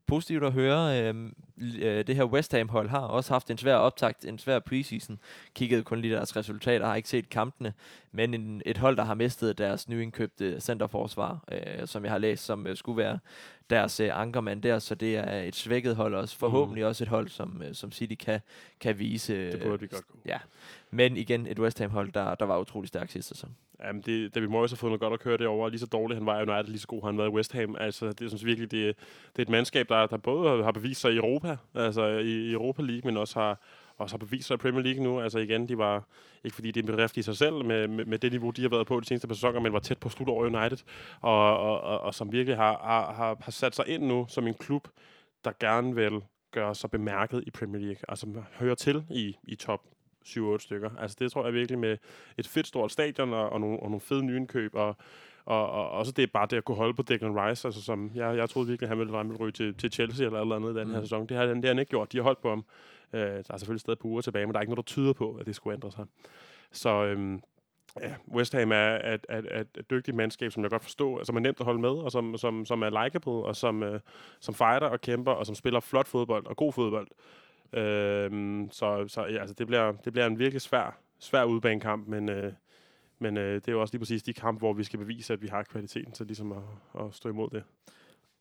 positivt 0.07 0.43
at 0.43 0.53
høre. 0.53 1.01
Øh, 1.01 1.31
øh, 1.79 2.07
det 2.07 2.15
her 2.15 2.23
West 2.23 2.51
Ham-hold 2.51 2.89
har 2.89 2.99
også 2.99 3.33
haft 3.33 3.51
en 3.51 3.57
svær 3.57 3.75
optakt, 3.75 4.25
en 4.25 4.39
svær 4.39 4.59
preseason. 4.59 5.19
Kiggede 5.55 5.83
kun 5.83 6.01
lige 6.01 6.13
deres 6.13 6.35
resultater, 6.35 6.85
har 6.85 6.95
ikke 6.95 7.09
set 7.09 7.29
kampene. 7.29 7.73
Men 8.11 8.33
en, 8.33 8.61
et 8.65 8.77
hold, 8.77 8.97
der 8.97 9.03
har 9.03 9.13
mistet 9.13 9.57
deres 9.57 9.89
nyindkøbte 9.89 10.61
centerforsvar, 10.61 11.43
øh, 11.51 11.87
som 11.87 12.03
jeg 12.03 12.11
har 12.11 12.17
læst, 12.17 12.45
som 12.45 12.67
øh, 12.67 12.77
skulle 12.77 12.97
være 12.97 13.19
deres 13.69 13.99
øh, 13.99 14.21
ankermand 14.21 14.61
der. 14.61 14.79
Så 14.79 14.95
det 14.95 15.17
er 15.17 15.41
et 15.41 15.55
svækket 15.55 15.95
hold 15.95 16.15
også. 16.15 16.37
Forhåbentlig 16.37 16.83
mm. 16.83 16.87
også 16.87 17.03
et 17.03 17.07
hold, 17.07 17.27
som, 17.27 17.61
øh, 17.65 17.75
som 17.75 17.91
City 17.91 18.15
kan, 18.25 18.39
kan 18.79 18.99
vise. 18.99 19.33
Øh, 19.33 19.51
det 19.51 19.61
burde 19.61 19.79
vi 19.79 19.87
godt 19.87 20.07
kunne. 20.07 20.21
Ja. 20.25 20.37
Men 20.91 21.17
igen, 21.17 21.47
et 21.47 21.59
West 21.59 21.79
Ham-hold, 21.79 22.11
der, 22.11 22.35
der 22.35 22.45
var 22.45 22.59
utrolig 22.59 22.87
stærkt 22.87 23.11
sidste 23.11 23.35
sæson. 23.35 23.55
Jamen, 23.84 24.01
det, 24.01 24.36
David 24.36 24.47
Moyes 24.47 24.71
har 24.71 24.75
fundet 24.75 24.99
godt 24.99 25.13
at 25.13 25.19
køre 25.19 25.38
det 25.38 25.47
over. 25.47 25.69
Lige 25.69 25.80
så 25.80 25.86
dårligt 25.86 26.17
han 26.17 26.25
var 26.25 26.39
i 26.39 26.41
United, 26.41 26.67
lige 26.67 26.80
så 26.80 26.88
god 26.88 27.05
han 27.05 27.17
var 27.17 27.25
i 27.25 27.30
West 27.30 27.53
Ham. 27.53 27.75
Altså, 27.80 28.11
det 28.11 28.30
synes 28.30 28.45
virkelig, 28.45 28.71
det, 28.71 28.95
det 29.36 29.39
er 29.39 29.41
et 29.41 29.49
mandskab, 29.49 29.89
der, 29.89 30.07
der 30.07 30.17
både 30.17 30.63
har 30.63 30.71
bevist 30.71 31.01
sig 31.01 31.13
i 31.13 31.17
Europa, 31.17 31.57
altså 31.75 32.05
i, 32.05 32.49
i 32.49 32.51
Europa 32.51 32.82
League, 32.82 33.01
men 33.05 33.17
også 33.17 33.39
har, 33.39 33.59
også 33.97 34.13
har 34.13 34.17
bevist 34.17 34.47
sig 34.47 34.55
i 34.55 34.57
Premier 34.57 34.84
League 34.84 35.03
nu. 35.03 35.21
Altså 35.21 35.39
igen, 35.39 35.67
de 35.67 35.78
var, 35.78 36.07
ikke 36.43 36.55
fordi 36.55 36.71
det 36.71 36.80
er 36.80 36.84
en 36.84 36.95
bedrift 36.95 37.17
i 37.17 37.21
sig 37.21 37.38
selv, 37.38 37.65
med, 37.65 37.88
med, 37.88 38.05
med 38.05 38.19
det 38.19 38.32
niveau, 38.32 38.49
de 38.49 38.61
har 38.61 38.69
været 38.69 38.88
på 38.88 38.99
de 38.99 39.05
seneste 39.05 39.28
par 39.28 39.36
sæsoner, 39.36 39.59
men 39.59 39.73
var 39.73 39.80
tæt 39.80 39.97
på 39.97 40.09
slut 40.09 40.30
over 40.30 40.45
United, 40.45 40.78
og, 41.21 41.57
og, 41.59 41.82
og, 41.82 41.99
og 41.99 42.13
som 42.13 42.32
virkelig 42.32 42.57
har, 42.57 42.78
har, 42.84 43.13
har, 43.13 43.38
har 43.41 43.51
sat 43.51 43.75
sig 43.75 43.88
ind 43.88 44.03
nu 44.03 44.25
som 44.30 44.47
en 44.47 44.53
klub, 44.53 44.88
der 45.43 45.51
gerne 45.59 45.95
vil 45.95 46.21
gøre 46.51 46.75
sig 46.75 46.91
bemærket 46.91 47.43
i 47.47 47.51
Premier 47.51 47.82
League, 47.82 48.01
altså 48.09 48.28
hører 48.59 48.75
til 48.75 49.05
i, 49.09 49.36
i 49.43 49.55
top 49.55 49.82
7-8 50.28 50.57
stykker. 50.59 50.89
Altså 50.99 51.17
det 51.19 51.32
tror 51.32 51.45
jeg 51.45 51.53
virkelig 51.53 51.80
med 51.80 51.97
et 52.38 52.47
fedt 52.47 52.67
stort 52.67 52.91
stadion 52.91 53.34
og, 53.34 53.49
og, 53.49 53.61
nogle, 53.61 53.80
og 53.80 53.86
nogle 53.86 54.01
fede 54.01 54.23
nyindkøb 54.23 54.75
og 54.75 54.95
og, 55.47 55.69
og 55.69 55.89
også 55.89 56.11
det 56.11 56.23
er 56.23 56.28
bare 56.34 56.47
det 56.49 56.57
at 56.57 56.65
kunne 56.65 56.78
holde 56.78 56.93
på 56.93 57.01
Declan 57.01 57.39
Rice, 57.39 57.67
altså 57.67 57.84
som 57.84 58.11
jeg, 58.15 58.38
jeg 58.38 58.49
troede 58.49 58.67
virkelig, 58.67 58.89
han 58.89 58.99
ville, 58.99 59.17
han 59.17 59.30
ville 59.30 59.39
ryge 59.39 59.51
til, 59.51 59.73
til 59.73 59.91
Chelsea 59.91 60.25
eller 60.25 60.41
eller 60.41 60.55
andet 60.55 60.75
i 60.75 60.80
den 60.80 60.88
her 60.89 60.97
mm. 60.97 61.03
sæson. 61.03 61.28
Det 61.28 61.38
har, 61.38 61.45
det 61.45 61.63
har 61.63 61.67
han 61.67 61.80
ikke 61.80 61.89
gjort. 61.89 62.11
De 62.11 62.17
har 62.17 62.23
holdt 62.23 62.41
på 62.41 62.49
ham. 62.49 62.65
Øh, 63.13 63.21
der 63.21 63.43
er 63.49 63.57
selvfølgelig 63.57 63.82
stadig 63.82 63.99
på 63.99 64.07
uger 64.07 64.21
tilbage, 64.21 64.45
men 64.45 64.53
der 64.53 64.59
er 64.59 64.61
ikke 64.61 64.73
noget, 64.73 64.88
der 64.88 64.91
tyder 64.91 65.13
på, 65.13 65.36
at 65.36 65.45
det 65.45 65.55
skulle 65.55 65.73
ændre 65.73 65.91
sig. 65.91 66.05
Så 66.71 66.89
øhm, 66.89 67.41
ja, 68.01 68.15
West 68.34 68.53
Ham 68.53 68.71
er 68.71 69.13
et, 69.13 69.25
et, 69.30 69.59
et, 69.59 69.67
et 69.78 69.89
dygtigt 69.89 70.17
mandskab, 70.17 70.51
som 70.51 70.63
jeg 70.63 70.71
godt 70.71 70.84
forstår, 70.84 71.23
som 71.23 71.36
er 71.36 71.39
nemt 71.39 71.59
at 71.59 71.65
holde 71.65 71.82
med, 71.82 71.89
og 71.89 72.11
som, 72.11 72.38
som, 72.38 72.65
som 72.65 72.82
er 72.82 73.03
likeable, 73.03 73.32
og 73.32 73.55
som, 73.55 73.84
øh, 73.84 73.99
som 74.39 74.53
fighter 74.53 74.88
og 74.88 75.01
kæmper, 75.01 75.32
og 75.32 75.45
som 75.45 75.55
spiller 75.55 75.80
flot 75.80 76.07
fodbold 76.07 76.45
og 76.45 76.57
god 76.57 76.73
fodbold. 76.73 77.07
Øhm, 77.74 78.70
så 78.72 79.05
så 79.07 79.26
ja, 79.26 79.39
altså, 79.39 79.53
det, 79.53 79.68
bliver, 79.68 79.91
det 79.91 80.13
bliver 80.13 80.26
en 80.26 80.39
virkelig 80.39 80.61
svær, 80.61 80.99
svær 81.20 81.43
udbanekamp, 81.43 82.07
men, 82.07 82.30
øh, 82.30 82.53
men 83.20 83.38
øh, 83.38 83.55
det 83.55 83.68
er 83.68 83.72
jo 83.72 83.82
også 83.82 83.93
lige 83.93 83.99
præcis 83.99 84.24
de 84.24 84.34
kampe, 84.34 84.59
hvor 84.59 84.74
vi 84.74 84.84
skal 84.84 84.99
bevise, 84.99 85.34
at 85.34 85.41
vi 85.41 85.47
har 85.47 85.63
kvaliteten 85.63 86.11
til 86.11 86.26
ligesom 86.26 86.51
at, 86.51 86.63
at 86.99 87.13
stå 87.13 87.30
imod 87.30 87.49
det. 87.49 87.63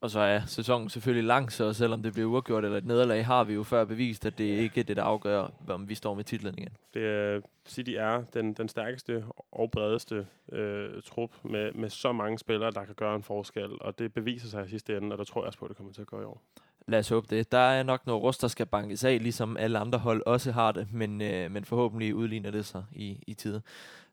Og 0.01 0.09
så 0.09 0.19
er 0.19 0.41
sæsonen 0.45 0.89
selvfølgelig 0.89 1.27
lang, 1.27 1.51
så 1.51 1.73
selvom 1.73 2.03
det 2.03 2.13
bliver 2.13 2.29
uafgjort 2.29 2.65
eller 2.65 2.77
et 2.77 2.85
nederlag, 2.85 3.25
har 3.25 3.43
vi 3.43 3.53
jo 3.53 3.63
før 3.63 3.85
bevist, 3.85 4.25
at 4.25 4.37
det 4.37 4.43
ikke 4.43 4.79
er 4.79 4.83
det, 4.83 4.97
der 4.97 5.03
afgør, 5.03 5.47
om 5.67 5.89
vi 5.89 5.95
står 5.95 6.13
med 6.13 6.23
titlen 6.23 6.57
igen. 6.57 6.77
Det 6.93 7.05
er, 7.05 7.41
City 7.67 7.91
er 7.91 8.23
den, 8.33 8.53
den 8.53 8.69
stærkeste 8.69 9.25
og 9.51 9.71
bredeste 9.71 10.27
øh, 10.51 11.01
trup 11.01 11.31
med, 11.43 11.71
med 11.73 11.89
så 11.89 12.11
mange 12.11 12.39
spillere, 12.39 12.71
der 12.71 12.85
kan 12.85 12.95
gøre 12.95 13.15
en 13.15 13.23
forskel, 13.23 13.81
og 13.81 13.99
det 13.99 14.13
beviser 14.13 14.47
sig 14.47 14.65
i 14.65 14.69
sidste 14.69 14.97
ende, 14.97 15.13
og 15.13 15.17
der 15.17 15.23
tror 15.23 15.41
jeg 15.41 15.47
også 15.47 15.59
på, 15.59 15.65
at 15.65 15.69
det 15.69 15.77
kommer 15.77 15.93
til 15.93 16.01
at 16.01 16.07
gå 16.07 16.21
i 16.21 16.25
år. 16.25 16.41
Lad 16.87 16.99
os 16.99 17.09
håbe 17.09 17.35
det. 17.35 17.51
Der 17.51 17.57
er 17.57 17.83
nok 17.83 18.05
noget 18.07 18.23
rust, 18.23 18.41
der 18.41 18.47
skal 18.47 18.65
bankes 18.65 19.03
af, 19.03 19.19
ligesom 19.21 19.57
alle 19.57 19.79
andre 19.79 19.99
hold 19.99 20.23
også 20.25 20.51
har 20.51 20.71
det, 20.71 20.87
men, 20.93 21.21
øh, 21.21 21.51
men 21.51 21.65
forhåbentlig 21.65 22.15
udligner 22.15 22.51
det 22.51 22.65
sig 22.65 22.83
i, 22.95 23.23
i 23.27 23.33
tid. 23.33 23.59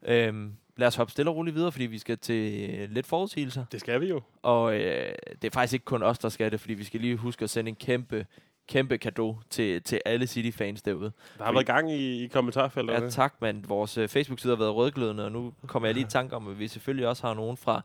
Øhm, 0.02 0.52
lad 0.76 0.88
os 0.88 0.96
hoppe 0.96 1.10
stille 1.10 1.30
og 1.30 1.36
roligt 1.36 1.56
videre, 1.56 1.72
fordi 1.72 1.86
vi 1.86 1.98
skal 1.98 2.18
til 2.18 2.70
øh, 2.70 2.90
lidt 2.90 3.06
forudsigelser. 3.06 3.64
Det 3.72 3.80
skal 3.80 4.00
vi 4.00 4.08
jo. 4.08 4.20
Og 4.42 4.74
øh, 4.74 5.14
det 5.42 5.44
er 5.44 5.50
faktisk 5.52 5.72
ikke 5.72 5.84
kun 5.84 6.02
os, 6.02 6.18
der 6.18 6.28
skal 6.28 6.50
det, 6.52 6.60
fordi 6.60 6.74
vi 6.74 6.84
skal 6.84 7.00
lige 7.00 7.16
huske 7.16 7.42
at 7.42 7.50
sende 7.50 7.68
en 7.68 7.74
kæmpe, 7.74 8.26
kæmpe 8.68 8.96
gave 8.96 9.38
til, 9.50 9.82
til 9.82 10.00
alle 10.04 10.26
City-fans 10.26 10.82
derude. 10.82 11.12
Der 11.38 11.44
har 11.44 11.52
været 11.52 11.66
gang 11.66 11.92
i, 11.92 12.24
i 12.24 12.26
kommentarfeltet. 12.26 12.92
Ja, 12.92 13.08
tak, 13.08 13.34
mand. 13.40 13.64
Vores 13.66 13.98
uh, 13.98 14.08
Facebook-side 14.08 14.52
har 14.52 14.58
været 14.58 14.74
rødglødende, 14.74 15.24
og 15.24 15.32
nu 15.32 15.52
kommer 15.66 15.88
jeg 15.88 15.94
lige 15.94 16.06
i 16.06 16.10
tanke 16.10 16.36
om, 16.36 16.48
at 16.48 16.58
vi 16.58 16.68
selvfølgelig 16.68 17.08
også 17.08 17.26
har 17.26 17.34
nogen 17.34 17.56
fra 17.56 17.82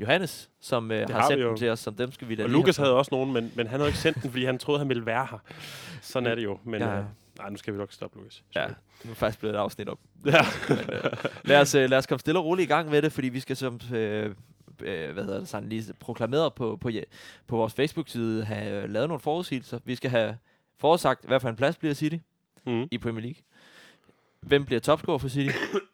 Johannes, 0.00 0.50
som 0.60 0.84
uh, 0.84 0.96
har, 0.96 1.12
har 1.12 1.28
sendt 1.28 1.44
dem 1.44 1.56
til 1.56 1.68
os, 1.68 1.80
som 1.80 1.94
dem 1.94 2.12
skal 2.12 2.28
vi 2.28 2.34
da 2.34 2.42
Og 2.42 2.50
Lukas 2.50 2.76
havde 2.76 2.96
også 2.96 3.08
nogen, 3.12 3.32
men, 3.32 3.52
men 3.54 3.66
han 3.66 3.80
havde 3.80 3.88
ikke 3.88 3.98
sendt 3.98 4.22
den, 4.22 4.30
fordi 4.30 4.44
han 4.44 4.58
troede, 4.58 4.78
han 4.78 4.88
ville 4.88 5.06
være 5.06 5.26
her. 5.30 5.38
Sådan 6.02 6.26
er 6.26 6.34
det 6.34 6.44
jo. 6.44 6.58
Men, 6.64 6.82
ja. 6.82 6.98
uh, 6.98 7.04
nej, 7.38 7.50
nu 7.50 7.56
skal 7.56 7.74
vi 7.74 7.78
nok 7.78 7.92
stoppe, 7.92 8.18
Lukas. 8.18 8.42
Ja, 8.54 8.66
nu 9.04 9.10
er 9.10 9.14
faktisk 9.14 9.38
blevet 9.40 9.54
et 9.54 9.58
afsnit 9.58 9.88
op. 9.88 9.98
Ja. 10.26 10.46
men, 10.68 10.78
uh, 10.78 10.84
lad, 11.44 11.60
os, 11.60 11.74
uh, 11.74 11.80
lad 11.80 11.98
os 11.98 12.06
komme 12.06 12.20
stille 12.20 12.38
og 12.38 12.44
roligt 12.44 12.66
i 12.66 12.72
gang 12.72 12.90
med 12.90 13.02
det, 13.02 13.12
fordi 13.12 13.28
vi 13.28 13.40
skal 13.40 13.56
som... 13.56 13.80
Uh, 13.84 14.34
hvad 14.80 15.24
hedder 15.24 15.38
det 15.38 15.48
sådan, 15.48 15.68
lige 15.68 15.92
proklameret 16.00 16.54
på, 16.54 16.76
på, 16.76 16.90
på 17.46 17.56
vores 17.56 17.74
Facebook-side, 17.74 18.44
have 18.44 18.86
lavet 18.86 19.08
nogle 19.08 19.20
forudsigelser. 19.20 19.78
Vi 19.84 19.94
skal 19.94 20.10
have 20.10 20.36
forudsagt, 20.78 21.24
hvad 21.24 21.40
for 21.40 21.48
en 21.48 21.56
plads 21.56 21.76
bliver 21.76 21.94
City 21.94 22.16
mm. 22.66 22.88
i 22.90 22.98
Premier 22.98 23.22
League. 23.22 23.42
Hvem 24.40 24.64
bliver 24.64 24.80
topscorer 24.80 25.18
for 25.18 25.28
City? 25.28 25.50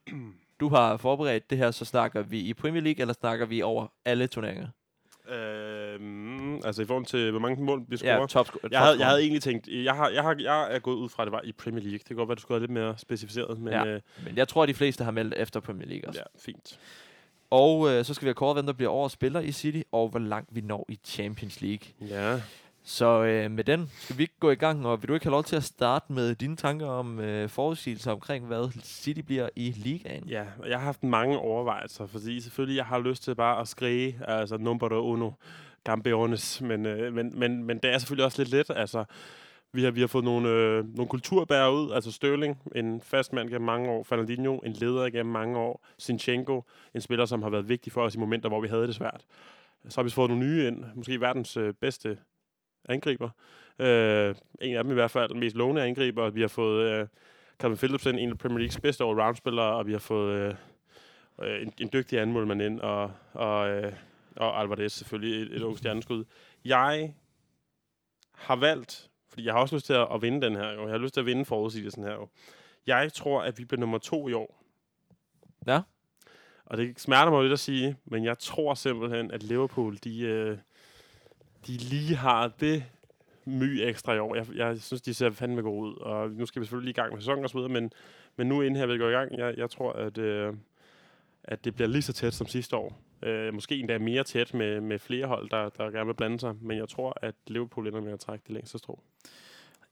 du 0.60 0.68
har 0.68 0.96
forberedt 0.96 1.50
det 1.50 1.58
her, 1.58 1.70
så 1.70 1.84
snakker 1.84 2.22
vi 2.22 2.40
i 2.40 2.54
Premier 2.54 2.82
League, 2.82 3.00
eller 3.00 3.14
snakker 3.14 3.46
vi 3.46 3.62
over 3.62 3.86
alle 4.04 4.26
turneringer? 4.26 4.68
Øhm, 5.28 6.54
altså 6.64 6.82
i 6.82 6.84
forhold 6.84 7.04
til, 7.06 7.30
hvor 7.30 7.40
mange 7.40 7.64
mål 7.64 7.84
vi 7.88 7.96
scorer. 7.96 8.20
Ja, 8.20 8.26
top, 8.26 8.48
jeg, 8.70 8.80
havde, 8.80 8.98
jeg 8.98 9.06
havde 9.06 9.20
egentlig 9.20 9.42
tænkt, 9.42 9.68
jeg, 9.68 9.94
har, 9.94 10.08
jeg, 10.08 10.22
har, 10.22 10.36
jeg 10.38 10.74
er 10.74 10.78
gået 10.78 10.96
ud 10.96 11.08
fra, 11.08 11.22
at 11.22 11.26
det 11.26 11.32
var 11.32 11.40
i 11.44 11.52
Premier 11.52 11.82
League. 11.82 11.98
Det 11.98 12.06
kan 12.06 12.16
godt 12.16 12.28
være, 12.28 12.34
du 12.36 12.40
skulle 12.40 12.56
have 12.56 12.62
lidt 12.62 12.70
mere 12.70 12.94
specificeret, 12.98 13.58
men 13.58 13.72
Ja. 13.72 13.84
ja, 13.84 13.94
øh, 13.94 14.00
Men 14.24 14.36
jeg 14.36 14.48
tror, 14.48 14.62
at 14.62 14.68
de 14.68 14.74
fleste 14.74 15.04
har 15.04 15.10
meldt 15.10 15.34
efter 15.36 15.60
Premier 15.60 15.88
League 15.88 16.08
også. 16.08 16.20
ja 16.20 16.40
fint. 16.52 16.78
Og 17.50 17.90
øh, 17.90 18.04
så 18.04 18.14
skal 18.14 18.24
vi 18.24 18.28
have 18.28 18.34
kåret, 18.34 18.56
hvem 18.56 18.66
der 18.66 18.72
bliver 18.72 18.90
årets 18.92 19.12
spiller 19.14 19.40
i 19.40 19.52
City, 19.52 19.80
og 19.92 20.08
hvor 20.08 20.18
langt 20.18 20.48
vi 20.52 20.60
når 20.60 20.86
i 20.88 20.98
Champions 21.04 21.60
League. 21.60 21.88
Ja, 22.00 22.40
så 22.88 23.24
øh, 23.24 23.50
med 23.50 23.64
den 23.64 23.90
skal 23.98 24.18
vi 24.18 24.22
ikke 24.22 24.38
gå 24.40 24.50
i 24.50 24.54
gang, 24.54 24.86
og 24.86 25.02
vil 25.02 25.08
du 25.08 25.14
ikke 25.14 25.26
have 25.26 25.30
lov 25.30 25.44
til 25.44 25.56
at 25.56 25.64
starte 25.64 26.12
med 26.12 26.34
dine 26.34 26.56
tanker 26.56 26.86
om 26.86 27.20
øh, 27.20 27.48
forudsigelser 27.48 28.12
omkring, 28.12 28.46
hvad 28.46 28.70
City 28.82 29.20
bliver 29.20 29.48
i 29.56 29.74
ligaen? 29.76 30.28
ja, 30.28 30.44
og 30.58 30.68
jeg 30.68 30.78
har 30.78 30.84
haft 30.84 31.02
mange 31.02 31.38
overvejelser, 31.38 32.06
fordi 32.06 32.40
selvfølgelig, 32.40 32.76
jeg 32.76 32.86
har 32.86 32.98
lyst 32.98 33.22
til 33.22 33.34
bare 33.34 33.60
at 33.60 33.68
skrige, 33.68 34.20
altså 34.28 34.56
number 34.56 35.00
uno, 35.00 35.30
Campeones, 35.86 36.60
men, 36.60 36.86
øh, 36.86 37.14
men, 37.14 37.38
men, 37.38 37.64
men 37.64 37.78
det 37.78 37.94
er 37.94 37.98
selvfølgelig 37.98 38.24
også 38.24 38.42
lidt 38.42 38.50
let, 38.50 38.76
altså 38.76 39.04
vi 39.72 39.82
har, 39.84 39.90
vi 39.90 40.00
har 40.00 40.06
fået 40.06 40.24
nogle, 40.24 40.48
øh, 40.48 40.96
nogle 40.96 41.08
kulturbærere 41.08 41.74
ud, 41.74 41.92
altså 41.92 42.12
Sterling, 42.12 42.58
en 42.76 43.00
fast 43.00 43.32
mand 43.32 43.48
gennem 43.48 43.66
mange 43.66 43.90
år, 43.90 44.02
Fernandinho, 44.02 44.58
en 44.58 44.72
leder 44.72 45.10
gennem 45.10 45.32
mange 45.32 45.58
år, 45.58 45.86
Sinchenko, 45.98 46.64
en 46.94 47.00
spiller, 47.00 47.24
som 47.24 47.42
har 47.42 47.50
været 47.50 47.68
vigtig 47.68 47.92
for 47.92 48.02
os 48.02 48.14
i 48.14 48.18
momenter, 48.18 48.48
hvor 48.48 48.60
vi 48.60 48.68
havde 48.68 48.86
det 48.86 48.94
svært. 48.94 49.24
Så 49.88 50.00
har 50.00 50.04
vi 50.04 50.10
fået 50.10 50.30
nogle 50.30 50.46
nye 50.46 50.66
ind, 50.66 50.84
måske 50.94 51.20
verdens 51.20 51.56
øh, 51.56 51.74
bedste 51.80 52.18
angriber. 52.88 53.30
Øh, 53.78 54.34
en 54.60 54.76
af 54.76 54.84
dem 54.84 54.90
i 54.90 54.94
hvert 54.94 55.10
fald, 55.10 55.28
den 55.28 55.40
mest 55.40 55.56
lovende 55.56 55.82
angriber. 55.82 56.30
Vi 56.30 56.40
har 56.40 56.48
fået 56.48 56.90
øh, 56.90 57.06
Calvin 57.58 57.78
Phillips 57.78 58.06
ind, 58.06 58.18
en 58.18 58.30
af 58.30 58.38
Premier 58.38 58.58
Leagues 58.58 58.80
bedste 58.80 59.04
all-round-spillere, 59.04 59.76
og 59.76 59.86
vi 59.86 59.92
har 59.92 59.98
fået 59.98 60.38
øh, 60.38 60.54
øh, 61.42 61.62
en, 61.62 61.72
en 61.80 61.90
dygtig 61.92 62.20
anmålmand 62.20 62.62
ind, 62.62 62.80
og, 62.80 63.12
og, 63.32 63.68
øh, 63.68 63.92
og 64.36 64.60
Alvarez 64.60 64.92
selvfølgelig 64.92 65.42
et, 65.42 65.56
et 65.56 65.62
ungt 65.62 65.78
stjerneskud. 65.78 66.24
Jeg 66.64 67.14
har 68.32 68.56
valgt, 68.56 69.10
fordi 69.28 69.44
jeg 69.44 69.54
har 69.54 69.60
også 69.60 69.74
lyst 69.74 69.86
til 69.86 69.92
at, 69.92 70.08
at 70.14 70.22
vinde 70.22 70.46
den 70.46 70.56
her, 70.56 70.72
jo. 70.72 70.82
jeg 70.82 70.90
har 70.90 70.98
lyst 70.98 71.14
til 71.14 71.20
at 71.20 71.26
vinde 71.26 71.44
forudsigelsen 71.44 72.04
her. 72.04 72.12
Jo. 72.12 72.28
Jeg 72.86 73.12
tror, 73.12 73.42
at 73.42 73.58
vi 73.58 73.64
bliver 73.64 73.80
nummer 73.80 73.98
to 73.98 74.28
i 74.28 74.32
år. 74.32 74.62
Ja. 75.66 75.80
Og 76.64 76.76
det 76.76 77.00
smerter 77.00 77.32
mig 77.32 77.42
lidt 77.42 77.52
at 77.52 77.58
sige, 77.58 77.96
men 78.04 78.24
jeg 78.24 78.38
tror 78.38 78.74
simpelthen, 78.74 79.30
at 79.30 79.42
Liverpool, 79.42 79.96
de, 80.04 80.20
øh, 80.20 80.58
de 81.66 81.72
lige 81.72 82.16
har 82.16 82.52
det 82.60 82.84
my 83.44 83.80
ekstra 83.88 84.14
i 84.14 84.18
år. 84.18 84.34
Jeg, 84.34 84.46
jeg 84.54 84.80
synes, 84.80 85.02
de 85.02 85.14
ser 85.14 85.30
fandme 85.30 85.62
gode 85.62 85.90
ud, 85.90 85.96
og 85.96 86.30
nu 86.30 86.46
skal 86.46 86.60
vi 86.60 86.66
selvfølgelig 86.66 86.86
lige 86.86 87.02
i 87.02 87.02
gang 87.02 87.12
med 87.12 87.20
sæsonen 87.20 87.44
og 87.44 87.50
så 87.50 87.58
videre, 87.58 87.72
men, 87.72 87.92
men 88.36 88.46
nu 88.46 88.62
inden 88.62 88.76
her 88.76 88.86
vi 88.86 88.98
går 88.98 89.08
i 89.08 89.12
gang, 89.12 89.38
jeg, 89.38 89.54
jeg 89.56 89.70
tror, 89.70 89.92
at, 89.92 90.18
øh, 90.18 90.54
at 91.44 91.64
det 91.64 91.74
bliver 91.74 91.88
lige 91.88 92.02
så 92.02 92.12
tæt 92.12 92.34
som 92.34 92.46
sidste 92.46 92.76
år. 92.76 92.98
Øh, 93.22 93.54
måske 93.54 93.76
endda 93.76 93.98
mere 93.98 94.24
tæt 94.24 94.54
med, 94.54 94.80
med 94.80 94.98
flere 94.98 95.26
hold, 95.26 95.50
der, 95.50 95.68
der 95.68 95.90
gerne 95.90 96.06
vil 96.06 96.14
blande 96.14 96.40
sig, 96.40 96.54
men 96.60 96.78
jeg 96.78 96.88
tror, 96.88 97.18
at 97.22 97.34
Liverpool 97.46 97.86
ender 97.86 98.00
med 98.00 98.12
at 98.12 98.20
trække 98.20 98.42
det 98.46 98.54
længste 98.54 98.78
strå. 98.78 99.00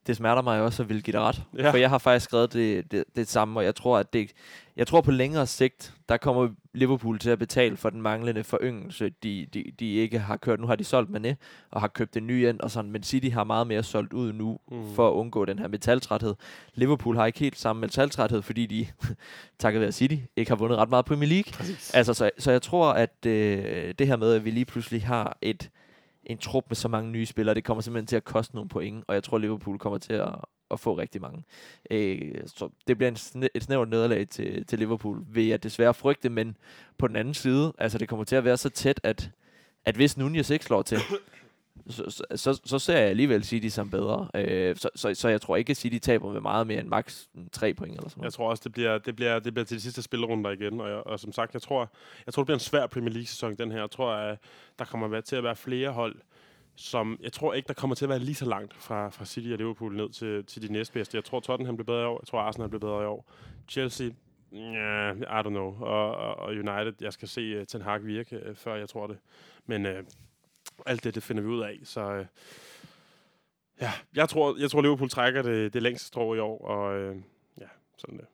Det 0.06 0.16
smerter 0.16 0.42
mig 0.42 0.60
også 0.60 0.82
at 0.82 0.88
ville 0.88 1.02
give 1.02 1.12
dig 1.12 1.20
ret. 1.20 1.42
Ja. 1.58 1.70
For 1.70 1.76
jeg 1.76 1.90
har 1.90 1.98
faktisk 1.98 2.24
skrevet 2.24 2.52
det, 2.52 2.92
det, 2.92 3.04
det 3.16 3.28
samme, 3.28 3.60
og 3.60 3.64
jeg 3.64 3.74
tror, 3.74 3.98
at 3.98 4.12
det, 4.12 4.30
jeg 4.76 4.86
tror 4.86 5.00
på 5.00 5.10
længere 5.10 5.46
sigt, 5.46 5.94
der 6.08 6.16
kommer 6.16 6.48
Liverpool 6.74 7.18
til 7.18 7.30
at 7.30 7.38
betale 7.38 7.76
for 7.76 7.90
den 7.90 8.02
manglende 8.02 8.44
foryngelse, 8.44 9.12
de, 9.22 9.46
de, 9.54 9.64
de 9.80 9.92
ikke 9.94 10.18
har 10.18 10.36
kørt. 10.36 10.60
Nu 10.60 10.66
har 10.66 10.76
de 10.76 10.84
solgt 10.84 11.10
Mané 11.10 11.34
og 11.70 11.80
har 11.80 11.88
købt 11.88 12.16
en 12.16 12.26
ny 12.26 12.48
ind, 12.48 12.60
og 12.60 12.70
sådan, 12.70 12.90
men 12.90 13.02
City 13.02 13.28
har 13.28 13.44
meget 13.44 13.66
mere 13.66 13.82
solgt 13.82 14.12
ud 14.12 14.32
nu, 14.32 14.58
Mm. 14.70 14.76
mm. 14.76 14.94
for 14.94 15.08
at 15.08 15.12
undgå 15.12 15.44
den 15.44 15.58
her 15.58 15.68
metaltræthed. 15.68 16.34
Liverpool 16.74 17.16
har 17.16 17.26
ikke 17.26 17.38
helt 17.38 17.58
samme 17.58 17.80
metaltræthed, 17.80 18.42
fordi 18.42 18.66
de, 18.66 18.86
takket 19.58 19.80
være 19.80 19.92
City, 19.92 20.16
ikke 20.36 20.50
har 20.50 20.56
vundet 20.56 20.78
ret 20.78 20.90
meget 20.90 21.04
Premier 21.04 21.28
League. 21.28 21.52
Præcis. 21.52 21.94
Altså, 21.94 22.14
så, 22.14 22.30
så 22.38 22.50
jeg 22.50 22.62
tror, 22.62 22.92
at 22.92 23.26
øh, 23.26 23.94
det 23.98 24.06
her 24.06 24.16
med, 24.16 24.32
at 24.34 24.44
vi 24.44 24.50
lige 24.50 24.64
pludselig 24.64 25.06
har 25.06 25.36
et 25.42 25.70
en 26.26 26.38
trup 26.38 26.64
med 26.68 26.76
så 26.76 26.88
mange 26.88 27.10
nye 27.10 27.26
spillere, 27.26 27.54
det 27.54 27.64
kommer 27.64 27.80
simpelthen 27.80 28.06
til 28.06 28.16
at 28.16 28.24
koste 28.24 28.54
nogle 28.54 28.68
point, 28.68 29.04
og 29.08 29.14
jeg 29.14 29.22
tror, 29.22 29.38
Liverpool 29.38 29.78
kommer 29.78 29.98
til 29.98 30.12
at, 30.12 30.34
at 30.70 30.80
få 30.80 30.98
rigtig 30.98 31.20
mange. 31.20 31.44
Øh, 31.90 32.34
så 32.46 32.68
det 32.86 32.96
bliver 32.98 33.08
en 33.10 33.16
sne, 33.16 33.48
et 33.54 33.62
snævert 33.62 33.88
nederlag 33.88 34.28
til, 34.28 34.66
til 34.66 34.78
Liverpool, 34.78 35.24
vil 35.28 35.46
jeg 35.46 35.62
desværre 35.62 35.94
frygte, 35.94 36.28
men 36.28 36.56
på 36.98 37.08
den 37.08 37.16
anden 37.16 37.34
side, 37.34 37.72
altså 37.78 37.98
det 37.98 38.08
kommer 38.08 38.24
til 38.24 38.36
at 38.36 38.44
være 38.44 38.56
så 38.56 38.68
tæt, 38.68 39.00
at, 39.02 39.30
at 39.84 39.94
hvis 39.94 40.16
Nunez 40.16 40.50
ikke 40.50 40.64
slår 40.64 40.82
til, 40.82 40.98
så, 41.88 42.24
så, 42.36 42.60
så, 42.64 42.78
ser 42.78 42.98
jeg 42.98 43.08
alligevel 43.08 43.44
City 43.44 43.68
som 43.68 43.90
bedre. 43.90 44.28
Øh, 44.34 44.76
så, 44.76 44.88
så, 44.94 45.14
så 45.14 45.28
jeg 45.28 45.40
tror 45.40 45.56
ikke, 45.56 45.70
at 45.70 45.76
City 45.76 45.98
taber 45.98 46.32
med 46.32 46.40
meget 46.40 46.66
mere 46.66 46.80
end 46.80 46.88
max 46.88 47.24
3 47.52 47.74
point 47.74 47.96
eller 47.96 48.08
sådan 48.08 48.20
Jeg 48.20 48.22
noget. 48.22 48.34
tror 48.34 48.50
også, 48.50 48.62
det 48.64 48.72
bliver, 48.72 48.98
det 48.98 49.16
bliver, 49.16 49.38
det 49.38 49.54
bliver 49.54 49.64
til 49.64 49.76
de 49.76 49.82
sidste 49.82 50.02
spillerunder 50.02 50.50
igen. 50.50 50.80
Og, 50.80 50.88
jeg, 50.88 50.96
og 51.06 51.20
som 51.20 51.32
sagt, 51.32 51.54
jeg 51.54 51.62
tror, 51.62 51.92
jeg 52.26 52.34
tror, 52.34 52.42
det 52.42 52.46
bliver 52.46 52.56
en 52.56 52.60
svær 52.60 52.86
Premier 52.86 53.12
League-sæson, 53.12 53.54
den 53.54 53.72
her. 53.72 53.78
Jeg 53.80 53.90
tror, 53.90 54.12
at 54.12 54.38
der 54.78 54.84
kommer 54.84 55.20
til 55.20 55.36
at 55.36 55.44
være 55.44 55.56
flere 55.56 55.90
hold, 55.90 56.16
som... 56.76 57.18
Jeg 57.22 57.32
tror 57.32 57.54
ikke, 57.54 57.66
der 57.68 57.74
kommer 57.74 57.96
til 57.96 58.04
at 58.04 58.08
være 58.08 58.18
lige 58.18 58.34
så 58.34 58.44
langt 58.44 58.74
fra, 58.74 59.08
fra 59.08 59.24
City 59.24 59.48
og 59.48 59.58
Liverpool 59.58 59.96
ned 59.96 60.08
til, 60.10 60.44
til 60.44 60.68
de 60.68 60.72
næstbedste. 60.72 61.16
Jeg 61.16 61.24
tror, 61.24 61.40
Tottenham 61.40 61.76
bliver 61.76 61.86
bedre 61.86 62.02
i 62.02 62.06
år. 62.06 62.20
Jeg 62.22 62.26
tror, 62.26 62.40
Arsenal 62.40 62.68
bliver 62.68 62.80
bedre 62.80 63.02
i 63.02 63.06
år. 63.06 63.30
Chelsea... 63.68 64.10
Yeah, 64.56 65.16
I 65.16 65.46
don't 65.46 65.48
know. 65.48 65.82
Og, 65.82 66.16
og, 66.16 66.36
og 66.36 66.48
United, 66.48 66.92
jeg 67.00 67.12
skal 67.12 67.28
se 67.28 67.60
uh, 67.60 67.66
Ten 67.66 67.82
Hag 67.82 68.06
virke, 68.06 68.40
uh, 68.50 68.56
før 68.56 68.74
jeg 68.74 68.88
tror 68.88 69.06
det. 69.06 69.18
Men 69.66 69.86
uh, 69.86 69.92
alt 70.86 71.04
det, 71.04 71.14
det 71.14 71.22
finder 71.22 71.42
vi 71.42 71.48
ud 71.48 71.62
af. 71.62 71.80
Så 71.84 72.18
uh, 72.18 72.26
ja, 73.80 73.92
jeg 74.14 74.28
tror, 74.28 74.56
jeg 74.60 74.70
tror 74.70 74.82
Liverpool 74.82 75.10
trækker 75.10 75.42
det, 75.42 75.72
det 75.72 75.82
længste 75.82 76.06
strå 76.06 76.34
i 76.34 76.38
år. 76.38 76.64
Og 76.64 77.10
uh, 77.10 77.16
ja, 77.60 77.66
sådan 77.98 78.18
det. 78.18 78.26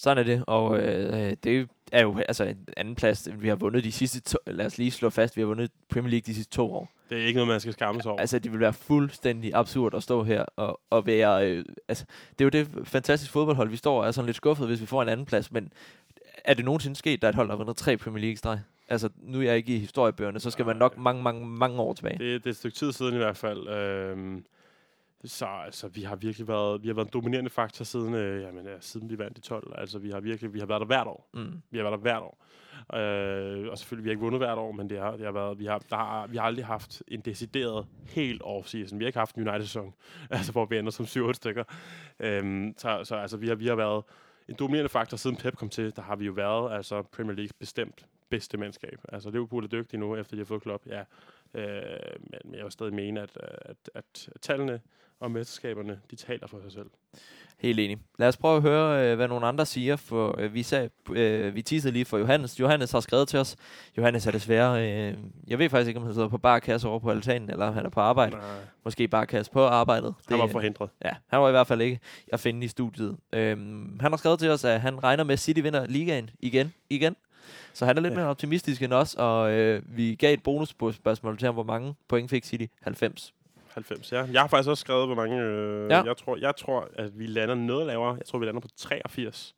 Sådan 0.00 0.18
er 0.18 0.22
det, 0.22 0.44
og 0.46 0.78
øh, 0.78 1.36
det 1.44 1.68
er 1.92 2.02
jo 2.02 2.18
altså 2.28 2.44
en 2.44 2.68
anden 2.76 2.94
plads. 2.94 3.28
Vi 3.38 3.48
har 3.48 3.56
vundet 3.56 3.84
de 3.84 3.92
sidste 3.92 4.20
to, 4.20 4.38
lad 4.46 4.66
os 4.66 4.78
lige 4.78 4.90
slå 4.90 5.10
fast, 5.10 5.36
vi 5.36 5.40
har 5.40 5.46
vundet 5.46 5.70
Premier 5.88 6.10
League 6.10 6.22
de 6.26 6.34
sidste 6.34 6.52
to 6.52 6.72
år. 6.72 6.92
Det 7.10 7.22
er 7.22 7.26
ikke 7.26 7.36
noget, 7.36 7.48
man 7.48 7.60
skal 7.60 7.72
skamme 7.72 8.02
sig 8.02 8.10
over. 8.10 8.20
Altså, 8.20 8.38
det 8.38 8.52
vil 8.52 8.60
være 8.60 8.72
fuldstændig 8.72 9.54
absurd 9.54 9.94
at 9.94 10.02
stå 10.02 10.22
her 10.22 10.42
og, 10.42 10.80
og 10.90 11.06
være... 11.06 11.50
Øh, 11.50 11.64
altså, 11.88 12.04
det 12.38 12.40
er 12.40 12.44
jo 12.44 12.64
det 12.64 12.88
fantastiske 12.88 13.32
fodboldhold, 13.32 13.68
vi 13.68 13.76
står 13.76 14.00
og 14.00 14.06
er 14.06 14.10
sådan 14.10 14.26
lidt 14.26 14.36
skuffet, 14.36 14.66
hvis 14.66 14.80
vi 14.80 14.86
får 14.86 15.02
en 15.02 15.08
anden 15.08 15.26
plads, 15.26 15.52
men 15.52 15.72
er 16.44 16.54
det 16.54 16.64
nogensinde 16.64 16.96
sket, 16.96 17.22
der 17.22 17.28
er 17.28 17.30
et 17.30 17.36
hold, 17.36 17.48
der 17.48 17.52
har 17.52 17.58
vundet 17.58 17.76
tre 17.76 17.96
Premier 17.96 18.20
League 18.20 18.36
streg? 18.36 18.60
Altså, 18.90 19.08
nu 19.16 19.38
er 19.38 19.42
jeg 19.42 19.56
ikke 19.56 19.74
i 19.74 19.78
historiebøgerne, 19.78 20.40
så 20.40 20.50
skal 20.50 20.66
man 20.66 20.76
nok 20.76 20.98
mange, 20.98 21.22
mange, 21.22 21.46
mange 21.46 21.80
år 21.80 21.92
tilbage. 21.92 22.18
Det, 22.18 22.44
det 22.44 22.46
er 22.46 22.50
et 22.50 22.56
stykke 22.56 22.76
tid 22.76 22.92
siden 22.92 23.14
i 23.14 23.16
hvert 23.16 23.36
fald. 23.36 23.68
Øhm, 23.68 24.44
så 25.24 25.46
altså, 25.46 25.88
vi 25.88 26.02
har 26.02 26.16
virkelig 26.16 26.48
været, 26.48 26.82
vi 26.82 26.88
har 26.88 26.94
været 26.94 27.06
en 27.06 27.12
dominerende 27.12 27.50
faktor 27.50 27.84
siden, 27.84 28.14
øh, 28.14 28.42
jamen, 28.42 28.66
ja, 28.66 28.74
siden 28.80 29.10
vi 29.10 29.18
vandt 29.18 29.38
i 29.38 29.40
12. 29.40 29.72
Altså, 29.78 29.98
vi 29.98 30.10
har 30.10 30.20
virkelig, 30.20 30.54
vi 30.54 30.58
har 30.58 30.66
været 30.66 30.80
der 30.80 30.86
hvert 30.86 31.06
år. 31.06 31.28
Mm. 31.34 31.62
Vi 31.70 31.78
har 31.78 31.84
været 31.84 31.92
der 31.92 31.98
hvert 31.98 32.22
år. 32.22 32.46
Øh, 32.94 33.68
og 33.70 33.78
selvfølgelig, 33.78 34.04
vi 34.04 34.08
har 34.08 34.12
ikke 34.12 34.22
vundet 34.22 34.40
hvert 34.40 34.58
år, 34.58 34.72
men 34.72 34.90
det 34.90 34.98
har, 34.98 35.16
det 35.16 35.24
har 35.24 35.32
været, 35.32 35.58
vi, 35.58 35.66
har, 35.66 35.78
der 35.90 35.96
har, 35.96 36.26
vi 36.26 36.36
har 36.36 36.44
aldrig 36.44 36.66
haft 36.66 37.02
en 37.08 37.20
decideret 37.20 37.86
helt 38.06 38.42
off-season. 38.42 38.98
Vi 38.98 39.04
har 39.04 39.06
ikke 39.06 39.18
haft 39.18 39.36
en 39.36 39.48
United-sæson, 39.48 39.94
altså, 40.30 40.52
hvor 40.52 40.66
vi 40.66 40.78
ender 40.78 40.90
som 40.90 41.04
7-8 41.04 41.32
stykker. 41.32 41.64
Øhm, 42.20 42.74
så, 42.78 43.00
så 43.04 43.14
altså, 43.14 43.36
vi 43.36 43.48
har, 43.48 43.54
vi 43.54 43.66
har 43.66 43.74
været 43.74 44.04
en 44.48 44.54
dominerende 44.58 44.88
faktor, 44.88 45.16
siden 45.16 45.36
Pep 45.36 45.56
kom 45.56 45.68
til. 45.68 45.96
Der 45.96 46.02
har 46.02 46.16
vi 46.16 46.26
jo 46.26 46.32
været 46.32 46.76
altså, 46.76 47.02
Premier 47.02 47.36
League 47.36 47.52
bestemt 47.58 48.06
bedste 48.30 48.56
mandskab. 48.58 48.98
Altså, 49.12 49.30
Liverpool 49.30 49.64
er 49.64 49.68
dygtige 49.68 50.00
nu, 50.00 50.16
efter 50.16 50.36
de 50.36 50.40
har 50.40 50.44
fået 50.46 50.62
klub, 50.62 50.82
ja. 50.86 51.00
Øh, 51.54 51.82
men 52.44 52.54
jeg 52.54 52.64
vil 52.64 52.72
stadig 52.72 52.94
mene, 52.94 53.20
at, 53.20 53.30
at, 53.64 53.76
at 53.94 54.28
tallene 54.42 54.80
og 55.20 55.30
mesterskaberne, 55.30 56.00
de 56.10 56.16
taler 56.16 56.46
for 56.46 56.60
sig 56.62 56.72
selv. 56.72 56.86
Helt 57.58 57.80
enig. 57.80 57.98
Lad 58.18 58.28
os 58.28 58.36
prøve 58.36 58.56
at 58.56 58.62
høre, 58.62 59.10
øh, 59.10 59.16
hvad 59.16 59.28
nogle 59.28 59.46
andre 59.46 59.66
siger, 59.66 59.96
for 59.96 60.34
øh, 60.40 60.54
vi, 60.54 60.62
sag, 60.62 60.90
øh, 61.12 61.54
vi 61.54 61.62
teasede 61.62 61.92
lige 61.92 62.04
for 62.04 62.18
Johannes. 62.18 62.60
Johannes 62.60 62.92
har 62.92 63.00
skrevet 63.00 63.28
til 63.28 63.38
os. 63.38 63.56
Johannes 63.96 64.26
er 64.26 64.30
desværre, 64.30 64.82
øh, 65.10 65.16
jeg 65.48 65.58
ved 65.58 65.68
faktisk 65.68 65.88
ikke, 65.88 66.00
om 66.00 66.04
han 66.06 66.14
sidder 66.14 66.28
på 66.28 66.38
barkasse 66.38 66.88
over 66.88 66.98
på 66.98 67.10
altanen, 67.10 67.50
eller 67.50 67.70
han 67.70 67.86
er 67.86 67.90
på 67.90 68.00
arbejde. 68.00 68.36
Nej, 68.36 68.44
Måske 68.84 69.08
barkasse 69.08 69.52
på 69.52 69.64
arbejdet. 69.66 70.14
han 70.28 70.38
var 70.38 70.44
Det- 70.44 70.52
forhindret. 70.52 70.90
Ja, 71.04 71.10
han 71.26 71.40
var 71.40 71.48
i 71.48 71.52
hvert 71.52 71.66
fald 71.66 71.80
ikke 71.80 72.00
at 72.32 72.40
finde 72.40 72.64
i 72.64 72.68
studiet. 72.68 73.16
Øhm, 73.32 73.98
han 74.00 74.12
har 74.12 74.16
skrevet 74.16 74.38
til 74.38 74.50
os, 74.50 74.64
at 74.64 74.80
han 74.80 75.02
regner 75.04 75.24
med, 75.24 75.32
at 75.32 75.38
City 75.38 75.60
vinder 75.60 75.86
ligaen 75.86 76.30
igen. 76.40 76.72
igen. 76.90 77.16
Så 77.72 77.86
han 77.86 77.96
er 77.96 78.00
lidt 78.02 78.12
Ja. 78.14 78.18
mere 78.18 78.28
optimistisk 78.28 78.82
end 78.82 78.92
os, 78.92 79.14
og 79.14 79.52
øh, 79.52 79.82
vi 79.86 80.14
gav 80.14 80.34
et 80.34 80.42
bonusspørgsmål 80.42 81.38
til 81.38 81.46
ham, 81.46 81.54
hvor 81.54 81.62
mange 81.64 81.94
point 82.08 82.30
fik 82.30 82.44
City? 82.44 82.66
90. 82.82 83.34
90, 83.74 84.12
ja. 84.12 84.26
Jeg 84.32 84.40
har 84.40 84.48
faktisk 84.48 84.68
også 84.70 84.80
skrevet, 84.80 85.06
hvor 85.06 85.14
mange... 85.14 85.36
Øh, 85.40 85.90
Ja. 85.90 85.96
ja. 85.98 86.02
jeg, 86.04 86.16
tror, 86.16 86.36
jeg 86.36 86.56
tror, 86.56 86.88
at 86.98 87.18
vi 87.18 87.26
lander 87.26 87.54
noget 87.54 87.86
lavere. 87.86 88.14
Jeg 88.14 88.26
tror, 88.26 88.38
vi 88.38 88.46
lander 88.46 88.60
på 88.60 88.68
83. 88.76 89.54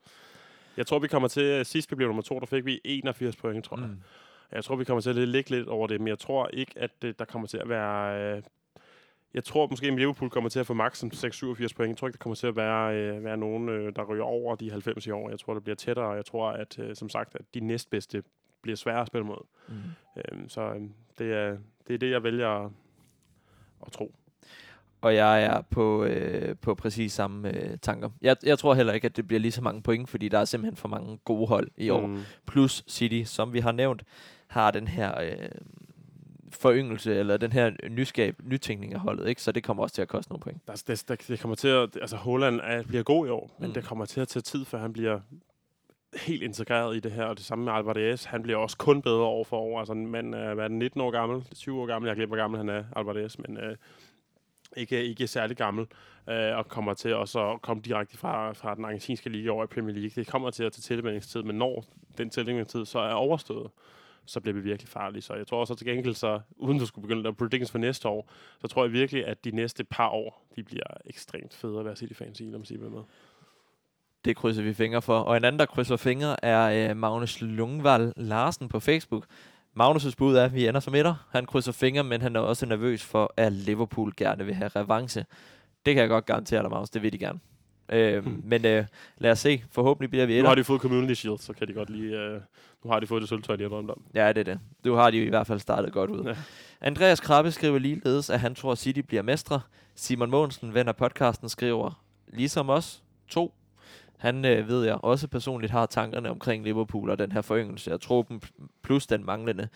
Jeg 0.77 0.87
tror, 0.87 0.99
vi 0.99 1.09
kommer 1.09 1.29
til... 1.29 1.65
Sidst 1.67 1.91
vi 1.91 1.97
blev 1.97 2.09
nummer 2.09 2.23
to, 2.23 2.39
der 2.41 2.47
fik 2.47 2.65
vi 2.65 2.81
81 2.85 3.37
point, 3.37 3.65
tror 3.65 3.77
jeg. 3.79 3.87
Mm. 3.87 3.97
Jeg 4.53 4.65
tror, 4.65 4.77
vi 4.77 4.85
kommer 4.85 5.01
til 5.01 5.11
at 5.11 5.29
ligge 5.29 5.51
lidt 5.51 5.69
over 5.69 5.87
det, 5.87 6.01
men 6.01 6.09
jeg 6.09 6.19
tror 6.19 6.49
ikke, 6.53 6.73
at 6.77 6.91
det, 7.03 7.19
der 7.19 7.25
kommer 7.25 7.49
til 7.49 7.57
at 7.59 7.69
være... 7.69 8.21
Øh, 8.37 8.43
jeg 9.35 9.45
tror 9.45 9.67
måske, 9.67 9.87
at 9.87 9.95
Liverpool 9.95 10.31
kommer 10.31 10.51
til 10.51 10.61
at 10.61 10.67
få 10.67 10.75
maks 10.75 11.05
6-87 11.05 11.05
point. 11.45 11.61
Jeg 11.61 11.71
tror 11.97 12.07
ikke, 12.09 12.17
der 12.17 12.23
kommer 12.23 12.35
til 12.35 12.47
at 12.47 12.57
være, 12.57 12.97
øh, 12.97 13.25
være 13.25 13.37
nogen, 13.37 13.69
øh, 13.69 13.93
der 13.97 14.05
ryger 14.05 14.25
over 14.25 14.57
de 14.57 14.71
90 14.71 15.07
i 15.07 15.11
år. 15.11 15.31
Jeg 15.31 15.39
tror, 15.39 15.55
det 15.55 15.63
bliver 15.63 15.77
tættere, 15.77 16.07
og 16.07 16.17
jeg 16.17 16.25
tror, 16.25 16.51
at 16.51 16.79
øh, 16.79 16.97
som 16.97 17.09
sagt, 17.09 17.35
at 17.35 17.43
de 17.55 17.61
næstbedste 17.61 18.23
bliver 18.63 18.77
svære 18.77 19.01
at 19.01 19.07
spille 19.07 19.27
mod. 19.27 19.47
Mm. 19.69 19.75
Øhm, 20.17 20.49
så 20.49 20.61
øh, 20.61 20.81
det, 21.19 21.33
er, 21.33 21.57
det 21.89 21.95
er 21.95 21.99
det, 21.99 22.11
jeg 22.11 22.23
vælger 22.23 22.49
at, 22.49 22.71
at 23.87 23.93
tro. 23.93 24.15
Og 25.01 25.15
jeg 25.15 25.43
er 25.45 25.61
på, 25.61 26.05
øh, 26.05 26.57
på 26.57 26.75
præcis 26.75 27.13
samme 27.13 27.49
øh, 27.49 27.79
tanker. 27.79 28.11
Jeg, 28.21 28.37
jeg 28.43 28.59
tror 28.59 28.75
heller 28.75 28.93
ikke, 28.93 29.07
at 29.07 29.17
det 29.17 29.27
bliver 29.27 29.41
lige 29.41 29.53
så 29.53 29.63
mange 29.63 29.83
point, 29.83 30.09
fordi 30.09 30.29
der 30.29 30.39
er 30.39 30.45
simpelthen 30.45 30.77
for 30.77 30.89
mange 30.89 31.19
gode 31.25 31.47
hold 31.47 31.69
i 31.77 31.91
år. 31.91 32.07
Mm. 32.07 32.19
Plus 32.47 32.85
City, 32.89 33.23
som 33.25 33.53
vi 33.53 33.61
har 33.61 33.73
nævnt, 33.73 34.03
har 34.47 34.71
den 34.71 34.87
her 34.89 35.21
øh, 35.21 35.49
foryngelse, 36.55 37.15
eller 37.15 37.37
den 37.37 37.53
her 37.53 37.71
nyskab, 37.91 38.37
nytænkning 38.45 38.95
af 38.95 39.01
holdet, 39.01 39.29
ikke? 39.29 39.43
Så 39.43 39.53
det 39.53 39.65
kommer 39.65 39.83
også 39.83 39.95
til 39.95 40.03
at 40.03 40.09
koste 40.09 40.33
nogle 40.33 40.41
point. 40.43 40.67
Der, 40.67 40.83
det, 40.87 41.05
der, 41.09 41.15
det 41.29 41.41
kommer 41.41 41.55
til 41.55 41.69
at... 41.69 41.97
Altså, 42.01 42.17
Holland 42.17 42.61
er, 42.63 42.83
bliver 42.83 43.03
god 43.03 43.27
i 43.27 43.31
år, 43.31 43.57
men 43.59 43.69
Mm. 43.69 43.75
det 43.75 43.85
kommer 43.85 44.05
til 44.05 44.21
at 44.21 44.29
tage 44.29 44.41
tid, 44.43 44.65
før 44.65 44.79
han 44.79 44.93
bliver 44.93 45.21
helt 46.27 46.43
integreret 46.43 46.97
i 46.97 47.01
det 47.01 47.13
her, 47.13 47.25
og 47.25 47.37
det 47.37 47.45
samme 47.45 47.65
med 47.65 47.73
Alvarez. 47.73 48.25
Han 48.25 48.43
bliver 48.43 48.59
også 48.59 48.77
kun 48.77 49.03
bedre 49.03 49.23
år 49.23 49.45
for 49.45 49.59
år. 49.59 49.79
Altså, 49.79 49.93
en 49.93 50.07
mand 50.07 50.35
er, 50.35 50.55
hvad 50.55 50.65
er 50.65 50.69
den, 50.69 50.79
19 50.79 51.01
år 51.01 51.11
gammel, 51.11 51.45
20 51.55 51.81
år 51.81 51.87
gammel. 51.87 52.09
Jeg 52.09 52.17
glemmer, 52.17 52.37
hvor 52.37 52.43
gammel 52.43 52.59
han 52.59 52.69
er, 52.69 52.85
Alvarez, 52.97 53.39
men 53.39 53.57
øh, 53.57 53.77
ikke, 54.77 55.05
ikke 55.05 55.27
særlig 55.27 55.57
gammel, 55.57 55.87
øh, 56.29 56.57
og 56.57 56.69
kommer 56.69 56.95
til 56.95 57.15
også 57.15 57.51
at 57.51 57.63
komme 57.63 57.83
direkte 57.83 58.17
fra, 58.19 58.53
fra 58.53 58.75
den 58.75 58.85
argentinske 58.85 59.31
liga 59.31 59.51
over 59.51 59.65
i 59.65 59.67
Premier 59.67 59.95
League. 59.95 60.11
Det 60.17 60.27
kommer 60.27 60.51
til 60.51 60.65
at 60.65 60.73
tage 60.73 60.97
tilvændingstid, 60.97 61.43
men 61.43 61.57
når 61.57 61.85
den 62.19 62.31
tilvændingstid 62.31 62.85
så 62.85 62.99
er 62.99 63.13
overstået, 63.13 63.71
så 64.27 64.41
bliver 64.41 64.55
vi 64.55 64.61
virkelig 64.61 64.89
farlige. 64.89 65.23
Så 65.23 65.35
jeg 65.35 65.47
tror 65.47 65.61
også 65.61 65.73
at 65.73 65.79
til 65.79 65.87
gengæld, 65.87 66.15
så, 66.15 66.41
uden 66.57 66.79
du 66.79 66.87
skulle 66.87 67.09
begynde 67.09 67.29
at 67.29 67.37
predictions 67.37 67.71
for 67.71 67.79
næste 67.79 68.09
år, 68.09 68.31
så 68.61 68.67
tror 68.69 68.85
jeg 68.85 68.93
virkelig, 68.93 69.27
at 69.27 69.45
de 69.45 69.51
næste 69.51 69.85
par 69.85 70.09
år, 70.09 70.47
de 70.57 70.63
bliver 70.63 70.87
ekstremt 71.05 71.55
fede 71.55 71.79
at 71.79 71.85
være 71.85 71.97
City-fans 71.97 72.41
i, 72.41 72.45
lad 72.45 72.59
mig 72.59 72.67
sige 72.67 72.81
det 72.81 72.93
med. 72.93 73.03
Det 74.25 74.37
krydser 74.37 74.63
vi 74.63 74.75
fingre 74.75 75.03
for. 75.03 75.19
Og 75.19 75.37
en 75.37 75.45
anden, 75.45 75.59
der 75.59 75.67
krydser 75.67 75.97
fingre, 75.97 76.45
er 76.45 76.91
øh, 76.91 76.97
Magnus 76.97 77.41
Lungvald 77.41 78.13
Larsen 78.17 78.69
på 78.69 78.81
Facebook. 78.81 79.27
Magnus' 79.81 80.15
bud 80.19 80.37
er, 80.37 80.45
at 80.45 80.55
vi 80.55 80.69
ender 80.69 80.81
som 80.81 80.95
etter. 80.95 81.29
Han 81.31 81.47
krydser 81.47 81.73
fingre, 81.73 82.05
men 82.05 82.23
han 82.23 82.37
er 82.37 82.41
også 82.41 82.67
nervøs 82.67 83.05
for, 83.05 83.35
at 83.37 83.53
Liverpool 83.53 84.13
gerne 84.17 84.45
vil 84.45 84.55
have 84.55 84.69
revanche. 84.69 85.25
Det 85.87 85.95
kan 85.95 86.01
jeg 86.01 86.09
godt 86.09 86.27
garantere 86.27 86.63
dig, 86.63 86.71
Magnus. 86.71 86.91
Det 86.91 87.03
vil 87.03 87.13
de 87.13 87.19
gerne. 87.19 87.41
Øh, 87.89 88.25
Hmm. 88.25 88.41
Men 88.45 88.67
øh, 88.67 88.85
lad 89.19 89.31
os 89.31 89.39
se. 89.39 89.65
Forhåbentlig 89.71 90.11
bliver 90.11 90.27
vi 90.27 90.33
Nu 90.33 90.39
etter. 90.39 90.49
har 90.51 90.55
de 90.55 90.65
fået 90.65 90.81
Community 90.81 91.15
Shield, 91.15 91.39
så 91.39 91.53
kan 91.53 91.69
de 91.69 91.73
godt 91.73 91.91
lige... 91.91 92.19
Øh, 92.19 92.41
nu 92.85 92.91
har 92.91 93.01
de 93.01 93.07
fået 93.07 93.21
det 93.21 93.29
sølvtøj, 93.29 93.57
de 93.57 93.63
har 93.63 93.71
drømt 93.71 93.91
om. 93.91 94.03
Ja, 94.15 94.29
det 94.29 94.39
er 94.39 94.45
det. 94.45 94.61
Du 94.85 94.95
har 94.95 95.11
de 95.11 95.25
i 95.25 95.29
hvert 95.29 95.47
fald 95.47 95.59
startet 95.61 95.93
godt 95.93 96.11
ud. 96.11 96.25
Ja. 96.25 96.35
Andreas 96.81 97.21
Krabbe 97.21 97.51
skriver 97.53 97.79
ligeledes, 97.79 98.31
at 98.31 98.41
han 98.41 98.55
tror, 98.55 98.73
at 98.73 98.79
City 98.79 99.01
bliver 99.01 99.23
mestre. 99.23 99.61
Simon 99.95 100.31
Mogensen, 100.31 100.75
ven 100.75 100.89
af 100.89 100.97
podcasten, 100.97 101.49
skriver, 101.49 102.03
ligesom 102.29 102.71
os, 102.71 103.03
to. 103.29 103.55
Han 104.19 104.45
øh, 104.45 104.69
ved 104.69 104.85
jeg 104.85 104.95
også 105.05 105.29
personligt 105.29 105.73
har 105.73 105.87
tankerne 105.87 106.31
omkring 106.31 106.65
Liverpool 106.65 107.11
og 107.11 107.19
den 107.19 107.33
her 107.33 107.41
foryngelse 107.41 107.93
af 107.93 108.01
truppen, 108.01 108.43
plus 108.83 109.07
den 109.07 109.27
manglende 109.27 109.69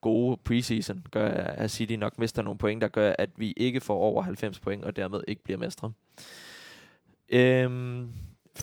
gode 0.00 0.36
preseason, 0.44 1.02
gør, 1.10 1.28
at 1.30 1.70
City 1.70 1.92
nok 1.94 2.18
mister 2.18 2.42
nogle 2.42 2.58
point, 2.58 2.82
der 2.82 2.88
gør, 2.88 3.12
at 3.18 3.30
vi 3.36 3.54
ikke 3.56 3.80
får 3.80 3.94
over 3.98 4.22
90 4.22 4.58
point, 4.60 4.84
og 4.84 4.96
dermed 4.96 5.20
ikke 5.28 5.44
bliver 5.44 5.58
mestre. 5.58 5.92
Øhm, 7.32 8.08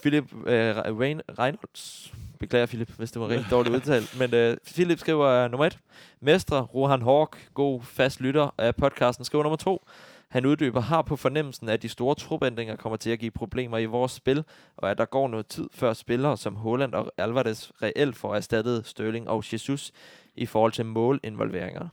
Philip 0.01 0.33
øh, 0.47 0.77
Rein- 0.77 1.39
Reynolds, 1.39 2.13
beklager 2.39 2.65
Philip, 2.65 2.89
hvis 2.97 3.11
det 3.11 3.21
var 3.21 3.27
rigtig 3.27 3.51
dårligt 3.51 3.75
udtalt, 3.75 4.15
men 4.19 4.33
øh, 4.33 4.57
Philip 4.73 4.99
skriver 4.99 5.25
øh, 5.27 5.51
nummer 5.51 5.65
et, 5.65 5.79
Mestre, 6.21 6.61
Rohan 6.61 7.01
Hawk, 7.01 7.37
god 7.53 7.81
fast 7.83 8.21
lytter 8.21 8.55
af 8.57 8.75
podcasten, 8.75 9.25
skriver 9.25 9.43
nummer 9.43 9.57
to. 9.57 9.85
Han 10.29 10.45
uddyber, 10.45 10.81
har 10.81 11.01
på 11.01 11.15
fornemmelsen, 11.15 11.69
at 11.69 11.81
de 11.81 11.89
store 11.89 12.15
trupændringer 12.15 12.75
kommer 12.75 12.97
til 12.97 13.09
at 13.09 13.19
give 13.19 13.31
problemer 13.31 13.77
i 13.77 13.85
vores 13.85 14.11
spil, 14.11 14.43
og 14.77 14.91
at 14.91 14.97
der 14.97 15.05
går 15.05 15.27
noget 15.27 15.47
tid 15.47 15.69
før 15.73 15.93
spillere 15.93 16.37
som 16.37 16.55
Holland 16.55 16.93
og 16.93 17.11
Alvarez 17.17 17.69
reelt 17.81 18.15
får 18.15 18.35
erstattet 18.35 18.85
Sterling 18.85 19.29
og 19.29 19.43
Jesus 19.53 19.91
i 20.35 20.45
forhold 20.45 20.71
til 20.71 20.85
målinvolveringer. 20.85 21.87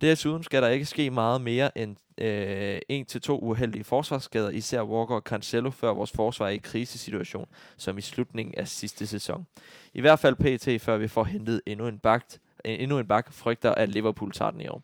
Desuden 0.00 0.42
skal 0.42 0.62
der 0.62 0.68
ikke 0.68 0.86
ske 0.86 1.10
meget 1.10 1.40
mere 1.40 1.78
end 1.78 1.96
øh, 2.18 2.78
en 2.88 3.04
til 3.04 3.20
to 3.20 3.38
uheldige 3.38 3.84
forsvarsskader, 3.84 4.50
især 4.50 4.82
Walker 4.82 5.14
og 5.14 5.22
Cancelo, 5.22 5.70
før 5.70 5.92
vores 5.94 6.12
forsvar 6.12 6.46
er 6.46 6.50
i 6.50 6.56
krisesituation, 6.56 7.46
som 7.76 7.98
i 7.98 8.00
slutningen 8.00 8.54
af 8.54 8.68
sidste 8.68 9.06
sæson. 9.06 9.46
I 9.94 10.00
hvert 10.00 10.18
fald 10.18 10.34
pt. 10.36 10.82
før 10.82 10.96
vi 10.96 11.08
får 11.08 11.24
hentet 11.24 11.60
endnu 11.66 11.86
en 11.86 11.98
bak, 11.98 12.24
endnu 12.64 12.98
en 12.98 13.06
bak 13.06 13.32
frygter, 13.32 13.74
at 13.74 13.88
Liverpool 13.88 14.32
tager 14.32 14.50
den 14.50 14.60
i 14.60 14.68
år. 14.68 14.82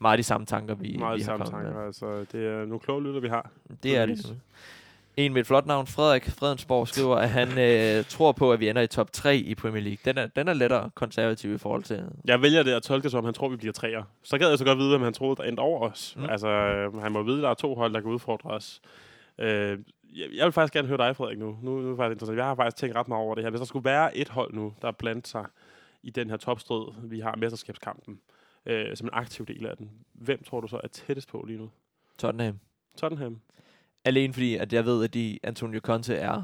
Meget 0.00 0.18
de 0.18 0.22
samme 0.22 0.46
tanker, 0.46 0.74
vi, 0.74 0.96
Meget 0.98 1.16
vi 1.18 1.22
har 1.22 1.26
samme 1.26 1.44
kommet 1.44 1.62
med. 1.62 1.72
tanker. 1.72 1.86
Altså, 1.86 2.24
det 2.32 2.46
er 2.46 2.58
nogle 2.58 2.80
kloge 2.80 3.02
lytter, 3.02 3.20
vi 3.20 3.28
har. 3.28 3.50
Det 3.82 3.96
er 3.96 4.06
det. 4.06 4.40
En 5.16 5.32
med 5.32 5.40
et 5.40 5.46
flot 5.46 5.66
navn, 5.66 5.86
Frederik 5.86 6.30
Fredensborg, 6.30 6.88
skriver, 6.88 7.16
at 7.16 7.28
han 7.28 7.58
øh, 7.58 8.04
tror 8.04 8.32
på, 8.32 8.52
at 8.52 8.60
vi 8.60 8.68
ender 8.68 8.82
i 8.82 8.86
top 8.86 9.12
3 9.12 9.36
i 9.36 9.54
Premier 9.54 9.82
League. 9.82 9.98
Den 10.04 10.18
er, 10.18 10.26
den 10.26 10.48
er 10.48 10.52
lettere 10.52 10.90
konservativ 10.94 11.54
i 11.54 11.58
forhold 11.58 11.82
til... 11.82 12.04
Jeg 12.24 12.42
vælger 12.42 12.62
det 12.62 12.72
at 12.72 12.82
tolke 12.82 13.02
det 13.02 13.10
som, 13.10 13.24
han 13.24 13.34
tror, 13.34 13.48
vi 13.48 13.56
bliver 13.56 13.72
træer. 13.72 14.02
Så 14.22 14.38
gad 14.38 14.48
jeg 14.48 14.58
så 14.58 14.64
godt 14.64 14.78
vide, 14.78 14.88
hvem 14.88 15.02
han 15.02 15.12
troede, 15.12 15.36
der 15.36 15.42
endte 15.42 15.60
over 15.60 15.90
os. 15.90 16.14
Mm. 16.16 16.24
Altså, 16.24 16.48
øh, 16.48 17.02
han 17.02 17.12
må 17.12 17.22
vide, 17.22 17.36
at 17.36 17.42
der 17.42 17.50
er 17.50 17.54
to 17.54 17.74
hold, 17.74 17.94
der 17.94 18.00
kan 18.00 18.10
udfordre 18.10 18.50
os. 18.50 18.80
Øh, 19.38 19.78
jeg, 20.14 20.28
jeg 20.34 20.44
vil 20.44 20.52
faktisk 20.52 20.72
gerne 20.72 20.88
høre 20.88 20.98
dig, 20.98 21.16
Frederik, 21.16 21.38
nu. 21.38 21.58
Nu, 21.62 21.80
nu 21.80 21.86
er 21.86 21.88
det 21.88 21.96
faktisk 21.96 22.14
interessant. 22.14 22.38
Jeg 22.38 22.46
har 22.46 22.54
faktisk 22.54 22.76
tænkt 22.76 22.96
ret 22.96 23.08
meget 23.08 23.22
over 23.22 23.34
det 23.34 23.44
her. 23.44 23.50
Hvis 23.50 23.60
der 23.60 23.66
skulle 23.66 23.84
være 23.84 24.16
et 24.16 24.28
hold 24.28 24.54
nu, 24.54 24.74
der 24.82 24.90
blandt 24.90 25.28
sig 25.28 25.44
i 26.02 26.10
den 26.10 26.30
her 26.30 26.36
topstrid, 26.36 26.86
vi 27.02 27.20
har 27.20 27.36
mesterskabskampen, 27.36 28.20
øh, 28.66 28.96
som 28.96 29.06
en 29.06 29.10
aktiv 29.12 29.46
del 29.46 29.66
af 29.66 29.76
den, 29.76 29.90
hvem 30.12 30.42
tror 30.42 30.60
du 30.60 30.66
så 30.66 30.80
er 30.84 30.88
tættest 30.88 31.28
på 31.28 31.44
lige 31.46 31.58
nu? 31.58 31.70
Tottenham. 32.18 32.58
Tottenham. 32.96 33.40
Alene 34.04 34.32
fordi, 34.32 34.56
at 34.56 34.72
jeg 34.72 34.84
ved, 34.84 35.04
at 35.04 35.14
de 35.14 35.38
Antonio 35.42 35.80
Conte 35.80 36.14
er 36.14 36.42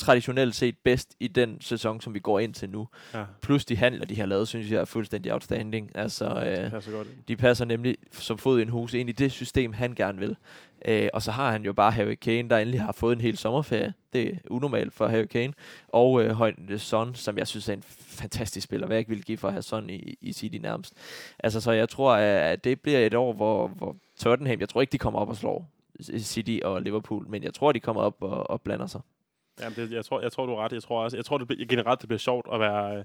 traditionelt 0.00 0.54
set 0.54 0.74
bedst 0.84 1.16
i 1.20 1.28
den 1.28 1.60
sæson, 1.60 2.00
som 2.00 2.14
vi 2.14 2.18
går 2.18 2.38
ind 2.38 2.54
til 2.54 2.70
nu. 2.70 2.88
Ja, 3.14 3.24
Plus 3.42 3.64
de 3.64 3.76
handler, 3.76 4.04
de 4.06 4.16
har 4.16 4.26
lavet, 4.26 4.48
synes 4.48 4.70
jeg 4.70 4.80
er 4.80 4.84
fuldstændig 4.84 5.32
outstanding. 5.32 5.90
Altså, 5.94 6.24
øh, 6.24 6.70
passer 6.70 6.92
godt. 6.92 7.08
de 7.28 7.36
passer 7.36 7.64
nemlig 7.64 7.96
som 8.12 8.38
fod 8.38 8.58
i 8.58 8.62
en 8.62 8.68
hus 8.68 8.94
ind 8.94 9.08
i 9.08 9.12
det 9.12 9.32
system, 9.32 9.72
han 9.72 9.94
gerne 9.94 10.18
vil. 10.18 10.36
Øh, 10.84 11.08
og 11.14 11.22
så 11.22 11.30
har 11.30 11.52
han 11.52 11.64
jo 11.64 11.72
bare 11.72 11.92
Harry 11.92 12.14
Kane, 12.14 12.48
der 12.48 12.58
endelig 12.58 12.80
har 12.80 12.92
fået 12.92 13.14
en 13.16 13.20
hel 13.20 13.36
sommerferie. 13.36 13.94
Det 14.12 14.28
er 14.28 14.36
unormalt 14.50 14.92
for 14.94 15.06
Harry 15.06 15.26
Kane. 15.26 15.52
Og 15.88 16.22
øh, 16.22 16.30
Højne 16.30 16.78
Son, 16.78 17.14
som 17.14 17.38
jeg 17.38 17.46
synes 17.46 17.68
er 17.68 17.72
en 17.72 17.82
fantastisk 17.98 18.64
spiller. 18.64 18.86
Hvad 18.86 18.96
jeg 18.96 18.98
ikke 18.98 19.08
ville 19.08 19.22
give 19.22 19.38
for 19.38 19.48
at 19.48 19.54
have 19.54 19.62
Son 19.62 19.90
i, 19.90 20.18
i 20.20 20.32
City 20.32 20.58
nærmest. 20.58 20.94
Altså, 21.38 21.60
så 21.60 21.72
jeg 21.72 21.88
tror, 21.88 22.14
at 22.14 22.64
det 22.64 22.80
bliver 22.80 22.98
et 22.98 23.14
år, 23.14 23.32
hvor, 23.32 23.68
hvor 23.68 23.96
Tottenham, 24.18 24.60
jeg 24.60 24.68
tror 24.68 24.80
ikke, 24.80 24.92
de 24.92 24.98
kommer 24.98 25.20
op 25.20 25.28
og 25.28 25.36
slår 25.36 25.70
City 26.02 26.58
og 26.64 26.82
Liverpool, 26.82 27.28
men 27.28 27.42
jeg 27.42 27.54
tror, 27.54 27.72
de 27.72 27.80
kommer 27.80 28.02
op 28.02 28.16
og, 28.22 28.50
og 28.50 28.60
blander 28.60 28.86
sig. 28.86 29.00
Jamen, 29.60 29.76
det, 29.76 29.92
jeg, 29.92 30.04
tror, 30.04 30.20
jeg 30.20 30.32
tror, 30.32 30.46
du 30.46 30.52
er 30.52 30.64
ret. 30.64 30.72
Jeg 30.72 30.82
tror, 30.82 31.02
også, 31.04 31.16
jeg 31.16 31.24
tror 31.24 31.38
det, 31.38 31.46
bliver- 31.46 31.66
generelt, 31.66 32.00
det 32.00 32.08
bliver 32.08 32.18
sjovt 32.18 32.46
at 32.52 32.60
være, 32.60 32.96
øh, 32.98 33.04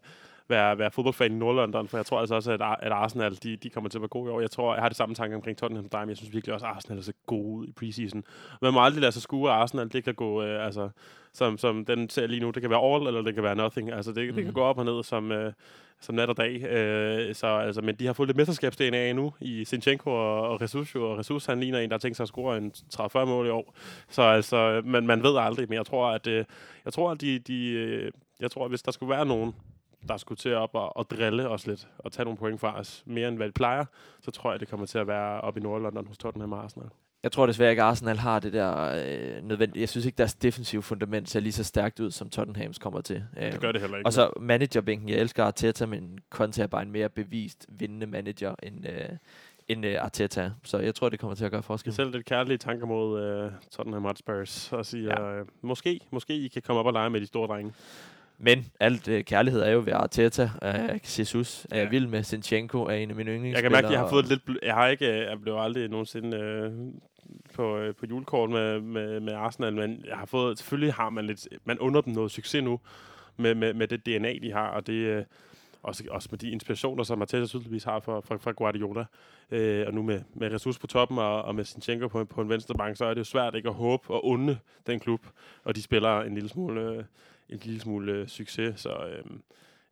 være, 0.49 0.77
være 0.77 0.91
fodboldfan 0.91 1.31
i 1.31 1.35
Nordlondon, 1.35 1.87
for 1.87 1.97
jeg 1.97 2.05
tror 2.05 2.19
altså 2.19 2.35
også, 2.35 2.51
at, 2.51 2.61
at 2.79 2.91
Arsenal 2.91 3.37
de, 3.43 3.55
de 3.55 3.69
kommer 3.69 3.89
til 3.89 3.97
at 3.97 4.01
være 4.01 4.09
gode 4.09 4.29
i 4.29 4.33
år. 4.33 4.41
Jeg 4.41 4.51
tror, 4.51 4.73
jeg 4.73 4.81
har 4.81 4.89
det 4.89 4.97
samme 4.97 5.15
tanke 5.15 5.35
omkring 5.35 5.57
Tottenham 5.57 5.89
Dime. 5.89 6.01
dig, 6.01 6.09
jeg 6.09 6.17
synes 6.17 6.33
virkelig 6.33 6.53
også, 6.53 6.65
at 6.65 6.71
Arsenal 6.75 6.97
er 6.97 7.01
så 7.03 7.13
gode 7.25 7.47
ud 7.57 7.67
i 7.67 7.71
preseason. 7.71 8.23
Man 8.61 8.73
må 8.73 8.83
aldrig 8.83 9.01
lade 9.01 9.11
sig 9.11 9.21
skue, 9.21 9.49
at 9.49 9.55
Arsenal 9.55 9.93
det 9.93 10.03
kan 10.03 10.13
gå, 10.15 10.43
øh, 10.43 10.65
altså, 10.65 10.89
som, 11.35 11.57
som 11.57 11.85
den 11.85 12.09
ser 12.09 12.27
lige 12.27 12.39
nu, 12.41 12.49
det 12.49 12.61
kan 12.61 12.69
være 12.69 12.93
all, 12.95 13.07
eller 13.07 13.21
det 13.21 13.33
kan 13.33 13.43
være 13.43 13.55
nothing. 13.55 13.91
Altså, 13.91 14.11
det, 14.11 14.23
mm. 14.29 14.35
det 14.35 14.35
kan 14.35 14.43
Mhm. 14.43 14.53
gå 14.53 14.61
op 14.61 14.77
og 14.77 14.85
ned 14.85 15.03
som, 15.03 15.31
øh, 15.31 15.53
som 16.01 16.15
nat 16.15 16.29
og 16.29 16.37
dag. 16.37 16.63
Øh, 16.63 17.35
så, 17.35 17.47
altså, 17.47 17.81
men 17.81 17.95
de 17.95 18.05
har 18.05 18.13
fået 18.13 18.27
lidt 18.29 18.37
mesterskabs-DNA 18.37 19.13
nu 19.13 19.33
i 19.41 19.65
Sinchenko 19.65 20.09
og, 20.09 20.41
og 20.49 20.61
Jesus, 20.61 20.95
jo, 20.95 21.11
og 21.11 21.17
Jesus 21.17 21.45
han 21.45 21.59
ligner 21.59 21.79
en, 21.79 21.89
der 21.89 21.93
har 21.95 21.99
tænkt 21.99 22.17
sig 22.17 22.23
at 22.23 22.27
score 22.27 22.57
en 22.57 22.71
30-40 22.93 23.25
mål 23.25 23.47
i 23.47 23.49
år. 23.49 23.73
Så 24.09 24.21
altså, 24.21 24.81
man, 24.85 25.07
man 25.07 25.23
ved 25.23 25.37
aldrig, 25.37 25.65
men 25.69 25.75
jeg 25.77 25.85
tror, 25.85 26.07
at, 26.07 26.27
øh, 26.27 26.45
jeg 26.85 26.93
tror, 26.93 27.11
at 27.11 27.21
de, 27.21 27.39
de, 27.39 27.67
øh, 27.69 28.11
jeg 28.39 28.51
tror, 28.51 28.63
at 28.65 28.71
hvis 28.71 28.81
der 28.83 28.91
skulle 28.91 29.09
være 29.09 29.25
nogen, 29.25 29.55
der 30.07 30.17
skulle 30.17 30.37
til 30.37 30.53
op 30.55 30.69
og, 30.73 30.97
og 30.97 31.09
drille 31.09 31.49
os 31.49 31.67
lidt, 31.67 31.87
og 31.97 32.11
tage 32.11 32.23
nogle 32.23 32.37
point 32.37 32.59
fra 32.59 32.79
os, 32.79 33.03
mere 33.05 33.27
end 33.27 33.37
hvad 33.37 33.47
de 33.47 33.51
plejer, 33.53 33.85
så 34.21 34.31
tror 34.31 34.51
jeg, 34.51 34.59
det 34.59 34.67
kommer 34.67 34.85
til 34.85 34.97
at 34.97 35.07
være 35.07 35.41
op 35.41 35.57
i 35.57 35.59
Nordlondon 35.59 36.07
hos 36.07 36.17
Tottenham 36.17 36.51
og 36.51 36.63
Arsenal. 36.63 36.89
Jeg 37.25 37.31
tror 37.31 37.45
desværre 37.45 37.69
ikke, 37.69 37.81
at 37.81 37.87
Arsenal 37.87 38.17
har 38.17 38.39
det 38.39 38.53
der 38.53 38.75
øh, 39.05 39.43
nødvendigt. 39.47 39.81
Jeg 39.81 39.89
synes 39.89 40.05
ikke, 40.05 40.17
deres 40.17 40.33
defensive 40.33 40.81
fundament 40.83 41.29
ser 41.29 41.39
lige 41.39 41.51
så 41.53 41.63
stærkt 41.63 41.99
ud, 41.99 42.11
som 42.11 42.29
Tottenhams 42.29 42.77
kommer 42.77 43.01
til. 43.01 43.23
Øh, 43.37 43.51
Det 43.51 43.59
gør 43.61 43.71
det 43.71 43.81
heller 43.81 43.97
ikke. 43.97 44.07
Og 44.07 44.13
så 44.13 44.29
managerbænken. 44.39 45.09
Jeg 45.09 45.17
elsker 45.17 45.43
Arteta, 45.43 45.85
men 45.85 46.19
Conte 46.29 46.61
er 46.61 46.67
bare 46.67 46.81
en 46.81 46.91
mere 46.91 47.09
bevist 47.09 47.65
vindende 47.69 48.07
manager 48.07 48.55
end, 48.63 48.87
øh, 48.87 49.09
end 49.67 49.85
øh, 49.85 49.95
Arteta. 50.01 50.51
Så 50.63 50.77
jeg 50.77 50.95
tror, 50.95 51.09
det 51.09 51.19
kommer 51.19 51.35
til 51.35 51.45
at 51.45 51.51
gøre 51.51 51.63
forskel. 51.63 51.93
selv 51.93 52.11
lidt 52.11 52.25
kærlige 52.25 52.57
tanker 52.57 52.85
mod 52.87 53.23
øh, 53.23 53.51
Tottenham 53.71 54.03
Hotspurs, 54.03 54.73
og 54.73 54.85
siger, 54.85 55.21
Ja. 55.21 55.39
øh, 55.39 55.45
måske, 55.61 55.99
måske 56.11 56.33
I 56.33 56.47
kan 56.47 56.61
komme 56.61 56.79
op 56.79 56.85
og 56.85 56.93
lege 56.93 57.09
med 57.09 57.21
de 57.21 57.25
store 57.25 57.47
drenge. 57.47 57.73
Men 58.37 58.65
alt 58.79 59.07
øh, 59.07 59.23
kærlighed 59.23 59.61
er 59.61 59.69
jo 59.71 59.79
ved 59.79 59.93
Arteta. 59.93 60.49
Øh, 60.63 60.73
Jesus 61.19 61.67
er 61.71 61.77
jeg 61.77 61.83
Ja. 61.85 61.89
vild 61.89 62.07
med. 62.07 62.23
Sinchenko 62.23 62.83
er 62.83 62.89
en 62.91 63.09
af 63.09 63.15
mine 63.15 63.31
yndlingsspillere. 63.31 63.53
Jeg 63.55 63.63
kan 63.63 63.71
mærke, 63.71 63.87
at 63.87 63.91
jeg 63.93 63.99
har 63.99 64.07
fået 64.09 64.27
lidt... 64.29 64.41
bl- 64.49 64.65
Jeg 64.65 64.73
har 64.73 64.87
ikke... 64.87 65.07
øh, 65.07 65.17
Jeg 65.19 65.41
blev 65.41 65.55
aldrig 65.57 65.89
nogensinde 65.89 66.37
øh, 66.37 66.71
på, 67.55 67.77
øh, 67.77 67.95
på 67.95 68.05
julekort 68.05 68.49
med, 68.49 68.79
med, 68.79 69.19
med 69.19 69.33
Arsenal, 69.33 69.73
men 69.73 70.05
jeg 70.07 70.17
har 70.17 70.25
fået... 70.25 70.57
Selvfølgelig 70.57 70.93
har 70.93 71.09
man 71.09 71.25
lidt... 71.25 71.47
Man 71.65 71.79
under 71.79 72.01
dem 72.01 72.13
noget 72.13 72.31
succes 72.31 72.63
nu 72.63 72.79
med, 73.37 73.55
med, 73.55 73.73
med 73.73 73.87
det 73.87 74.05
DNA, 74.05 74.33
de 74.41 74.51
har, 74.51 74.67
og 74.67 74.87
det... 74.87 74.93
Øh, 74.93 75.23
også, 75.85 76.03
også 76.09 76.27
med 76.31 76.39
de 76.39 76.49
inspirationer, 76.49 77.03
som 77.03 77.21
Arteta 77.21 77.45
tydeligvis 77.45 77.83
har 77.83 77.99
fra, 77.99 78.19
fra, 78.19 78.35
fra 78.35 78.51
Guardiola. 78.51 79.05
Øh, 79.51 79.87
og 79.87 79.93
nu 79.93 80.03
med, 80.03 80.21
med 80.33 80.51
ressourcer 80.51 80.79
på 80.79 80.87
toppen 80.87 81.17
og, 81.17 81.41
og 81.41 81.55
med 81.55 81.63
Sinchenko 81.63 82.07
på, 82.07 82.25
på 82.25 82.41
en 82.41 82.49
venstre 82.49 82.75
bank, 82.75 82.97
så 82.97 83.05
er 83.05 83.13
det 83.13 83.19
jo 83.19 83.23
svært 83.23 83.55
ikke 83.55 83.69
at 83.69 83.75
håbe 83.75 84.09
og 84.09 84.27
onde 84.27 84.57
den 84.87 84.99
klub, 84.99 85.21
og 85.63 85.75
de 85.75 85.81
spiller 85.81 86.21
en 86.21 86.33
lille 86.33 86.49
smule, 86.49 86.81
øh, 86.81 87.03
en 87.49 87.59
lille 87.63 87.79
smule 87.79 88.11
øh, 88.11 88.27
succes. 88.27 88.79
Så 88.79 88.89
øh, 88.89 89.23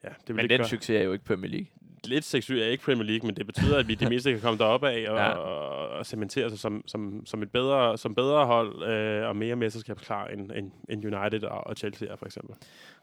ja, 0.03 0.09
det 0.09 0.27
vil 0.27 0.35
Men 0.35 0.49
den 0.49 0.57
gøre- 0.59 0.67
succes 0.67 0.89
er 0.99 1.03
jo 1.03 1.13
ikke 1.13 1.25
Premier 1.25 1.51
League. 1.51 1.67
lidt 2.05 2.25
succes 2.25 2.61
er 2.61 2.65
ikke 2.67 2.83
Premier 2.83 3.05
League, 3.05 3.25
men 3.27 3.35
det 3.35 3.45
betyder, 3.45 3.77
at 3.77 3.87
vi 3.87 3.95
det 3.95 4.09
mindste 4.09 4.31
kan 4.31 4.41
komme 4.41 4.57
derop 4.59 4.83
af 4.83 5.09
og, 5.09 5.17
Ja. 5.17 5.29
og, 5.29 5.89
og 5.89 6.05
cementere 6.05 6.49
sig 6.49 6.59
som, 6.59 6.83
som, 6.87 7.25
som 7.25 7.43
et 7.43 7.51
bedre, 7.51 7.97
som 7.97 8.15
bedre 8.15 8.45
hold 8.45 8.83
øh, 8.83 9.27
og 9.27 9.35
mere 9.35 9.55
mesterskabsklar 9.55 10.27
end, 10.27 10.51
end, 10.51 10.71
end 10.89 11.05
United 11.15 11.43
og, 11.43 11.67
og 11.67 11.75
Chelsea 11.75 12.07
er, 12.07 12.15
for 12.15 12.25
eksempel. 12.25 12.55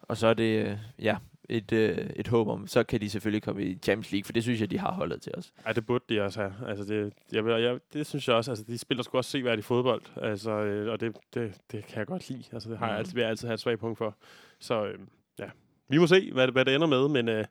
Og 0.03 0.17
så 0.17 0.27
er 0.27 0.35
det, 0.35 0.67
øh, 0.67 0.77
ja, 0.99 1.17
et, 1.49 1.73
øh, 1.73 1.99
et 2.17 2.29
håb 2.29 2.49
om, 2.49 2.67
så 2.67 2.83
kan 2.85 3.01
de 3.01 3.11
selvfølgelig 3.11 3.43
komme 3.43 3.65
i 3.65 3.79
Champions 3.83 4.13
League, 4.13 4.25
for 4.25 4.33
det 4.33 4.43
synes 4.43 4.61
jeg, 4.61 4.71
de 4.71 4.79
har 4.79 4.93
holdet 4.93 5.23
til 5.23 5.33
os. 5.35 5.53
Ja, 5.67 5.73
det 5.73 5.87
burde 5.87 6.05
de 6.09 6.21
også 6.23 6.41
have. 6.41 6.55
Altså, 6.69 6.85
det, 6.85 7.13
jeg, 7.33 7.47
jeg, 7.47 7.79
det 7.93 8.07
synes 8.07 8.29
jeg 8.29 8.37
også. 8.37 8.51
Altså, 8.51 8.65
de 8.69 8.79
spiller 8.79 9.03
sgu 9.05 9.17
også 9.17 9.31
seværdigt 9.31 9.67
fodbold. 9.67 10.03
Altså, 10.23 10.51
øh, 10.51 10.93
og 10.93 11.01
det, 11.01 11.17
det, 11.35 11.55
det 11.73 11.87
kan 11.87 11.99
jeg 11.99 12.07
godt 12.07 12.29
lide. 12.29 12.45
Altså, 12.53 12.71
det 12.71 12.79
har 12.79 12.87
jeg 12.87 12.93
Mhm. 12.95 12.99
altid, 12.99 13.19
jeg 13.19 13.29
altid 13.29 13.49
have 13.49 13.55
et 13.55 13.61
svagt 13.61 13.81
punkt 13.81 13.99
for. 13.99 14.17
Så 14.59 14.85
øh, 14.87 14.99
vi 15.91 15.99
må 15.99 16.07
se, 16.07 16.33
hvad, 16.33 16.47
det- 16.47 16.55
hvad 16.55 16.65
det 16.65 16.75
ender 16.75 16.87
med. 16.87 17.09
Men 17.09 17.29
øh, 17.29 17.45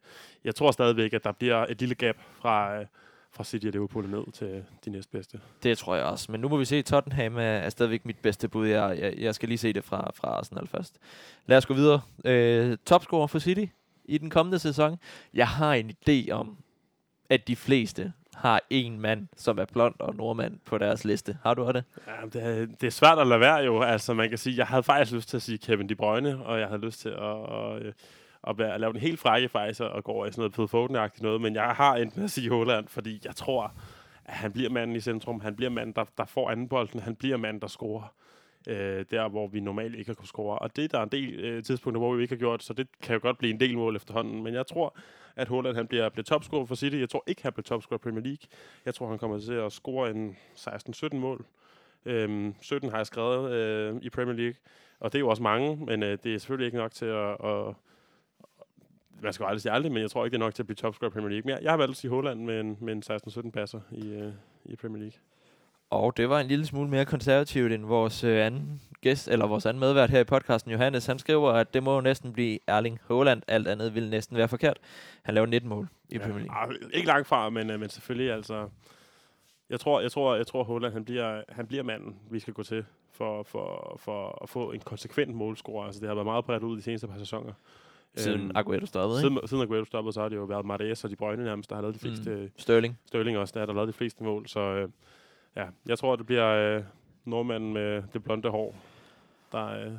jeg 0.44 0.56
tror 0.56 0.72
stadigvæk, 0.72 1.14
at 1.14 1.24
der 1.24 1.32
bliver 1.32 1.66
et 1.70 1.80
lille 1.80 1.96
gap 1.96 2.16
fra, 2.42 2.80
øh, 2.80 2.86
fra 3.32 3.44
City 3.44 3.66
og 3.66 3.72
Liverpool 3.72 4.10
ned 4.10 4.32
til 4.34 4.64
de 4.86 4.90
næstbedste. 4.90 5.40
Det 5.64 5.78
tror 5.78 5.96
jeg 5.96 6.06
også. 6.06 6.32
Men 6.32 6.42
nu 6.42 6.50
må 6.50 6.58
vi 6.58 6.66
se, 6.66 6.82
Tottenham 6.82 7.38
er, 7.38 7.70
stadigvæk 7.70 8.06
mit 8.06 8.18
bedste 8.18 8.48
bud. 8.48 8.68
Jeg, 8.68 8.98
jeg, 9.00 9.14
jeg 9.18 9.36
skal 9.36 9.50
lige 9.50 9.58
se 9.58 9.74
det 9.74 9.84
fra, 9.84 10.12
fra 10.16 10.28
Arsenal 10.28 10.68
først. 10.68 10.98
Lad 11.46 11.58
os 11.58 11.66
gå 11.66 11.74
videre. 11.74 12.02
Øh, 12.26 12.78
topscorer 12.86 13.28
for 13.28 13.40
City 13.40 13.66
i 14.06 14.18
den 14.18 14.30
kommende 14.30 14.60
sæson. 14.60 14.98
Jeg 15.34 15.48
har 15.48 15.74
en 15.74 15.92
idé 16.10 16.32
om, 16.32 16.58
at 17.30 17.48
de 17.48 17.56
fleste 17.56 18.14
har 18.36 18.62
en 18.70 19.00
mand, 19.00 19.28
som 19.38 19.60
er 19.60 19.66
blond 19.66 19.96
og 20.00 20.16
nordmand 20.16 20.60
på 20.66 20.78
deres 20.78 21.06
liste. 21.06 21.38
Har 21.44 21.54
du 21.54 21.68
det? 21.68 21.84
Ja, 22.08 22.14
det, 22.34 22.44
er, 22.44 22.66
det 22.66 22.84
er 22.88 22.92
svært 22.92 23.20
at 23.20 23.28
lade 23.28 23.40
være 23.40 23.56
jo. 23.56 23.82
Altså, 23.82 24.14
man 24.14 24.30
kan 24.30 24.38
sige, 24.38 24.58
jeg 24.58 24.68
havde 24.68 24.84
faktisk 24.84 25.16
lyst 25.16 25.30
til 25.30 25.38
at 25.38 25.42
sige 25.44 25.58
Kevin 25.58 25.90
De 25.90 25.96
Bruyne, 25.96 26.46
og 26.46 26.60
jeg 26.60 26.68
havde 26.68 26.82
lyst 26.82 27.00
til 27.02 27.10
at, 27.10 27.18
at, 27.18 27.82
at, 27.88 27.94
og 28.42 28.56
lave 28.58 28.94
den 28.94 29.02
helt 29.02 29.20
frække 29.20 29.50
faktisk 29.50 29.82
og 29.82 30.04
går 30.04 30.26
i 30.26 30.32
sådan 30.32 30.42
noget 30.42 30.54
Phil 30.54 30.68
Foden-agtigt 30.68 31.22
noget. 31.22 31.42
Men 31.42 31.56
jeg 31.56 31.70
har 31.70 31.96
endt 31.96 32.18
med 32.18 32.24
at 32.24 32.32
sige 32.32 32.50
Holland, 32.50 32.88
fordi 32.88 33.22
jeg 33.26 33.36
tror, 33.36 33.74
at 34.26 34.34
han 34.34 34.52
bliver 34.52 34.70
manden 34.70 34.96
i 34.96 35.00
centrum. 35.00 35.42
Han 35.42 35.56
bliver 35.56 35.70
manden, 35.70 35.96
der, 35.96 36.06
der 36.18 36.26
får 36.26 36.50
anden 36.50 36.68
bolden. 36.68 37.00
Han 37.00 37.16
bliver 37.16 37.38
manden, 37.38 37.62
der 37.62 37.68
scorer. 37.68 38.14
Øh, 38.68 39.06
der, 39.12 39.30
hvor 39.30 39.48
vi 39.48 39.60
normalt 39.60 39.96
ikke 39.96 40.10
har 40.10 40.14
kunnet 40.14 40.28
score. 40.28 40.60
Og 40.60 40.76
det 40.76 40.92
der 40.92 41.00
er 41.00 41.04
en 41.04 41.10
del 41.12 41.40
øh, 41.40 41.64
tidspunkter, 41.64 42.00
hvor 42.00 42.16
vi 42.16 42.22
ikke 42.22 42.36
har 42.36 42.40
gjort, 42.40 42.64
så 42.64 42.74
det 42.74 42.88
kan 43.02 43.14
jo 43.14 43.20
godt 43.22 43.38
blive 43.38 43.54
en 43.54 43.60
del 43.60 43.78
mål 43.78 43.96
efterhånden. 43.96 44.44
Men 44.44 44.54
jeg 44.54 44.68
tror, 44.68 44.98
at 45.36 45.48
Holland 45.48 45.76
han 45.76 45.88
bliver, 45.88 46.10
bliver 46.10 46.24
topscorer 46.24 46.66
for 46.66 46.76
City. 46.76 46.96
Jeg 46.96 47.10
tror 47.10 47.24
ikke, 47.28 47.44
han 47.44 47.54
bliver 47.54 47.64
topscorer 47.64 47.98
i 47.98 48.02
Premier 48.04 48.24
League. 48.24 48.48
Jeg 48.86 48.96
tror, 48.96 49.10
han 49.10 49.18
kommer 49.20 49.40
til 49.40 49.54
at 49.54 49.72
score 49.72 50.12
en 50.12 50.38
16-17 50.56 51.16
mål. 51.16 51.46
Øhm, 52.06 52.56
17 52.62 52.90
har 52.90 52.98
jeg 52.98 53.06
skrevet 53.06 53.52
øh, 53.52 53.96
i 54.02 54.10
Premier 54.10 54.36
League, 54.36 54.56
og 55.00 55.12
det 55.12 55.18
er 55.18 55.20
jo 55.20 55.30
også 55.30 55.44
mange, 55.44 55.86
men 55.86 56.04
øh, 56.04 56.18
det 56.24 56.36
er 56.36 56.40
selvfølgelig 56.40 56.66
ikke 56.66 56.78
nok 56.78 56.92
til 56.92 57.06
at... 57.06 57.32
at 57.46 57.74
man 59.22 59.34
skal 59.34 59.44
jo 59.44 59.48
aldrig 59.48 59.62
sige 59.62 59.72
aldrig, 59.72 59.92
men 59.92 60.02
jeg 60.02 60.12
tror 60.12 60.26
ikke, 60.26 60.34
det 60.34 60.42
er 60.42 60.46
nok 60.46 60.56
til 60.56 60.64
at 60.64 60.68
blive 60.68 60.76
topscorer 60.76 61.10
i 61.10 61.14
Premier 61.14 61.30
League. 61.30 61.42
Men 61.46 61.50
jeg, 61.50 61.64
jeg 61.64 61.72
har 61.72 61.78
valgt 61.78 61.92
at 61.92 61.98
sige 61.98 62.12
Holland 62.12 62.40
med 62.40 62.60
en, 62.60 62.78
med 62.82 62.94
en 62.94 63.04
16-17 63.48 63.52
passer 63.52 63.80
i, 63.92 64.08
øh, 64.08 64.34
i 64.66 64.76
Premier 64.76 65.00
League. 65.00 65.20
Og 65.90 66.18
det 66.18 66.30
var 66.30 66.40
en 66.40 66.48
lille 66.48 66.66
smule 66.66 66.90
mere 66.90 67.06
konservativt 67.06 67.74
end 67.74 67.86
vores 67.86 68.24
øh, 68.24 68.46
anden 68.46 68.82
gæst, 69.02 69.28
eller 69.28 69.48
vores 69.48 69.66
anden 69.66 69.80
medvært 69.80 70.10
her 70.10 70.20
i 70.20 70.24
podcasten, 70.24 70.72
Johannes. 70.72 71.06
Han 71.06 71.20
skriver, 71.20 71.52
at 71.52 71.74
det 71.74 71.84
må 71.84 71.96
jo 71.96 72.02
næsten 72.02 72.34
blive 72.34 72.60
Erling 72.68 73.00
Haaland. 73.08 73.42
Alt 73.48 73.68
andet 73.68 73.96
ville 73.96 74.10
næsten 74.10 74.38
være 74.38 74.48
forkert. 74.48 74.78
Han 75.24 75.36
laver 75.36 75.48
19 75.48 75.70
mål 75.70 75.88
i 76.10 76.18
Premier 76.18 76.38
League. 76.38 76.58
Ah, 76.58 76.70
ikke 76.94 77.08
langt 77.08 77.28
fra, 77.28 77.50
men, 77.50 77.70
øh, 77.70 77.80
men 77.80 77.90
selvfølgelig 77.90 78.34
altså... 78.34 78.70
Jeg 79.70 79.80
tror, 79.80 80.02
jeg 80.02 80.12
tror, 80.12 80.36
jeg 80.36 80.48
tror 80.48 80.64
Holland, 80.64 80.94
han 80.94 81.06
bliver, 81.06 81.42
han 81.50 81.68
bliver 81.68 81.84
manden, 81.84 82.16
vi 82.32 82.40
skal 82.40 82.54
gå 82.54 82.64
til 82.64 82.86
for, 83.12 83.44
for, 83.44 83.98
for 84.00 84.44
at 84.44 84.50
få 84.50 84.72
en 84.72 84.80
konsekvent 84.80 85.36
målscorer. 85.36 85.86
Altså, 85.86 86.00
det 86.00 86.08
har 86.08 86.16
været 86.16 86.26
meget 86.26 86.46
bredt 86.46 86.64
ud 86.64 86.78
de 86.78 86.82
seneste 86.82 87.08
par 87.08 87.18
sæsoner. 87.18 87.54
Siden 88.16 88.42
Øhm, 88.42 88.52
Aguero 88.56 88.86
stoppede, 88.86 89.20
ikke? 89.24 89.36
Siden, 89.36 89.48
siden 89.48 89.64
Aguero 89.64 89.86
stoppede, 89.86 90.14
så 90.14 90.22
har 90.22 90.30
det 90.30 90.36
jo 90.36 90.44
været 90.44 90.66
Marais 90.66 91.04
og 91.04 91.10
De 91.10 91.16
Bruyne 91.16 91.44
nærmest, 91.44 91.70
der 91.70 91.76
har 91.76 91.82
lavet 91.82 91.96
de 91.96 92.00
fleste... 92.00 92.30
Mm. 92.36 92.50
Sterling. 92.58 93.00
Sterling 93.06 93.38
også, 93.38 93.52
der 93.54 93.60
har 93.60 93.66
der 93.66 93.74
lavet 93.74 93.88
de 93.88 93.94
fleste 93.94 94.24
mål. 94.24 94.48
Så 94.48 94.60
øh, 94.60 94.90
ja, 95.56 95.66
jeg 95.86 96.00
tror, 96.00 96.16
det 96.16 96.26
bliver 96.26 96.48
øh, 96.78 96.84
nordmanden 97.26 97.74
med 97.74 98.04
det 98.14 98.24
blonde 98.24 98.50
hår, 98.50 98.76
der, 99.52 99.66
øh, 99.68 99.76
der 99.86 99.92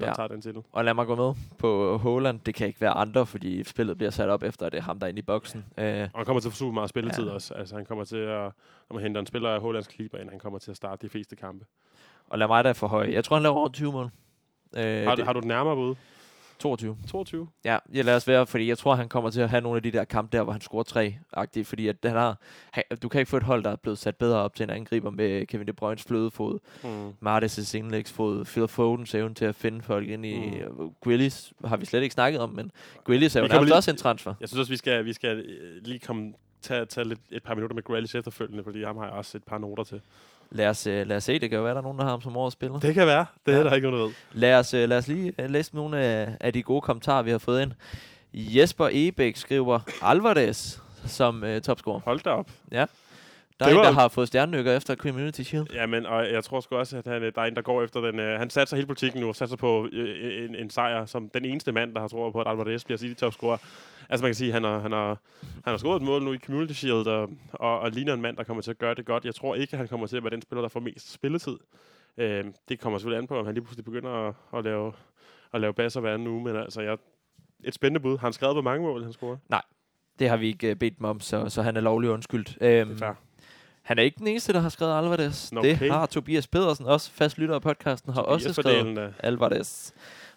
Ja. 0.00 0.06
ja. 0.06 0.12
tager 0.14 0.28
den 0.28 0.40
til. 0.42 0.54
Og 0.72 0.84
lad 0.84 0.94
mig 0.94 1.06
gå 1.06 1.14
med 1.14 1.34
på 1.58 1.98
Haaland. 1.98 2.40
Det 2.40 2.54
kan 2.54 2.66
ikke 2.66 2.80
være 2.80 2.90
andre, 2.90 3.26
fordi 3.26 3.64
spillet 3.64 3.96
bliver 3.96 4.10
sat 4.10 4.28
op 4.28 4.42
efter, 4.42 4.66
at 4.66 4.72
det 4.72 4.78
er 4.78 4.82
ham, 4.82 4.98
der 4.98 5.06
er 5.06 5.08
inde 5.08 5.18
i 5.18 5.22
boksen. 5.22 5.64
Øh, 5.78 5.84
Og 6.12 6.18
han 6.18 6.24
kommer 6.26 6.40
til 6.40 6.48
at 6.48 6.52
få 6.52 6.56
super 6.58 6.72
meget 6.74 6.90
spilletid 6.90 7.24
Ja. 7.24 7.28
ja. 7.28 7.34
også. 7.34 7.54
Altså, 7.54 7.74
han 7.76 7.84
kommer 7.84 8.04
til 8.04 8.16
at, 8.16 8.52
når 8.90 8.94
man 8.94 9.02
henter 9.02 9.20
en 9.20 9.26
spiller 9.26 9.50
af 9.50 9.60
Hollands 9.60 9.86
kaliber 9.88 10.18
ind, 10.18 10.30
han 10.30 10.38
kommer 10.38 10.58
til 10.58 10.70
at 10.70 10.76
starte 10.76 11.06
de 11.06 11.10
fleste 11.10 11.36
kampe. 11.36 11.64
og 12.28 12.38
lad 12.38 12.46
mig 12.46 12.64
da 12.64 12.72
for 12.72 12.86
høj. 12.86 13.08
Jeg 13.12 13.24
tror, 13.24 13.36
han 13.36 13.42
laver 13.42 13.56
over 13.56 13.68
20 13.68 13.92
mål. 13.92 14.10
Øh, 14.76 15.04
Har, 15.04 15.14
det- 15.14 15.24
har 15.24 15.32
du 15.32 15.40
den 15.40 15.48
nærmere 15.48 15.76
bud? 15.76 15.94
22. 16.62 16.96
22? 17.10 17.48
Ja, 17.64 17.78
jeg 17.92 18.04
lader 18.04 18.16
os 18.16 18.28
være, 18.28 18.46
fordi 18.46 18.68
jeg 18.68 18.78
tror, 18.78 18.94
han 18.94 19.08
kommer 19.08 19.30
til 19.30 19.40
at 19.40 19.50
have 19.50 19.60
nogle 19.60 19.76
af 19.76 19.82
de 19.82 19.90
der 19.92 20.04
kampe 20.04 20.36
der, 20.36 20.42
hvor 20.42 20.52
han 20.52 20.60
scorer 20.60 20.82
tre 20.82 21.14
agtigt 21.32 21.66
fordi 21.68 21.88
at 21.88 21.96
han 22.04 22.12
har, 22.16 22.38
du 23.02 23.08
kan 23.08 23.18
ikke 23.18 23.30
få 23.30 23.36
et 23.36 23.42
hold, 23.42 23.64
der 23.64 23.70
er 23.70 23.76
blevet 23.76 23.98
sat 23.98 24.16
bedre 24.16 24.38
op 24.38 24.54
til 24.54 24.64
en 24.64 24.70
angriber 24.70 25.10
med 25.10 25.46
Kevin 25.46 25.66
De 25.66 25.72
Bruynes 25.72 26.04
flødefod, 26.04 26.58
Mm. 26.84 27.08
Martes' 27.28 27.76
indlægsfod, 27.76 28.44
Phil 28.44 28.68
Fodens 28.68 29.14
evne 29.14 29.34
til 29.34 29.44
at 29.44 29.54
finde 29.54 29.82
folk 29.82 30.08
ind 30.08 30.26
i, 30.26 30.50
mm. 30.78 30.90
Grealish 31.04 31.52
har 31.64 31.76
vi 31.76 31.86
slet 31.86 32.02
ikke 32.02 32.12
snakket 32.12 32.40
om, 32.40 32.50
men 32.50 32.70
Grealish 33.04 33.36
er 33.36 33.40
jo 33.40 33.48
nærmest 33.48 33.68
lige- 33.68 33.76
også 33.76 33.90
en 33.90 33.96
transfer. 33.96 34.34
Jeg 34.40 34.48
synes 34.48 34.58
også, 34.60 34.72
vi 34.72 34.76
skal, 34.76 35.04
vi 35.04 35.12
skal 35.12 35.36
øh, 35.38 35.82
lige 35.84 35.98
komme, 35.98 36.32
tage, 36.62 36.84
tage 36.86 37.08
lidt, 37.08 37.20
et 37.30 37.42
par 37.42 37.54
minutter 37.54 37.74
med 37.74 37.82
Grealish 37.82 38.16
efterfølgende, 38.16 38.64
fordi 38.64 38.82
ham 38.84 38.96
har 38.96 39.04
jeg 39.04 39.12
også 39.12 39.38
et 39.38 39.44
par 39.44 39.58
noter 39.58 39.84
til. 39.84 40.00
Lad 40.54 40.68
os, 40.68 40.86
uh, 40.86 40.92
lad 40.92 41.16
os 41.16 41.24
se, 41.24 41.38
det 41.38 41.50
kan 41.50 41.56
jo 41.58 41.62
være, 41.64 41.72
der 41.74 41.78
er 41.78 41.82
nogen, 41.82 41.98
der 41.98 42.04
har 42.04 42.10
ham 42.10 42.20
som 42.20 42.36
årets 42.36 42.52
spiller. 42.52 42.78
Det 42.78 42.94
kan 42.94 43.06
være. 43.06 43.26
Det 43.46 43.52
Ja. 43.52 43.58
er 43.58 43.62
der 43.62 43.74
ikke 43.74 43.90
nogen, 43.90 44.00
der 44.00 44.06
ved. 44.06 44.14
Lad 44.32 44.58
os, 44.58 44.74
uh, 44.74 44.80
lad 44.80 44.98
os 44.98 45.08
lige 45.08 45.32
uh, 45.44 45.50
læse 45.50 45.74
nogle 45.74 45.98
af, 45.98 46.28
af 46.40 46.52
de 46.52 46.62
gode 46.62 46.80
kommentarer, 46.80 47.22
vi 47.22 47.30
har 47.30 47.38
fået 47.38 47.62
ind. 47.62 47.72
Jesper 48.34 48.88
Ebæk 48.92 49.36
skriver 49.36 49.80
Alvarez 50.02 50.78
som 51.06 51.42
uh, 51.42 51.58
topscorer. 51.62 52.00
Hold 52.04 52.20
da 52.20 52.30
op. 52.30 52.50
Der 53.62 53.68
er 53.68 53.72
Det 53.72 53.78
en, 53.78 53.84
der 53.84 54.00
har 54.00 54.08
fået 54.08 54.28
stjernenykker 54.28 54.76
efter 54.76 54.94
Community 54.94 55.40
Shield. 55.42 55.66
Jamen, 55.74 56.06
og 56.06 56.32
jeg 56.32 56.44
tror 56.44 56.60
sgu 56.60 56.76
også, 56.76 56.96
at 56.98 57.06
han, 57.06 57.22
øh, 57.22 57.32
der 57.34 57.42
er 57.42 57.46
en, 57.46 57.56
der 57.56 57.62
går 57.62 57.82
efter 57.82 58.00
den. 58.00 58.20
Øh, 58.20 58.38
han 58.38 58.50
satser 58.50 58.76
hele 58.76 58.86
politikken 58.86 59.20
nu, 59.20 59.28
og 59.28 59.36
satser 59.36 59.56
på 59.56 59.88
øh, 59.92 60.44
en, 60.44 60.54
en 60.54 60.70
sejr, 60.70 61.06
som 61.06 61.28
den 61.28 61.44
eneste 61.44 61.72
mand, 61.72 61.94
der 61.94 62.00
har 62.00 62.08
troet 62.08 62.32
på, 62.32 62.40
at 62.40 62.48
Alvarez 62.48 62.84
bliver 62.84 62.98
City 62.98 63.20
topscorer. 63.20 63.56
Altså 64.08 64.24
man 64.24 64.28
kan 64.28 64.34
sige, 64.34 64.48
at 64.48 64.54
han 64.54 64.64
har, 64.64 64.78
han 64.78 64.92
har, 64.92 65.18
han 65.42 65.70
har 65.72 65.76
scoret 65.76 65.96
et 65.96 66.06
mål 66.06 66.22
nu 66.22 66.32
i 66.32 66.38
Community 66.38 66.72
Shield, 66.72 67.06
og, 67.06 67.30
og, 67.52 67.80
og 67.80 67.90
ligner 67.90 68.14
en 68.14 68.22
mand, 68.22 68.36
der 68.36 68.44
kommer 68.44 68.62
til 68.62 68.70
at 68.70 68.78
gøre 68.78 68.94
det 68.94 69.06
godt. 69.06 69.24
Jeg 69.24 69.34
tror 69.34 69.54
ikke, 69.54 69.72
at 69.72 69.78
han 69.78 69.88
kommer 69.88 70.06
til 70.06 70.16
at 70.16 70.24
være 70.24 70.30
den 70.30 70.42
spiller, 70.42 70.62
der 70.62 70.68
får 70.68 70.80
mest 70.80 71.12
spilletid. 71.12 71.56
Øh, 72.18 72.44
det 72.68 72.80
kommer 72.80 72.98
selvfølgelig 72.98 73.18
an 73.22 73.26
på, 73.26 73.38
om 73.38 73.44
han 73.46 73.54
lige 73.54 73.64
pludselig 73.64 73.84
begynder 73.84 74.10
at, 74.28 74.34
at 74.56 74.64
lave, 74.64 74.92
at 75.52 75.60
lave 75.60 75.74
basser 75.74 76.00
hver 76.00 76.14
anden 76.14 76.28
uge, 76.28 76.44
men 76.44 76.56
altså, 76.56 76.80
jeg, 76.80 76.96
et 77.64 77.74
spændende 77.74 78.00
bud. 78.00 78.18
Har 78.18 78.26
han 78.26 78.32
skrevet, 78.32 78.54
hvor 78.54 78.62
mange 78.62 78.82
mål 78.86 79.02
han 79.02 79.12
scorer? 79.12 79.36
Det 80.18 80.28
har 80.28 80.36
vi 80.36 80.46
ikke 80.46 80.70
uh, 80.70 80.76
bedt 80.76 80.98
dem 80.98 81.04
om, 81.04 81.20
så, 81.20 81.48
så 81.48 81.62
han 81.62 81.76
er 81.76 81.80
lovlig 81.80 82.10
undskyldt. 82.10 82.58
Øhm, 82.60 82.88
Det 82.88 82.94
er 82.94 82.98
fair. 82.98 83.14
Han 83.82 83.98
er 83.98 84.02
ikke 84.02 84.18
den 84.18 84.26
eneste, 84.28 84.52
der 84.52 84.60
har 84.60 84.68
skrevet 84.68 84.92
Alvarez. 84.98 85.52
Nå, 85.52 85.62
Det 85.62 85.74
okay. 85.76 85.90
har 85.90 86.06
Tobias 86.06 86.46
Pedersen, 86.46 86.86
også 86.86 87.10
fast 87.10 87.38
lytter 87.38 87.54
af 87.54 87.62
podcasten, 87.62 88.12
har 88.12 88.22
også 88.22 88.52
skrevet 88.52 88.98
øh, 88.98 89.12
Alvarez. 89.20 89.90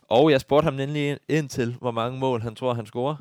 Og 0.10 0.32
jeg 0.32 0.42
spurgte 0.42 0.64
ham 0.66 0.74
nemlig 0.74 1.18
ind 1.30 1.50
til, 1.50 1.76
hvor 1.80 1.92
mange 1.92 2.20
mål 2.20 2.42
han 2.42 2.56
tror, 2.56 2.74
han 2.74 2.86
scorer. 2.86 3.16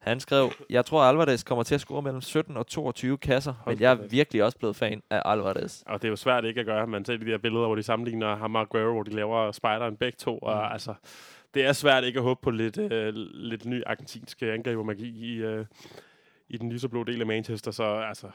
Han 0.00 0.20
skrev, 0.20 0.50
jeg 0.70 0.84
tror, 0.86 1.02
Alvarez 1.02 1.44
kommer 1.44 1.62
til 1.64 1.74
at 1.74 1.80
score 1.80 2.02
mellem 2.02 2.20
17 2.20 2.56
og 2.56 2.66
22 2.66 3.18
kasser, 3.18 3.52
Hold 3.52 3.76
men 3.76 3.82
jeg 3.82 3.90
er 3.92 3.94
da 3.94 4.02
virkelig 4.10 4.44
også 4.44 4.58
blevet 4.58 4.76
fan 4.76 5.02
af 5.10 5.22
Alvarez. 5.24 5.82
Og 5.86 6.02
det 6.02 6.08
er 6.08 6.10
jo 6.10 6.16
svært 6.16 6.44
ikke 6.44 6.60
at 6.60 6.66
gøre. 6.66 6.86
Man 6.86 7.04
ser 7.04 7.16
de 7.16 7.26
der 7.26 7.38
billeder, 7.38 7.66
hvor 7.66 7.74
de 7.74 7.82
sammenligner 7.82 8.36
ham 8.36 8.54
og 8.54 8.60
Aguero, 8.60 8.92
hvor 8.92 9.02
de 9.02 9.10
laver 9.14 9.52
spideren 9.52 9.96
begge 9.96 10.16
to. 10.18 10.38
Og 10.38 10.56
Mm. 10.56 10.72
altså, 10.72 10.94
det 11.54 11.64
er 11.66 11.72
svært 11.72 12.04
ikke 12.04 12.18
at 12.18 12.22
håbe 12.22 12.40
på 12.42 12.50
lidt, 12.50 12.78
øh, 12.78 13.12
lidt 13.34 13.66
ny 13.66 13.82
argentinsk 13.86 14.42
angribermagi 14.42 15.08
i, 15.08 15.36
øh, 15.36 15.66
i 16.48 16.56
den 16.56 16.72
lyseblå 16.72 17.04
del 17.04 17.20
af 17.20 17.26
Manchester. 17.26 17.70
Så 17.70 17.84
altså, 17.84 18.26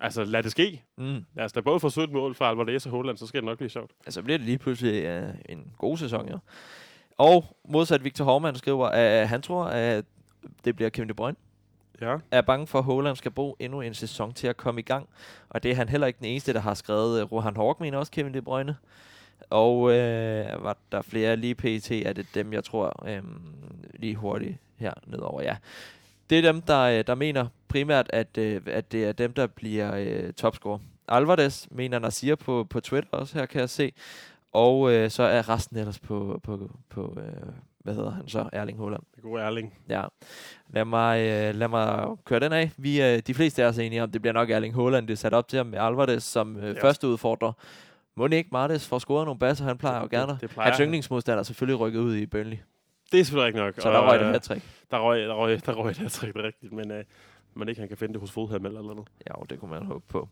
altså 0.00 0.24
lad 0.24 0.42
det 0.42 0.50
ske. 0.50 0.82
Mm. 0.98 1.24
Lad 1.34 1.44
os 1.44 1.52
da 1.52 1.60
både 1.60 1.80
få 1.80 1.90
17 1.90 2.16
mål 2.16 2.34
fra 2.34 2.50
Alvarez 2.50 2.86
og 2.86 2.92
Holland, 2.92 3.16
så 3.16 3.26
skal 3.26 3.40
det 3.40 3.46
nok 3.46 3.58
blive 3.58 3.70
sjovt. 3.70 3.90
Altså 4.06 4.22
bliver 4.22 4.38
det 4.38 4.46
lige 4.46 4.58
pludselig 4.58 5.22
uh, 5.22 5.34
en 5.48 5.72
god 5.78 5.96
sæson, 5.96 6.28
jo. 6.28 6.38
Og 7.18 7.56
modsat 7.68 8.04
Victor 8.04 8.24
Hormann 8.24 8.56
skriver, 8.56 8.86
at 8.88 9.28
han 9.28 9.42
tror, 9.42 9.64
at 9.64 10.04
det 10.64 10.76
bliver 10.76 10.90
Kevin 10.90 11.08
De 11.08 11.14
Bruyne. 11.14 11.36
Ja. 12.00 12.16
er 12.30 12.40
bange 12.40 12.66
for, 12.66 12.78
at 12.78 12.84
Haaland 12.84 13.16
skal 13.16 13.30
bruge 13.30 13.54
endnu 13.58 13.80
en 13.80 13.94
sæson 13.94 14.34
til 14.34 14.46
at 14.46 14.56
komme 14.56 14.80
i 14.80 14.84
gang. 14.84 15.08
Og 15.48 15.62
det 15.62 15.70
er 15.70 15.74
han 15.74 15.88
heller 15.88 16.06
ikke 16.06 16.18
den 16.18 16.26
eneste, 16.26 16.52
der 16.52 16.60
har 16.60 16.74
skrevet. 16.74 17.22
Uh, 17.22 17.32
Rohan 17.32 17.56
Hork 17.56 17.80
mener 17.80 17.98
også 17.98 18.12
Kevin 18.12 18.34
De 18.34 18.42
Bruyne. 18.42 18.76
Og 19.50 19.92
øh, 19.92 20.64
var 20.64 20.76
der 20.92 21.02
flere 21.02 21.36
lige 21.36 21.54
pt. 21.54 21.90
er 21.90 22.12
det 22.12 22.26
dem, 22.34 22.52
jeg 22.52 22.64
tror, 22.64 23.06
øh, 23.08 23.22
lige 23.94 24.16
hurtigt 24.16 24.56
her 24.76 24.92
nedover, 25.06 25.42
ja. 25.42 25.56
Det 26.30 26.38
er 26.38 26.52
dem, 26.52 26.62
der, 26.62 26.80
øh, 26.80 27.04
der 27.06 27.14
mener 27.14 27.46
primært, 27.68 28.06
at, 28.12 28.38
øh, 28.38 28.60
at 28.66 28.92
det 28.92 29.04
er 29.04 29.12
dem, 29.12 29.32
der 29.32 29.46
bliver 29.46 29.94
øh, 29.96 30.32
topscorer. 30.32 30.78
Alvarez 31.08 31.66
mener 31.70 31.98
Nasir 31.98 32.34
på, 32.34 32.66
på 32.70 32.80
Twitter 32.80 33.10
også, 33.12 33.38
her 33.38 33.46
kan 33.46 33.60
jeg 33.60 33.70
se. 33.70 33.92
Og 34.52 34.92
øh, 34.92 35.10
så 35.10 35.22
er 35.22 35.48
resten 35.48 35.76
ellers 35.76 35.98
på, 35.98 36.40
på, 36.42 36.70
på 36.90 37.18
øh, 37.20 37.52
hvad 37.84 37.94
hedder 37.94 38.10
han 38.10 38.28
så, 38.28 38.48
Erling 38.52 38.78
Haaland. 38.78 39.02
Det 39.14 39.22
gode 39.22 39.42
Erling. 39.42 39.74
Ja. 39.88 40.02
Lad 40.68 40.84
mig, 40.84 41.20
øh, 41.20 41.54
lad 41.54 41.68
mig 41.68 42.06
køre 42.24 42.40
den 42.40 42.52
af. 42.52 42.70
Vi, 42.76 43.02
øh, 43.02 43.18
de 43.26 43.34
fleste 43.34 43.64
af 43.64 43.68
os 43.68 43.78
er 43.78 43.82
enige 43.82 44.02
om, 44.02 44.10
det 44.10 44.22
bliver 44.22 44.34
nok 44.34 44.50
Erling 44.50 44.74
Haaland, 44.74 45.06
det 45.06 45.12
er 45.12 45.16
sat 45.16 45.34
op 45.34 45.48
til 45.48 45.56
ham 45.56 45.66
med 45.66 45.78
Alvarez 45.78 46.22
som 46.22 46.56
øh, 46.56 46.74
Ja. 46.76 46.82
første 46.82 47.08
udfordrer. 47.08 47.52
Må 48.16 48.26
ikke 48.26 48.48
Martes 48.52 48.88
får 48.88 48.98
scoret 48.98 49.24
nogle 49.26 49.38
basser, 49.38 49.64
han 49.64 49.78
plejer 49.78 50.00
jo 50.00 50.08
gerne. 50.10 50.32
det- 50.32 50.40
det 50.40 50.50
plejer 50.50 50.68
Hans 50.68 50.78
han. 50.78 50.84
yndlingsmodstander 50.86 51.38
er 51.38 51.42
selvfølgelig 51.42 51.80
rykket 51.80 52.00
ud 52.00 52.16
i 52.16 52.26
Burnley. 52.26 52.56
Det 53.12 53.20
er 53.20 53.24
selvfølgelig 53.24 53.48
ikke 53.48 53.58
nok. 53.58 53.74
Så 53.78 53.90
der 53.90 54.10
røg 54.10 54.18
det 54.18 54.26
øh, 54.26 54.32
hat-trick. 54.32 54.62
Der 54.90 54.98
røg, 54.98 55.20
der 55.20 55.34
røg, 55.34 55.66
der 55.66 55.72
røg 55.72 55.94
det, 55.94 56.22
jeg 56.22 56.34
det 56.34 56.36
er 56.36 56.44
rigtigt. 56.44 56.72
Men, 56.72 56.90
øh, 56.90 57.04
man 57.54 57.68
ikke 57.68 57.80
han 57.80 57.88
kan 57.88 57.96
finde 57.96 58.12
det 58.12 58.20
hos 58.20 58.30
Fodham 58.30 58.66
eller 58.66 58.82
noget. 58.82 59.08
Ja, 59.28 59.34
det 59.50 59.60
kunne 59.60 59.70
man 59.70 59.82
håbe 59.82 60.04
på. 60.08 60.28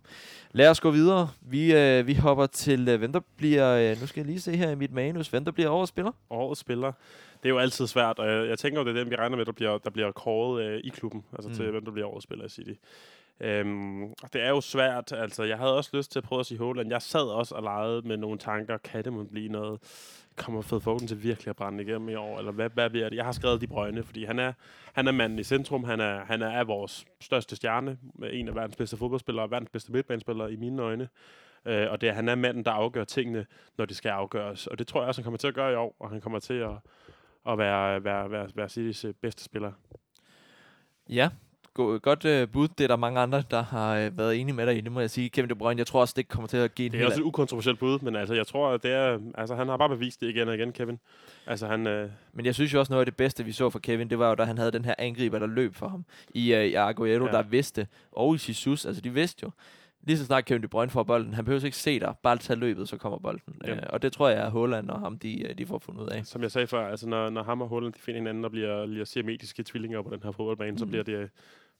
Lad 0.52 0.70
os 0.70 0.80
gå 0.80 0.90
videre. 0.90 1.30
Vi, 1.40 1.74
øh, 1.74 2.06
vi 2.06 2.14
hopper 2.14 2.46
til, 2.46 2.88
øh, 2.88 2.98
hvem 2.98 3.12
der 3.12 3.20
bliver, 3.36 3.90
øh, 3.90 4.00
nu 4.00 4.06
skal 4.06 4.20
jeg 4.20 4.26
lige 4.26 4.40
se 4.40 4.56
her 4.56 4.70
i 4.70 4.74
mit 4.74 4.92
manus, 4.92 5.28
hvem 5.28 5.44
der 5.44 5.52
bliver 5.52 5.70
årets 5.70 5.88
spiller. 5.88 6.12
Årets 6.30 6.60
spiller. 6.60 6.92
Det 7.42 7.44
er 7.44 7.50
jo 7.50 7.58
altid 7.58 7.86
svært, 7.86 8.18
og 8.18 8.28
jeg, 8.28 8.48
jeg 8.48 8.58
tænker 8.58 8.80
jo, 8.80 8.86
det 8.86 8.96
er 8.96 9.00
dem, 9.00 9.10
vi 9.10 9.16
regner 9.16 9.36
med, 9.36 9.44
der 9.44 9.52
bliver, 9.52 9.78
der 9.78 9.90
bliver 9.90 10.12
kåret 10.12 10.64
øh, 10.64 10.80
i 10.84 10.88
klubben, 10.88 11.24
altså 11.32 11.48
mm. 11.48 11.54
til 11.54 11.70
hvem 11.70 11.84
der 11.84 11.92
bliver 11.92 12.08
årets 12.08 12.24
spiller 12.24 12.44
i 12.44 12.48
City. 12.48 12.72
Øhm, 13.40 14.14
det 14.32 14.42
er 14.42 14.48
jo 14.48 14.60
svært, 14.60 15.12
altså 15.12 15.42
jeg 15.42 15.58
havde 15.58 15.76
også 15.76 15.90
lyst 15.92 16.12
til 16.12 16.18
at 16.18 16.24
prøve 16.24 16.40
at 16.40 16.46
sige 16.46 16.58
Holland. 16.58 16.90
Jeg 16.90 17.02
sad 17.02 17.20
også 17.20 17.54
og 17.54 17.62
legede 17.62 18.08
med 18.08 18.16
nogle 18.16 18.38
tanker, 18.38 18.78
kan 18.78 19.04
det 19.04 19.12
må 19.12 19.24
blive 19.24 19.48
noget, 19.48 19.80
kommer 20.38 20.62
Fed 20.62 20.80
Foden 20.80 21.06
til 21.06 21.22
virkelig 21.22 21.50
at 21.50 21.56
brænde 21.56 21.82
igennem 21.82 22.08
i 22.08 22.14
år, 22.14 22.38
eller 22.38 22.52
hvad, 22.52 22.70
hvad 22.70 22.90
bliver 22.90 23.08
det? 23.08 23.16
Jeg 23.16 23.24
har 23.24 23.32
skrevet 23.32 23.60
de 23.60 23.66
brøgne, 23.66 24.02
fordi 24.02 24.24
han 24.24 24.38
er, 24.38 24.52
han 24.92 25.08
er 25.08 25.12
manden 25.12 25.38
i 25.38 25.42
centrum, 25.42 25.84
han 25.84 26.00
er, 26.00 26.24
han 26.24 26.42
er 26.42 26.64
vores 26.64 27.06
største 27.20 27.56
stjerne, 27.56 27.98
en 28.32 28.48
af 28.48 28.54
verdens 28.54 28.76
bedste 28.76 28.96
fodboldspillere, 28.96 29.44
og 29.44 29.50
verdens 29.50 29.70
bedste 29.70 29.92
midtbanespillere 29.92 30.52
i 30.52 30.56
mine 30.56 30.82
øjne. 30.82 31.08
Øh, 31.64 31.90
og 31.90 32.00
det 32.00 32.08
er, 32.08 32.12
han 32.12 32.28
er 32.28 32.34
manden, 32.34 32.64
der 32.64 32.70
afgør 32.70 33.04
tingene, 33.04 33.46
når 33.78 33.84
de 33.84 33.94
skal 33.94 34.08
afgøres. 34.08 34.66
Og 34.66 34.78
det 34.78 34.86
tror 34.86 35.00
jeg 35.00 35.08
også, 35.08 35.20
han 35.20 35.24
kommer 35.24 35.38
til 35.38 35.48
at 35.48 35.54
gøre 35.54 35.72
i 35.72 35.76
år, 35.76 35.96
og 35.98 36.10
han 36.10 36.20
kommer 36.20 36.38
til 36.38 36.54
at, 36.54 36.76
at 37.48 37.58
være, 37.58 38.04
være, 38.04 38.30
være, 38.30 38.48
være 38.54 38.68
Citys 38.68 39.04
øh, 39.04 39.14
bedste 39.14 39.44
spiller. 39.44 39.72
Ja, 41.08 41.30
go- 41.78 41.98
godt 42.02 42.24
øh, 42.24 42.48
bud. 42.48 42.68
Det 42.68 42.84
er 42.84 42.88
der 42.88 42.96
mange 42.96 43.20
andre, 43.20 43.42
der 43.50 43.62
har 43.62 43.96
øh, 43.98 44.18
været 44.18 44.40
enige 44.40 44.54
med 44.56 44.66
dig 44.66 44.76
i. 44.76 44.80
Det 44.80 44.92
må 44.92 45.00
jeg 45.00 45.10
sige. 45.10 45.28
Kevin 45.28 45.50
De 45.50 45.54
Bruyne, 45.54 45.78
jeg 45.78 45.86
tror 45.86 46.00
også, 46.00 46.14
det 46.16 46.28
kommer 46.28 46.48
til 46.48 46.56
at 46.56 46.74
give 46.74 46.88
Det 46.88 47.00
er 47.00 47.06
også 47.06 47.20
et 47.20 47.24
ukontroversielt 47.24 47.78
bud, 47.78 47.98
men 47.98 48.16
altså, 48.16 48.34
jeg 48.34 48.46
tror, 48.46 48.68
at 48.70 48.82
det 48.82 48.92
er, 48.92 49.18
altså, 49.34 49.54
han 49.54 49.68
har 49.68 49.76
bare 49.76 49.88
bevist 49.88 50.20
det 50.20 50.28
igen 50.28 50.48
og 50.48 50.54
igen, 50.54 50.72
Kevin. 50.72 50.98
Altså, 51.46 51.66
han, 51.66 51.86
øh, 51.86 52.10
Men 52.32 52.46
jeg 52.46 52.54
synes 52.54 52.74
jo 52.74 52.78
også, 52.78 52.92
noget 52.92 53.00
af 53.00 53.06
det 53.06 53.16
bedste, 53.16 53.44
vi 53.44 53.52
så 53.52 53.70
fra 53.70 53.78
Kevin, 53.78 54.10
det 54.10 54.18
var 54.18 54.28
jo, 54.28 54.34
da 54.34 54.44
han 54.44 54.58
havde 54.58 54.70
den 54.72 54.84
her 54.84 54.94
angriber, 54.98 55.38
der 55.38 55.46
løb 55.46 55.74
for 55.74 55.88
ham. 55.88 56.04
I, 56.34 56.54
uh, 56.54 56.60
i 56.60 56.74
Aguero, 56.74 57.26
Ja. 57.26 57.32
der 57.32 57.42
vidste, 57.42 57.86
og 58.12 58.34
i 58.34 58.38
Jesus, 58.48 58.86
altså 58.86 59.02
de 59.02 59.10
vidste 59.10 59.40
jo. 59.42 59.50
Lige 60.02 60.18
så 60.18 60.24
snart 60.24 60.44
Kevin 60.44 60.62
De 60.62 60.68
Bruyne 60.68 60.90
får 60.90 61.02
bolden, 61.02 61.34
han 61.34 61.44
behøver 61.44 61.64
ikke 61.64 61.76
se 61.76 62.00
dig, 62.00 62.14
bare 62.22 62.36
tage 62.36 62.58
løbet, 62.58 62.88
så 62.88 62.96
kommer 62.96 63.18
bolden. 63.18 63.54
Ja. 63.66 63.72
Uh, 63.72 63.78
og 63.88 64.02
det 64.02 64.12
tror 64.12 64.28
jeg, 64.28 64.38
at 64.44 64.50
Holland 64.50 64.90
og 64.90 65.00
ham, 65.00 65.18
de, 65.18 65.48
øh, 65.48 65.58
de 65.58 65.66
får 65.66 65.78
fundet 65.78 66.02
ud 66.02 66.08
af. 66.08 66.26
som 66.26 66.42
jeg 66.42 66.50
sagde 66.50 66.66
før, 66.66 66.88
altså, 66.88 67.08
når, 67.08 67.30
når 67.30 67.42
ham 67.42 67.62
og 67.62 67.68
Holland 67.68 67.92
de 67.92 67.98
finder 68.00 68.20
hinanden 68.20 68.44
og 68.44 68.50
bliver, 68.50 68.86
bliver 68.86 69.04
siametiske 69.04 69.62
tvillinger 69.62 70.02
på 70.02 70.10
den 70.14 70.20
her 70.22 70.30
fodboldbane, 70.30 70.70
mm. 70.70 70.78
så, 70.78 70.86
bliver 70.86 71.04
det, 71.04 71.30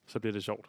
så 0.09 0.19
bliver 0.19 0.33
det 0.33 0.43
sjovt. 0.43 0.65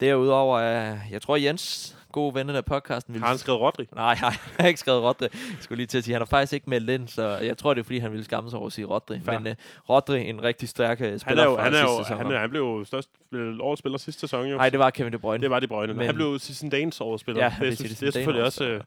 Derudover, 0.00 0.58
uh, 0.92 1.12
jeg 1.12 1.22
tror 1.22 1.36
Jens, 1.36 1.96
god 2.12 2.32
ven 2.32 2.50
af 2.50 2.64
podcasten, 2.64 3.14
ville... 3.14 3.22
Har 3.22 3.28
han 3.28 3.38
skrevet 3.38 3.60
Rodri? 3.60 3.88
Nej, 3.94 4.14
nej, 4.14 4.30
jeg 4.30 4.32
har 4.60 4.68
ikke 4.68 4.80
skrevet 4.80 5.02
Rodri. 5.02 5.28
Jeg 5.32 5.56
skulle 5.60 5.76
lige 5.76 5.86
til 5.86 5.98
at 5.98 6.04
sige, 6.04 6.14
han 6.14 6.20
har 6.20 6.26
faktisk 6.26 6.52
ikke 6.52 6.70
meldt 6.70 6.90
ind, 6.90 7.08
så 7.08 7.28
jeg 7.28 7.58
tror, 7.58 7.74
det 7.74 7.80
er, 7.80 7.84
fordi 7.84 7.98
han 7.98 8.10
ville 8.10 8.24
skamme 8.24 8.50
sig 8.50 8.58
over 8.58 8.66
at 8.66 8.72
sige 8.72 8.84
Rodri. 8.84 9.20
Fair. 9.20 9.38
Men 9.38 9.46
uh, 9.52 9.90
Rodri, 9.90 10.28
en 10.28 10.42
rigtig 10.42 10.68
stærk 10.68 11.00
uh, 11.00 11.06
Han 11.06 11.18
spiller 11.18 11.42
er 11.42 11.48
jo, 11.48 11.54
fra 11.54 11.62
han, 11.62 11.74
er 11.74 11.76
sidste 11.76 11.92
jo, 11.92 12.04
sæson. 12.04 12.16
han, 12.16 12.32
er, 12.32 12.38
han 12.38 12.50
blev 12.50 12.62
jo 12.62 12.84
størst 12.84 13.10
vel, 13.30 13.60
årets 13.60 13.78
spiller 13.78 13.98
sidste 13.98 14.20
sæson, 14.20 14.46
jo. 14.46 14.56
Nej, 14.56 14.68
det 14.70 14.78
var 14.78 14.90
Kevin 14.90 15.12
De 15.12 15.18
Bruyne. 15.18 15.42
det 15.42 15.50
var 15.50 15.60
de 15.60 15.68
brøgne. 15.68 15.94
Men 15.94 16.06
han 16.06 16.14
blev 16.14 16.38
Citizen 16.38 16.70
Danes 16.70 17.00
årets 17.00 17.20
spiller. 17.20 17.44
Ja, 17.44 17.54
det, 17.60 17.78
det 17.78 17.80
er, 17.80 17.84
er 17.84 17.88
det, 17.88 18.02
er 18.02 18.10
selvfølgelig 18.10 18.44
også, 18.44 18.64
øh, 18.64 18.80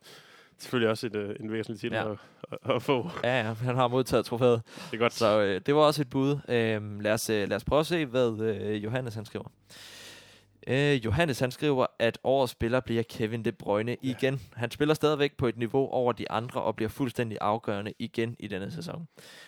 selvfølgelig 0.60 0.89
også 0.89 1.08
et, 1.08 1.16
øh, 1.16 1.36
en 1.39 1.51
væsentlig 1.51 1.80
titel 1.80 1.95
Ja. 1.97 2.12
at, 2.12 2.18
at, 2.51 2.76
at, 2.76 2.82
få. 2.82 3.10
Ja, 3.24 3.38
ja, 3.47 3.53
han 3.53 3.76
har 3.76 3.88
modtaget 3.88 4.26
trofæet. 4.26 4.62
Det 4.91 4.93
er 4.93 4.97
godt. 4.97 5.14
Så 5.14 5.41
øh, 5.41 5.62
det 5.66 5.76
var 5.76 5.82
også 5.82 6.01
et 6.01 6.10
bud. 6.10 6.38
Øh, 6.49 7.01
lad, 7.01 7.14
os, 7.14 7.30
øh, 7.30 7.49
lad 7.49 7.58
os 7.58 7.64
prøve 7.64 7.80
at 7.80 7.86
se, 7.86 8.05
hvad 8.05 8.39
øh, 8.41 8.84
Johannes 8.84 9.16
han 9.16 9.26
skriver. 9.26 9.45
Øh, 10.70 11.05
Johannes 11.05 11.39
han 11.39 11.51
skriver, 11.51 11.86
at 11.99 12.20
årets 12.24 12.51
spiller 12.51 12.80
bliver 12.80 13.03
Kevin 13.03 13.45
De 13.45 13.51
Bruyne 13.51 13.91
Ja. 13.91 13.95
igen. 14.01 14.41
Han 14.53 14.72
spiller 14.72 14.93
stadigvæk 14.93 15.38
på 15.38 15.47
et 15.47 15.57
niveau 15.57 15.89
over 15.89 16.11
de 16.11 16.32
andre 16.32 16.61
og 16.61 16.76
bliver 16.76 16.89
fuldstændig 16.89 17.38
afgørende 17.41 17.93
igen 17.99 18.36
i 18.39 18.47
denne 18.47 18.72
sæson. 18.72 19.07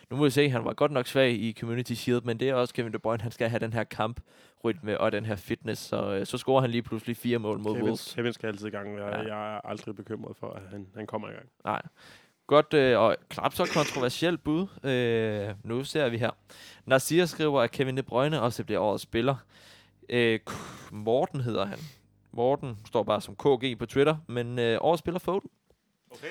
Nu 0.09 0.17
må 0.17 0.23
vi 0.23 0.29
se, 0.29 0.49
han 0.49 0.65
var 0.65 0.73
godt 0.73 0.91
nok 0.91 1.07
svag 1.07 1.31
i 1.31 1.55
Community 1.59 1.93
Shield, 1.93 2.21
men 2.21 2.39
det 2.39 2.49
er 2.49 2.53
også 2.53 2.73
Kevin 2.73 2.93
De 2.93 2.99
Bruyne. 2.99 3.21
Han 3.23 3.31
skal 3.31 3.49
have 3.49 3.59
den 3.59 3.73
her 3.73 3.83
kamprytme 3.83 4.99
og 4.99 5.11
den 5.11 5.25
her 5.25 5.35
fitness, 5.35 5.81
så, 5.81 6.13
øh, 6.13 6.25
så 6.25 6.37
scorer 6.37 6.61
han 6.61 6.69
lige 6.69 6.81
pludselig 6.81 7.17
fire 7.17 7.39
mål 7.39 7.59
mod 7.59 7.73
Kevin, 7.73 7.83
Wolves. 7.83 8.13
Kevin 8.15 8.33
skal 8.33 8.47
altid 8.47 8.67
i 8.67 8.69
gang. 8.69 8.97
Jeg, 8.97 9.23
Ja. 9.27 9.35
jeg 9.35 9.55
er 9.55 9.61
aldrig 9.67 9.95
bekymret 9.95 10.37
for, 10.37 10.49
at 10.51 10.61
han, 10.71 10.87
han 10.95 11.07
kommer 11.07 11.29
i 11.29 11.31
gang. 11.31 11.45
Nej. 11.65 11.81
Godt, 12.47 12.73
øh, 12.73 12.99
og 12.99 13.15
knap 13.29 13.53
så 13.53 13.65
kontroversielt 13.73 14.43
bud. 14.43 14.67
Øh, 14.89 15.55
nu 15.63 15.83
ser 15.83 16.09
vi 16.09 16.17
her. 16.17 16.29
Nasir 16.85 17.25
skriver, 17.25 17.61
at 17.61 17.71
Kevin 17.71 17.97
De 17.97 18.03
Bruyne 18.03 18.41
også 18.41 18.63
bliver 18.63 18.79
årets 18.81 19.03
spiller. 19.03 19.35
Øh, 20.09 20.39
Morten 20.91 21.41
hedder 21.41 21.65
han. 21.65 21.79
Morten 22.31 22.77
står 22.87 23.03
bare 23.03 23.21
som 23.21 23.35
KG 23.35 23.77
på 23.79 23.85
Twitter, 23.85 24.15
men 24.27 24.59
øh, 24.59 24.77
årets 24.81 24.99
spiller 24.99 25.19
Foden. 25.19 25.49
Okay. 26.11 26.27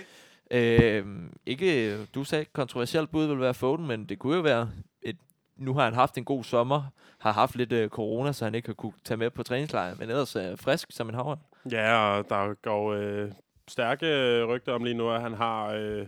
Øh, 0.51 1.07
ikke, 1.47 2.05
du 2.05 2.25
sagde 2.25 2.45
kontroversielt 2.45 3.11
bud 3.11 3.27
vil 3.27 3.41
være 3.41 3.55
Foden, 3.55 3.87
men 3.87 4.05
det 4.05 4.19
kunne 4.19 4.37
jo 4.37 4.43
være 4.43 4.71
et, 5.03 5.17
nu 5.57 5.75
har 5.75 5.85
han 5.85 5.95
haft 5.95 6.19
en 6.19 6.25
god 6.25 6.45
sommer, 6.45 6.83
har 7.19 7.33
haft 7.33 7.57
lidt 7.57 7.73
øh, 7.73 7.89
corona, 7.89 8.33
så 8.33 8.45
han 8.45 8.55
ikke 8.55 8.69
har 8.69 8.75
kunne 8.75 8.93
tage 9.05 9.19
med 9.19 9.31
på 9.31 9.43
træningslejr, 9.43 9.95
men 9.99 10.11
ellers 10.11 10.37
er 10.37 10.57
frisk 10.57 10.89
som 10.91 11.09
en 11.09 11.15
havre. 11.15 11.37
Ja, 11.73 11.97
og 11.99 12.29
der 12.29 12.55
går 12.55 12.93
øh, 12.93 13.33
stærke 13.69 14.45
rygter 14.45 14.73
om 14.73 14.85
lige 14.85 14.95
nu, 14.95 15.11
at 15.11 15.21
han 15.21 15.35
har 15.35 15.73
øh, 15.73 16.07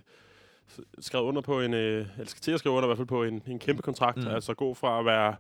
skrevet 0.98 1.24
under 1.24 1.40
på 1.40 1.60
en, 1.60 1.74
øh, 1.74 2.06
eller 2.18 2.30
skal 2.30 2.42
til 2.42 2.52
at 2.52 2.58
skrive 2.58 2.74
under 2.74 2.86
i 2.86 2.88
hvert 2.88 2.98
fald 2.98 3.08
på 3.08 3.24
en, 3.24 3.42
en 3.46 3.58
kæmpe 3.58 3.82
kontrakt. 3.82 4.18
Mm. 4.18 4.28
Altså 4.28 4.54
gå 4.54 4.74
fra 4.74 4.98
at 4.98 5.04
være 5.04 5.34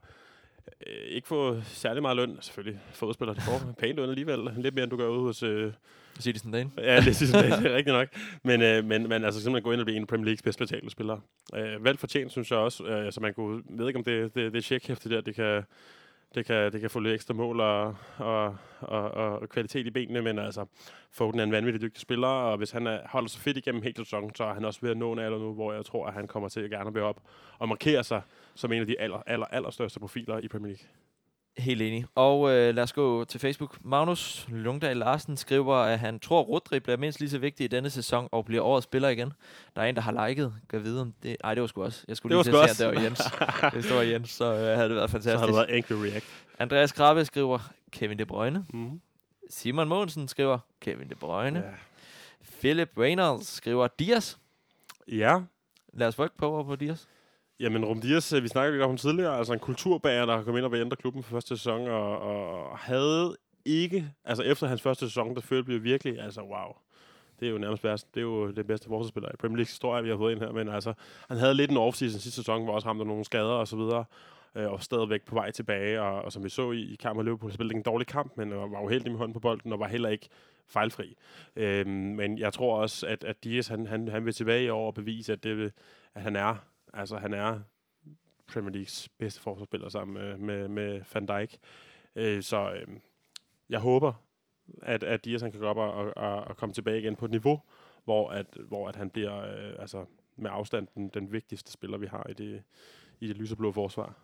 øh, 0.86 0.94
ikke 0.94 1.28
få 1.28 1.60
særlig 1.62 2.02
meget 2.02 2.16
løn, 2.16 2.38
selvfølgelig 2.40 2.80
fodboldspiller, 2.92 3.34
de 3.34 3.40
får 3.40 3.60
pænt 3.80 3.96
løn 3.96 4.08
alligevel, 4.08 4.38
lidt 4.56 4.74
mere 4.74 4.82
end 4.82 4.90
du 4.90 4.96
gør 4.96 5.08
ude 5.08 5.20
hos... 5.20 5.42
Øh, 5.42 5.72
Citizen 6.20 6.52
Dane. 6.52 6.70
ja, 6.78 7.00
det 7.00 7.16
synes 7.16 7.32
jeg, 7.32 7.44
det 7.44 7.52
er 7.52 7.74
rigtigt 7.76 7.94
nok. 7.94 8.08
Men, 8.44 8.62
øh, 8.62 8.84
men, 8.84 9.08
men 9.08 9.24
altså 9.24 9.42
simpelthen 9.42 9.64
gå 9.64 9.72
ind 9.72 9.80
og 9.80 9.84
blive 9.86 9.96
en 9.96 10.06
Premier 10.06 10.24
Leagues 10.24 10.42
bedst 10.42 10.58
betalte 10.58 10.90
spillere. 10.90 11.20
Øh, 11.54 11.84
vel 11.84 11.96
fortjent, 11.96 12.32
synes 12.32 12.50
jeg 12.50 12.58
også. 12.58 12.84
Øh, 12.84 13.12
så 13.12 13.20
man 13.20 13.34
kunne, 13.34 13.62
ved 13.70 13.86
ikke, 13.86 13.98
om 13.98 14.04
det, 14.04 14.34
det, 14.34 14.52
det 14.52 14.64
checkhæfte 14.64 15.10
der, 15.10 15.20
det 15.20 15.34
kan, 15.34 15.62
det 16.34 16.46
kan, 16.46 16.72
det 16.72 16.80
kan 16.80 16.90
få 16.90 17.00
lidt 17.00 17.14
ekstra 17.14 17.34
mål 17.34 17.60
og, 17.60 17.96
og, 18.18 18.56
og, 18.80 19.10
og 19.10 19.48
kvalitet 19.48 19.86
i 19.86 19.90
benene, 19.90 20.22
men 20.22 20.38
altså, 20.38 20.66
Foden 21.12 21.40
er 21.40 21.44
en 21.44 21.52
vanvittig 21.52 21.80
dygtig 21.80 22.00
spiller, 22.00 22.28
og 22.28 22.56
hvis 22.56 22.70
han 22.70 22.86
er, 22.86 23.00
holder 23.04 23.28
sig 23.28 23.40
fedt 23.42 23.56
igennem 23.56 23.82
hele 23.82 23.96
sæsonen, 23.96 24.34
så 24.34 24.44
er 24.44 24.54
han 24.54 24.64
også 24.64 24.80
ved 24.82 24.90
at 24.90 24.96
nå 24.96 25.12
en 25.12 25.18
alder 25.18 25.38
nu, 25.38 25.54
hvor 25.54 25.72
jeg 25.72 25.84
tror, 25.84 26.06
at 26.06 26.14
han 26.14 26.26
kommer 26.26 26.48
til 26.48 26.60
at 26.60 26.70
gerne 26.70 26.92
blive 26.92 27.04
op 27.04 27.22
og 27.58 27.68
markere 27.68 28.04
sig 28.04 28.22
som 28.54 28.72
en 28.72 28.80
af 28.80 28.86
de 28.86 29.00
aller, 29.00 29.22
aller, 29.26 29.46
aller 29.46 29.70
største 29.70 30.00
profiler 30.00 30.38
i 30.38 30.48
Premier 30.48 30.68
League. 30.68 30.86
Helt 31.58 31.82
enig. 31.82 32.06
Og 32.14 32.50
øh, 32.50 32.74
lad 32.74 32.82
os 32.82 32.92
gå 32.92 33.24
til 33.24 33.40
Facebook. 33.40 33.78
Magnus 33.84 34.46
Lungdal 34.48 34.96
Larsen 34.96 35.36
skriver, 35.36 35.74
at 35.76 35.98
han 35.98 36.18
tror, 36.20 36.42
Rodri 36.42 36.80
bliver 36.80 36.96
mindst 36.96 37.20
lige 37.20 37.30
så 37.30 37.38
vigtig 37.38 37.64
i 37.64 37.68
denne 37.68 37.90
sæson 37.90 38.28
og 38.32 38.44
bliver 38.44 38.62
årets 38.62 38.84
spiller 38.84 39.08
igen. 39.08 39.32
Der 39.76 39.82
er 39.82 39.86
en, 39.86 39.94
der 39.96 40.00
har 40.02 40.28
liket. 40.28 40.54
Kan 40.70 40.84
vide 40.84 41.00
om 41.00 41.14
det... 41.22 41.36
Ej, 41.44 41.54
det 41.54 41.60
var 41.60 41.66
sgu 41.66 41.82
også. 41.84 42.04
Jeg 42.08 42.16
skulle 42.16 42.36
Det 42.38 42.46
lige 42.46 42.56
til 42.56 42.62
at 42.70 42.76
se, 42.76 42.84
at 42.84 42.90
det 42.92 42.96
var 42.98 43.02
Jens. 43.04 43.20
Hvis 43.72 43.86
det 43.86 43.96
var 43.96 44.02
Jens, 44.02 44.30
så 44.30 44.44
øh, 44.44 44.76
havde 44.76 44.88
det 44.88 44.96
været 44.96 45.10
Så 45.10 45.12
fantastisk. 45.12 45.38
har 45.38 45.46
det 45.46 45.54
været 45.54 45.66
Angry 45.76 45.92
React. 46.10 46.24
Andreas 46.58 46.92
Krabbe 46.92 47.24
skriver, 47.24 47.58
Kevin 47.92 48.18
De 48.18 48.26
Bruyne. 48.26 48.64
Mm. 48.72 49.00
Simon 49.50 49.88
Mogensen 49.88 50.28
skriver, 50.28 50.58
Kevin 50.80 51.08
De 51.08 51.14
Bruyne. 51.14 51.58
Ja. 51.58 51.64
Philip 52.60 52.90
Reynolds 52.98 53.46
skriver, 53.46 53.88
Dias. 53.98 54.38
ja, 55.08 55.38
Lad 55.92 56.08
os 56.08 56.18
rykke 56.18 56.36
på 56.36 56.46
over 56.46 56.64
på 56.64 56.76
Dias. 56.76 57.08
Jamen, 57.60 57.84
Rum 57.84 58.00
Dias, 58.00 58.32
øh, 58.32 58.42
vi 58.42 58.48
snakkede 58.48 58.72
lidt 58.72 58.82
om 58.82 58.90
ham 58.90 58.96
tidligere, 58.96 59.38
altså 59.38 59.52
en 59.52 59.58
kulturbager, 59.58 60.26
der 60.26 60.42
kom 60.42 60.56
ind 60.56 60.64
og 60.64 60.76
ændre 60.76 60.96
klubben 60.96 61.22
for 61.22 61.30
første 61.30 61.56
sæson, 61.56 61.88
og, 61.88 62.18
og 62.18 62.78
havde 62.78 63.36
ikke, 63.64 64.12
altså 64.24 64.42
efter 64.42 64.66
hans 64.66 64.82
første 64.82 65.06
sæson, 65.06 65.34
der 65.34 65.40
følte 65.40 65.64
blev 65.64 65.82
virkelig, 65.82 66.20
altså 66.20 66.40
wow, 66.40 66.74
det 67.40 67.48
er 67.48 67.52
jo 67.52 67.58
nærmest 67.58 67.84
værst, 67.84 68.14
det 68.14 68.20
er 68.20 68.24
jo 68.24 68.50
det 68.50 68.66
bedste 68.66 68.88
forsvarsspiller 68.88 69.28
i 69.28 69.36
Premier 69.36 69.56
League 69.56 69.68
historie, 69.68 70.02
vi 70.02 70.08
har 70.08 70.16
fået 70.16 70.32
ind 70.32 70.40
her, 70.40 70.52
men 70.52 70.68
altså, 70.68 70.92
han 71.28 71.36
havde 71.38 71.54
lidt 71.54 71.70
en 71.70 71.76
off-season 71.76 72.18
sidste 72.18 72.30
sæson, 72.30 72.64
hvor 72.64 72.74
også 72.74 72.88
ham 72.88 72.98
der 72.98 73.04
nogle 73.04 73.24
skader 73.24 73.44
og 73.44 73.68
så 73.68 73.76
videre, 73.76 74.04
øh, 74.54 74.72
og 74.72 74.82
stadigvæk 74.82 75.22
på 75.22 75.34
vej 75.34 75.50
tilbage, 75.50 76.02
og, 76.02 76.22
og 76.22 76.32
som 76.32 76.44
vi 76.44 76.48
så 76.48 76.70
i, 76.72 76.80
i 76.80 76.94
kampen 76.94 77.18
med 77.18 77.24
Liverpool, 77.24 77.52
spillede 77.52 77.76
en 77.76 77.82
dårlig 77.82 78.06
kamp, 78.06 78.32
men 78.36 78.52
øh, 78.52 78.72
var 78.72 78.80
uheldig 78.84 79.12
med 79.12 79.18
hånden 79.18 79.32
på 79.34 79.40
bolden, 79.40 79.72
og 79.72 79.80
var 79.80 79.88
heller 79.88 80.08
ikke 80.08 80.28
fejlfri. 80.68 81.16
Øhm, 81.56 81.90
men 81.90 82.38
jeg 82.38 82.52
tror 82.52 82.76
også, 82.80 83.06
at, 83.06 83.24
at 83.24 83.44
Dias, 83.44 83.68
han, 83.68 83.86
han, 83.86 84.08
han 84.08 84.24
vil 84.24 84.34
tilbage 84.34 84.64
i 84.64 84.68
år 84.68 84.86
og 84.86 84.94
bevise, 84.94 85.32
at, 85.32 85.44
det, 85.44 85.56
vil- 85.56 85.72
at 86.14 86.22
han 86.22 86.36
er, 86.36 86.54
altså 86.94 87.16
han 87.16 87.34
er 87.34 87.60
Premier 88.46 88.72
Leagues 88.72 89.08
bedste 89.18 89.40
forsvarsspiller 89.40 89.88
sammen 89.88 90.14
med, 90.14 90.38
med, 90.38 90.68
med 90.68 91.02
Van 91.14 91.26
Dijk. 91.26 91.58
Øh, 92.16 92.42
så 92.42 92.72
øh, 92.72 92.86
jeg 93.68 93.80
håber, 93.80 94.12
at, 94.82 95.02
at 95.02 95.24
Dias 95.24 95.42
han 95.42 95.50
kan 95.50 95.60
gå 95.60 95.66
op 95.66 95.76
og, 95.76 95.92
og, 96.16 96.44
og, 96.44 96.56
komme 96.56 96.72
tilbage 96.72 96.98
igen 96.98 97.16
på 97.16 97.24
et 97.24 97.30
niveau, 97.30 97.60
hvor, 98.04 98.30
at, 98.30 98.46
hvor 98.68 98.88
at 98.88 98.96
han 98.96 99.10
bliver 99.10 99.38
øh, 99.38 99.74
altså, 99.78 100.04
med 100.36 100.50
afstand 100.52 100.88
den, 100.94 101.08
den 101.08 101.32
vigtigste 101.32 101.72
spiller, 101.72 101.98
vi 101.98 102.06
har 102.06 102.26
i 102.30 102.32
det, 102.32 102.62
i 103.20 103.28
det 103.28 103.36
lyseblå 103.36 103.72
forsvar. 103.72 104.14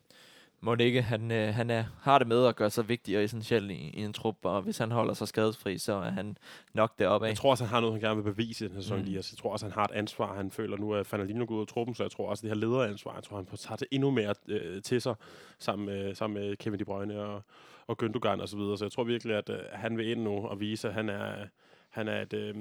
Må 0.61 0.75
det 0.75 0.85
ikke, 0.85 1.03
han, 1.03 1.31
øh, 1.33 1.55
han 1.55 1.71
er, 1.71 1.85
har 2.01 2.19
det 2.19 2.29
med 2.29 2.47
at 2.47 2.57
gøre 2.57 2.71
sig 2.71 2.89
vigtig 2.89 3.17
og 3.19 3.25
essentiel 3.25 3.71
i, 3.71 3.75
i 3.75 4.05
en 4.05 4.13
trup, 4.13 4.37
og 4.43 4.63
hvis 4.63 4.79
han 4.79 4.91
holder 4.91 5.15
sig 5.15 5.29
skadesfri, 5.29 5.79
så 5.79 5.93
er 5.93 6.11
han 6.11 6.37
nok 6.75 6.99
deroppe 6.99 7.27
af. 7.27 7.31
Jeg 7.31 7.37
tror 7.37 7.51
også, 7.51 7.65
han 7.65 7.71
har 7.71 7.81
noget, 7.81 7.95
han 7.95 8.01
gerne 8.01 8.17
vil 8.25 8.33
bevise 8.33 8.65
i 8.65 8.69
den 8.69 8.75
her 8.75 8.83
sæson, 8.83 8.99
Mm. 8.99 9.05
mm. 9.09 9.13
Jeg 9.15 9.25
tror 9.25 9.53
også, 9.53 9.67
han 9.67 9.73
har 9.73 9.85
et 9.85 9.91
ansvar. 9.91 10.37
Han 10.37 10.51
føler 10.51 10.77
nu, 10.77 10.95
at 10.95 11.07
Fernandino 11.07 11.45
går 11.49 11.55
ud 11.55 11.61
af 11.61 11.67
truppen, 11.67 11.95
så 11.95 12.03
jeg 12.03 12.11
tror 12.11 12.29
også, 12.31 12.43
det 12.43 12.51
her 12.51 12.57
lederansvar, 12.57 13.15
jeg 13.15 13.23
tror, 13.23 13.37
han 13.37 13.47
tager 13.47 13.77
det 13.77 13.89
endnu 13.91 14.11
mere 14.11 14.35
øh, 14.49 14.83
til 14.83 15.01
sig, 15.01 15.15
sammen 15.59 15.87
med, 15.87 16.15
sammen 16.15 16.43
med 16.43 16.57
Kevin 16.57 16.79
De 16.79 16.85
Bruyne 16.85 17.21
og, 17.21 17.43
og 17.87 17.97
Gündogan 18.03 18.41
og 18.43 18.49
så 18.49 18.57
videre. 18.57 18.79
Så 18.79 18.85
jeg 18.85 18.93
tror 18.93 19.05
virkelig, 19.05 19.37
at 19.37 19.51
øh, 19.51 19.59
han 19.73 19.99
vil 19.99 20.09
ind 20.11 20.23
nu 20.23 20.47
og 20.47 20.61
vise, 20.61 20.89
at 20.89 20.95
han 20.95 21.09
er, 21.09 21.35
han 21.91 22.09
er 22.09 22.23
et, 22.23 22.33
øh, 22.33 22.55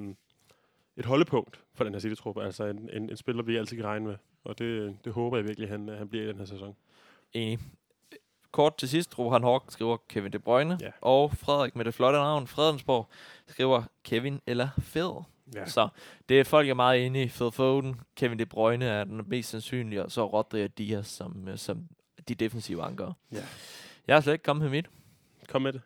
et 0.98 1.06
holdepunkt 1.06 1.60
for 1.74 1.84
den 1.84 1.94
her 1.94 2.00
City-truppe. 2.00 2.44
Altså 2.44 2.66
en, 2.66 2.90
en, 2.94 3.10
en 3.10 3.18
spiller, 3.18 3.44
vi 3.44 3.56
altid 3.58 3.78
kan 3.78 3.86
regne 3.86 4.06
med. 4.06 4.16
Og 4.44 4.60
det, 4.60 4.98
det 5.06 5.14
håber 5.14 5.38
jeg 5.38 5.48
virkelig, 5.48 5.70
han, 5.70 5.88
han 5.88 6.10
bliver 6.10 6.26
i 6.26 6.28
den 6.28 6.38
her 6.38 6.46
sæson. 6.46 6.76
Enig. 7.34 7.60
Kort 8.56 8.78
til 8.78 8.90
sidst, 8.90 9.20
Rohan 9.20 9.44
Hawk 9.44 9.64
skriver 9.70 9.98
Kevin 10.10 10.32
De 10.34 10.40
Bruyne, 10.40 10.78
Ja. 10.82 10.92
og 11.02 11.38
Frederik 11.38 11.76
med 11.76 11.86
det 11.86 11.94
flotte 11.94 12.20
navn, 12.20 12.48
Fredensborg, 12.48 13.08
skriver 13.48 13.84
Kevin 14.04 14.42
eller 14.48 14.70
Phil. 14.92 15.10
Ja. 15.56 15.66
Så 15.66 15.88
det 16.30 16.40
er 16.40 16.44
folk 16.44 16.70
er 16.70 16.74
meget 16.74 17.00
inde 17.00 17.24
i. 17.24 17.28
Phil 17.28 17.52
Foden, 17.52 18.02
Kevin 18.16 18.40
De 18.40 18.46
Bruyne 18.46 18.86
er 18.86 19.04
den 19.04 19.22
mest 19.28 19.50
sandsynlige, 19.50 20.04
og 20.04 20.12
så 20.12 20.26
Rodri 20.26 20.64
og 20.64 20.78
Diaz 20.78 21.08
som, 21.08 21.48
øh, 21.48 21.58
som 21.58 21.88
de 22.28 22.36
defensive 22.36 22.84
anker. 22.84 23.14
Ja. 23.32 23.44
Jeg 24.08 24.16
har 24.16 24.22
slet 24.22 24.34
ikke 24.34 24.44
kommet 24.44 24.64
med 24.64 24.70
mit. 24.72 24.86
Kom 25.50 25.62
med 25.62 25.74
det. 25.74 25.82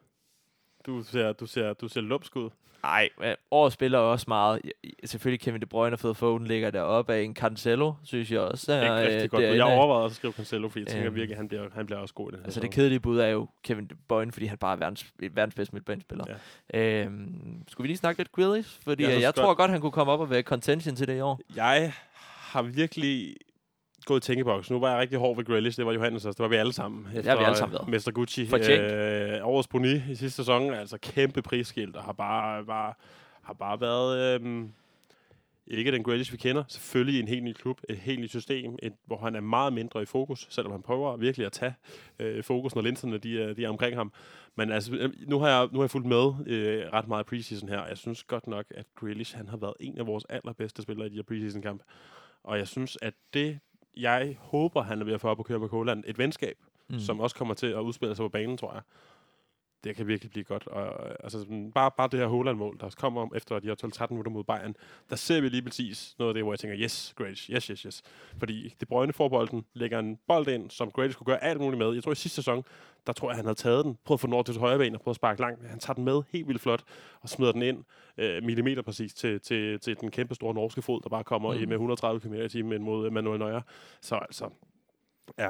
Du 0.86 1.04
ser, 1.04 1.34
du 1.34 1.46
ser, 1.46 1.74
du 1.74 1.88
ser 1.88 2.02
lumsk 2.02 2.36
ud. 2.36 2.50
Nej, 2.84 3.10
året 3.52 3.74
spiller 3.74 3.98
også 4.00 4.26
meget. 4.28 4.62
Selvfølgelig 5.06 5.40
Kevin 5.42 5.62
De 5.62 5.66
Bruyne 5.66 5.94
og 5.96 6.00
Phil 6.00 6.14
Foden 6.16 6.48
ligger 6.48 6.72
deroppe 6.72 7.14
af 7.14 7.22
en 7.22 7.36
Cancelo, 7.36 7.94
synes 8.04 8.32
jeg 8.32 8.40
også. 8.40 8.74
Ikke 8.74 8.86
er, 8.86 8.96
øh, 9.02 9.08
rigtig 9.14 9.30
godt. 9.30 9.44
Jeg 9.44 9.64
overvejede 9.64 10.04
også 10.04 10.14
at 10.14 10.16
skrive 10.16 10.34
Cancelo, 10.34 10.70
fordi 10.70 10.80
jeg 10.80 10.88
tænker 10.88 11.06
Øhm. 11.08 11.16
virkelig, 11.16 11.34
at 11.34 11.38
han 11.38 11.48
bliver, 11.48 11.68
han 11.74 11.86
bliver 11.86 12.00
også 12.00 12.14
god 12.14 12.30
i 12.30 12.32
den 12.32 12.40
her 12.40 12.46
Altså 12.46 12.60
det 12.60 12.72
kedelige 12.72 13.00
bud 13.00 13.20
er 13.20 13.28
jo 13.28 13.48
Kevin 13.64 13.86
De 13.86 13.96
Bruyne, 14.08 14.32
fordi 14.32 14.46
han 14.46 14.58
bare 14.58 14.74
er 14.74 14.78
verdens, 14.80 15.06
verdens 15.32 15.56
bedste 15.56 15.76
midtbanespiller. 15.76 16.26
Ja. 16.74 17.04
Øhm, 17.04 17.64
skulle 17.68 17.86
vi 17.86 17.88
lige 17.88 17.98
snakke 17.98 18.20
lidt 18.20 18.32
Grealish? 18.32 18.80
Fordi 18.84 19.04
Jeg 19.04 19.12
jeg, 19.14 19.22
jeg 19.22 19.36
tror 19.36 19.46
godt- 19.46 19.58
godt, 19.58 19.72
han 19.72 19.82
kunne 19.82 19.92
komme 19.92 20.12
op 20.14 20.20
og 20.20 20.30
være 20.30 20.42
contention 20.42 20.96
til 20.96 21.08
det 21.08 21.18
i 21.18 21.20
år. 21.22 21.40
Jeg 21.56 21.94
har 22.38 22.62
virkelig 22.62 23.36
gået 24.14 24.24
i 24.24 24.28
tænkeboks. 24.28 24.72
Nu 24.72 24.80
var 24.80 24.90
jeg 24.90 25.00
rigtig 25.00 25.20
hård 25.20 25.36
ved 25.36 25.46
Grealish. 25.46 25.78
Det 25.78 25.86
var 25.86 25.94
Johannes 25.94 26.26
også. 26.26 26.38
Det 26.38 26.44
var 26.44 26.50
vi 26.50 26.56
alle 26.56 26.74
sammen. 26.74 27.06
har 27.06 27.38
vi 27.38 27.44
alle 27.44 27.58
sammen 27.58 27.74
været. 27.74 27.90
Mester 27.90 28.12
Gucci. 28.12 28.48
Fortjent. 28.48 28.92
Øh, 28.92 29.48
årets 29.48 29.68
Boni 29.68 29.96
i 29.96 30.16
sidste 30.16 30.30
sæson. 30.30 30.74
Altså 30.74 30.98
kæmpe 31.02 31.42
prisskilt. 31.42 31.96
Og 31.96 32.04
har 32.04 32.14
bare, 32.14 32.66
bare, 32.66 32.94
har 33.42 33.54
bare 33.54 33.82
været... 33.82 34.42
Øh, 34.42 34.70
ikke 35.70 35.92
den 35.92 36.04
Grealish, 36.04 36.32
vi 36.32 36.38
kender. 36.38 36.64
Selvfølgelig 36.68 37.18
i 37.18 37.22
en 37.22 37.28
helt 37.28 37.44
ny 37.44 37.54
klub, 37.54 37.82
et 37.90 37.98
helt 37.98 38.20
nyt 38.20 38.30
system, 38.30 38.78
et, 38.84 38.94
hvor 39.06 39.18
han 39.18 39.36
er 39.36 39.40
meget 39.40 39.74
mindre 39.74 40.02
i 40.02 40.06
fokus, 40.06 40.48
selvom 40.50 40.72
han 40.72 40.82
prøver 40.82 41.18
virkelig 41.18 41.46
at 41.46 41.52
tage 41.52 41.74
øh, 42.20 42.44
fokus, 42.44 42.76
når 42.76 42.82
linserne 42.82 43.18
de 43.18 43.42
er, 43.42 43.54
de 43.54 43.66
er 43.66 43.70
omkring 43.70 43.96
ham. 43.96 44.14
Men 44.56 44.72
altså, 44.72 44.96
øh, 44.96 45.10
nu 45.28 45.40
har 45.40 45.50
jeg, 45.50 45.68
nu 45.72 45.80
har 45.80 45.84
jeg 45.84 45.92
fulgt 45.92 46.08
med 46.08 46.34
øh, 46.48 46.94
ret 46.94 47.08
meget 47.08 47.26
preseason 47.26 47.70
her, 47.70 47.78
og 47.78 47.90
jeg 47.90 47.98
synes 47.98 48.24
godt 48.24 48.48
nok, 48.48 48.66
at 48.76 48.86
Grealish 48.96 49.38
han 49.38 49.48
har 49.48 49.58
været 49.58 49.74
en 49.80 49.98
af 49.98 50.08
vores 50.08 50.26
allerbedste 50.30 50.82
spillere 50.82 51.08
i 51.08 51.10
de 51.10 51.16
her 51.16 51.24
preseason-kamp. 51.24 51.84
Og 52.44 52.58
jeg 52.58 52.68
synes, 52.68 52.98
at 53.02 53.14
det, 53.34 53.60
jeg 53.98 54.38
håber, 54.40 54.82
han 54.82 55.02
er 55.02 55.06
ved 55.06 55.14
at 55.14 55.22
få 55.22 55.28
op 55.28 55.40
og 55.40 55.46
køre 55.46 55.60
med 55.60 55.70
Koland, 55.70 56.04
et 56.08 56.18
venskab, 56.18 56.58
mm. 56.90 57.00
som 57.00 57.20
også 57.20 57.36
kommer 57.36 57.54
til 57.54 57.68
at 57.68 57.80
udspille 57.80 58.16
sig 58.16 58.24
på 58.24 58.30
banen, 58.30 58.58
tror 58.58 58.74
jeg. 58.74 58.82
Det 59.84 59.96
kan 59.96 60.08
virkelig 60.08 60.32
blive 60.32 60.44
godt. 60.44 60.68
Og, 60.68 61.10
øh, 61.10 61.16
altså, 61.20 61.40
sådan, 61.40 61.72
bare, 61.72 61.92
bare 61.98 62.08
det 62.12 62.20
her 62.20 62.28
Holland-mål, 62.28 62.78
der 62.80 62.90
kommer 62.98 63.22
om 63.22 63.32
efter 63.36 63.60
de 63.60 63.68
her 63.68 63.76
12-13 63.86 64.08
minutter 64.10 64.32
mod 64.32 64.44
Bayern, 64.44 64.76
der 65.10 65.16
ser 65.16 65.42
vi 65.42 65.50
lige 65.50 65.62
præcis 65.62 66.16
noget 66.20 66.30
af 66.30 66.34
det, 66.34 66.44
hvor 66.44 66.54
jeg 66.54 66.60
tænker, 66.60 66.78
yes, 66.80 67.14
Grealish, 67.18 67.52
yes, 67.52 67.66
yes, 67.66 67.82
yes. 67.82 68.02
Fordi 68.38 68.76
De 68.82 68.86
Bruyne 68.86 69.14
får 69.14 69.30
bolden, 69.30 69.66
lægger 69.74 70.00
en 70.00 70.20
bold 70.28 70.48
ind, 70.48 70.70
som 70.70 70.92
Grealish 70.92 71.18
kunne 71.18 71.26
gøre 71.26 71.44
alt 71.44 71.60
muligt 71.60 71.78
med. 71.78 71.94
Jeg 71.94 72.04
tror 72.04 72.12
i 72.12 72.16
sidste 72.16 72.36
sæson, 72.36 72.64
der 73.08 73.14
tror 73.14 73.30
jeg, 73.30 73.36
han 73.36 73.46
havde 73.46 73.56
taget 73.56 73.86
den, 73.86 73.98
prøvet 74.06 74.18
at 74.18 74.22
få 74.22 74.28
den 74.28 74.34
over 74.34 74.44
til 74.44 74.60
højre 74.60 74.78
ben 74.78 74.96
og 74.96 75.02
prøvet 75.02 75.14
at 75.14 75.16
sparke 75.16 75.42
langt. 75.42 75.68
Han 75.68 75.80
tager 75.80 75.96
den 75.96 76.04
med 76.04 76.22
helt 76.30 76.48
vildt 76.48 76.62
flot 76.62 76.84
og 77.22 77.30
smider 77.30 77.52
den 77.52 77.62
ind 77.62 77.84
øh, 78.18 78.44
millimeter 78.44 78.82
præcis 78.82 79.14
til, 79.14 79.42
til, 79.42 79.80
til 79.80 80.00
den 80.02 80.12
kæmpe 80.12 80.36
store 80.36 80.54
norske 80.54 80.82
fod, 80.82 81.02
der 81.02 81.10
bare 81.10 81.24
kommer 81.24 81.54
mm. 81.54 81.60
Med 81.60 81.72
130 81.72 82.22
km 82.22 82.34
i 82.34 82.50
timen 82.50 82.84
mod 82.84 83.10
Manuel 83.10 83.40
Neuer. 83.40 83.62
Så 84.02 84.16
altså, 84.16 84.50
ja, 85.38 85.50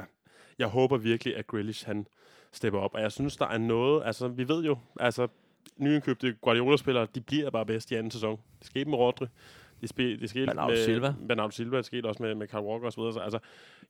jeg 0.58 0.68
håber 0.68 0.96
virkelig, 0.96 1.36
at 1.36 1.46
Grealish 1.46 1.86
han 1.86 2.06
stepper 2.52 2.80
op. 2.80 2.94
Og 2.94 3.00
jeg 3.00 3.12
synes, 3.12 3.36
der 3.36 3.46
er 3.46 3.58
noget, 3.58 4.02
altså 4.04 4.28
vi 4.28 4.48
ved 4.48 4.64
jo, 4.64 4.78
altså 5.00 5.28
nyindkøbte 5.76 6.32
Guardiola-spillere, 6.32 7.06
de 7.14 7.20
bliver 7.20 7.50
bare 7.50 7.66
bedst 7.66 7.90
i 7.90 7.94
anden 7.94 8.10
sæson. 8.10 8.38
Det 8.58 8.66
skete 8.66 8.90
med 8.90 8.98
Rodri. 8.98 9.26
Det, 9.80 9.88
spe, 9.88 10.20
det 10.20 10.30
skete 10.30 10.46
Bernardo 10.46 10.70
med 10.70 10.84
Silva. 10.84 11.14
Bernardo 11.28 11.50
Silva. 11.50 11.76
Det 11.76 11.84
skete 11.84 12.06
også 12.06 12.22
med, 12.22 12.34
med 12.34 12.48
Kyle 12.48 12.62
Walker 12.62 12.86
og 12.86 12.92
så 12.92 13.20
altså, 13.24 13.38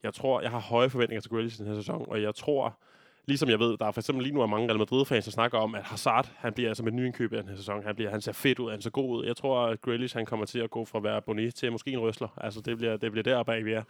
jeg 0.03 0.15
tror, 0.15 0.41
jeg 0.41 0.51
har 0.51 0.61
høje 0.61 0.91
forventninger 0.91 1.21
til 1.21 1.31
Grealish 1.31 1.61
i 1.61 1.65
den 1.65 1.73
her 1.73 1.81
sæson, 1.81 2.05
og 2.09 2.23
jeg 2.23 2.35
tror, 2.35 2.79
ligesom 3.27 3.49
jeg 3.49 3.59
ved, 3.59 3.77
der 3.77 3.87
er 3.87 3.91
for 3.91 4.01
eksempel 4.01 4.23
lige 4.23 4.35
nu 4.35 4.41
er 4.41 4.47
mange 4.47 4.69
Real 4.69 4.79
Madrid-fans, 4.79 5.25
der 5.25 5.31
snakker 5.31 5.59
om, 5.59 5.75
at 5.75 5.83
Hazard, 5.83 6.33
han 6.37 6.53
bliver 6.53 6.71
altså 6.71 6.83
med 6.85 6.93
nyindkøb 6.93 7.33
i 7.33 7.37
den 7.37 7.49
her 7.49 7.57
sæson. 7.57 7.83
Han, 7.85 7.95
bliver, 7.95 8.11
han 8.11 8.21
ser 8.21 8.33
fedt 8.33 8.59
ud, 8.59 8.71
han 8.71 8.81
ser 8.81 8.91
god 8.91 9.19
ud. 9.19 9.27
Jeg 9.27 9.37
tror, 9.37 9.67
at 9.67 9.81
Grealish, 9.81 10.17
han 10.17 10.27
kommer 10.27 10.47
til 10.47 10.59
at 10.59 10.71
gå 10.71 10.85
fra 10.85 10.99
at 10.99 11.05
være 11.05 11.23
Boni 11.23 11.51
til 11.51 11.73
måske 11.73 11.91
en 11.91 11.99
røsler. 11.99 12.29
Altså, 12.37 12.61
det 12.61 12.77
bliver, 12.77 12.97
det 12.97 13.11
bliver 13.13 13.23
deroppe 13.23 13.53
vi 13.53 13.73
er. 13.73 13.83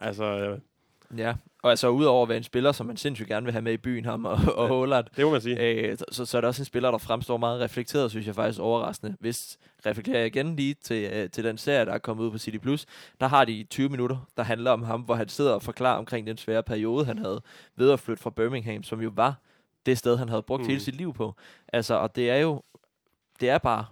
Altså, 0.00 0.58
Ja, 1.16 1.34
og 1.62 1.70
altså 1.70 1.88
udover 1.88 2.22
at 2.22 2.28
være 2.28 2.38
en 2.38 2.44
spiller, 2.44 2.72
som 2.72 2.86
man 2.86 2.96
sindssygt 2.96 3.28
gerne 3.28 3.44
vil 3.44 3.52
have 3.52 3.62
med 3.62 3.72
i 3.72 3.76
byen, 3.76 4.04
ham 4.04 4.24
og, 4.24 4.38
og 4.56 4.68
Holland, 4.68 5.04
det 5.16 5.24
må 5.24 5.30
man 5.30 5.40
sige. 5.40 5.60
øh, 5.60 5.98
så, 6.12 6.26
så 6.26 6.36
er 6.36 6.40
det 6.40 6.48
også 6.48 6.62
en 6.62 6.66
spiller, 6.66 6.90
der 6.90 6.98
fremstår 6.98 7.36
meget 7.36 7.60
reflekteret, 7.60 8.10
synes 8.10 8.26
jeg 8.26 8.34
faktisk 8.34 8.60
overraskende. 8.60 9.16
Hvis 9.20 9.58
reflekterer 9.86 10.18
jeg 10.18 10.26
igen 10.26 10.56
lige 10.56 10.74
til, 10.74 11.10
øh, 11.12 11.30
til 11.30 11.44
den 11.44 11.58
serie, 11.58 11.84
der 11.84 11.92
er 11.92 11.98
kommet 11.98 12.24
ud 12.24 12.30
på 12.30 12.38
City 12.38 12.58
Plus, 12.58 12.86
der 13.20 13.26
har 13.26 13.44
de 13.44 13.66
20 13.70 13.88
minutter, 13.88 14.16
der 14.36 14.42
handler 14.42 14.70
om 14.70 14.82
ham, 14.82 15.00
hvor 15.00 15.14
han 15.14 15.28
sidder 15.28 15.52
og 15.52 15.62
forklarer 15.62 15.98
omkring 15.98 16.26
den 16.26 16.36
svære 16.36 16.62
periode, 16.62 17.04
han 17.04 17.18
havde 17.18 17.42
ved 17.76 17.90
at 17.90 18.00
flytte 18.00 18.22
fra 18.22 18.30
Birmingham, 18.30 18.82
som 18.82 19.00
jo 19.00 19.10
var 19.14 19.34
det 19.86 19.98
sted, 19.98 20.16
han 20.16 20.28
havde 20.28 20.42
brugt 20.42 20.62
mm. 20.62 20.68
hele 20.68 20.80
sit 20.80 20.94
liv 20.94 21.14
på. 21.14 21.34
Altså, 21.72 21.94
og 21.94 22.16
det 22.16 22.30
er 22.30 22.36
jo, 22.36 22.62
det 23.40 23.50
er 23.50 23.58
bare 23.58 23.84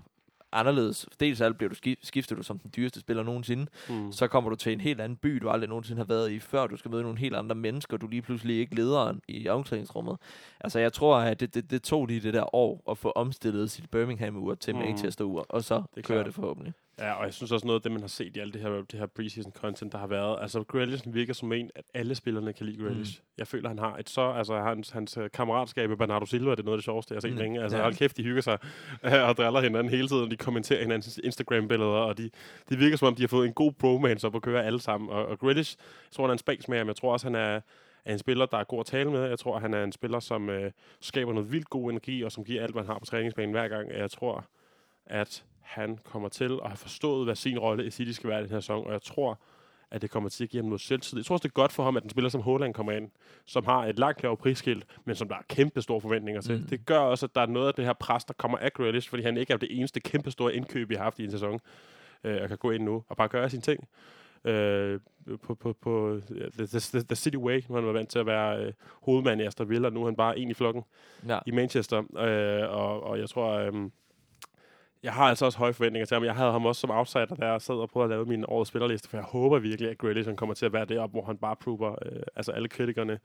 anderledes. 0.54 1.06
Dels 1.20 1.40
alt 1.40 1.56
bliver 1.58 1.68
du 1.70 1.74
skif- 1.86 2.00
skifter 2.02 2.36
du 2.36 2.42
som 2.42 2.58
den 2.58 2.72
dyreste 2.76 3.00
spiller 3.00 3.22
nogensinde, 3.22 3.66
Mm. 3.88 4.12
så 4.12 4.26
kommer 4.28 4.50
du 4.50 4.56
til 4.56 4.72
en 4.72 4.80
helt 4.80 5.00
anden 5.00 5.16
by, 5.16 5.28
du 5.38 5.48
aldrig 5.48 5.68
nogensinde 5.68 5.98
har 5.98 6.06
været 6.06 6.30
i 6.30 6.38
før. 6.38 6.66
Du 6.66 6.76
skal 6.76 6.90
møde 6.90 7.02
nogle 7.02 7.18
helt 7.18 7.34
andre 7.36 7.54
mennesker. 7.54 7.96
Du 7.96 8.06
er 8.06 8.10
lige 8.10 8.22
pludselig 8.22 8.56
ikke 8.58 8.74
lederen 8.74 9.20
i 9.28 9.48
omklædningsrummet. 9.48 10.16
Altså, 10.60 10.78
jeg 10.78 10.92
tror, 10.92 11.16
at 11.16 11.40
det, 11.40 11.54
det, 11.54 11.70
det 11.70 11.82
tog 11.82 12.06
lige 12.06 12.20
det 12.20 12.34
der 12.34 12.54
år 12.54 12.82
at 12.90 12.98
få 12.98 13.10
omstillet 13.10 13.70
sit 13.70 13.90
Birmingham-ur 13.90 14.54
til 14.54 14.74
Mm. 14.74 14.80
Manchester-ur, 14.80 15.46
og 15.48 15.62
så 15.64 15.74
Det 15.74 15.80
er 15.82 15.86
det 15.94 16.04
kører 16.04 16.22
det 16.22 16.34
forhåbentlig. 16.34 16.72
Ja, 16.98 17.12
og 17.12 17.24
jeg 17.24 17.34
synes 17.34 17.52
også 17.52 17.66
noget 17.66 17.78
af 17.78 17.82
det, 17.82 17.92
man 17.92 18.00
har 18.00 18.08
set 18.08 18.36
i 18.36 18.40
alt 18.40 18.54
det 18.54 18.62
her, 18.62 18.70
det 18.70 18.98
her 18.98 19.06
preseason 19.06 19.52
content, 19.52 19.92
der 19.92 19.98
har 19.98 20.06
været. 20.06 20.38
Altså, 20.40 20.62
Grealish 20.62 21.14
virker 21.14 21.32
som 21.32 21.52
en, 21.52 21.70
at 21.74 21.84
alle 21.94 22.14
spillerne 22.14 22.52
kan 22.52 22.66
lide 22.66 22.82
Grealish. 22.82 23.20
Mm. 23.20 23.26
Jeg 23.38 23.46
føler, 23.46 23.68
han 23.68 23.78
har 23.78 23.96
et 23.96 24.10
så... 24.10 24.32
Altså, 24.32 24.60
hans, 24.60 24.90
hans 24.90 25.16
øh, 25.16 25.30
kammeratskab 25.30 25.88
med 25.88 25.96
Bernardo 25.96 26.26
Silva, 26.26 26.50
det 26.50 26.58
er 26.58 26.62
noget 26.62 26.76
af 26.76 26.78
det 26.78 26.84
sjoveste, 26.84 27.12
jeg 27.12 27.16
har 27.16 27.20
set 27.20 27.32
mm. 27.32 27.38
Længe. 27.38 27.62
Altså, 27.62 27.76
ja. 27.76 27.82
hold 27.82 27.94
kæft, 27.94 28.16
de 28.16 28.22
hygger 28.22 28.42
sig 28.42 28.58
øh, 29.04 29.28
og 29.28 29.36
driller 29.36 29.60
hinanden 29.60 29.90
hele 29.90 30.08
tiden. 30.08 30.30
De 30.30 30.36
kommenterer 30.36 30.82
hinandens 30.82 31.20
Instagram-billeder, 31.24 31.90
og 31.90 32.18
de, 32.18 32.30
det 32.68 32.78
virker 32.78 32.96
som 32.96 33.08
om, 33.08 33.14
de 33.14 33.22
har 33.22 33.28
fået 33.28 33.46
en 33.46 33.52
god 33.52 33.72
bromance 33.72 34.26
op 34.26 34.36
at 34.36 34.42
køre 34.42 34.64
alle 34.64 34.80
sammen. 34.80 35.10
Og, 35.10 35.26
og 35.26 35.38
Grealish, 35.38 35.76
jeg 35.80 36.12
tror, 36.12 36.24
han 36.24 36.30
er 36.30 36.32
en 36.32 36.38
spæksmager, 36.38 36.84
men 36.84 36.88
jeg 36.88 36.96
tror 36.96 37.12
også, 37.12 37.26
han 37.26 37.34
er, 37.34 37.60
er 38.04 38.12
en 38.12 38.18
spiller, 38.18 38.46
der 38.46 38.58
er 38.58 38.64
god 38.64 38.80
at 38.80 38.86
tale 38.86 39.10
med. 39.10 39.22
Jeg 39.22 39.38
tror, 39.38 39.58
han 39.58 39.74
er 39.74 39.84
en 39.84 39.92
spiller, 39.92 40.20
som 40.20 40.50
øh, 40.50 40.70
skaber 41.00 41.32
noget 41.32 41.52
vildt 41.52 41.70
god 41.70 41.90
energi, 41.90 42.22
og 42.22 42.32
som 42.32 42.44
giver 42.44 42.62
alt, 42.62 42.72
hvad 42.72 42.82
han 42.82 42.92
har 42.92 42.98
på 42.98 43.04
træningsbanen 43.04 43.50
hver 43.50 43.68
gang. 43.68 43.90
Jeg 43.90 44.10
tror, 44.10 44.44
at 45.06 45.44
han 45.64 45.98
kommer 46.04 46.28
til 46.28 46.58
at 46.62 46.68
have 46.68 46.76
forstået, 46.76 47.26
hvad 47.26 47.34
sin 47.34 47.58
rolle 47.58 47.86
i 47.86 47.90
City 47.90 48.12
skal 48.12 48.30
være 48.30 48.40
i 48.40 48.42
den 48.42 48.50
her 48.50 48.60
sæson, 48.60 48.86
og 48.86 48.92
jeg 48.92 49.02
tror, 49.02 49.38
at 49.90 50.02
det 50.02 50.10
kommer 50.10 50.28
til 50.28 50.44
at 50.44 50.50
give 50.50 50.62
ham 50.62 50.68
noget 50.68 50.80
selvtid. 50.80 51.18
Jeg 51.18 51.24
tror 51.24 51.34
også, 51.34 51.42
det 51.42 51.48
er 51.48 51.52
godt 51.52 51.72
for 51.72 51.84
ham, 51.84 51.96
at 51.96 52.02
en 52.04 52.10
spiller 52.10 52.28
som 52.28 52.42
Haaland 52.42 52.74
kommer 52.74 52.92
ind, 52.92 53.10
som 53.44 53.64
har 53.64 53.84
et 53.86 53.98
langt 53.98 54.22
lavere 54.22 54.36
prisskilt, 54.36 54.84
men 55.04 55.16
som 55.16 55.28
der 55.28 55.34
er 55.34 55.42
kæmpe 55.48 55.82
store 55.82 56.00
forventninger 56.00 56.40
til. 56.40 56.54
Mm. 56.54 56.60
Mm. 56.60 56.66
Det 56.66 56.86
gør 56.86 56.98
også, 56.98 57.26
at 57.26 57.34
der 57.34 57.40
er 57.40 57.46
noget 57.46 57.68
af 57.68 57.74
det 57.74 57.84
her 57.84 57.92
pres, 57.92 58.24
der 58.24 58.34
kommer 58.34 58.58
af 58.58 58.72
Grealish, 58.72 59.10
fordi 59.10 59.22
han 59.22 59.36
ikke 59.36 59.52
er 59.52 59.56
det 59.56 59.78
eneste 59.78 60.00
kæmpe 60.00 60.30
store 60.30 60.54
indkøb, 60.54 60.88
vi 60.88 60.94
har 60.94 61.02
haft 61.02 61.18
i 61.18 61.24
en 61.24 61.30
sæson, 61.30 61.60
øh, 62.24 62.42
og 62.42 62.48
kan 62.48 62.58
gå 62.58 62.70
ind 62.70 62.84
nu 62.84 63.04
og 63.08 63.16
bare 63.16 63.28
gøre 63.28 63.50
sine 63.50 63.62
ting. 63.62 63.88
Øh, 64.44 65.00
på, 65.42 65.54
på, 65.54 65.72
på 65.72 66.20
the, 66.56 66.66
the, 66.66 67.02
the, 67.02 67.16
City 67.16 67.36
Way, 67.36 67.62
hvor 67.66 67.76
han 67.76 67.86
var 67.86 67.92
vant 67.92 68.08
til 68.08 68.18
at 68.18 68.26
være 68.26 68.64
øh, 68.64 68.72
hovedmand 69.02 69.40
i 69.40 69.44
Aston 69.44 69.68
Villa, 69.68 69.90
nu 69.90 70.00
er 70.00 70.04
han 70.04 70.16
bare 70.16 70.38
en 70.38 70.50
i 70.50 70.54
flokken 70.54 70.82
Ja. 71.28 71.38
i 71.46 71.50
Manchester, 71.50 71.98
øh, 71.98 72.76
og, 72.76 73.02
og 73.02 73.18
jeg 73.18 73.28
tror, 73.28 73.50
øh, 73.50 73.72
jeg 75.04 75.12
har 75.12 75.24
altså 75.24 75.44
også 75.44 75.58
høje 75.58 75.72
forventninger 75.72 76.06
til 76.06 76.14
ham. 76.14 76.24
Jeg 76.24 76.34
havde 76.34 76.52
ham 76.52 76.66
også 76.66 76.80
som 76.80 76.90
outsider, 76.90 77.26
da 77.26 77.46
jeg 77.46 77.62
sad 77.62 77.74
og 77.74 77.90
prøvede 77.90 78.04
at 78.04 78.10
lave 78.10 78.26
min 78.26 78.44
årets 78.48 78.68
spillerliste, 78.68 79.08
for 79.08 79.16
jeg 79.16 79.24
håber 79.24 79.58
virkelig, 79.58 79.90
at 79.90 79.98
Grealish 79.98 80.28
han 80.28 80.36
kommer 80.36 80.54
til 80.54 80.66
at 80.66 80.72
være 80.72 80.84
deroppe, 80.84 81.12
hvor 81.12 81.24
han 81.24 81.36
bare 81.36 81.56
prover 81.56 81.90
øh, 81.90 82.22
altså 82.36 82.52
alle 82.52 82.68
kritikerne 82.68 83.18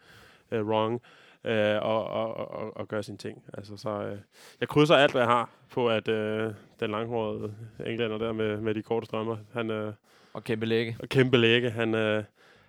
øh, 0.51 0.67
wrong, 0.67 1.01
øh, 1.43 1.75
og, 1.81 2.07
og, 2.07 2.37
og, 2.37 2.77
og 2.77 2.87
gør 2.87 3.01
sine 3.01 3.17
ting. 3.17 3.43
Altså, 3.53 3.77
så, 3.77 3.89
øh, 3.89 4.17
jeg 4.59 4.67
krydser 4.67 4.95
alt, 4.95 5.11
hvad 5.11 5.21
jeg 5.21 5.29
har 5.29 5.49
på, 5.71 5.89
at 5.89 6.07
øh, 6.07 6.53
den 6.79 6.91
langhårede 6.91 7.53
englænder 7.85 8.17
der 8.17 8.31
med, 8.33 8.57
med 8.57 8.75
de 8.75 8.81
korte 8.81 9.05
strømmer, 9.05 9.37
han 9.53 9.71
øh, 9.71 9.93
Og 10.33 10.43
kæmpe 10.43 10.65
lægge. 10.65 10.97
og 10.99 11.09
kæmpe 11.09 11.37
læge, 11.37 11.69
han, 11.69 11.95
øh, 11.95 12.23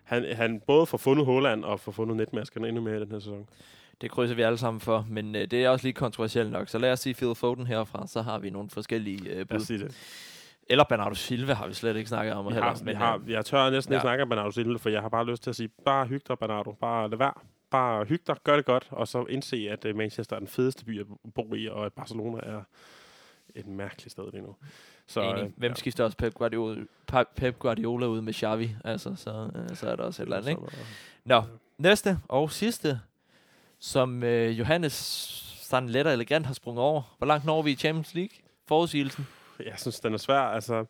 han, 0.05 0.37
han 0.37 0.61
både 0.67 0.87
får 0.87 0.99
fundet 0.99 1.27
Holland 1.27 1.65
og 1.65 1.81
får 1.81 1.93
fundet 1.93 2.17
netmaskerne 2.17 2.69
endnu 2.69 2.83
mere 2.83 2.97
i 2.97 3.01
den 3.01 3.11
her 3.11 3.19
sæson. 3.19 3.49
Det 4.01 4.11
krydser 4.11 4.35
vi 4.35 4.43
alle 4.43 4.59
sammen 4.59 4.81
for, 4.81 5.07
men 5.09 5.35
øh, 5.37 5.47
det 5.51 5.65
er 5.65 5.69
også 5.69 5.87
lige 5.87 5.93
kontroversielt 5.93 6.51
nok. 6.53 6.69
Så 6.69 6.79
lad 6.79 6.93
os 6.93 7.01
sige 7.01 7.15
Phil 7.15 7.35
Foden 7.35 7.67
herfra, 7.67 8.07
så 8.07 8.23
har 8.23 8.39
vi 8.39 8.51
nogle 8.51 8.71
forskellige 8.71 9.31
øh, 9.31 9.37
Lad 9.37 9.45
bud. 9.45 9.57
os 9.57 9.63
sige 9.63 9.79
det. 9.79 9.97
Eller 10.67 10.85
Bernardo 10.85 11.15
Silva 11.15 11.55
har 11.55 11.67
vi 11.67 11.75
slet 11.75 11.97
ikke 11.97 12.09
snakket 12.09 12.35
om 12.35 12.47
Vi 12.47 12.53
heller. 12.53 12.69
har, 12.69 12.75
vi 12.75 12.85
men, 12.85 12.97
har, 12.97 13.21
øh, 13.25 13.31
jeg 13.31 13.45
tør 13.45 13.71
næsten 13.71 13.93
ja. 13.93 13.99
ikke 13.99 14.07
ja. 14.09 14.11
snakke 14.11 14.23
om 14.23 14.29
Bernardo 14.29 14.51
Silva, 14.51 14.77
for 14.79 14.89
jeg 14.89 15.01
har 15.03 15.09
bare 15.09 15.27
lyst 15.27 15.43
til 15.43 15.51
at 15.51 15.57
sige, 15.57 15.69
bare 15.85 16.07
hyg 16.07 16.23
dig, 16.29 16.39
Bernardo. 16.39 16.73
Bare 16.73 17.11
lad 17.11 17.19
være. 17.19 17.33
Bare 17.71 18.05
hyg 18.05 18.23
dig, 18.27 18.37
gør 18.45 18.57
det 18.57 18.65
godt, 18.65 18.89
og 18.91 19.09
så 19.09 19.25
indse, 19.29 19.69
at 19.71 19.85
øh, 19.85 19.97
Manchester 19.97 20.37
er 20.37 20.41
den 20.41 20.49
fedeste 20.49 20.85
by 20.85 21.01
at 21.01 21.07
bo 21.35 21.55
i, 21.55 21.67
og 21.69 21.87
at 21.87 21.93
Barcelona 21.93 22.39
er 22.43 22.63
et 23.55 23.67
mærkeligt 23.67 24.13
sted 24.13 24.25
lige 24.33 24.43
nu. 24.43 24.57
Så, 25.07 25.23
Enig. 25.23 25.43
øh, 25.45 25.51
Hvem 25.57 25.75
skifter 25.75 26.05
også 26.05 26.17
Pep 26.17 26.35
Guardiola, 26.35 26.81
Pep 27.37 27.59
Guardiola 27.59 28.07
ud 28.07 28.21
med 28.21 28.33
Xavi? 28.33 28.71
Altså, 28.85 29.15
så, 29.17 29.51
øh, 29.55 29.77
så 29.77 29.91
er 29.91 29.97
der 29.97 30.05
også 30.05 30.23
et 30.23 30.27
eller 30.27 30.37
andet, 30.37 30.51
ikke? 30.51 30.63
Nå, 31.25 31.43
næste 31.79 32.19
og 32.29 32.51
sidste, 32.53 33.01
som 33.81 34.23
øh, 34.23 34.59
Johannes 34.59 34.93
sådan 35.63 35.89
let 35.89 36.07
og 36.07 36.13
elegant 36.13 36.47
har 36.47 36.55
sprunget 36.55 36.85
over. 36.85 37.17
Hvor 37.19 37.27
langt 37.27 37.45
når 37.45 37.63
vi 37.63 37.71
i 37.71 37.77
Champions 37.77 38.15
League? 38.15 38.37
Forudsigelsen? 38.69 39.27
jeg 39.67 39.75
synes, 39.77 40.01
den 40.01 40.15
er 40.15 40.19
svær. 40.19 40.41
Altså, 40.41 40.85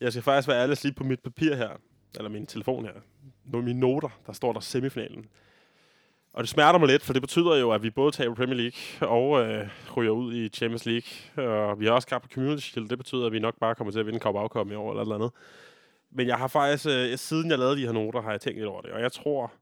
jeg 0.00 0.12
skal 0.12 0.22
faktisk 0.22 0.48
være 0.48 0.62
ærlig 0.62 0.76
lige 0.82 0.94
på 0.94 1.04
mit 1.04 1.20
papir 1.20 1.54
her, 1.54 1.70
eller 2.16 2.30
min 2.30 2.46
telefon 2.46 2.84
her, 2.84 2.92
nogle 3.44 3.66
mine 3.66 3.80
noter, 3.80 4.08
der 4.26 4.32
står 4.32 4.52
der 4.52 4.60
semifinalen. 4.60 5.26
Og 6.32 6.42
det 6.42 6.48
smerter 6.48 6.78
mig 6.78 6.88
lidt, 6.88 7.02
for 7.02 7.12
det 7.12 7.22
betyder 7.22 7.56
jo, 7.56 7.70
at 7.70 7.82
vi 7.82 7.90
både 7.90 8.12
taber 8.12 8.34
Premier 8.34 8.56
League 8.56 9.08
og 9.08 9.44
øh, 9.46 9.68
ryger 9.96 10.10
ud 10.10 10.34
i 10.34 10.48
Champions 10.48 10.86
League. 10.86 11.46
Og 11.48 11.80
vi 11.80 11.86
har 11.86 11.92
også 11.92 12.06
skabt 12.06 12.32
Community 12.32 12.62
Shield. 12.62 12.88
Det 12.88 12.98
betyder, 12.98 13.26
at 13.26 13.32
vi 13.32 13.38
nok 13.38 13.54
bare 13.60 13.74
kommer 13.74 13.92
til 13.92 14.00
at 14.00 14.06
vinde 14.06 14.18
Cup 14.18 14.36
Afkom 14.36 14.72
i 14.72 14.74
år 14.74 14.90
eller 14.90 15.04
noget 15.04 15.18
andet. 15.18 15.30
Men 16.10 16.26
jeg 16.26 16.36
har 16.36 16.48
faktisk, 16.48 16.86
øh, 16.86 17.18
siden 17.18 17.50
jeg 17.50 17.58
lavede 17.58 17.76
de 17.76 17.86
her 17.86 17.92
noter, 17.92 18.22
har 18.22 18.30
jeg 18.30 18.40
tænkt 18.40 18.58
lidt 18.58 18.68
over 18.68 18.80
det. 18.80 18.90
Og 18.90 19.00
jeg 19.00 19.12
tror, 19.12 19.52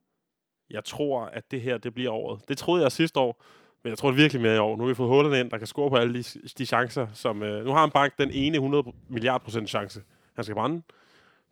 jeg 0.71 0.85
tror, 0.85 1.25
at 1.25 1.51
det 1.51 1.61
her 1.61 1.79
det 1.79 1.95
bliver 1.95 2.11
året. 2.11 2.49
Det 2.49 2.59
troede 2.59 2.83
jeg 2.83 2.93
sidste 2.93 3.21
år, 3.21 3.43
men 3.83 3.91
jeg 3.91 3.99
tror 3.99 4.09
det 4.11 4.17
virkelig 4.17 4.43
mere 4.43 4.57
i 4.57 4.59
år. 4.59 4.77
Nu 4.77 4.83
har 4.83 4.89
vi 4.89 4.95
fået 4.95 5.09
Holland 5.09 5.37
ind, 5.37 5.51
der 5.51 5.59
kan 5.59 5.67
score 5.67 5.91
på 5.91 5.97
alle 5.97 6.15
de, 6.15 6.25
de 6.59 6.67
chancer. 6.67 7.07
Som, 7.15 7.43
øh, 7.43 7.65
nu 7.65 7.73
har 7.73 7.81
han 7.81 7.91
bank 7.91 8.19
den 8.19 8.31
ene 8.31 8.55
100 8.57 8.85
milliard 9.09 9.43
procent 9.43 9.69
chance. 9.69 10.03
Han 10.35 10.45
skal 10.45 10.55
brænde. 10.55 10.83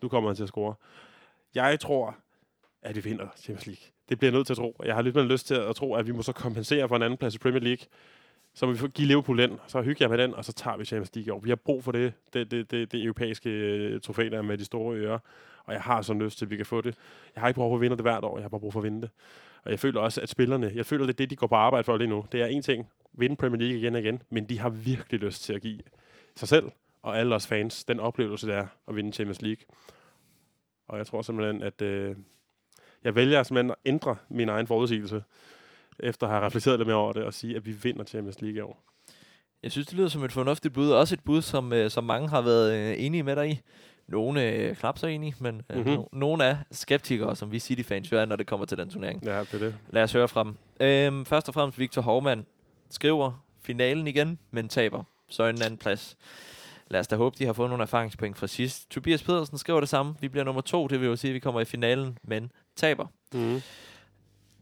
Nu 0.03 0.09
kommer 0.09 0.31
han 0.31 0.36
til 0.36 0.43
at 0.43 0.49
score. 0.49 0.74
Jeg 1.55 1.81
tror, 1.81 2.16
at 2.82 2.97
vi 2.97 3.01
vinder 3.01 3.27
Champions 3.36 3.66
League. 3.66 3.82
Det 4.09 4.19
bliver 4.19 4.31
jeg 4.31 4.36
nødt 4.36 4.47
til 4.47 4.53
at 4.53 4.57
tro. 4.57 4.77
Jeg 4.85 4.95
har 4.95 5.03
lidt 5.03 5.15
mere 5.15 5.27
lyst 5.27 5.47
til 5.47 5.55
at 5.55 5.77
tro, 5.77 5.95
at 5.95 6.07
vi 6.07 6.12
må 6.12 6.23
så 6.23 6.32
kompensere 6.32 6.89
for 6.89 6.97
en 6.97 7.03
anden 7.03 7.16
plads 7.16 7.35
i 7.35 7.39
Premier 7.39 7.61
League. 7.61 7.86
Så 8.55 8.66
må 8.66 8.73
vi 8.73 8.89
give 8.89 9.09
Liverpool 9.09 9.39
den, 9.39 9.61
så 9.66 9.82
hygger 9.82 9.97
jeg 10.05 10.11
med 10.11 10.19
den, 10.19 10.35
og 10.35 10.45
så 10.45 10.53
tager 10.53 10.77
vi 10.77 10.85
Champions 10.85 11.15
League 11.15 11.32
over. 11.32 11.43
Vi 11.43 11.49
har 11.49 11.57
brug 11.57 11.85
for 11.85 11.93
det, 11.93 12.12
det, 12.32 12.51
det, 12.51 12.70
det, 12.70 12.93
det 12.93 13.05
europæiske 13.05 13.51
øh, 13.51 14.01
trofæ 14.01 14.28
der 14.28 14.43
med 14.43 14.59
de 14.59 14.65
store 14.65 14.97
ører. 14.97 15.19
Og 15.69 15.74
jeg 15.74 15.82
har 15.82 16.03
så 16.03 16.15
lyst 16.15 16.39
til, 16.39 16.45
at 16.45 16.51
vi 16.51 16.57
kan 16.57 16.66
få 16.66 16.81
det. 16.81 16.95
Jeg 17.35 17.40
har 17.40 17.49
ikke 17.49 17.59
brug 17.59 17.70
for 17.70 17.74
at 17.74 17.81
vinde 17.81 17.97
det 17.97 18.05
hvert 18.05 18.24
år, 18.24 18.36
jeg 18.39 18.45
har 18.45 18.49
bare 18.49 18.61
brug 18.61 18.73
for 18.73 18.81
at 18.81 18.85
vinde 18.85 19.03
det. 19.03 19.11
Og 19.65 19.70
jeg 19.70 19.78
føler 19.78 20.01
også, 20.01 20.20
at 20.20 20.28
spillerne, 20.28 20.73
jeg 20.74 20.86
føler, 20.86 21.07
det 21.07 21.12
er 21.12 21.16
det, 21.16 21.31
de 21.31 21.36
går 21.36 21.47
på 21.47 21.55
arbejde 21.55 21.85
for 21.85 21.97
lige 21.97 22.09
nu. 22.09 22.24
Det 22.32 22.43
er 22.43 22.47
en 22.47 22.62
ting, 22.62 22.89
vinde 23.12 23.36
Premier 23.36 23.61
League 23.61 23.78
igen 23.78 23.95
og 23.95 24.01
igen, 24.01 24.23
men 24.31 24.49
de 24.49 24.59
har 24.59 24.69
virkelig 24.69 25.20
lyst 25.20 25.43
til 25.43 25.53
at 25.53 25.62
give 25.62 25.81
sig 26.36 26.49
selv 26.49 26.70
og 27.03 27.19
alle 27.19 27.35
os 27.35 27.47
fans 27.47 27.85
den 27.85 28.01
oplevelse, 28.01 28.47
der 28.47 28.55
er 28.57 28.66
at 28.89 28.97
vinde 28.97 29.12
Champions 29.12 29.43
League. 29.43 29.65
Og 30.89 30.99
jeg 30.99 31.07
tror 31.07 31.23
simpelthen, 31.23 31.62
at 31.62 31.82
øh, 31.82 32.16
jeg 33.05 33.15
vælger 33.15 33.43
simpelthen 33.43 33.70
at 33.70 33.77
ændre 33.85 34.16
min 34.28 34.49
egen 34.49 34.66
forudsigelse, 34.66 35.23
efter 36.01 36.27
at 36.27 36.32
have 36.32 36.47
reflekteret 36.47 36.78
lidt 36.78 36.86
mere 36.86 36.97
over 36.97 37.12
det, 37.12 37.24
og 37.24 37.35
sige, 37.35 37.57
at 37.57 37.66
vi 37.66 37.73
vinder 37.73 38.05
Champions 38.05 38.40
League 38.40 38.59
i 38.59 38.61
år. 38.61 38.82
Jeg 39.62 39.73
synes, 39.73 39.86
det 39.86 39.97
lyder 39.97 40.09
som 40.09 40.24
et 40.24 40.32
fornuftigt 40.32 40.74
bud. 40.74 40.90
Også 40.90 41.15
et 41.15 41.24
bud, 41.24 41.43
som, 41.43 41.73
øh, 41.73 41.90
som 41.90 42.05
mange 42.05 42.28
har 42.28 42.40
været 42.40 42.74
øh, 42.74 43.05
enige 43.05 43.23
med 43.23 43.36
dig 43.36 43.51
i. 43.51 43.61
Nogle 44.09 44.43
øh, 44.53 44.77
knap 44.77 44.99
så 44.99 45.07
enige, 45.07 45.35
men 45.39 45.63
øh, 45.71 45.77
Mhm. 45.79 45.87
mm-hmm. 45.89 46.03
no- 46.03 46.09
nogle 46.13 46.45
er 46.45 46.57
skeptikere, 46.71 47.37
som 47.37 47.53
vi 47.53 47.59
City-fans 47.59 48.13
jo 48.13 48.19
er, 48.19 48.25
når 48.25 48.37
det 48.37 48.47
kommer 48.47 48.67
til 48.67 48.79
den 48.79 48.91
turnering. 48.91 49.25
Ja, 49.25 49.41
det 49.41 49.55
er 49.55 49.59
det. 49.59 49.75
Lad 49.91 50.03
os 50.03 50.13
høre 50.13 50.29
fra 50.29 50.45
dem. 50.45 50.57
Øhm, 50.81 51.25
først 51.27 51.49
og 51.49 51.55
fremmest 51.55 51.79
Victor 51.79 52.03
Hovman 52.03 52.47
skriver 52.91 53.45
finalen 53.63 54.07
igen, 54.07 54.39
men 54.51 54.69
taber. 54.69 55.03
Så 55.29 55.45
en 55.45 55.63
anden 55.63 55.77
plads. 55.79 56.17
Lad 56.91 57.01
os 57.01 57.09
da 57.09 57.17
håbe, 57.17 57.37
de 57.39 57.45
har 57.47 57.53
fået 57.53 57.69
nogle 57.71 57.83
erfaringspoint 57.83 58.39
fra 58.39 58.47
sidst. 58.47 58.91
Tobias 58.91 59.23
Pedersen 59.23 59.59
skriver 59.59 59.81
det 59.81 59.89
samme. 59.89 60.15
Vi 60.21 60.29
bliver 60.29 60.45
nummer 60.45 60.61
to, 60.61 60.87
det 60.87 61.01
vil 61.01 61.07
jo 61.07 61.17
sige, 61.17 61.31
at 61.31 61.35
vi 61.35 61.39
kommer 61.39 61.61
i 61.61 61.65
finalen, 61.65 62.19
men 62.23 62.53
taber. 62.77 63.07
Mm. 63.35 63.61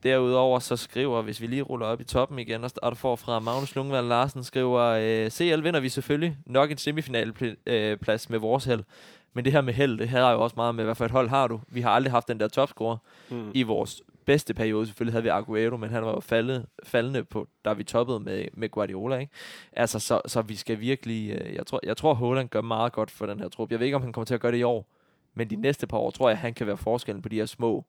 Derudover 0.02 0.58
så 0.58 0.76
skriver, 0.76 1.22
hvis 1.22 1.40
vi 1.40 1.46
lige 1.46 1.62
ruller 1.62 1.86
op 1.86 2.00
i 2.00 2.04
toppen 2.04 2.38
igen, 2.38 2.64
og 2.64 2.70
starter 2.70 2.96
forfra, 2.96 3.38
Magnus 3.38 3.74
Lungvald 3.74 4.06
Larsen 4.06 4.44
skriver, 4.44 4.80
øh, 4.82 5.30
CL 5.30 5.62
vinder 5.64 5.80
vi 5.80 5.88
selvfølgelig 5.88 6.36
nok 6.46 6.70
en 6.70 6.76
semifinalplads 6.78 8.30
med 8.30 8.38
vores 8.38 8.64
held. 8.64 8.82
Men 9.36 9.44
det 9.44 9.52
her 9.52 9.60
med 9.60 9.72
held, 9.74 9.98
det 9.98 10.08
har 10.08 10.32
jo 10.32 10.42
også 10.42 10.54
meget 10.56 10.74
med, 10.74 10.84
hvad 10.84 10.94
for 10.94 11.04
et 11.04 11.10
hold 11.10 11.28
har 11.28 11.48
du. 11.48 11.60
Vi 11.68 11.80
har 11.80 11.90
aldrig 11.90 12.10
haft 12.12 12.28
den 12.28 12.40
der 12.40 12.48
topscorer 12.48 12.96
Mm. 13.30 13.50
i 13.54 13.62
vores 13.62 14.02
bedste 14.24 14.54
periode. 14.54 14.86
Selvfølgelig 14.86 15.12
havde 15.12 15.22
vi 15.22 15.28
Aguero, 15.28 15.76
men 15.76 15.90
han 15.90 16.04
var 16.04 16.10
jo 16.12 16.20
faldet, 16.20 16.66
faldende 16.84 17.24
på, 17.24 17.48
da 17.64 17.72
vi 17.72 17.84
toppede 17.84 18.20
med, 18.20 18.44
med 18.54 18.68
Guardiola. 18.68 19.16
Ikke? 19.16 19.32
Altså, 19.72 19.98
så, 19.98 20.20
så 20.26 20.42
vi 20.42 20.54
skal 20.56 20.80
virkelig... 20.80 21.30
Øh, 21.30 21.54
jeg 21.54 21.66
tror, 21.66 21.80
jeg 21.82 21.96
tror, 21.96 22.14
Holland 22.14 22.48
gør 22.48 22.60
meget 22.60 22.92
godt 22.92 23.10
for 23.10 23.26
den 23.26 23.40
her 23.40 23.48
trup. 23.48 23.70
Jeg 23.70 23.78
ved 23.78 23.86
ikke, 23.86 23.96
om 23.96 24.02
han 24.02 24.12
kommer 24.12 24.24
til 24.26 24.34
at 24.34 24.40
gøre 24.40 24.52
det 24.52 24.58
i 24.58 24.62
år, 24.62 24.86
men 25.34 25.50
de 25.50 25.56
næste 25.56 25.86
par 25.86 25.98
år 25.98 26.10
tror 26.10 26.28
jeg, 26.28 26.38
han 26.38 26.54
kan 26.54 26.66
være 26.66 26.76
forskellen 26.76 27.22
på 27.22 27.28
de 27.28 27.36
her 27.36 27.46
små, 27.46 27.84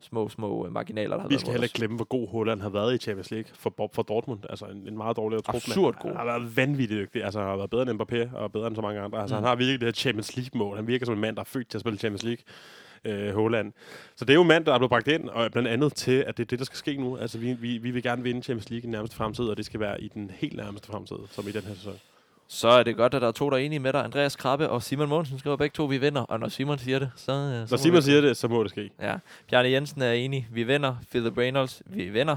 små, 0.00 0.28
små 0.28 0.66
øh, 0.66 0.72
marginaler, 0.72 1.14
der 1.16 1.22
har 1.22 1.28
Vi 1.28 1.38
skal 1.38 1.50
heller 1.50 1.64
ikke 1.64 1.74
glemme, 1.74 1.96
hvor 1.96 2.04
god 2.04 2.28
Holland 2.28 2.60
har 2.60 2.68
været 2.68 2.94
i 2.94 2.98
Champions 2.98 3.30
League 3.30 3.50
for, 3.54 3.70
Bob- 3.70 3.94
for 3.94 4.02
Dortmund. 4.02 4.40
Altså 4.50 4.64
en, 4.64 4.88
en 4.88 4.96
meget 4.96 5.16
dårligere 5.16 5.42
trup. 5.42 5.54
Absurd 5.54 5.94
god. 6.00 6.08
Han 6.10 6.16
har 6.18 6.24
været 6.24 6.56
vanvittigt 6.56 6.98
dygtig. 7.00 7.24
Altså 7.24 7.38
han 7.40 7.48
har 7.48 7.56
været 7.56 7.70
bedre 7.70 7.90
end 7.90 8.00
Mbappé 8.02 8.36
og 8.36 8.52
bedre 8.52 8.66
end 8.66 8.76
så 8.76 8.82
mange 8.82 9.00
andre. 9.00 9.20
Altså 9.20 9.34
Mm. 9.34 9.38
mm. 9.40 9.44
han 9.44 9.48
har 9.48 9.56
virkelig 9.56 9.80
det 9.80 9.86
her 9.86 9.92
Champions 9.92 10.36
League-mål. 10.36 10.76
Han 10.76 10.86
virker 10.86 11.06
som 11.06 11.14
en 11.14 11.20
mand, 11.20 11.36
der 11.36 11.40
er 11.42 11.44
født 11.44 11.68
til 11.70 11.78
at 11.78 11.80
spille 11.80 11.98
Champions 11.98 12.22
League. 12.24 12.42
Øh, 13.04 13.34
Holland. 13.34 13.72
Så 14.16 14.24
det 14.24 14.30
er 14.30 14.34
jo 14.34 14.42
en 14.42 14.48
mand, 14.48 14.64
der 14.64 14.72
er 14.74 14.78
blevet 14.78 14.90
bragt 14.90 15.08
ind, 15.08 15.28
og 15.28 15.52
blandt 15.52 15.68
andet 15.68 15.94
til, 15.94 16.24
at 16.26 16.36
det 16.36 16.42
er 16.42 16.46
det, 16.46 16.58
der 16.58 16.64
skal 16.64 16.76
ske 16.76 16.96
nu. 16.96 17.16
Altså, 17.16 17.38
vi, 17.38 17.52
vi, 17.52 17.78
vi 17.78 17.90
vil 17.90 18.02
gerne 18.02 18.22
vinde 18.22 18.42
Champions 18.42 18.70
League 18.70 18.78
i 18.78 18.82
den 18.82 18.90
nærmeste 18.90 19.16
fremtid, 19.16 19.44
og 19.44 19.56
det 19.56 19.64
skal 19.66 19.80
være 19.80 20.00
i 20.02 20.08
den 20.08 20.30
helt 20.34 20.56
nærmeste 20.56 20.86
fremtid, 20.88 21.16
som 21.30 21.48
i 21.48 21.50
den 21.50 21.62
her 21.62 21.74
sæson. 21.74 21.94
Så 22.48 22.68
er 22.68 22.82
det 22.82 22.96
godt, 22.96 23.14
at 23.14 23.22
der 23.22 23.28
er 23.28 23.32
to, 23.32 23.50
der 23.50 23.56
er 23.56 23.60
enige 23.60 23.78
med 23.78 23.92
dig. 23.92 24.04
Andreas 24.04 24.36
Krabbe 24.36 24.68
og 24.70 24.82
Simon 24.82 25.08
Mogensen 25.08 25.38
skriver 25.38 25.56
begge 25.56 25.74
to, 25.74 25.84
vi 25.84 25.98
vinder. 25.98 26.20
Og 26.20 26.40
når 26.40 26.48
Simon 26.48 26.78
siger 26.78 26.98
det, 26.98 27.10
så... 27.16 27.24
så 27.26 27.66
Når 27.70 27.76
Simon 27.76 28.02
siger 28.02 28.20
det, 28.20 28.36
så 28.36 28.48
må 28.48 28.62
det 28.62 28.70
ske. 28.70 28.90
Ja. 29.02 29.16
Bjarne 29.50 29.68
Jensen 29.68 30.02
er 30.02 30.12
enig. 30.12 30.48
Vi 30.52 30.62
vinder. 30.62 30.96
Philip 31.10 31.38
Reynolds, 31.38 31.82
vi 31.86 32.04
vinder. 32.08 32.36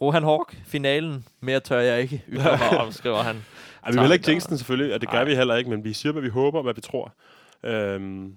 Rohan 0.00 0.22
Hawk, 0.22 0.56
finalen. 0.66 1.24
Mere 1.40 1.60
tør 1.60 1.78
jeg 1.80 2.02
ikke 2.02 2.24
ytre 2.28 2.58
mig 2.70 2.80
om, 2.80 2.92
skriver 2.92 3.22
han. 3.22 3.36
Ej, 3.84 3.90
vi 3.92 4.00
vil 4.00 4.12
ikke 4.12 4.30
jinx 4.30 4.46
den 4.46 4.58
selvfølgelig, 4.58 4.94
og 4.94 5.00
det 5.00 5.08
gør 5.10 5.18
Nej. 5.18 5.24
vi 5.24 5.34
heller 5.34 5.56
ikke, 5.56 5.70
men 5.70 5.84
vi 5.84 5.92
siger, 5.92 6.12
hvad 6.12 6.22
vi 6.22 6.28
håber, 6.28 6.62
hvad 6.62 6.74
vi 6.74 6.80
tror. 6.80 7.14
Øhm, 7.62 8.36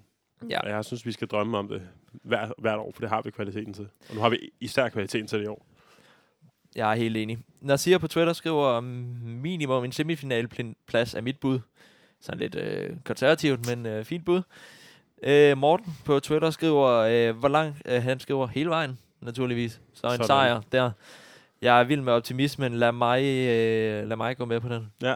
Ja. 0.50 0.60
og 0.60 0.68
jeg 0.70 0.84
synes, 0.84 1.06
vi 1.06 1.12
skal 1.12 1.28
drømme 1.28 1.58
om 1.58 1.68
det 1.68 1.82
hver, 2.12 2.48
hvert 2.58 2.78
år, 2.78 2.90
for 2.94 3.00
det 3.00 3.08
har 3.10 3.22
vi 3.22 3.30
kvaliteten 3.30 3.74
til. 3.74 3.88
Og 4.08 4.14
nu 4.14 4.20
har 4.20 4.28
vi 4.28 4.38
især 4.60 4.88
kvaliteten 4.88 5.26
til 5.26 5.38
det 5.38 5.44
i 5.44 5.48
år. 5.48 5.66
Jeg 6.76 6.90
er 6.90 6.94
helt 6.94 7.16
enig. 7.16 7.38
Nasir 7.60 7.98
på 7.98 8.08
Twitter 8.08 8.32
skriver, 8.32 8.80
"Mm, 8.80 8.86
minimum 9.42 9.84
en 9.84 9.92
semifinalplads 9.92 11.14
er 11.14 11.20
mit 11.20 11.38
bud. 11.40 11.60
Sådan 12.20 12.38
lidt 12.38 12.54
øh, 12.54 12.90
konservativt, 13.04 13.66
men 13.68 13.86
øh, 13.86 14.04
fint 14.04 14.24
bud. 14.24 14.42
Øh, 15.22 15.58
Morten 15.58 15.92
på 16.04 16.20
Twitter 16.20 16.50
skriver, 16.50 16.88
øh, 16.90 17.36
hvor 17.38 17.48
langt 17.48 17.82
øh, 17.86 18.02
han 18.02 18.20
skriver 18.20 18.46
hele 18.46 18.70
vejen, 18.70 18.98
naturligvis. 19.20 19.80
Så 19.94 20.06
en 20.06 20.10
Sådan. 20.10 20.26
sejr 20.26 20.60
der. 20.72 20.90
Jeg 21.62 21.80
er 21.80 21.84
vild 21.84 22.00
med 22.00 22.12
optimismen. 22.12 22.74
Lad 22.74 22.92
mig, 22.92 23.22
øh, 23.24 24.08
lad 24.08 24.16
mig 24.16 24.36
gå 24.36 24.44
med 24.44 24.60
på 24.60 24.68
den. 24.68 24.92
Ja, 25.02 25.14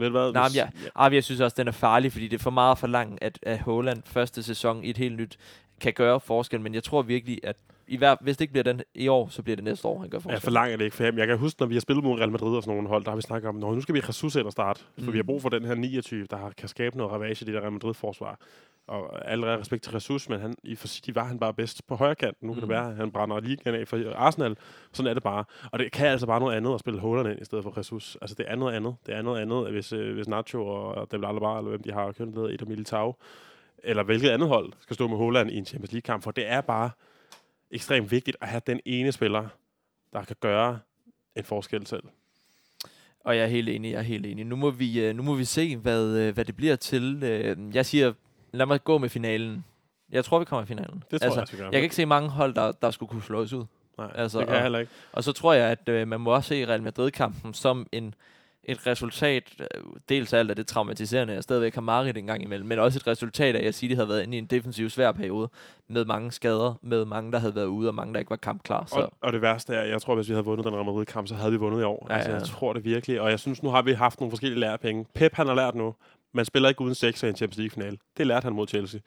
du 0.00 0.10
hvad? 0.10 0.32
Nej, 0.32 0.48
Hvis- 0.48 0.56
men 0.56 0.72
ja. 0.84 0.90
Ah, 0.94 1.14
jeg 1.14 1.24
synes 1.24 1.40
også, 1.40 1.54
den 1.58 1.68
er 1.68 1.72
farlig, 1.72 2.12
fordi 2.12 2.28
det 2.28 2.38
er 2.38 2.42
for 2.42 2.50
meget 2.50 2.78
for 2.78 2.86
langt, 2.86 3.22
at, 3.22 3.38
at 3.42 3.58
Holland 3.58 4.02
første 4.06 4.42
sæson 4.42 4.84
i 4.84 4.90
et 4.90 4.96
helt 4.96 5.16
nyt 5.16 5.38
kan 5.80 5.92
gøre 5.92 6.20
forskel. 6.20 6.60
Men 6.60 6.74
jeg 6.74 6.82
tror 6.84 7.02
virkelig, 7.02 7.40
at 7.42 7.56
i 7.88 7.96
hver, 7.96 8.16
hvis 8.20 8.36
det 8.36 8.40
ikke 8.44 8.52
bliver 8.52 8.64
den 8.64 8.80
i 8.94 9.08
år, 9.08 9.28
så 9.28 9.42
bliver 9.42 9.56
det 9.56 9.64
næste 9.64 9.88
år, 9.88 10.00
han 10.00 10.08
gør 10.10 10.18
Ja, 10.18 10.22
forskel. 10.22 10.40
for 10.40 10.50
langt 10.50 10.72
er 10.72 10.76
det 10.76 10.84
ikke 10.84 10.96
for 10.96 11.04
ham. 11.04 11.18
Jeg 11.18 11.26
kan 11.26 11.38
huske, 11.38 11.60
når 11.60 11.66
vi 11.66 11.74
har 11.74 11.80
spillet 11.80 12.04
mod 12.04 12.18
Real 12.18 12.30
Madrid 12.30 12.56
og 12.56 12.62
sådan 12.62 12.74
nogle 12.76 12.88
hold, 12.88 13.04
der 13.04 13.10
har 13.10 13.16
vi 13.16 13.22
snakket 13.22 13.48
om, 13.48 13.54
nu 13.54 13.80
skal 13.80 13.94
vi 13.94 14.00
have 14.00 14.08
Jesus 14.08 14.36
ind 14.36 14.46
og 14.46 14.52
starte. 14.52 14.80
For 14.98 15.06
Mm. 15.06 15.12
vi 15.12 15.18
har 15.18 15.22
brug 15.22 15.42
for 15.42 15.48
den 15.48 15.64
her 15.64 15.74
29, 15.74 16.26
der 16.30 16.50
kan 16.58 16.68
skabe 16.68 16.96
noget 16.96 17.12
ravage 17.12 17.30
i 17.42 17.44
det 17.44 17.54
der 17.54 17.60
Real 17.60 17.72
Madrid-forsvar. 17.72 18.38
Og 18.86 19.30
allerede 19.30 19.58
respekt 19.58 19.82
til 19.84 19.92
Jesus, 19.94 20.28
men 20.28 20.40
han, 20.40 20.54
i 20.64 20.74
for 20.74 20.88
City 20.88 21.10
var 21.14 21.24
han 21.24 21.38
bare 21.38 21.54
bedst 21.54 21.86
på 21.86 21.94
højre 21.96 22.14
kant. 22.14 22.42
Nu 22.42 22.48
kan 22.52 22.54
Mm. 22.56 22.60
det 22.60 22.68
være, 22.68 22.90
at 22.90 22.96
han 22.96 23.10
brænder 23.10 23.40
ligaen 23.40 23.76
af 23.80 23.88
for 23.88 24.12
Arsenal. 24.16 24.56
Sådan 24.92 25.10
er 25.10 25.14
det 25.14 25.22
bare. 25.22 25.44
Og 25.72 25.78
det 25.78 25.92
kan 25.92 26.06
altså 26.06 26.26
bare 26.26 26.40
noget 26.40 26.54
andet 26.56 26.74
at 26.74 26.80
spille 26.80 27.00
Holland 27.00 27.28
ind 27.28 27.40
i 27.40 27.44
stedet 27.44 27.64
for 27.64 27.72
Jesus. 27.76 28.16
Altså 28.20 28.36
det 28.38 28.46
er 28.48 28.56
noget 28.56 28.72
andet. 28.74 28.94
Det 29.06 29.14
er 29.14 29.22
noget 29.22 29.40
andet, 29.40 29.70
hvis, 29.72 29.92
øh, 29.92 30.14
hvis 30.14 30.28
Nacho 30.28 30.66
og 30.66 31.12
David 31.12 31.24
Alaba, 31.24 31.58
eller 31.58 31.68
hvem 31.70 31.82
de 31.82 31.92
har 31.92 32.12
kørt 32.12 32.28
ned, 32.34 32.50
et 32.50 32.62
og 32.62 32.68
Militao, 32.68 33.14
eller 33.84 34.02
hvilket 34.02 34.30
andet 34.30 34.48
hold 34.48 34.72
skal 34.80 34.94
stå 34.94 35.08
med 35.08 35.16
Holland 35.16 35.50
i 35.50 35.56
en 35.58 35.64
Champions 35.66 35.92
League-kamp. 35.92 36.22
For 36.24 36.30
det 36.30 36.50
er 36.50 36.60
bare 36.60 36.90
ekstremt 37.74 38.10
vigtigt 38.10 38.36
at 38.40 38.48
have 38.48 38.62
den 38.66 38.80
ene 38.84 39.12
spiller, 39.12 39.48
der 40.12 40.24
kan 40.24 40.36
gøre 40.40 40.78
en 41.36 41.44
forskel 41.44 41.86
selv. 41.86 42.02
Og 43.20 43.36
jeg 43.36 43.42
er 43.42 43.46
helt 43.48 43.68
enig, 43.68 43.92
jeg 43.92 43.98
er 43.98 44.02
helt 44.02 44.26
enig. 44.26 44.44
Nu 44.44 44.56
må 44.56 44.70
vi, 44.70 45.00
øh, 45.00 45.16
nu 45.16 45.22
må 45.22 45.34
vi 45.34 45.44
se, 45.44 45.76
hvad, 45.76 46.16
øh, 46.16 46.34
hvad 46.34 46.44
det 46.44 46.56
bliver 46.56 46.76
til. 46.76 47.22
Øh, 47.22 47.56
Jeg 47.76 47.86
siger, 47.86 48.12
lad 48.52 48.66
mig 48.66 48.84
gå 48.84 48.98
med 48.98 49.08
finalen. 49.08 49.64
Jeg 50.10 50.24
tror, 50.24 50.38
vi 50.38 50.44
kommer 50.44 50.62
i 50.62 50.66
finalen. 50.66 51.04
Det 51.10 51.20
tror 51.20 51.26
altså, 51.26 51.40
jeg, 51.40 51.58
jeg 51.58 51.64
jeg 51.64 51.72
kan 51.72 51.82
ikke 51.82 51.94
se 51.94 52.06
mange 52.06 52.28
hold, 52.28 52.54
der, 52.54 52.72
der 52.72 52.90
skulle 52.90 53.10
kunne 53.10 53.22
slå 53.22 53.40
os 53.40 53.52
ud. 53.52 53.64
Nej, 53.98 54.10
altså, 54.14 54.38
det 54.38 54.46
kan 54.46 54.52
jeg 54.54 54.60
og- 54.60 54.64
heller 54.64 54.78
ikke. 54.78 54.92
Og 55.12 55.24
så 55.24 55.32
tror 55.32 55.52
jeg, 55.52 55.70
at 55.70 55.88
øh, 55.88 56.08
man 56.08 56.20
må 56.20 56.30
også 56.34 56.48
se 56.48 56.66
Real 56.66 56.82
Madrid-kampen 56.82 57.54
som 57.54 57.86
en, 57.92 58.14
et 58.64 58.86
resultat, 58.86 59.44
øh, 59.60 59.66
dels 60.08 60.32
af 60.32 60.38
alt 60.38 60.50
af 60.50 60.56
det 60.56 60.66
traumatiserende, 60.66 61.34
jeg 61.34 61.42
stadigvæk 61.42 61.74
har 61.74 61.80
Marit 61.80 62.16
en 62.16 62.26
gang 62.26 62.42
imellem, 62.42 62.68
men 62.68 62.78
også 62.78 62.98
et 62.98 63.06
resultat 63.06 63.54
af, 63.54 63.58
at 63.58 63.64
jeg 63.64 63.74
siger, 63.74 63.88
de 63.88 63.94
havde 63.94 64.08
været 64.08 64.22
inde 64.22 64.36
i 64.36 64.38
en 64.38 64.46
defensiv 64.46 64.90
svær 64.90 65.12
periode, 65.12 65.48
med 65.88 66.04
mange 66.04 66.32
skader, 66.32 66.78
med 66.82 67.04
mange, 67.04 67.32
der 67.32 67.38
havde 67.38 67.54
været 67.54 67.66
ude, 67.66 67.88
og 67.88 67.94
mange, 67.94 68.12
der 68.12 68.18
ikke 68.18 68.30
var 68.30 68.36
kampklar. 68.36 68.84
Så 68.86 68.94
Og, 68.94 69.12
og 69.20 69.32
det 69.32 69.42
værste 69.42 69.74
er, 69.74 69.84
jeg 69.84 70.02
tror, 70.02 70.14
hvis 70.14 70.28
vi 70.28 70.32
havde 70.32 70.44
vundet 70.44 70.66
den 70.66 70.74
Real 70.74 70.84
Madrid-kamp, 70.84 71.28
så 71.28 71.34
havde 71.34 71.52
vi 71.52 71.58
vundet 71.58 71.80
i 71.80 71.84
år. 71.84 72.06
Ja, 72.10 72.14
altså, 72.14 72.30
ja. 72.30 72.36
jeg 72.36 72.46
tror 72.46 72.72
det 72.72 72.84
virkelig. 72.84 73.20
Og 73.20 73.30
jeg 73.30 73.40
synes, 73.40 73.62
nu 73.62 73.68
har 73.68 73.82
vi 73.82 73.92
haft 73.92 74.20
nogle 74.20 74.30
forskellige 74.30 74.60
lærepenge. 74.60 75.06
Pep, 75.14 75.34
han 75.34 75.46
har 75.46 75.54
lært 75.54 75.74
nu. 75.74 75.94
Man 76.32 76.44
spiller 76.44 76.68
ikke 76.68 76.80
uden 76.80 76.94
6 76.94 77.22
i 77.22 77.26
en 77.26 77.36
Champions 77.36 77.58
League-finale. 77.58 77.98
Det 78.16 78.26
lærte 78.26 78.44
han 78.44 78.52
mod 78.52 78.68
Chelsea. 78.68 79.00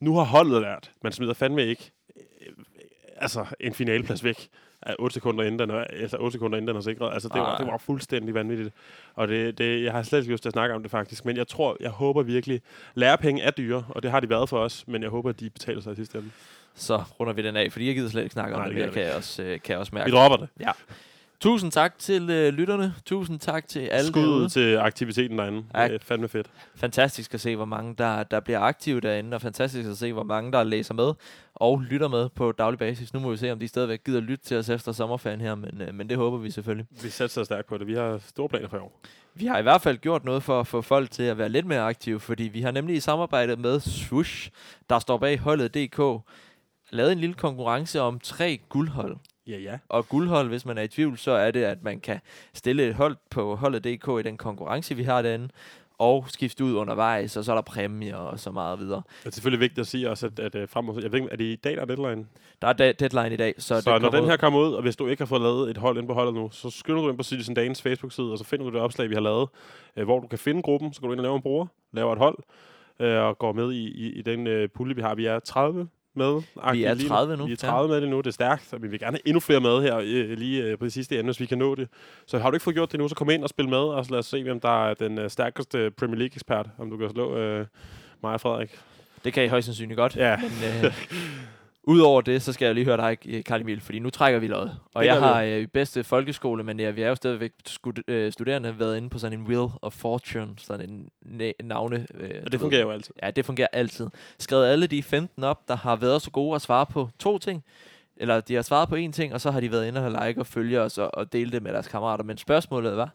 Nu 0.00 0.16
har 0.16 0.24
holdet 0.24 0.62
lært. 0.62 0.90
Man 1.02 1.12
smider 1.12 1.34
fandme 1.34 1.66
ikke 1.66 1.90
øh, 2.16 2.52
altså, 3.16 3.46
en 3.60 3.74
finaleplads 3.74 4.24
væk 4.24 4.48
8 4.98 5.14
sekunder 5.14 5.44
inden 5.44 5.58
den 5.58 5.70
er, 5.70 5.84
altså 5.84 6.16
8 6.16 6.32
sekunder 6.32 6.58
inden 6.58 6.68
den 6.68 6.76
er 6.76 6.80
sikret. 6.80 7.12
Altså, 7.12 7.28
det, 7.28 7.40
var, 7.40 7.46
Nej. 7.46 7.58
det 7.58 7.66
var 7.66 7.78
fuldstændig 7.78 8.34
vanvittigt. 8.34 8.70
Og 9.14 9.28
det, 9.28 9.58
det, 9.58 9.84
jeg 9.84 9.92
har 9.92 10.02
slet 10.02 10.18
ikke 10.20 10.32
lyst 10.32 10.42
til 10.42 10.48
at 10.48 10.52
snakke 10.52 10.74
om 10.74 10.82
det 10.82 10.90
faktisk. 10.90 11.24
Men 11.24 11.36
jeg 11.36 11.48
tror, 11.48 11.76
jeg 11.80 11.90
håber 11.90 12.22
virkelig, 12.22 12.60
lærepenge 12.94 13.42
er 13.42 13.50
dyre, 13.50 13.84
og 13.88 14.02
det 14.02 14.10
har 14.10 14.20
de 14.20 14.30
været 14.30 14.48
for 14.48 14.58
os, 14.58 14.84
men 14.88 15.02
jeg 15.02 15.10
håber, 15.10 15.30
at 15.30 15.40
de 15.40 15.50
betaler 15.50 15.80
sig 15.80 15.92
i 15.92 15.96
sidste 15.96 16.18
ende. 16.18 16.30
så 16.74 17.02
runder 17.20 17.32
vi 17.32 17.42
den 17.42 17.56
af, 17.56 17.72
fordi 17.72 17.86
jeg 17.86 17.94
gider 17.94 18.08
slet 18.08 18.22
ikke 18.22 18.32
snakke 18.32 18.54
om 18.56 18.60
Nej, 18.60 18.68
det, 18.68 18.76
det 18.76 18.82
gider 18.82 18.94
kan 18.94 19.02
jeg, 19.02 19.14
også, 19.14 19.42
øh, 19.42 19.60
kan 19.60 19.72
jeg 19.72 19.78
også 19.78 19.94
mærke. 19.94 20.10
Vi 20.10 20.16
dropper 20.16 20.36
det. 20.36 20.48
Ja. 20.60 20.70
Tusind 21.40 21.72
tak 21.72 21.98
til 21.98 22.30
øh, 22.30 22.52
lytterne. 22.52 22.94
Tusind 23.04 23.38
tak 23.40 23.68
til 23.68 23.80
alle 23.80 24.08
Skud 24.08 24.22
derude. 24.22 24.48
til 24.48 24.76
aktiviteten 24.76 25.38
derinde. 25.38 25.64
Ja. 25.74 25.84
Det 25.88 25.94
er 25.94 25.98
fandme 26.02 26.28
fedt. 26.28 26.50
Fantastisk 26.76 27.34
at 27.34 27.40
se, 27.40 27.56
hvor 27.56 27.64
mange 27.64 27.94
der, 27.98 28.22
der 28.22 28.40
bliver 28.40 28.60
aktive 28.60 29.00
derinde, 29.00 29.34
og 29.34 29.40
fantastisk 29.42 29.88
at 29.88 29.96
se, 29.98 30.12
hvor 30.12 30.22
mange 30.22 30.52
der 30.52 30.64
læser 30.64 30.94
med 30.94 31.12
og 31.54 31.80
lytter 31.80 32.08
med 32.08 32.28
på 32.28 32.52
daglig 32.52 32.78
basis. 32.78 33.14
Nu 33.14 33.20
må 33.20 33.30
vi 33.30 33.36
se, 33.36 33.52
om 33.52 33.58
de 33.58 33.68
stadigvæk 33.68 34.04
gider 34.04 34.20
lytte 34.20 34.44
til 34.44 34.56
os 34.56 34.68
efter 34.68 34.92
sommerferien 34.92 35.40
her, 35.40 35.54
men, 35.54 35.80
øh, 35.80 35.94
men 35.94 36.08
det 36.08 36.16
håber 36.16 36.38
vi 36.38 36.50
selvfølgelig. 36.50 36.86
Vi 37.02 37.08
satser 37.10 37.44
stærkt 37.44 37.68
på 37.68 37.78
det. 37.78 37.86
Vi 37.86 37.94
har 37.94 38.18
store 38.26 38.48
planer 38.48 38.68
for 38.68 38.76
i 38.76 38.80
år. 38.80 39.00
Vi 39.34 39.46
har 39.46 39.58
i 39.58 39.62
hvert 39.62 39.80
fald 39.80 39.98
gjort 39.98 40.24
noget 40.24 40.42
for 40.42 40.60
at 40.60 40.66
få 40.66 40.82
folk 40.82 41.10
til 41.10 41.22
at 41.22 41.38
være 41.38 41.48
lidt 41.48 41.66
mere 41.66 41.80
aktive, 41.80 42.20
fordi 42.20 42.42
vi 42.42 42.60
har 42.60 42.70
nemlig 42.70 42.96
i 42.96 43.00
samarbejde 43.00 43.56
med 43.56 43.80
Swoosh, 43.80 44.50
der 44.90 44.98
står 44.98 45.18
bag 45.18 45.38
holdet.dk, 45.38 46.22
lavet 46.90 47.12
en 47.12 47.18
lille 47.18 47.34
konkurrence 47.34 48.00
om 48.00 48.20
tre 48.20 48.60
guldhold. 48.68 49.16
Ja, 49.46 49.58
ja. 49.58 49.78
Og 49.88 50.08
guldhold, 50.08 50.48
hvis 50.48 50.66
man 50.66 50.78
er 50.78 50.82
i 50.82 50.88
tvivl, 50.88 51.18
så 51.18 51.30
er 51.30 51.50
det, 51.50 51.64
at 51.64 51.82
man 51.82 52.00
kan 52.00 52.20
stille 52.54 52.88
et 52.88 52.94
hold 52.94 53.16
på 53.30 53.54
holdet.dk 53.56 54.08
i 54.08 54.22
den 54.22 54.36
konkurrence, 54.36 54.94
vi 54.96 55.02
har 55.02 55.22
derinde, 55.22 55.48
og 55.98 56.24
skifte 56.28 56.64
ud 56.64 56.74
undervejs, 56.74 57.36
og 57.36 57.44
så 57.44 57.52
er 57.52 57.54
der 57.56 57.62
præmier 57.62 58.16
og 58.16 58.40
så 58.40 58.50
meget 58.50 58.78
videre. 58.78 59.02
Det 59.22 59.26
er 59.26 59.30
selvfølgelig 59.30 59.60
vigtigt 59.60 59.78
at 59.78 59.86
sige 59.86 60.10
også, 60.10 60.26
at, 60.26 60.38
at, 60.38 60.54
at 60.54 60.70
frem 60.70 60.84
mod, 60.84 61.02
jeg 61.02 61.12
ved 61.12 61.18
ikke, 61.20 61.32
er 61.32 61.36
det 61.36 61.44
i 61.44 61.56
dag, 61.56 61.74
der 61.76 61.80
er 61.80 61.84
deadline? 61.84 62.26
Der 62.62 62.68
er 62.68 62.72
da- 62.72 62.92
deadline 62.92 63.34
i 63.34 63.36
dag, 63.36 63.54
så, 63.58 63.80
Så, 63.80 63.98
når 63.98 64.08
den 64.10 64.24
ud- 64.24 64.28
her 64.28 64.36
kommer 64.36 64.60
ud, 64.60 64.72
og 64.74 64.82
hvis 64.82 64.96
du 64.96 65.06
ikke 65.06 65.20
har 65.20 65.26
fået 65.26 65.42
lavet 65.42 65.70
et 65.70 65.76
hold 65.76 65.98
ind 65.98 66.06
på 66.06 66.14
holdet 66.14 66.34
nu, 66.34 66.50
så 66.52 66.70
skynder 66.70 67.02
du 67.02 67.08
ind 67.08 67.16
på 67.16 67.22
Citizen 67.22 67.54
Danes 67.54 67.82
Facebook-side, 67.82 68.32
og 68.32 68.38
så 68.38 68.44
finder 68.44 68.64
du 68.64 68.72
det 68.72 68.80
opslag, 68.80 69.08
vi 69.08 69.14
har 69.14 69.20
lavet, 69.22 69.48
øh, 69.96 70.04
hvor 70.04 70.20
du 70.20 70.26
kan 70.26 70.38
finde 70.38 70.62
gruppen, 70.62 70.92
så 70.92 71.00
går 71.00 71.08
du 71.08 71.12
ind 71.12 71.20
og 71.20 71.24
laver 71.24 71.36
en 71.36 71.42
bruger, 71.42 71.66
laver 71.92 72.12
et 72.12 72.18
hold, 72.18 72.38
øh, 73.00 73.16
og 73.22 73.38
går 73.38 73.52
med 73.52 73.72
i, 73.72 73.86
i, 73.88 74.12
i 74.12 74.22
den 74.22 74.46
øh, 74.46 74.68
pulje, 74.68 74.94
vi 74.96 75.02
har. 75.02 75.14
Vi 75.14 75.26
er 75.26 75.38
30 75.38 75.88
med. 76.16 76.42
Vi 76.72 76.84
er 76.84 76.94
lige 76.94 77.08
30 77.08 77.36
nu, 77.36 77.46
Vi 77.46 77.52
er 77.52 77.56
ja. 77.62 77.68
30 77.68 77.88
med 77.88 78.00
det 78.00 78.08
nu, 78.08 78.18
det 78.18 78.26
er 78.26 78.30
stærkt, 78.30 78.72
og 78.72 78.82
vi 78.82 78.88
vil 78.88 79.00
gerne 79.00 79.16
have 79.16 79.28
endnu 79.28 79.40
flere 79.40 79.60
med 79.60 79.82
her 79.82 79.96
øh, 79.96 80.38
lige 80.38 80.62
øh, 80.62 80.78
på 80.78 80.84
det 80.84 80.92
sidste 80.92 81.14
ende, 81.14 81.24
hvis 81.24 81.40
vi 81.40 81.46
kan 81.46 81.58
nå 81.58 81.74
det. 81.74 81.88
Så 82.26 82.38
har 82.38 82.50
du 82.50 82.56
ikke 82.56 82.64
fået 82.64 82.76
gjort 82.76 82.92
det 82.92 83.00
nu, 83.00 83.08
så 83.08 83.14
kom 83.14 83.30
ind 83.30 83.42
og 83.42 83.48
spil 83.48 83.68
med, 83.68 83.78
og 83.78 84.04
så 84.04 84.10
lad 84.10 84.18
os 84.18 84.26
se, 84.26 84.42
hvem 84.42 84.60
der 84.60 84.88
er 84.88 84.94
den 84.94 85.18
øh, 85.18 85.30
stærkeste 85.30 85.90
Premier 85.90 86.18
League-ekspert, 86.18 86.66
om 86.78 86.90
du 86.90 86.96
kan 86.96 87.10
slå 87.10 87.36
øh, 87.36 87.66
mig 88.22 88.32
og 88.32 88.40
Frederik. 88.40 88.78
Det 89.24 89.32
kan 89.32 89.44
I 89.44 89.48
højst 89.48 89.64
sandsynligt 89.64 89.98
godt. 89.98 90.16
Ja. 90.16 90.36
Men 90.36 90.84
øh, 90.84 90.92
udover 91.86 92.20
det, 92.20 92.42
så 92.42 92.52
skal 92.52 92.66
jeg 92.66 92.74
lige 92.74 92.84
høre 92.84 92.96
dig, 92.96 93.44
Karl 93.44 93.60
Emil, 93.60 93.80
fordi 93.80 93.98
nu 93.98 94.10
trækker 94.10 94.40
vi 94.40 94.46
lod. 94.46 94.68
Og 94.94 95.06
jeg 95.06 95.14
har 95.20 95.42
øh, 95.42 95.58
i 95.60 95.66
bedste 95.66 96.04
folkeskole, 96.04 96.64
men 96.64 96.80
ja, 96.80 96.90
vi 96.90 97.02
er 97.02 97.08
jo 97.08 97.14
stadigvæk 97.14 97.52
skud, 97.66 97.92
øh, 98.08 98.32
studerende, 98.32 98.78
været 98.78 98.96
inde 98.96 99.10
på 99.10 99.18
sådan 99.18 99.38
en 99.38 99.46
Wheel 99.46 99.68
of 99.82 99.92
Fortune, 99.92 100.48
sådan 100.58 100.90
en 100.90 101.08
næ- 101.22 101.52
navne. 101.64 102.06
Øh, 102.14 102.30
Og 102.44 102.52
det 102.52 102.60
fungerer 102.60 102.82
jo 102.82 102.90
altid. 102.90 103.14
Ja, 103.22 103.30
det 103.30 103.44
fungerer 103.46 103.68
altid. 103.72 104.06
Skrevet 104.38 104.66
alle 104.66 104.86
de 104.86 105.02
15 105.02 105.44
op, 105.44 105.68
der 105.68 105.76
har 105.76 105.96
været 105.96 106.22
så 106.22 106.30
gode 106.30 106.54
at 106.54 106.62
svare 106.62 106.86
på 106.86 107.08
to 107.18 107.38
ting. 107.38 107.64
Eller 108.16 108.40
de 108.40 108.54
har 108.54 108.62
svaret 108.62 108.88
på 108.88 108.96
én 108.96 109.10
ting, 109.12 109.34
og 109.34 109.40
så 109.40 109.50
har 109.50 109.60
de 109.60 109.70
været 109.72 109.88
inde 109.88 110.06
og 110.06 110.26
like 110.26 110.40
og 110.40 110.46
følge 110.46 110.80
os 110.80 110.98
og, 110.98 111.14
og 111.14 111.32
dele 111.32 111.50
det 111.50 111.62
med 111.62 111.72
deres 111.72 111.88
kammerater. 111.88 112.24
Men 112.24 112.36
spørgsmålet 112.36 112.96
var, 112.96 113.10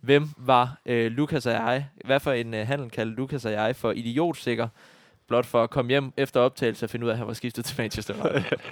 hvem 0.00 0.28
var 0.36 0.78
øh, 0.86 1.12
Lukas 1.12 1.46
og 1.46 1.52
jeg? 1.52 1.86
Hvad 2.04 2.20
for 2.20 2.32
en 2.32 2.54
øh, 2.54 2.66
handel 2.66 2.90
kaldte 2.90 3.14
Lukas 3.16 3.44
og 3.44 3.52
jeg 3.52 3.76
for 3.76 3.92
idiotsikker? 3.92 4.68
Blot 5.28 5.46
for 5.46 5.62
at 5.62 5.70
komme 5.70 5.88
hjem 5.88 6.12
efter 6.16 6.40
optagelse 6.40 6.86
og 6.86 6.90
finde 6.90 7.06
ud 7.06 7.10
af, 7.10 7.14
at 7.14 7.18
han 7.18 7.26
var 7.26 7.32
skiftet 7.32 7.64
til 7.64 7.74
Manchester 7.78 8.14
United. 8.14 8.58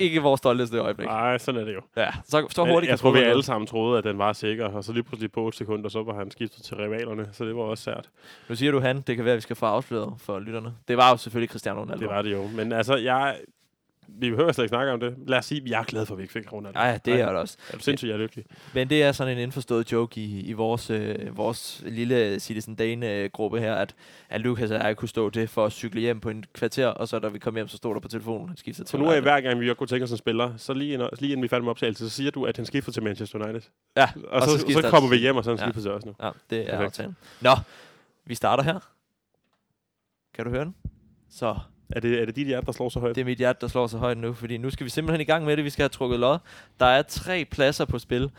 Ikke 0.00 0.22
vores 0.22 0.38
stolteste 0.38 0.78
øjeblik. 0.78 1.06
Nej, 1.08 1.38
sådan 1.38 1.60
er 1.60 1.64
det 1.64 1.74
jo. 1.74 1.80
Ja, 1.96 2.08
så, 2.24 2.46
så 2.50 2.64
hurtigt 2.64 2.90
jeg 2.90 2.98
kan 2.98 2.98
tror, 2.98 3.10
vi 3.10 3.18
alle 3.18 3.42
sammen 3.42 3.66
troede, 3.66 3.98
at 3.98 4.04
den 4.04 4.18
var 4.18 4.32
sikker, 4.32 4.66
og 4.66 4.84
så 4.84 4.92
lige 4.92 5.02
pludselig 5.02 5.32
på 5.32 5.40
8 5.40 5.58
sekunder, 5.58 5.88
så 5.88 6.02
var 6.02 6.14
han 6.14 6.30
skiftet 6.30 6.62
til 6.62 6.76
rivalerne, 6.76 7.28
så 7.32 7.44
det 7.44 7.56
var 7.56 7.62
også 7.62 7.84
sært. 7.84 8.08
Nu 8.48 8.54
siger 8.54 8.72
du 8.72 8.80
han, 8.80 9.00
det 9.00 9.16
kan 9.16 9.24
være, 9.24 9.32
at 9.32 9.36
vi 9.36 9.40
skal 9.40 9.56
få 9.56 9.66
afsløret 9.66 10.14
for 10.18 10.38
lytterne. 10.38 10.74
Det 10.88 10.96
var 10.96 11.10
jo 11.10 11.16
selvfølgelig 11.16 11.50
Cristiano 11.50 11.80
Ronaldo. 11.80 12.00
Det 12.00 12.08
var 12.08 12.22
det 12.22 12.32
jo. 12.32 12.46
Men 12.54 12.72
altså, 12.72 12.96
jeg... 12.96 13.36
Vi 14.08 14.30
behøver 14.30 14.52
slet 14.52 14.64
ikke 14.64 14.68
snakke 14.68 14.92
om 14.92 15.00
det. 15.00 15.14
Lad 15.26 15.38
os 15.38 15.44
sige, 15.44 15.62
at 15.62 15.68
jeg 15.70 15.80
er 15.80 15.84
glad 15.84 16.06
for, 16.06 16.14
at 16.14 16.18
vi 16.18 16.22
ikke 16.22 16.32
fik 16.32 16.52
Ronaldo. 16.52 16.80
Ja, 16.80 16.98
det 17.04 17.20
er 17.20 17.26
det 17.28 17.36
også. 17.36 17.56
Jeg 17.70 17.76
er 17.76 17.82
sindssygt, 17.82 18.08
jeg 18.08 18.14
er 18.14 18.18
lykkelig. 18.18 18.44
Men 18.74 18.90
det 18.90 19.02
er 19.02 19.12
sådan 19.12 19.32
en 19.36 19.42
indforstået 19.42 19.92
joke 19.92 20.20
i, 20.20 20.40
i 20.40 20.52
vores, 20.52 20.90
øh, 20.90 21.36
vores 21.36 21.82
lille 21.86 22.40
Citizen 22.40 22.74
Dane-gruppe 22.74 23.60
her, 23.60 23.74
at, 23.74 23.94
at 24.28 24.40
Lukas 24.40 24.70
og 24.70 24.78
jeg 24.84 24.96
kunne 24.96 25.08
stå 25.08 25.30
det 25.30 25.50
for 25.50 25.66
at 25.66 25.72
cykle 25.72 26.00
hjem 26.00 26.20
på 26.20 26.30
en 26.30 26.44
kvarter, 26.54 26.86
og 26.86 27.08
så 27.08 27.18
da 27.18 27.28
vi 27.28 27.38
kom 27.38 27.54
hjem, 27.54 27.68
så 27.68 27.76
stod 27.76 27.94
der 27.94 28.00
på 28.00 28.08
telefonen, 28.08 28.48
han 28.48 28.56
skiftede 28.56 28.88
Så 28.88 28.90
til 28.90 29.00
nu 29.00 29.06
er 29.10 29.20
hver 29.20 29.40
gang, 29.40 29.60
vi 29.60 29.74
kunne 29.74 29.86
tænke 29.86 30.04
os 30.04 30.10
en 30.10 30.16
spiller, 30.16 30.56
så 30.56 30.72
lige, 30.72 30.92
inden, 30.94 31.08
lige 31.20 31.32
inden 31.32 31.42
vi 31.42 31.48
fandt 31.48 31.64
med 31.64 31.70
optagelse, 31.70 32.10
så 32.10 32.16
siger 32.16 32.30
du, 32.30 32.46
at 32.46 32.56
han 32.56 32.66
skifter 32.66 32.92
til 32.92 33.02
Manchester 33.02 33.38
United. 33.44 33.70
Ja, 33.96 34.08
Og, 34.28 34.42
så, 34.42 34.50
så, 34.58 34.66
så 34.72 34.80
han 34.80 34.90
kommer 34.90 35.10
vi 35.10 35.16
hjem, 35.16 35.36
og 35.36 35.44
så 35.44 35.50
han 35.50 35.58
Ja. 35.58 35.64
skifter 35.64 35.82
til 35.82 35.90
os 35.90 36.04
nu. 36.06 36.14
Ja, 36.22 36.30
det 36.50 36.58
er 36.60 36.64
Perfekt. 36.64 36.82
aftalen. 36.86 37.16
Nå, 37.40 37.50
vi 38.26 38.34
starter 38.34 38.62
her. 38.64 38.78
Kan 40.34 40.44
du 40.44 40.50
høre 40.50 40.64
den? 40.64 40.74
Så 41.30 41.56
Er 41.90 42.00
det, 42.00 42.20
er 42.20 42.24
det 42.24 42.36
dit 42.36 42.46
hjerte, 42.46 42.66
der 42.66 42.72
slår 42.72 42.88
så 42.88 43.00
højt? 43.00 43.14
det 43.14 43.20
er 43.20 43.24
mit 43.24 43.38
hjerte, 43.38 43.58
der 43.60 43.68
slår 43.68 43.86
så 43.86 43.98
højt 43.98 44.18
nu, 44.18 44.32
fordi 44.32 44.56
nu 44.56 44.70
skal 44.70 44.84
vi 44.84 44.90
simpelthen 44.90 45.20
i 45.20 45.24
gang 45.24 45.44
med 45.44 45.56
det. 45.56 45.64
Vi 45.64 45.70
skal 45.70 45.82
have 45.82 45.88
trukket 45.88 46.20
lod. 46.20 46.38
Der 46.80 46.86
er 46.86 47.02
tre 47.02 47.44
pladser 47.50 47.84
på 47.84 47.98
spil. 47.98 48.30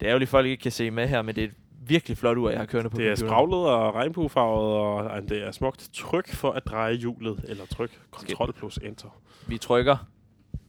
Det 0.00 0.08
er 0.08 0.12
jo 0.12 0.18
lige, 0.18 0.28
folk 0.28 0.46
ikke 0.46 0.62
kan 0.62 0.72
se 0.72 0.90
med 0.90 1.08
her, 1.08 1.22
men 1.22 1.34
det 1.34 1.44
er 1.44 1.48
et 1.48 1.54
virkelig 1.86 2.18
flot 2.18 2.36
ur, 2.36 2.50
jeg 2.50 2.58
har 2.58 2.66
kørende 2.66 2.90
på 2.90 2.96
Det 2.96 3.08
er 3.08 3.14
spraglet 3.14 3.58
og 3.58 3.94
regnbuefarvet, 3.94 4.76
og 4.76 5.06
ej, 5.06 5.20
det 5.20 5.46
er 5.46 5.50
smukt. 5.50 5.90
Tryk 5.92 6.34
for 6.34 6.50
at 6.50 6.66
dreje 6.66 6.94
hjulet, 6.94 7.44
eller 7.48 7.66
tryk 7.66 7.90
Ctrl 8.20 8.52
plus 8.52 8.76
Enter. 8.76 9.08
Vi 9.46 9.58
trykker, 9.58 9.96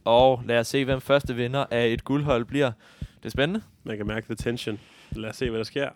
og 0.04 0.42
lad 0.46 0.58
os 0.58 0.66
se, 0.66 0.84
hvem 0.84 1.00
første 1.00 1.34
vinder 1.34 1.64
af 1.70 1.86
et 1.86 2.04
guldhold 2.04 2.44
bliver. 2.44 2.72
Det 2.98 3.24
er 3.24 3.28
spændende. 3.28 3.62
Man 3.84 3.96
kan 3.96 4.06
mærke 4.06 4.26
the 4.26 4.34
tension. 4.34 4.80
Lad 5.12 5.30
os 5.30 5.36
se, 5.36 5.50
hvad 5.50 5.58
der 5.58 5.64
sker. 5.64 5.88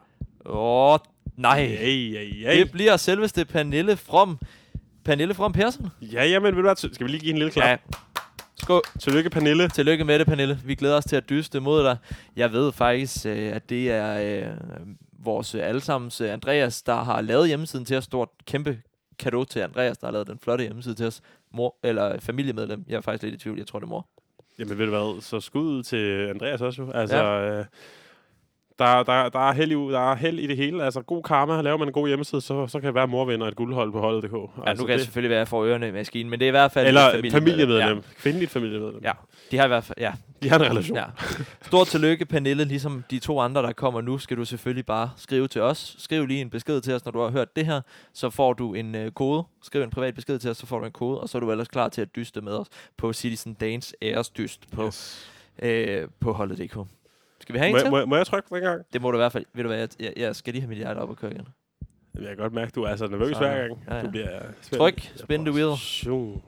Åh, 0.46 0.98
nej. 1.36 1.66
Hey, 1.66 1.76
hey, 1.76 2.34
hey. 2.34 2.58
Det 2.58 2.72
bliver 2.72 2.96
selveste 2.96 3.44
Pernille 3.44 3.96
From. 3.96 4.38
Pernille 5.04 5.34
From 5.34 5.52
Persson. 5.52 5.88
Ja, 6.00 6.24
jamen, 6.24 6.56
ved 6.56 6.62
du 6.62 6.68
hvad? 6.68 6.76
Skal 6.76 7.06
vi 7.06 7.10
lige 7.10 7.20
give 7.20 7.30
en 7.30 7.38
lille 7.38 7.52
klap? 7.52 7.68
Ja. 7.68 7.76
Skål. 8.56 8.82
Tillykke, 9.00 9.30
Pernille. 9.30 9.68
Tillykke 9.68 10.04
med 10.04 10.18
det, 10.18 10.26
Pernille. 10.26 10.60
Vi 10.64 10.74
glæder 10.74 10.96
os 10.96 11.04
til 11.04 11.16
at 11.16 11.30
dyste 11.30 11.60
mod 11.60 11.84
dig. 11.84 11.96
Jeg 12.36 12.52
ved 12.52 12.72
faktisk, 12.72 13.26
øh, 13.26 13.56
at 13.56 13.70
det 13.70 13.90
er 13.90 14.40
øh, 14.48 14.56
vores 15.24 15.54
allesammens 15.54 16.20
øh, 16.20 16.32
Andreas, 16.32 16.82
der 16.82 16.94
har 16.94 17.20
lavet 17.20 17.48
hjemmesiden 17.48 17.84
til 17.84 17.96
os. 17.96 18.04
Stort 18.04 18.28
kæmpe 18.46 18.78
kado 19.18 19.44
til 19.44 19.60
Andreas, 19.60 19.98
der 19.98 20.06
har 20.06 20.12
lavet 20.12 20.26
den 20.26 20.38
flotte 20.38 20.64
hjemmeside 20.64 20.94
til 20.94 21.06
os. 21.06 21.20
Mor, 21.52 21.76
eller 21.82 22.20
familiemedlem. 22.20 22.84
Jeg 22.88 22.96
er 22.96 23.00
faktisk 23.00 23.22
lidt 23.22 23.34
i 23.34 23.38
tvivl. 23.38 23.58
Jeg 23.58 23.66
tror, 23.66 23.78
det 23.78 23.86
er 23.86 23.90
mor. 23.90 24.06
Jamen, 24.58 24.78
ved 24.78 24.86
du 24.86 24.90
hvad? 24.90 25.22
Så 25.22 25.40
skud 25.40 25.82
til 25.82 26.28
Andreas 26.28 26.60
også 26.60 26.82
jo. 26.82 26.90
Altså, 26.90 27.16
ja. 27.16 27.58
øh, 27.58 27.64
der, 28.80 29.02
der, 29.02 29.28
der, 29.28 29.38
er 29.48 29.52
held 29.52 29.70
i, 29.72 29.74
der 29.74 30.10
er 30.12 30.14
held 30.16 30.38
i 30.38 30.46
det 30.46 30.56
hele. 30.56 30.84
Altså, 30.84 31.02
god 31.02 31.22
karma. 31.22 31.60
Laver 31.60 31.76
man 31.78 31.88
en 31.88 31.92
god 31.92 32.08
hjemmeside, 32.08 32.40
så, 32.40 32.66
så 32.66 32.80
kan 32.80 32.86
det 32.86 32.94
være, 32.94 33.02
at 33.04 33.10
mor 33.10 33.24
vinder 33.24 33.46
et 33.46 33.56
guldhold 33.56 33.92
på 33.92 34.00
holdet.dk. 34.00 34.32
Ja, 34.32 34.68
altså, 34.70 34.82
nu 34.82 34.86
kan 34.86 34.96
det 34.98 35.04
selvfølgelig 35.04 35.30
være 35.36 35.46
for 35.46 35.64
ørerne 35.64 35.88
i 35.88 35.90
maskinen, 35.92 36.30
men 36.30 36.40
det 36.40 36.46
er 36.46 36.48
i 36.48 36.50
hvert 36.50 36.72
fald 36.72 36.86
Eller 36.86 37.10
familiemedlem. 37.10 37.32
familiemedlem. 37.32 37.96
Ja. 37.96 38.02
Kvindeligt 38.18 38.50
familiemedlem. 38.50 39.00
ja, 39.02 39.12
de 39.50 39.56
har 39.56 39.64
i 39.64 39.68
hvert 39.68 39.84
fald, 39.84 39.98
ja, 40.00 40.12
De 40.42 40.48
har 40.48 40.58
en 40.58 40.70
relation. 40.70 40.96
Ja. 40.96 41.04
Stort 41.62 41.86
tillykke, 41.86 42.24
Pernille. 42.26 42.64
Ligesom 42.64 43.04
de 43.10 43.18
to 43.18 43.40
andre, 43.40 43.62
der 43.62 43.72
kommer 43.72 44.00
nu, 44.00 44.18
skal 44.18 44.36
du 44.36 44.44
selvfølgelig 44.44 44.86
bare 44.86 45.10
skrive 45.16 45.48
til 45.48 45.62
os. 45.62 45.96
Skriv 45.98 46.26
lige 46.26 46.40
en 46.40 46.50
besked 46.50 46.80
til 46.80 46.94
os, 46.94 47.04
når 47.04 47.12
du 47.12 47.20
har 47.20 47.30
hørt 47.30 47.56
det 47.56 47.66
her. 47.66 47.80
Så 48.14 48.30
får 48.30 48.52
du 48.52 48.74
en 48.74 48.94
øh, 48.94 49.10
kode. 49.12 49.44
Skriv 49.62 49.82
en 49.82 49.90
privat 49.90 50.14
besked 50.14 50.38
til 50.38 50.50
os, 50.50 50.56
så 50.56 50.66
får 50.66 50.78
du 50.78 50.84
en 50.86 50.92
kode. 50.92 51.20
Og 51.20 51.28
så 51.28 51.38
er 51.38 51.40
du 51.40 51.50
ellers 51.50 51.68
klar 51.68 51.88
til 51.88 52.00
at 52.02 52.16
dyste 52.16 52.40
med 52.40 52.52
os 52.52 52.66
på 52.96 53.12
Citizen 53.12 53.54
Danes 53.54 53.94
æresdyst 54.02 54.70
på, 54.70 54.86
Yes. 54.86 55.30
øh, 55.62 56.08
på 56.20 56.32
holdet.dk. 56.32 56.76
Skal 57.40 57.52
vi 57.52 57.58
have 57.58 57.68
en 57.68 57.72
Må, 57.74 57.78
til? 57.78 57.84
jeg- 57.84 57.90
må, 57.92 58.04
må 58.06 58.16
jeg 58.16 58.26
trykke 58.26 58.54
den 58.54 58.62
gang? 58.62 58.82
Det 58.92 59.02
må 59.02 59.10
du 59.10 59.16
i 59.16 59.20
hvert 59.20 59.32
fald. 59.32 59.44
Ved 59.54 59.62
du 59.64 59.68
hvad, 59.68 59.78
jeg, 59.78 59.88
jeg, 60.00 60.12
jeg 60.16 60.36
skal 60.36 60.52
lige 60.52 60.60
have 60.62 60.68
mit 60.68 60.78
hjerte 60.78 60.98
op 60.98 61.08
og 61.10 61.16
køre 61.16 61.30
igen. 61.32 61.48
Jeg 62.14 62.28
kan 62.28 62.36
godt 62.36 62.52
mærke, 62.52 62.70
du 62.74 62.82
er 62.82 62.96
så 62.96 63.06
nervøs 63.06 63.36
Så- 63.36 63.38
hver 63.38 63.58
gang. 63.68 63.82
ja, 63.88 63.96
ja. 63.96 64.02
Du 64.02 64.10
bliver 64.10 64.28
spændt. 64.60 64.80
Tryk, 64.80 65.12
spin 65.16 65.44
the 65.44 65.54
wheel. 65.54 65.76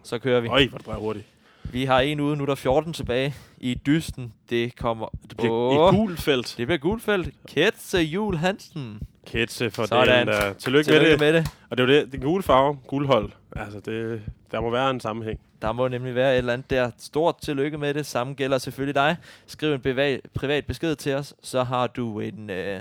Så 0.03 0.19
kører 0.23 0.41
vi. 0.41 0.49
Øj, 0.49 0.67
hvor 0.69 0.79
det 0.79 0.95
hurtigt. 1.03 1.27
Vi 1.73 1.85
har 1.85 2.01
en 2.01 2.21
ude, 2.21 2.37
nu 2.37 2.43
er 2.43 2.47
der 2.47 2.55
14 2.55 2.93
tilbage 2.93 3.35
i 3.59 3.75
dysten. 3.87 4.33
Det 4.51 4.77
kommer... 4.77 5.07
Det 5.29 5.37
bliver 5.37 5.53
Åh, 5.53 5.89
et 5.89 5.95
gult 5.99 6.21
felt. 6.21 6.55
Det 6.59 6.67
bliver 6.67 6.79
gulfelt. 6.79 7.35
Ketse 7.49 7.99
Jul 7.99 8.37
Hansen. 8.37 9.01
Ketse 9.27 9.71
for 9.71 9.85
Sådan. 9.87 10.19
den 10.19 10.27
der. 10.27 10.53
Tillykke, 10.53 10.91
Tillykke 10.91 11.05
med 11.07 11.11
det. 11.11 11.21
med 11.21 11.33
det. 11.33 11.49
Og 11.71 11.79
det 11.79 11.91
er 11.91 11.95
jo 11.95 12.01
det, 12.01 12.13
det 12.13 12.21
gule 12.23 12.43
farve, 12.43 12.79
guldhold. 12.87 13.31
Altså, 13.57 13.81
det, 13.81 14.23
der 14.51 14.61
må 14.61 14.71
være 14.71 14.91
en 14.91 15.01
sammenhæng. 15.01 15.41
Der 15.63 15.73
må 15.73 15.89
nemlig 15.89 16.15
være 16.15 16.33
et 16.33 16.39
eller 16.39 16.53
andet 16.53 16.71
der. 16.71 16.91
Stort 16.99 17.37
tillykke 17.43 17.79
med 17.79 17.95
det. 17.95 18.07
Samme 18.07 18.35
gælder 18.35 18.59
selvfølgelig 18.59 18.95
dig. 18.95 19.17
Skriv 19.47 19.73
en 19.75 19.81
privat, 19.81 20.21
privat 20.35 20.67
besked 20.67 20.97
til 20.97 21.15
os, 21.15 21.35
så 21.43 21.63
har 21.63 21.87
du 21.87 22.21
en, 22.21 22.51
øh, 22.51 22.81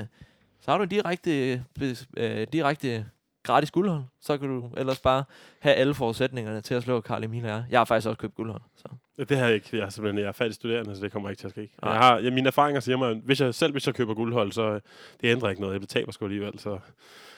så 0.61 0.71
har 0.71 0.77
du 0.77 0.83
en 0.83 0.89
direkte, 0.89 1.63
bes, 1.79 2.07
øh, 2.17 2.47
direkte 2.53 3.05
gratis 3.43 3.71
guldhold. 3.71 4.03
Så 4.21 4.37
kan 4.37 4.47
du 4.47 4.69
ellers 4.77 4.99
bare 4.99 5.23
have 5.59 5.75
alle 5.75 5.93
forudsætningerne 5.93 6.61
til 6.61 6.73
at 6.73 6.83
slå 6.83 7.01
Karl 7.01 7.23
Emil 7.23 7.43
og 7.43 7.49
jeg. 7.49 7.63
Jeg 7.69 7.79
har 7.79 7.85
faktisk 7.85 8.07
også 8.07 8.17
købt 8.17 8.35
guldhold. 8.35 8.61
Så. 8.77 8.87
Det 9.25 9.37
har 9.37 9.45
jeg 9.45 9.55
ikke. 9.55 9.69
Jeg 9.77 9.85
er 9.85 9.89
simpelthen 9.89 10.19
jeg 10.21 10.27
er 10.27 10.31
fattig 10.31 10.55
studerende, 10.55 10.95
så 10.95 11.01
det 11.01 11.11
kommer 11.11 11.29
ikke 11.29 11.39
til 11.39 11.47
at 11.47 11.51
ske. 11.51 11.69
Jeg 11.83 11.91
har, 11.91 12.17
ja, 12.19 12.29
mine 12.29 12.47
erfaringer 12.47 12.79
siger 12.79 12.97
mig, 12.97 13.09
at 13.11 13.17
hvis 13.17 13.41
jeg, 13.41 13.53
selv 13.55 13.71
hvis 13.71 13.87
jeg 13.87 13.95
køber 13.95 14.13
guldhold, 14.13 14.51
så 14.51 14.61
øh, 14.63 14.81
det 15.21 15.27
ændrer 15.31 15.49
ikke 15.49 15.61
noget. 15.61 15.73
Jeg 15.73 15.81
betaler 15.81 16.11
sgu 16.11 16.25
alligevel, 16.25 16.59
så 16.59 16.69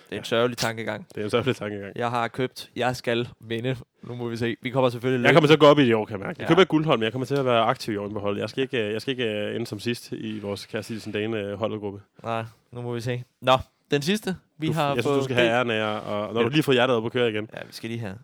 Det 0.10 0.16
er 0.16 0.18
en 0.18 0.24
sørgelig 0.26 0.58
tankegang. 0.58 1.08
det 1.16 1.22
er 1.22 1.24
en 1.26 1.30
sørgelig 1.30 1.56
tankegang. 1.56 1.94
Jeg 1.96 2.10
har 2.10 2.28
købt. 2.28 2.70
Jeg 2.76 2.96
skal 2.96 3.28
vinde. 3.40 3.76
Nu 4.04 4.16
må 4.16 4.28
vi 4.28 4.38
se. 4.38 4.56
Vi 4.62 4.70
kommer 4.70 4.90
selvfølgelig 4.90 5.26
Jeg 5.26 5.34
kommer 5.34 5.48
til 5.48 5.54
at 5.54 5.60
gå 5.60 5.66
op 5.66 5.80
i 5.80 5.82
det 5.82 5.90
i 5.90 5.94
år, 5.94 6.06
kan 6.06 6.18
jeg 6.20 6.26
mærke. 6.26 6.38
Jeg 6.40 6.44
Ja. 6.44 6.48
køber 6.48 6.62
ikke 6.62 6.70
guldhold, 6.70 7.00
men 7.00 7.04
jeg 7.04 7.12
kommer 7.12 7.26
til 7.26 7.36
at 7.36 7.46
være 7.46 7.62
aktiv 7.64 7.94
i 7.94 7.98
år 7.98 8.10
på 8.10 8.20
holdet. 8.20 8.42
Jeg 8.42 8.50
skal 8.50 8.64
ikke, 8.64 8.86
øh, 8.88 8.94
jeg 8.94 9.02
skal 9.02 9.12
ikke 9.12 9.24
øh, 9.26 9.56
ende 9.56 9.68
som 9.68 9.80
sidst 9.80 10.12
i 10.12 10.40
vores 10.40 10.66
kære 10.66 10.84
Citizen 10.84 11.12
Dane 11.12 11.56
holdgruppe. 11.56 12.02
Nej, 12.24 12.46
nu 12.72 12.82
må 12.82 12.94
vi 12.94 13.02
se. 13.02 13.24
Nå, 13.42 13.58
den 13.92 14.02
sidste. 14.02 14.36
Vi 14.58 14.68
du, 14.68 14.74
har 14.74 14.94
jeg 14.96 15.04
synes, 15.04 15.18
du 15.18 15.24
skal 15.24 15.36
have 15.36 15.48
æren 15.50 15.70
af, 15.72 15.78
jer, 15.78 15.86
og 15.98 16.34
når 16.34 16.42
Ja. 16.42 16.46
du 16.46 16.52
lige 16.52 16.64
fået 16.64 16.76
hjertet 16.76 16.96
op 16.98 17.06
at 17.06 17.12
køre 17.12 17.30
igen. 17.30 17.50
Ja, 17.54 17.60
vi 17.68 17.74
skal 17.74 17.90
lige 17.90 18.00
have... 18.00 18.16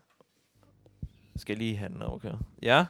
Skal 1.36 1.56
lige 1.56 1.76
have 1.76 1.88
den 1.92 2.02
over 2.02 2.14
at 2.14 2.22
køre. 2.22 2.38
Ja. 2.62 2.84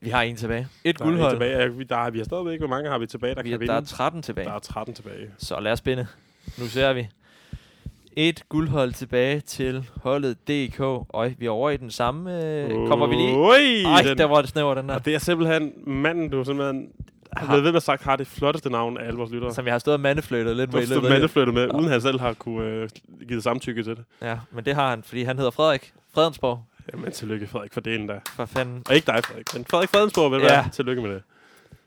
Vi 0.00 0.10
har 0.10 0.22
en 0.22 0.36
tilbage. 0.36 0.68
Et 0.84 0.98
Der 0.98 1.04
er 1.04 1.08
guldhold. 1.08 1.32
Tilbage. 1.32 1.58
Ja, 1.58 1.66
vi, 1.66 1.84
der, 1.84 1.96
er- 1.96 2.10
vi 2.10 2.18
har 2.18 2.24
stadigvæk, 2.24 2.58
hvor 2.58 2.68
mange 2.68 2.90
har 2.90 2.98
vi 2.98 3.06
tilbage, 3.06 3.34
der 3.34 3.42
Vi, 3.42 3.50
kan 3.50 3.60
der 3.60 3.72
er 3.72 3.76
vinde? 3.80 3.88
13 3.90 4.22
tilbage. 4.22 4.46
Der 4.48 4.52
er 4.54 4.58
13 4.58 4.94
tilbage. 4.94 5.30
Så 5.38 5.60
lad 5.60 5.72
os 5.72 5.78
spænde. 5.78 6.06
Nu 6.58 6.66
ser 6.66 6.92
vi. 6.92 7.08
Et 8.20 8.42
guldhold 8.48 8.92
tilbage 8.92 9.40
til 9.40 9.88
holdet 10.02 10.48
DK. 10.48 10.80
Og 10.80 11.30
vi 11.38 11.46
er 11.46 11.50
over 11.50 11.70
i 11.70 11.76
den 11.76 11.90
samme. 11.90 12.44
Øh, 12.44 12.70
kommer 12.88 13.06
vi 13.06 13.14
lige? 13.14 13.36
Ui, 13.38 13.82
Ej, 13.84 14.02
den, 14.02 14.18
der 14.18 14.24
var 14.24 14.40
det 14.40 14.50
snæver, 14.50 14.74
den 14.74 14.88
der. 14.88 14.94
Og 14.94 15.04
det 15.04 15.14
er 15.14 15.18
simpelthen 15.18 15.72
manden, 15.86 16.28
du 16.30 16.44
simpelthen 16.44 16.88
har 17.36 17.46
blevet 17.46 17.64
ved 17.64 17.72
med 17.72 17.80
sagt, 17.80 18.02
har 18.02 18.16
det 18.16 18.26
flotteste 18.26 18.70
navn 18.70 18.98
af 18.98 19.06
alle 19.06 19.18
vores 19.18 19.30
lyttere. 19.30 19.54
Som 19.54 19.64
jeg 19.66 19.74
har 19.74 19.78
stået 19.78 19.94
og 19.94 20.00
mandefløjtet 20.00 20.56
lidt 20.56 20.72
med. 20.72 20.86
stået 20.86 21.02
det. 21.02 21.10
mandeflyttet 21.10 21.54
med, 21.54 21.74
uden 21.74 21.88
han 21.88 22.00
selv 22.00 22.20
har 22.20 22.32
kunne 22.32 22.66
øh, 22.66 22.88
give 23.28 23.42
samtykke 23.42 23.82
til 23.82 23.96
det. 23.96 24.04
Ja, 24.22 24.38
men 24.52 24.64
det 24.64 24.74
har 24.74 24.90
han, 24.90 25.02
fordi 25.02 25.22
han 25.22 25.36
hedder 25.36 25.50
Frederik 25.50 25.92
Fredensborg. 26.14 26.62
Jamen, 26.92 27.12
tillykke 27.12 27.46
Frederik 27.46 27.72
for 27.72 27.80
delen 27.80 28.08
der. 28.08 28.18
For 28.36 28.44
fanden. 28.46 28.82
Og 28.88 28.94
ikke 28.94 29.06
dig, 29.06 29.24
Frederik, 29.24 29.54
men 29.54 29.64
Frederik 29.70 29.88
Fredensborg, 29.88 30.32
vil 30.32 30.38
Ja. 30.40 30.44
være. 30.46 30.68
Tillykke 30.72 31.02
med 31.02 31.10
det. 31.10 31.22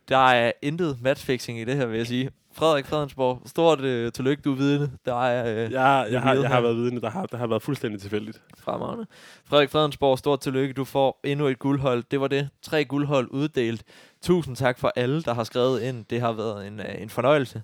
Der 0.09 0.17
er 0.31 0.51
intet 0.61 0.97
matchfixing 1.01 1.59
i 1.59 1.63
det 1.63 1.75
her, 1.75 1.85
vil 1.85 1.97
jeg 1.97 2.07
sige. 2.07 2.29
Frederik 2.53 2.85
Fredensborg, 2.85 3.41
stort 3.45 3.81
øh, 3.81 4.11
tillykke, 4.11 4.41
du 4.41 4.51
er 4.51 4.55
vidne. 4.55 4.91
Der 5.05 5.23
er 5.23 5.65
øh, 5.65 5.71
Jeg, 5.71 6.07
jeg, 6.11 6.21
har, 6.21 6.33
jeg 6.33 6.49
har 6.49 6.61
været 6.61 6.75
vidne, 6.75 7.01
der 7.01 7.09
har, 7.09 7.25
der 7.25 7.37
har 7.37 7.47
været 7.47 7.61
fuldstændig 7.61 8.01
tilfældigt. 8.01 8.41
fremragende. 8.59 9.05
Frederik 9.45 9.69
Fredensborg, 9.69 10.19
stort 10.19 10.39
tillykke. 10.39 10.73
Du 10.73 10.85
får 10.85 11.19
endnu 11.23 11.47
et 11.47 11.59
guldhold. 11.59 12.03
Det 12.11 12.21
var 12.21 12.27
det. 12.27 12.49
Tre 12.61 12.85
guldhold 12.85 13.27
uddelt. 13.31 13.83
Tusind 14.21 14.55
tak 14.55 14.79
for 14.79 14.91
alle, 14.95 15.21
der 15.23 15.33
har 15.33 15.43
skrevet 15.43 15.81
ind. 15.81 16.05
Det 16.05 16.21
har 16.21 16.31
været 16.31 16.67
en, 16.67 16.79
øh, 16.79 17.01
en 17.01 17.09
fornøjelse. 17.09 17.63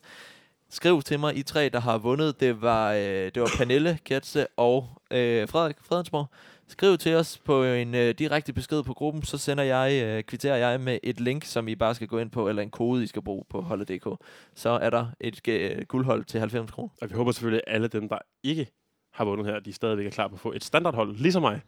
Skriv 0.70 1.02
til 1.02 1.20
mig, 1.20 1.38
I 1.38 1.44
tre, 1.44 1.70
der 1.70 1.80
har 1.80 1.98
vundet. 1.98 2.40
Det 2.40 2.62
var, 2.62 2.94
øh, 2.94 3.00
det 3.36 3.42
var 3.42 3.50
Pernille, 3.58 4.00
Kjetse 4.06 4.48
og 4.58 4.90
øh, 5.12 5.48
Frederik 5.50 5.76
Fredensborg. 5.90 6.28
Skriv 6.70 6.98
til 6.98 7.16
os 7.16 7.38
på 7.38 7.64
en 7.64 7.96
øh, 7.96 8.10
direkte 8.20 8.54
besked 8.54 8.84
på 8.84 8.94
gruppen, 8.94 9.24
så 9.24 9.38
sender 9.38 9.64
jeg, 9.64 10.04
øh, 10.04 10.24
kvitterer 10.24 10.56
jeg 10.58 10.80
med 10.82 11.00
et 11.04 11.20
link, 11.20 11.44
som 11.46 11.68
I 11.68 11.76
bare 11.76 11.96
skal 11.96 12.08
gå 12.08 12.20
ind 12.20 12.32
på, 12.32 12.50
eller 12.50 12.62
en 12.62 12.70
kode, 12.70 13.04
I 13.04 13.08
skal 13.08 13.22
bruge 13.22 13.44
på 13.50 13.62
holdet.dk. 13.62 14.08
Så 14.56 14.70
er 14.70 14.90
der 14.90 15.06
et 15.20 15.48
øh, 15.48 15.86
guldhold 15.88 16.26
til 16.26 16.40
90 16.40 16.72
kroner. 16.72 16.90
Og 17.02 17.10
vi 17.10 17.16
håber 17.16 17.32
selvfølgelig, 17.32 17.62
at 17.68 17.74
alle 17.76 17.88
dem, 17.88 18.10
der 18.10 18.18
ikke 18.44 18.68
har 19.14 19.26
vundet 19.26 19.46
her, 19.48 19.60
de 19.60 19.74
stadigvæk 19.74 20.06
er 20.06 20.10
klar 20.10 20.28
på 20.28 20.34
at 20.34 20.40
få 20.40 20.52
et 20.52 20.64
standardhold, 20.64 21.16
ligesom 21.16 21.42
mig. 21.42 21.62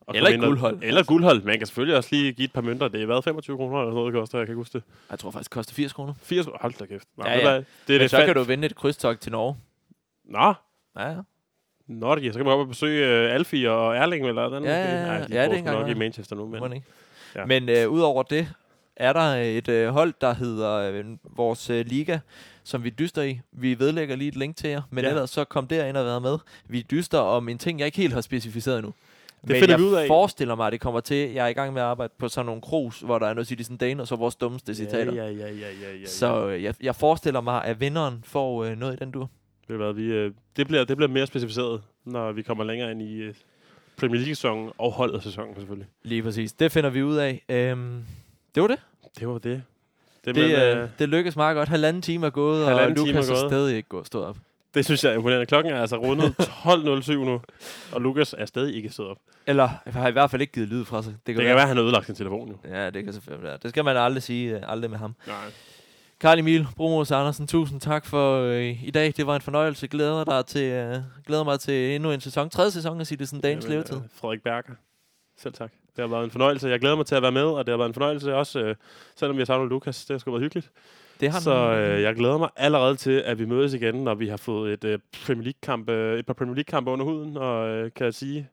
Og 0.00 0.16
Eller 0.16 0.30
et 0.30 0.40
guldhold. 0.40 0.78
Eller 0.82 1.00
et 1.00 1.06
guldhold. 1.06 1.42
Man 1.42 1.58
kan 1.58 1.66
selvfølgelig 1.66 1.96
også 1.96 2.08
lige 2.12 2.32
give 2.32 2.44
et 2.44 2.52
par 2.52 2.60
mønter. 2.60 2.88
Det 2.88 3.02
er 3.02 3.06
været 3.06 3.24
25 3.24 3.56
kroner 3.56 3.80
eller 3.80 3.94
noget, 3.94 4.12
det 4.14 4.20
koster. 4.20 4.38
Jeg 4.38 4.46
kan 4.46 4.56
huske 4.56 4.72
det. 4.78 4.82
Jeg 5.10 5.18
tror 5.18 5.30
faktisk, 5.30 5.50
det 5.50 5.54
koster 5.54 5.74
80 5.74 5.92
kroner. 5.92 6.14
80 6.22 6.46
Hold 6.60 6.74
da 6.78 6.86
kæft. 6.86 7.08
Nå, 7.16 7.24
Ja, 7.26 7.32
ja. 7.36 7.42
hvad? 7.42 7.54
Det 7.54 7.60
er 7.60 7.64
Men 7.88 8.00
det 8.00 8.10
så 8.10 8.16
fat- 8.16 8.26
kan 8.26 8.34
du 8.34 8.42
vinde 8.42 8.66
et 8.66 8.74
krydstogt 8.74 9.20
til 9.20 9.32
Norge. 9.32 9.56
Nå, 10.24 10.54
Ja, 10.98 11.08
ja. 11.10 11.16
Nå. 11.88 12.16
Så 12.16 12.20
kan 12.32 12.44
man 12.44 12.46
op 12.54 12.58
og 12.60 12.68
besøge 12.68 13.26
uh, 13.28 13.34
Alfie 13.34 13.70
og 13.70 13.96
Erling, 13.96 14.26
eller 14.28 14.48
den. 14.48 14.64
Ja, 14.64 14.70
ja, 14.84 14.96
ja. 15.00 15.06
Nej, 15.06 15.18
de 15.26 15.34
Ja, 15.34 15.48
det 15.48 15.58
er 15.58 15.72
nok 15.72 15.88
i. 15.88 15.94
Manchester 15.94 16.36
nu, 16.36 16.46
men... 16.46 16.72
Ikke? 16.72 16.86
Ja. 17.34 17.44
Men 17.46 17.68
øh, 17.68 17.88
udover 17.88 18.22
det, 18.22 18.48
er 18.96 19.12
der 19.12 19.20
et 19.34 19.68
øh, 19.68 19.88
hold, 19.88 20.14
der 20.20 20.34
hedder 20.34 20.74
øh, 20.92 21.04
vores 21.36 21.70
øh, 21.70 21.86
liga, 21.86 22.18
som 22.64 22.84
vi 22.84 22.90
dyster 22.90 23.22
i. 23.22 23.40
Vi 23.52 23.78
vedlægger 23.78 24.16
lige 24.16 24.28
et 24.28 24.36
link 24.36 24.56
til 24.56 24.70
jer, 24.70 24.82
men 24.90 25.04
Ja. 25.04 25.10
ellers 25.10 25.30
så 25.30 25.44
kom 25.44 25.66
derind 25.66 25.96
og 25.96 26.04
være 26.06 26.20
med. 26.20 26.38
Vi 26.68 26.86
dyster 26.90 27.18
om 27.18 27.48
en 27.48 27.58
ting, 27.58 27.78
jeg 27.78 27.86
ikke 27.86 27.98
helt 27.98 28.14
har 28.14 28.20
specificeret 28.20 28.78
endnu. 28.78 28.92
Det 29.40 29.48
men 29.50 29.58
finder 29.60 29.72
jeg 29.74 29.78
vi 29.78 29.84
ud 29.84 29.94
af. 29.94 30.06
forestiller 30.06 30.54
mig, 30.54 30.66
at 30.66 30.72
det 30.72 30.80
kommer 30.80 31.00
til. 31.00 31.32
Jeg 31.32 31.44
er 31.44 31.48
i 31.48 31.52
gang 31.52 31.72
med 31.72 31.82
at 31.82 31.88
arbejde 31.88 32.12
på 32.18 32.28
sådan 32.28 32.46
nogle 32.46 32.60
krus, 32.62 33.00
hvor 33.00 33.18
der 33.18 33.26
er 33.26 33.34
noget 33.34 33.46
Citizen 33.48 33.76
Dane, 33.76 34.02
og 34.02 34.08
så 34.08 34.16
vores 34.16 34.36
dummeste 34.36 34.74
citater. 34.74 35.12
Ja, 35.14 35.24
ja, 35.24 35.30
ja, 35.30 35.46
ja, 35.48 35.68
ja, 35.82 35.96
ja. 36.00 36.06
Så 36.06 36.46
øh, 36.48 36.62
jeg, 36.62 36.74
jeg 36.82 36.96
forestiller 36.96 37.40
mig, 37.40 37.64
at 37.64 37.80
vinderen 37.80 38.24
får 38.26 38.64
øh, 38.64 38.78
noget 38.78 38.92
i 38.94 38.96
den 38.96 39.10
dur. 39.10 39.30
Ved 39.68 39.76
hvad, 39.76 39.92
vi, 39.92 40.02
øh, 40.04 40.32
det, 40.56 40.66
bliver, 40.66 40.84
det 40.84 40.96
bliver 40.96 41.10
mere 41.10 41.26
specificeret, 41.26 41.82
når 42.04 42.32
vi 42.32 42.42
kommer 42.42 42.64
længere 42.64 42.90
ind 42.90 43.02
i 43.02 43.16
øh, 43.16 43.34
Premier 43.96 44.20
League-sæsonen 44.20 44.70
og 44.78 44.92
holdet 44.92 45.22
sæsonen 45.22 45.54
selvfølgelig. 45.56 45.88
Lige 46.02 46.22
præcis. 46.22 46.52
Det 46.52 46.72
finder 46.72 46.90
vi 46.90 47.02
ud 47.02 47.16
af. 47.16 47.42
Øhm, 47.48 48.04
det 48.54 48.62
var 48.62 48.66
det. 48.68 48.78
Det 49.18 49.28
var 49.28 49.38
det. 49.38 49.62
Det, 50.24 50.34
Det, 50.34 50.42
men, 50.44 50.50
øh, 50.76 50.82
øh, 50.82 50.88
det 50.98 51.08
lykkedes 51.08 51.36
meget 51.36 51.54
godt. 51.56 51.68
Halvanden 51.68 52.02
time 52.02 52.26
er 52.26 52.30
gået, 52.30 52.64
og 52.66 52.90
Lukas 52.90 53.30
er 53.30 53.48
stadig 53.48 53.76
ikke 53.76 53.88
gået 53.88 54.06
stået 54.06 54.24
op. 54.26 54.36
det 54.74 54.84
synes 54.84 55.04
jeg 55.04 55.10
er 55.12 55.14
imponerende. 55.16 55.46
Klokken 55.46 55.72
er 55.72 55.80
altså 55.80 55.96
rundet 55.96 56.34
12.07 57.10 57.12
nu, 57.12 57.40
og 57.92 58.00
Lukas 58.00 58.34
er 58.38 58.46
stadig 58.46 58.74
ikke 58.76 58.90
stået 58.90 59.08
op. 59.08 59.16
Eller 59.46 59.68
har 59.86 60.08
i 60.08 60.12
hvert 60.12 60.30
fald 60.30 60.42
ikke 60.42 60.52
givet 60.52 60.68
lyd 60.68 60.84
fra 60.84 61.02
sig. 61.02 61.12
Det 61.26 61.34
kan, 61.34 61.36
Det 61.36 61.44
kan 61.46 61.54
være, 61.54 61.62
at 61.62 61.68
han 61.68 61.76
har 61.76 61.84
ødelagt 61.84 62.06
sin 62.06 62.14
telefon 62.14 62.48
nu. 62.48 62.56
Ja, 62.70 62.90
det 62.90 63.04
kan 63.04 63.12
selvfølgelig 63.12 63.44
være. 63.44 63.58
Det 63.62 63.70
skal 63.70 63.84
man 63.84 63.96
aldrig 63.96 64.22
sige, 64.22 64.66
aldrig 64.68 64.90
med 64.90 64.98
ham. 64.98 65.14
Nej. 65.26 65.36
Karl 66.24 66.38
Emil, 66.38 66.66
Brumos 66.76 67.10
Andersen, 67.10 67.46
tusind 67.46 67.80
tak 67.80 68.06
for 68.06 68.40
øh, 68.40 68.84
i 68.84 68.90
dag. 68.90 69.14
Det 69.16 69.26
var 69.26 69.36
en 69.36 69.42
fornøjelse. 69.42 69.88
Glæder, 69.88 70.24
dig 70.24 70.46
til, 70.46 70.62
øh, 70.62 70.96
glæder 71.26 71.44
mig 71.44 71.60
til 71.60 71.94
endnu 71.94 72.10
en 72.10 72.20
sæson. 72.20 72.50
Tredje 72.50 72.70
sæson 72.70 73.00
af 73.00 73.06
Citizen 73.06 73.40
Danes 73.40 73.64
Jamen, 73.64 73.74
levetid. 73.74 73.96
øh, 73.96 74.02
Frederik 74.14 74.42
Berger. 74.42 74.74
Selv 75.36 75.54
tak. 75.54 75.72
Det 75.96 76.02
har 76.02 76.06
været 76.06 76.24
en 76.24 76.30
fornøjelse. 76.30 76.68
Jeg 76.68 76.80
glæder 76.80 76.96
mig 76.96 77.06
til 77.06 77.14
at 77.14 77.22
være 77.22 77.32
med, 77.32 77.42
og 77.42 77.66
det 77.66 77.72
har 77.72 77.76
været 77.76 77.88
en 77.88 77.94
fornøjelse 77.94 78.34
også, 78.34 78.60
øh, 78.60 78.76
selvom 79.16 79.36
vi 79.36 79.40
har 79.40 79.44
savnet 79.44 79.70
Lukas. 79.70 80.04
Det 80.04 80.14
har 80.14 80.18
sgu 80.18 80.30
været 80.30 80.42
hyggeligt. 80.42 80.70
Det 81.20 81.30
har 81.30 81.40
Så 81.40 81.54
øh, 81.54 82.02
jeg 82.02 82.14
glæder 82.14 82.38
mig 82.38 82.48
allerede 82.56 82.96
til, 82.96 83.22
at 83.26 83.38
vi 83.38 83.44
mødes 83.44 83.74
igen, 83.74 83.94
når 83.94 84.14
vi 84.14 84.28
har 84.28 84.36
fået 84.36 84.72
et, 84.72 84.84
øh, 84.84 84.98
Premier 85.26 85.44
League 85.44 85.60
kamp, 85.62 85.90
øh, 85.90 86.18
et 86.18 86.26
par 86.26 86.34
Premier 86.34 86.54
League-kampe 86.54 86.90
under 86.90 87.04
huden, 87.04 87.36
og 87.36 87.68
øh, 87.68 87.90
kan 87.96 88.12
sige, 88.12 88.48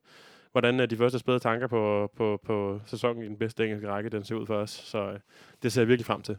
hvordan 0.52 0.80
øh, 0.80 0.90
de 0.90 0.98
første 0.98 1.20
spæde 1.20 1.40
tanker 1.40 1.68
på, 1.68 2.12
på, 2.18 2.40
på 2.46 2.82
sæsonen 2.86 3.24
i 3.24 3.28
den 3.28 3.38
bedste 3.38 3.64
engelske 3.64 3.90
række, 3.90 4.10
den 4.10 4.24
ser 4.24 4.36
ud 4.36 4.46
for 4.46 4.56
os. 4.56 4.70
Så 4.70 4.98
øh, 4.98 5.20
det 5.64 5.72
ser 5.72 5.82
jeg 5.82 5.88
virkelig 5.88 6.06
frem 6.06 6.22
til. 6.22 6.38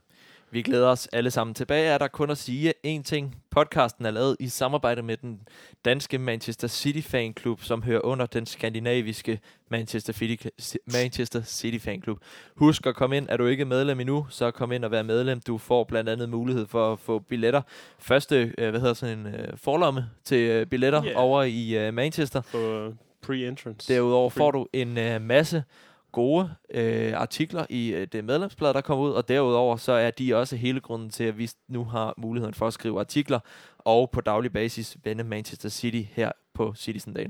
Vi 0.52 0.62
glæder 0.62 0.88
os 0.88 1.08
alle 1.12 1.30
sammen. 1.30 1.54
Tilbage 1.54 1.86
er 1.86 1.98
der 1.98 2.08
kun 2.08 2.30
at 2.30 2.38
sige 2.38 2.74
én 2.86 3.02
ting. 3.02 3.36
Podcasten 3.50 4.06
er 4.06 4.10
lavet 4.10 4.36
i 4.40 4.48
samarbejde 4.48 5.02
med 5.02 5.16
den 5.16 5.40
danske 5.84 6.18
Manchester 6.18 6.68
City 6.68 7.08
fanklub, 7.08 7.62
som 7.62 7.82
hører 7.82 8.00
under 8.04 8.26
den 8.26 8.46
skandinaviske 8.46 9.40
Manchester 9.70 10.12
City, 10.12 10.46
Manchester 10.92 11.42
City 11.42 11.84
fanklub. 11.84 12.18
Husk 12.56 12.86
at 12.86 12.94
komme 12.94 13.16
ind. 13.16 13.26
Er 13.30 13.36
du 13.36 13.46
ikke 13.46 13.64
medlem 13.64 14.00
endnu, 14.00 14.26
så 14.30 14.50
kom 14.50 14.72
ind 14.72 14.84
og 14.84 14.90
vær 14.90 15.02
medlem. 15.02 15.40
Du 15.40 15.58
får 15.58 15.84
blandt 15.84 16.10
andet 16.10 16.28
mulighed 16.28 16.66
for 16.66 16.92
at 16.92 16.98
få 16.98 17.18
billetter. 17.18 17.62
Første, 17.98 18.54
øh, 18.58 18.70
hvad 18.70 18.80
hedder 18.80 18.94
sådan 18.94 19.18
en 19.18 19.26
øh, 19.26 19.48
forlomme 19.56 20.04
til 20.24 20.38
øh, 20.50 20.66
billetter 20.66 21.04
Yeah. 21.04 21.14
over 21.16 21.42
i 21.42 21.90
Manchester. 21.90 22.42
Øh, 22.56 22.94
pre-entrance. 23.26 23.88
Derudover 23.88 24.30
får 24.30 24.50
du 24.50 24.66
en 24.72 25.22
masse 25.22 25.64
gode 26.12 26.54
øh, 26.70 27.12
artikler 27.14 27.66
i 27.68 27.94
øh, 27.94 28.06
det 28.12 28.24
medlemsblad, 28.24 28.74
der 28.74 28.80
kommer 28.80 29.04
ud, 29.04 29.12
og 29.12 29.28
derudover 29.28 29.76
så 29.76 29.92
er 29.92 30.10
de 30.10 30.36
også 30.36 30.56
hele 30.56 30.80
grunden 30.80 31.10
til, 31.10 31.24
at 31.24 31.38
vi 31.38 31.50
nu 31.68 31.84
har 31.84 32.14
muligheden 32.16 32.54
for 32.54 32.66
at 32.66 32.72
skrive 32.72 33.00
artikler 33.00 33.40
og 33.78 34.10
på 34.10 34.20
daglig 34.20 34.52
basis 34.52 34.96
vende 35.04 35.24
Manchester 35.24 35.68
City 35.68 36.02
her 36.12 36.32
på 36.54 36.74
Citizen 36.74 37.14
Day. 37.14 37.26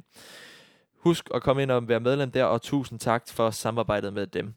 Husk 0.97 1.29
at 1.35 1.43
komme 1.43 1.63
ind 1.63 1.71
og 1.71 1.89
være 1.89 2.01
medlem 2.01 2.31
der, 2.31 2.45
og 2.45 2.63
tusind 2.63 2.99
tak 2.99 3.29
for 3.29 3.51
samarbejdet 3.51 4.13
med 4.13 4.27
dem. 4.27 4.55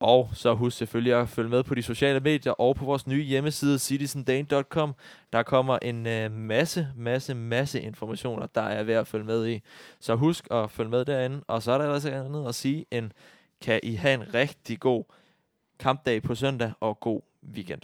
Og 0.00 0.30
så 0.34 0.54
husk 0.54 0.76
selvfølgelig 0.76 1.14
at 1.14 1.28
følge 1.28 1.50
med 1.50 1.62
på 1.62 1.74
de 1.74 1.82
sociale 1.82 2.20
medier 2.20 2.52
og 2.52 2.76
på 2.76 2.84
vores 2.84 3.06
nye 3.06 3.22
hjemmeside 3.22 3.78
citizendane.com. 3.78 4.94
Der 5.32 5.42
kommer 5.42 5.78
en 5.82 6.06
øh, 6.06 6.32
masse, 6.32 6.88
masse, 6.96 7.34
masse 7.34 7.80
informationer, 7.80 8.46
der 8.46 8.62
er 8.62 8.82
værd 8.82 9.00
at 9.00 9.06
følge 9.06 9.24
med 9.24 9.48
i. 9.48 9.60
Så 10.00 10.14
husk 10.14 10.46
at 10.50 10.70
følge 10.70 10.90
med 10.90 11.04
derinde. 11.04 11.40
Og 11.48 11.62
så 11.62 11.72
er 11.72 11.78
der 11.78 11.84
ellers 11.84 12.04
andet 12.04 12.48
at 12.48 12.54
sige 12.54 12.86
end, 12.90 13.10
kan 13.60 13.80
I 13.82 13.94
have 13.94 14.14
en 14.14 14.34
rigtig 14.34 14.80
god 14.80 15.04
kampdag 15.78 16.22
på 16.22 16.34
søndag 16.34 16.72
og 16.80 17.00
god 17.00 17.20
weekend. 17.54 17.80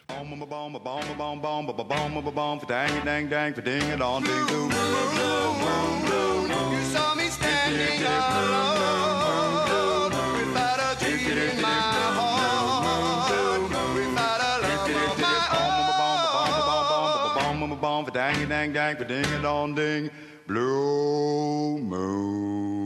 You 6.72 6.82
saw 6.82 7.14
me 7.14 7.30
standing 7.30 8.06
alone. 8.06 9.05
bomb, 17.80 18.06
dang 18.12 18.48
dang 18.48 18.72
dang, 18.72 18.96
ding 19.06 19.24
a 19.24 19.42
dong 19.42 19.74
ding, 19.74 20.10
blue 20.46 21.78
moon. 21.78 22.85